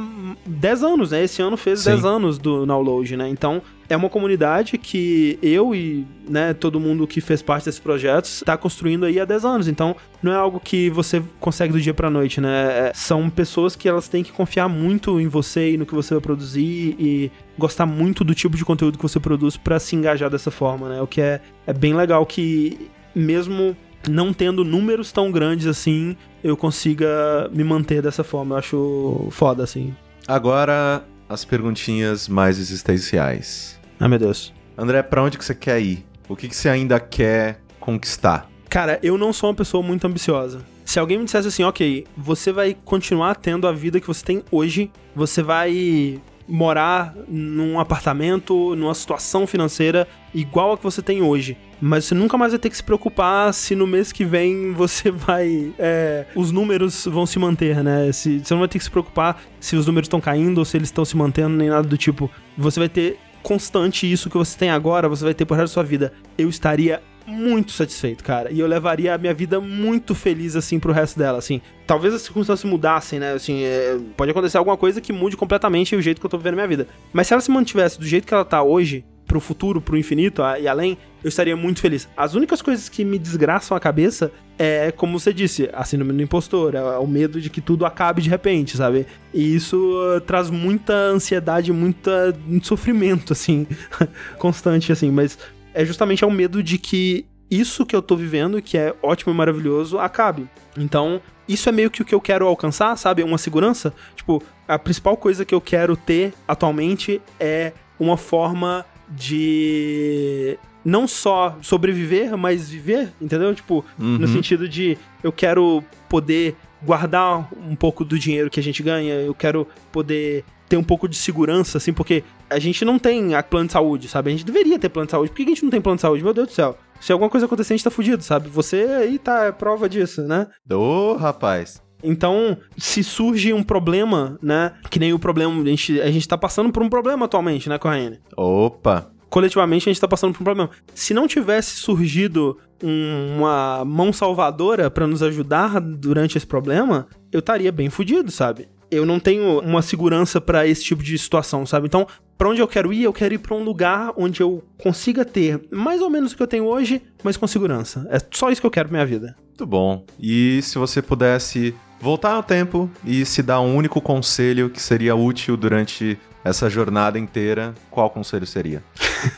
10 0.45 0.83
anos, 0.83 1.11
né? 1.11 1.23
Esse 1.23 1.41
ano 1.41 1.55
fez 1.55 1.81
Sim. 1.81 1.91
10 1.91 2.05
anos 2.05 2.37
do 2.37 2.65
download, 2.65 3.15
né? 3.15 3.29
Então, 3.29 3.61
é 3.87 3.95
uma 3.95 4.09
comunidade 4.09 4.77
que 4.77 5.37
eu 5.41 5.73
e 5.73 6.05
né, 6.27 6.53
todo 6.53 6.79
mundo 6.79 7.07
que 7.07 7.21
fez 7.21 7.41
parte 7.41 7.65
desses 7.65 7.79
projetos 7.79 8.37
está 8.37 8.57
construindo 8.57 9.05
aí 9.05 9.19
há 9.19 9.25
10 9.25 9.45
anos. 9.45 9.67
Então, 9.67 9.95
não 10.21 10.31
é 10.31 10.35
algo 10.35 10.59
que 10.59 10.89
você 10.89 11.23
consegue 11.39 11.71
do 11.71 11.79
dia 11.79 11.93
pra 11.93 12.09
noite, 12.09 12.41
né? 12.41 12.89
É- 12.89 12.91
são 12.93 13.29
pessoas 13.29 13.75
que 13.75 13.87
elas 13.87 14.07
têm 14.07 14.23
que 14.23 14.31
confiar 14.31 14.67
muito 14.67 15.21
em 15.21 15.27
você 15.27 15.71
e 15.71 15.77
no 15.77 15.85
que 15.85 15.93
você 15.95 16.15
vai 16.15 16.21
produzir 16.21 16.95
e 16.99 17.31
gostar 17.57 17.85
muito 17.85 18.23
do 18.23 18.33
tipo 18.33 18.57
de 18.57 18.65
conteúdo 18.65 18.97
que 18.97 19.03
você 19.03 19.19
produz 19.19 19.55
pra 19.55 19.79
se 19.79 19.95
engajar 19.95 20.29
dessa 20.29 20.51
forma, 20.51 20.89
né? 20.89 21.01
O 21.01 21.07
que 21.07 21.21
é, 21.21 21.39
é 21.65 21.73
bem 21.73 21.93
legal 21.93 22.25
que 22.25 22.89
mesmo 23.15 23.75
não 24.07 24.33
tendo 24.33 24.63
números 24.63 25.11
tão 25.11 25.31
grandes 25.31 25.67
assim, 25.67 26.15
eu 26.43 26.55
consiga 26.55 27.49
me 27.51 27.63
manter 27.63 28.01
dessa 28.01 28.23
forma. 28.23 28.55
Eu 28.55 28.59
acho 28.59 29.27
foda, 29.31 29.63
assim. 29.63 29.93
Agora, 30.27 31.03
as 31.27 31.43
perguntinhas 31.43 32.27
mais 32.27 32.59
existenciais. 32.59 33.79
Ai, 33.99 34.07
meu 34.07 34.19
Deus. 34.19 34.53
André, 34.77 35.01
pra 35.03 35.23
onde 35.23 35.37
que 35.37 35.43
você 35.43 35.55
quer 35.55 35.81
ir? 35.81 36.05
O 36.27 36.35
que, 36.35 36.47
que 36.47 36.55
você 36.55 36.69
ainda 36.69 36.99
quer 36.99 37.61
conquistar? 37.79 38.49
Cara, 38.69 38.99
eu 39.01 39.17
não 39.17 39.33
sou 39.33 39.49
uma 39.49 39.55
pessoa 39.55 39.83
muito 39.83 40.05
ambiciosa. 40.05 40.61
Se 40.85 40.99
alguém 40.99 41.17
me 41.17 41.25
dissesse 41.25 41.47
assim, 41.47 41.63
ok, 41.63 42.05
você 42.15 42.51
vai 42.51 42.75
continuar 42.85 43.35
tendo 43.35 43.67
a 43.67 43.71
vida 43.71 43.99
que 43.99 44.07
você 44.07 44.23
tem 44.23 44.43
hoje, 44.51 44.91
você 45.15 45.43
vai 45.43 46.19
morar 46.47 47.15
num 47.27 47.79
apartamento, 47.79 48.75
numa 48.75 48.93
situação 48.95 49.45
financeira 49.45 50.07
igual 50.33 50.73
a 50.73 50.77
que 50.77 50.83
você 50.83 51.01
tem 51.01 51.21
hoje. 51.21 51.57
Mas 51.81 52.05
você 52.05 52.15
nunca 52.15 52.37
mais 52.37 52.51
vai 52.51 52.59
ter 52.59 52.69
que 52.69 52.77
se 52.77 52.83
preocupar 52.83 53.53
se 53.53 53.75
no 53.75 53.87
mês 53.87 54.11
que 54.11 54.25
vem 54.25 54.73
você 54.77 55.11
vai. 55.11 55.73
é, 55.77 56.25
os 56.35 56.51
números 56.51 57.05
vão 57.05 57.25
se 57.25 57.39
manter, 57.39 57.83
né? 57.83 58.11
Se, 58.11 58.39
você 58.39 58.53
não 58.53 58.59
vai 58.59 58.67
ter 58.67 58.77
que 58.77 58.83
se 58.83 58.91
preocupar 58.91 59.41
se 59.59 59.75
os 59.75 59.85
números 59.85 60.05
estão 60.05 60.21
caindo 60.21 60.57
ou 60.57 60.65
se 60.65 60.77
eles 60.77 60.89
estão 60.89 61.05
se 61.05 61.15
mantendo, 61.15 61.55
nem 61.55 61.69
nada 61.69 61.87
do 61.87 61.97
tipo. 61.97 62.29
Você 62.57 62.79
vai 62.79 62.89
ter 62.89 63.17
constante 63.41 64.11
isso 64.11 64.29
que 64.29 64.37
você 64.37 64.57
tem 64.57 64.69
agora, 64.69 65.07
você 65.07 65.23
vai 65.23 65.33
ter 65.33 65.45
por 65.45 65.55
resto 65.55 65.71
da 65.71 65.73
sua 65.73 65.83
vida. 65.83 66.13
Eu 66.37 66.49
estaria 66.49 67.01
muito 67.29 67.71
satisfeito, 67.71 68.23
cara. 68.23 68.51
E 68.51 68.59
eu 68.59 68.67
levaria 68.67 69.13
a 69.13 69.17
minha 69.17 69.33
vida 69.33 69.59
muito 69.61 70.15
feliz, 70.15 70.55
assim, 70.55 70.79
pro 70.79 70.91
resto 70.91 71.17
dela, 71.17 71.37
assim. 71.37 71.61
Talvez 71.85 72.13
as 72.13 72.23
circunstâncias 72.23 72.69
mudassem, 72.69 73.19
né? 73.19 73.33
Assim, 73.33 73.63
é, 73.63 73.97
pode 74.17 74.31
acontecer 74.31 74.57
alguma 74.57 74.75
coisa 74.75 74.99
que 74.99 75.13
mude 75.13 75.37
completamente 75.37 75.95
o 75.95 76.01
jeito 76.01 76.19
que 76.19 76.25
eu 76.25 76.29
tô 76.29 76.37
vivendo 76.37 76.53
a 76.53 76.57
minha 76.57 76.67
vida. 76.67 76.87
Mas 77.13 77.27
se 77.27 77.33
ela 77.33 77.41
se 77.41 77.51
mantivesse 77.51 77.99
do 77.99 78.05
jeito 78.05 78.25
que 78.27 78.33
ela 78.33 78.45
tá 78.45 78.63
hoje, 78.63 79.05
pro 79.29 79.39
futuro, 79.39 79.79
pro 79.79 79.95
infinito 79.95 80.41
e 80.59 80.67
além, 80.67 80.97
eu 81.23 81.29
estaria 81.29 81.55
muito 81.55 81.79
feliz. 81.79 82.09
As 82.17 82.33
únicas 82.33 82.63
coisas 82.63 82.89
que 82.89 83.05
me 83.05 83.19
desgraçam 83.19 83.77
a 83.77 83.79
cabeça 83.79 84.31
é, 84.57 84.91
como 84.91 85.17
você 85.17 85.31
disse, 85.31 85.69
a 85.71 85.85
síndrome 85.85 86.11
do 86.11 86.21
impostor, 86.21 86.75
é 86.75 86.97
o 86.97 87.07
medo 87.07 87.39
de 87.39 87.49
que 87.49 87.61
tudo 87.61 87.85
acabe 87.85 88.21
de 88.21 88.29
repente, 88.29 88.75
sabe? 88.75 89.05
E 89.33 89.55
isso 89.55 89.77
uh, 89.77 90.19
traz 90.19 90.49
muita 90.49 90.93
ansiedade, 90.93 91.71
muita, 91.71 92.37
muito 92.45 92.67
sofrimento, 92.67 93.31
assim, 93.31 93.65
constante, 94.37 94.91
assim, 94.91 95.11
mas 95.11 95.37
é 95.73 95.85
justamente 95.85 96.25
ao 96.25 96.31
medo 96.31 96.61
de 96.61 96.77
que 96.77 97.25
isso 97.49 97.85
que 97.85 97.95
eu 97.95 98.01
tô 98.01 98.17
vivendo, 98.17 98.61
que 98.61 98.77
é 98.77 98.93
ótimo 99.01 99.31
e 99.31 99.35
maravilhoso, 99.35 99.97
acabe. 99.97 100.45
Então, 100.77 101.21
isso 101.47 101.69
é 101.69 101.71
meio 101.71 101.89
que 101.89 102.01
o 102.01 102.05
que 102.05 102.13
eu 102.13 102.19
quero 102.19 102.45
alcançar, 102.45 102.97
sabe? 102.97 103.23
Uma 103.23 103.37
segurança. 103.37 103.93
Tipo, 104.13 104.43
a 104.67 104.77
principal 104.77 105.15
coisa 105.15 105.45
que 105.45 105.55
eu 105.55 105.61
quero 105.61 105.95
ter 105.95 106.33
atualmente 106.45 107.21
é 107.39 107.71
uma 107.97 108.17
forma 108.17 108.85
de 109.09 110.57
não 110.83 111.07
só 111.07 111.57
sobreviver, 111.61 112.35
mas 112.37 112.69
viver, 112.69 113.11
entendeu? 113.21 113.53
Tipo, 113.53 113.83
no 113.97 114.19
Uhum. 114.21 114.27
sentido 114.27 114.67
de 114.67 114.97
eu 115.23 115.31
quero 115.31 115.83
poder 116.07 116.55
guardar 116.81 117.49
um 117.69 117.75
pouco 117.75 118.05
do 118.05 118.17
dinheiro 118.17 118.49
que 118.49 118.59
a 118.59 118.63
gente 118.63 118.81
ganha, 118.81 119.15
eu 119.15 119.33
quero 119.35 119.67
poder 119.91 120.43
ter 120.69 120.77
um 120.77 120.83
pouco 120.83 121.07
de 121.09 121.15
segurança, 121.17 121.77
assim, 121.79 121.91
porque 121.91 122.23
a 122.49 122.59
gente 122.59 122.85
não 122.85 122.97
tem 122.99 123.33
a 123.35 123.41
plano 123.43 123.65
de 123.67 123.73
saúde, 123.73 124.07
sabe? 124.07 124.29
A 124.29 124.31
gente 124.31 124.45
deveria 124.45 124.77
ter 124.79 124.87
plano 124.87 125.07
de 125.07 125.11
saúde. 125.11 125.29
Por 125.31 125.37
que 125.37 125.43
a 125.43 125.47
gente 125.47 125.63
não 125.63 125.71
tem 125.71 125.81
plano 125.81 125.95
de 125.97 126.01
saúde? 126.01 126.23
Meu 126.23 126.33
Deus 126.33 126.47
do 126.47 126.53
céu. 126.53 126.77
Se 127.01 127.11
alguma 127.11 127.29
coisa 127.29 127.45
acontecer, 127.47 127.73
a 127.73 127.75
gente 127.77 127.83
tá 127.83 127.89
fudido, 127.91 128.23
sabe? 128.23 128.49
Você 128.49 128.77
aí 128.83 129.17
tá 129.17 129.45
é 129.45 129.51
prova 129.51 129.89
disso, 129.89 130.21
né? 130.23 130.47
Ô, 130.71 131.13
rapaz. 131.15 131.81
Então, 132.03 132.57
se 132.77 133.03
surge 133.03 133.53
um 133.53 133.61
problema, 133.63 134.37
né? 134.41 134.73
Que 134.89 134.99
nem 134.99 135.13
o 135.13 135.19
problema. 135.19 135.61
A 135.61 135.65
gente, 135.65 135.99
a 136.01 136.11
gente 136.11 136.27
tá 136.27 136.37
passando 136.37 136.71
por 136.71 136.81
um 136.83 136.89
problema 136.89 137.25
atualmente, 137.25 137.67
né, 137.69 137.77
Corraine? 137.77 138.19
Opa. 138.35 139.11
coletivamente 139.29 139.87
a 139.87 139.93
gente 139.93 140.01
tá 140.01 140.07
passando 140.07 140.33
por 140.33 140.41
um 140.41 140.43
problema. 140.43 140.71
Se 140.95 141.13
não 141.13 141.27
tivesse 141.27 141.75
surgido 141.75 142.57
um- 142.83 143.35
uma 143.37 143.85
mão 143.85 144.11
salvadora 144.11 144.89
pra 144.89 145.05
nos 145.05 145.21
ajudar 145.21 145.79
durante 145.79 146.35
esse 146.35 146.47
problema, 146.47 147.05
eu 147.31 147.37
estaria 147.39 147.71
bem 147.71 147.91
fudido, 147.91 148.31
sabe? 148.31 148.67
Eu 148.89 149.05
não 149.05 149.19
tenho 149.19 149.59
uma 149.59 149.83
segurança 149.83 150.41
pra 150.41 150.65
esse 150.65 150.83
tipo 150.83 151.03
de 151.03 151.15
situação, 151.15 151.63
sabe? 151.63 151.85
Então, 151.85 152.07
pra 152.39 152.47
onde 152.47 152.61
eu 152.61 152.67
quero 152.67 152.93
ir? 152.93 153.03
Eu 153.03 153.11
quero 153.11 153.33
ir 153.33 153.37
pra 153.37 153.53
um 153.53 153.63
lugar 153.63 154.13
onde 154.15 154.39
eu 154.39 154.63
consiga 154.81 155.25
ter 155.25 155.61
mais 155.69 156.01
ou 156.01 156.09
menos 156.09 156.31
o 156.31 156.37
que 156.37 156.41
eu 156.41 156.47
tenho 156.47 156.63
hoje, 156.63 157.01
mas 157.21 157.35
com 157.35 157.45
segurança. 157.45 158.07
É 158.09 158.17
só 158.31 158.49
isso 158.49 158.61
que 158.61 158.65
eu 158.65 158.71
quero 158.71 158.87
pra 158.87 158.97
minha 158.97 159.05
vida. 159.05 159.35
Muito 159.49 159.65
bom. 159.67 160.05
E 160.17 160.61
se 160.63 160.77
você 160.77 161.01
pudesse 161.01 161.75
voltar 161.99 162.33
no 162.37 162.41
tempo 162.41 162.89
e 163.03 163.25
se 163.25 163.43
dar 163.43 163.59
um 163.59 163.75
único 163.75 163.99
conselho 163.99 164.69
que 164.69 164.81
seria 164.81 165.17
útil 165.17 165.57
durante 165.57 166.17
essa 166.41 166.69
jornada 166.69 167.19
inteira, 167.19 167.75
qual 167.91 168.09
conselho 168.09 168.47
seria? 168.47 168.81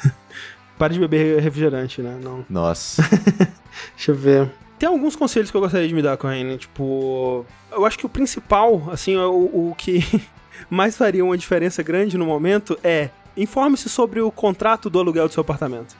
Pare 0.77 0.93
de 0.93 0.99
beber 0.99 1.41
refrigerante, 1.41 2.03
né? 2.03 2.19
Não. 2.23 2.45
Nossa. 2.47 3.01
Deixa 3.97 4.11
eu 4.11 4.15
ver. 4.15 4.51
Tem 4.77 4.87
alguns 4.87 5.15
conselhos 5.15 5.49
que 5.49 5.57
eu 5.57 5.61
gostaria 5.61 5.87
de 5.87 5.93
me 5.93 6.03
dar, 6.03 6.17
Corrine. 6.17 6.55
Tipo, 6.57 7.45
eu 7.71 7.83
acho 7.83 7.97
que 7.97 8.05
o 8.05 8.09
principal, 8.09 8.89
assim, 8.91 9.15
o, 9.15 9.69
o 9.71 9.75
que 9.75 10.03
mais 10.69 10.97
faria 10.97 11.23
uma 11.23 11.37
diferença 11.37 11.83
grande 11.83 12.17
no 12.17 12.25
momento 12.25 12.77
é 12.83 13.09
informe-se 13.35 13.89
sobre 13.89 14.21
o 14.21 14.31
contrato 14.31 14.89
do 14.89 14.99
aluguel 14.99 15.27
do 15.27 15.33
seu 15.33 15.41
apartamento. 15.41 15.95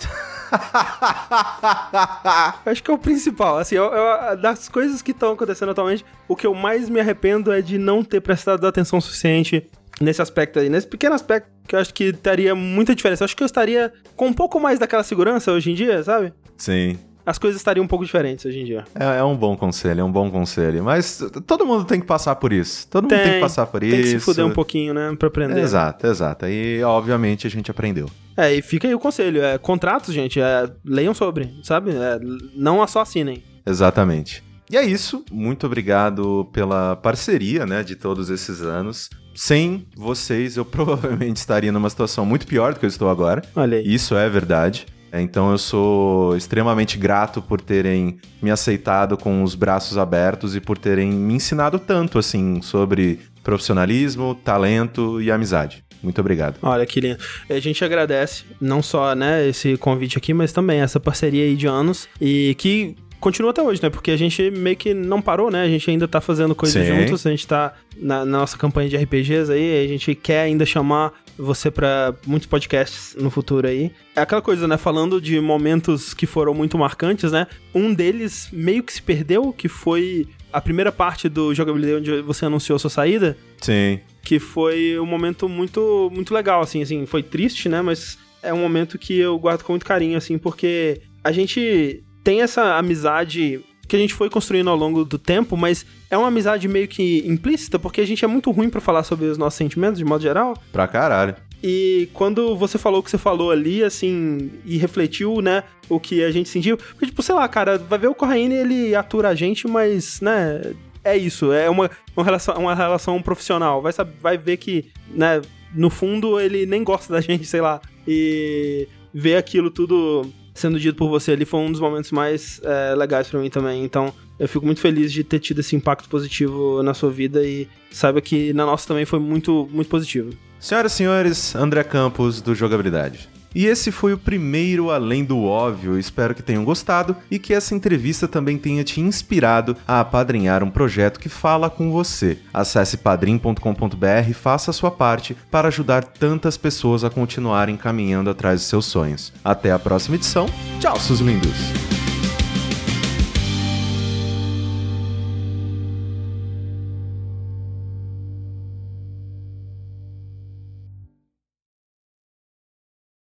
acho 2.65 2.83
que 2.83 2.91
é 2.91 2.93
o 2.93 2.97
principal. 2.97 3.57
Assim, 3.57 3.75
eu, 3.75 3.85
eu, 3.85 4.37
das 4.37 4.67
coisas 4.67 5.01
que 5.01 5.11
estão 5.11 5.33
acontecendo 5.33 5.71
atualmente, 5.71 6.05
o 6.27 6.35
que 6.35 6.45
eu 6.45 6.53
mais 6.53 6.89
me 6.89 6.99
arrependo 6.99 7.51
é 7.51 7.61
de 7.61 7.77
não 7.77 8.03
ter 8.03 8.21
prestado 8.21 8.67
atenção 8.67 8.99
suficiente 8.99 9.65
nesse 9.99 10.21
aspecto 10.21 10.59
aí, 10.59 10.69
nesse 10.69 10.87
pequeno 10.87 11.15
aspecto 11.15 11.49
que 11.67 11.75
eu 11.75 11.79
acho 11.79 11.93
que 11.93 12.11
teria 12.11 12.53
muita 12.53 12.93
diferença. 12.93 13.23
Eu 13.23 13.25
acho 13.25 13.35
que 13.35 13.43
eu 13.43 13.45
estaria 13.45 13.93
com 14.15 14.27
um 14.27 14.33
pouco 14.33 14.59
mais 14.59 14.79
daquela 14.79 15.03
segurança 15.03 15.51
hoje 15.51 15.71
em 15.71 15.75
dia, 15.75 16.03
sabe? 16.03 16.33
Sim 16.57 16.97
as 17.25 17.37
coisas 17.37 17.59
estariam 17.59 17.83
um 17.83 17.87
pouco 17.87 18.05
diferentes 18.05 18.45
hoje 18.45 18.59
em 18.59 18.65
dia. 18.65 18.83
É, 18.95 19.19
é, 19.19 19.23
um 19.23 19.35
bom 19.35 19.55
conselho, 19.55 20.01
é 20.01 20.03
um 20.03 20.11
bom 20.11 20.29
conselho. 20.29 20.83
Mas 20.83 21.21
todo 21.45 21.65
mundo 21.65 21.85
tem 21.85 21.99
que 21.99 22.05
passar 22.05 22.35
por 22.35 22.51
isso. 22.51 22.87
Todo 22.87 23.07
tem, 23.07 23.17
mundo 23.17 23.25
tem 23.25 23.33
que 23.35 23.41
passar 23.41 23.65
por 23.67 23.81
tem 23.81 23.89
isso. 23.89 23.97
Tem 23.97 24.05
que 24.13 24.19
se 24.19 24.25
fuder 24.25 24.45
um 24.45 24.51
pouquinho, 24.51 24.93
né? 24.93 25.15
Pra 25.17 25.27
aprender. 25.27 25.59
Exato, 25.59 26.07
exato. 26.07 26.45
E 26.47 26.83
obviamente 26.83 27.47
a 27.47 27.49
gente 27.49 27.69
aprendeu. 27.69 28.09
É, 28.35 28.53
e 28.53 28.61
fica 28.61 28.87
aí 28.87 28.95
o 28.95 28.99
conselho. 28.99 29.43
É, 29.43 29.57
contratos, 29.57 30.13
gente, 30.13 30.39
é, 30.39 30.69
leiam 30.83 31.13
sobre, 31.13 31.53
sabe? 31.63 31.91
É, 31.91 32.19
não 32.55 32.85
só 32.87 33.01
assinem. 33.01 33.43
Exatamente. 33.65 34.43
E 34.69 34.77
é 34.77 34.83
isso. 34.83 35.25
Muito 35.29 35.65
obrigado 35.65 36.49
pela 36.53 36.95
parceria, 36.95 37.65
né, 37.65 37.83
de 37.83 37.95
todos 37.95 38.29
esses 38.29 38.61
anos. 38.61 39.09
Sem 39.35 39.85
vocês, 39.95 40.57
eu 40.57 40.63
provavelmente 40.65 41.37
estaria 41.37 41.71
numa 41.71 41.89
situação 41.89 42.25
muito 42.25 42.47
pior 42.47 42.73
do 42.73 42.79
que 42.79 42.85
eu 42.85 42.89
estou 42.89 43.09
agora. 43.09 43.41
Olha 43.55 43.77
aí. 43.77 43.93
Isso 43.93 44.15
é 44.15 44.29
verdade. 44.29 44.85
Então 45.13 45.51
eu 45.51 45.57
sou 45.57 46.35
extremamente 46.37 46.97
grato 46.97 47.41
por 47.41 47.59
terem 47.59 48.17
me 48.41 48.49
aceitado 48.49 49.17
com 49.17 49.43
os 49.43 49.55
braços 49.55 49.97
abertos 49.97 50.55
e 50.55 50.61
por 50.61 50.77
terem 50.77 51.11
me 51.11 51.33
ensinado 51.33 51.77
tanto 51.79 52.17
assim 52.17 52.61
sobre 52.61 53.19
profissionalismo, 53.43 54.35
talento 54.35 55.21
e 55.21 55.31
amizade. 55.31 55.83
Muito 56.01 56.19
obrigado. 56.19 56.57
Olha 56.61 56.85
que 56.85 56.99
lindo. 56.99 57.19
A 57.49 57.59
gente 57.59 57.83
agradece 57.83 58.43
não 58.59 58.81
só, 58.81 59.13
né, 59.13 59.47
esse 59.47 59.77
convite 59.77 60.17
aqui, 60.17 60.33
mas 60.33 60.51
também 60.51 60.79
essa 60.79 60.99
parceria 60.99 61.43
aí 61.43 61.55
de 61.55 61.67
anos 61.67 62.07
e 62.19 62.55
que 62.57 62.95
continua 63.21 63.51
até 63.51 63.61
hoje, 63.61 63.81
né? 63.81 63.89
Porque 63.89 64.11
a 64.11 64.17
gente 64.17 64.49
meio 64.51 64.75
que 64.75 64.93
não 64.93 65.21
parou, 65.21 65.51
né? 65.51 65.61
A 65.61 65.67
gente 65.67 65.89
ainda 65.89 66.07
tá 66.07 66.19
fazendo 66.19 66.53
coisas 66.55 66.85
Sim. 66.85 66.93
juntos, 66.93 67.25
a 67.25 67.29
gente 67.29 67.47
tá 67.47 67.73
na, 67.95 68.25
na, 68.25 68.39
nossa 68.39 68.57
campanha 68.57 68.89
de 68.89 68.97
RPGs 68.97 69.51
aí, 69.51 69.85
a 69.85 69.87
gente 69.87 70.13
quer 70.15 70.41
ainda 70.41 70.65
chamar 70.65 71.13
você 71.37 71.71
para 71.71 72.13
muitos 72.25 72.47
podcasts 72.47 73.15
no 73.17 73.29
futuro 73.29 73.67
aí. 73.67 73.91
É 74.15 74.21
aquela 74.21 74.41
coisa, 74.41 74.67
né? 74.67 74.75
Falando 74.75 75.21
de 75.21 75.39
momentos 75.39 76.13
que 76.13 76.25
foram 76.25 76.53
muito 76.53 76.77
marcantes, 76.77 77.31
né? 77.31 77.47
Um 77.73 77.93
deles 77.93 78.49
meio 78.51 78.83
que 78.83 78.91
se 78.91 79.01
perdeu, 79.01 79.53
que 79.53 79.69
foi 79.69 80.27
a 80.51 80.59
primeira 80.59 80.91
parte 80.91 81.29
do 81.29 81.53
jogabilidade 81.53 82.11
onde 82.11 82.21
você 82.21 82.45
anunciou 82.45 82.77
sua 82.79 82.89
saída. 82.89 83.37
Sim. 83.61 83.99
Que 84.23 84.39
foi 84.39 84.99
um 84.99 85.05
momento 85.05 85.47
muito, 85.47 86.09
muito 86.11 86.33
legal, 86.33 86.61
assim, 86.61 86.81
assim, 86.81 87.05
foi 87.05 87.21
triste, 87.21 87.69
né? 87.69 87.81
Mas 87.81 88.17
é 88.41 88.51
um 88.51 88.59
momento 88.59 88.97
que 88.97 89.17
eu 89.17 89.37
guardo 89.37 89.63
com 89.63 89.73
muito 89.73 89.85
carinho, 89.85 90.17
assim, 90.17 90.37
porque 90.37 91.01
a 91.23 91.31
gente 91.31 92.03
tem 92.23 92.41
essa 92.41 92.75
amizade 92.77 93.63
que 93.87 93.95
a 93.95 93.99
gente 93.99 94.13
foi 94.13 94.29
construindo 94.29 94.69
ao 94.69 94.75
longo 94.75 95.03
do 95.03 95.19
tempo, 95.19 95.57
mas 95.57 95.85
é 96.09 96.17
uma 96.17 96.29
amizade 96.29 96.65
meio 96.67 96.87
que 96.87 97.27
implícita, 97.27 97.77
porque 97.77 97.99
a 97.99 98.07
gente 98.07 98.23
é 98.23 98.27
muito 98.27 98.49
ruim 98.49 98.69
para 98.69 98.79
falar 98.79 99.03
sobre 99.03 99.25
os 99.25 99.37
nossos 99.37 99.57
sentimentos, 99.57 99.97
de 99.97 100.05
modo 100.05 100.21
geral. 100.21 100.55
Pra 100.71 100.87
caralho. 100.87 101.35
E 101.61 102.07
quando 102.13 102.55
você 102.55 102.77
falou 102.77 103.01
o 103.01 103.03
que 103.03 103.11
você 103.11 103.17
falou 103.17 103.51
ali, 103.51 103.83
assim, 103.83 104.49
e 104.65 104.77
refletiu, 104.77 105.41
né, 105.41 105.63
o 105.89 105.99
que 105.99 106.23
a 106.23 106.31
gente 106.31 106.47
sentiu, 106.47 106.77
porque, 106.77 107.07
tipo, 107.07 107.21
sei 107.21 107.35
lá, 107.35 107.47
cara, 107.49 107.77
vai 107.77 107.99
ver 107.99 108.07
o 108.07 108.15
Corraine, 108.15 108.55
ele 108.55 108.95
atura 108.95 109.27
a 109.27 109.35
gente, 109.35 109.67
mas, 109.67 110.21
né, 110.21 110.73
é 111.03 111.17
isso, 111.17 111.51
é 111.51 111.69
uma, 111.69 111.91
uma, 112.15 112.23
relação, 112.23 112.55
uma 112.55 112.73
relação 112.73 113.21
profissional. 113.21 113.81
Vai, 113.81 113.91
saber, 113.91 114.13
vai 114.21 114.37
ver 114.37 114.57
que, 114.57 114.85
né, 115.09 115.41
no 115.75 115.89
fundo 115.89 116.39
ele 116.39 116.65
nem 116.65 116.83
gosta 116.83 117.11
da 117.11 117.19
gente, 117.21 117.45
sei 117.45 117.61
lá, 117.61 117.81
e 118.07 118.87
ver 119.13 119.35
aquilo 119.35 119.69
tudo 119.69 120.31
sendo 120.61 120.79
dito 120.79 120.95
por 120.95 121.09
você 121.09 121.31
ali 121.31 121.43
foi 121.43 121.59
um 121.59 121.71
dos 121.71 121.81
momentos 121.81 122.11
mais 122.11 122.61
é, 122.63 122.95
legais 122.95 123.27
para 123.27 123.39
mim 123.39 123.49
também. 123.49 123.83
Então, 123.83 124.13
eu 124.39 124.47
fico 124.47 124.65
muito 124.65 124.79
feliz 124.79 125.11
de 125.11 125.23
ter 125.23 125.39
tido 125.39 125.59
esse 125.59 125.75
impacto 125.75 126.07
positivo 126.07 126.81
na 126.83 126.93
sua 126.93 127.09
vida 127.09 127.43
e 127.43 127.67
saiba 127.91 128.21
que 128.21 128.53
na 128.53 128.65
nossa 128.65 128.87
também 128.87 129.05
foi 129.05 129.19
muito, 129.19 129.67
muito 129.71 129.89
positivo. 129.89 130.31
Senhoras 130.59 130.93
e 130.93 130.95
senhores, 130.95 131.55
André 131.55 131.83
Campos 131.83 132.39
do 132.41 132.53
Jogabilidade. 132.53 133.30
E 133.53 133.65
esse 133.65 133.91
foi 133.91 134.13
o 134.13 134.17
primeiro 134.17 134.89
Além 134.89 135.23
do 135.23 135.43
Óbvio. 135.43 135.97
Espero 135.97 136.33
que 136.33 136.43
tenham 136.43 136.63
gostado 136.63 137.15
e 137.29 137.37
que 137.37 137.53
essa 137.53 137.75
entrevista 137.75 138.27
também 138.27 138.57
tenha 138.57 138.83
te 138.83 139.01
inspirado 139.01 139.75
a 139.87 139.99
apadrinhar 139.99 140.63
um 140.63 140.69
projeto 140.69 141.19
que 141.19 141.29
fala 141.29 141.69
com 141.69 141.91
você. 141.91 142.37
Acesse 142.53 142.97
padrim.com.br 142.97 144.29
e 144.29 144.33
faça 144.33 144.71
a 144.71 144.73
sua 144.73 144.91
parte 144.91 145.35
para 145.49 145.67
ajudar 145.67 146.03
tantas 146.03 146.57
pessoas 146.57 147.03
a 147.03 147.09
continuarem 147.09 147.77
caminhando 147.77 148.29
atrás 148.29 148.61
de 148.61 148.65
seus 148.67 148.85
sonhos. 148.85 149.33
Até 149.43 149.71
a 149.71 149.79
próxima 149.79 150.15
edição. 150.15 150.47
Tchau, 150.79 150.99
seus 150.99 151.19
lindos! 151.19 152.00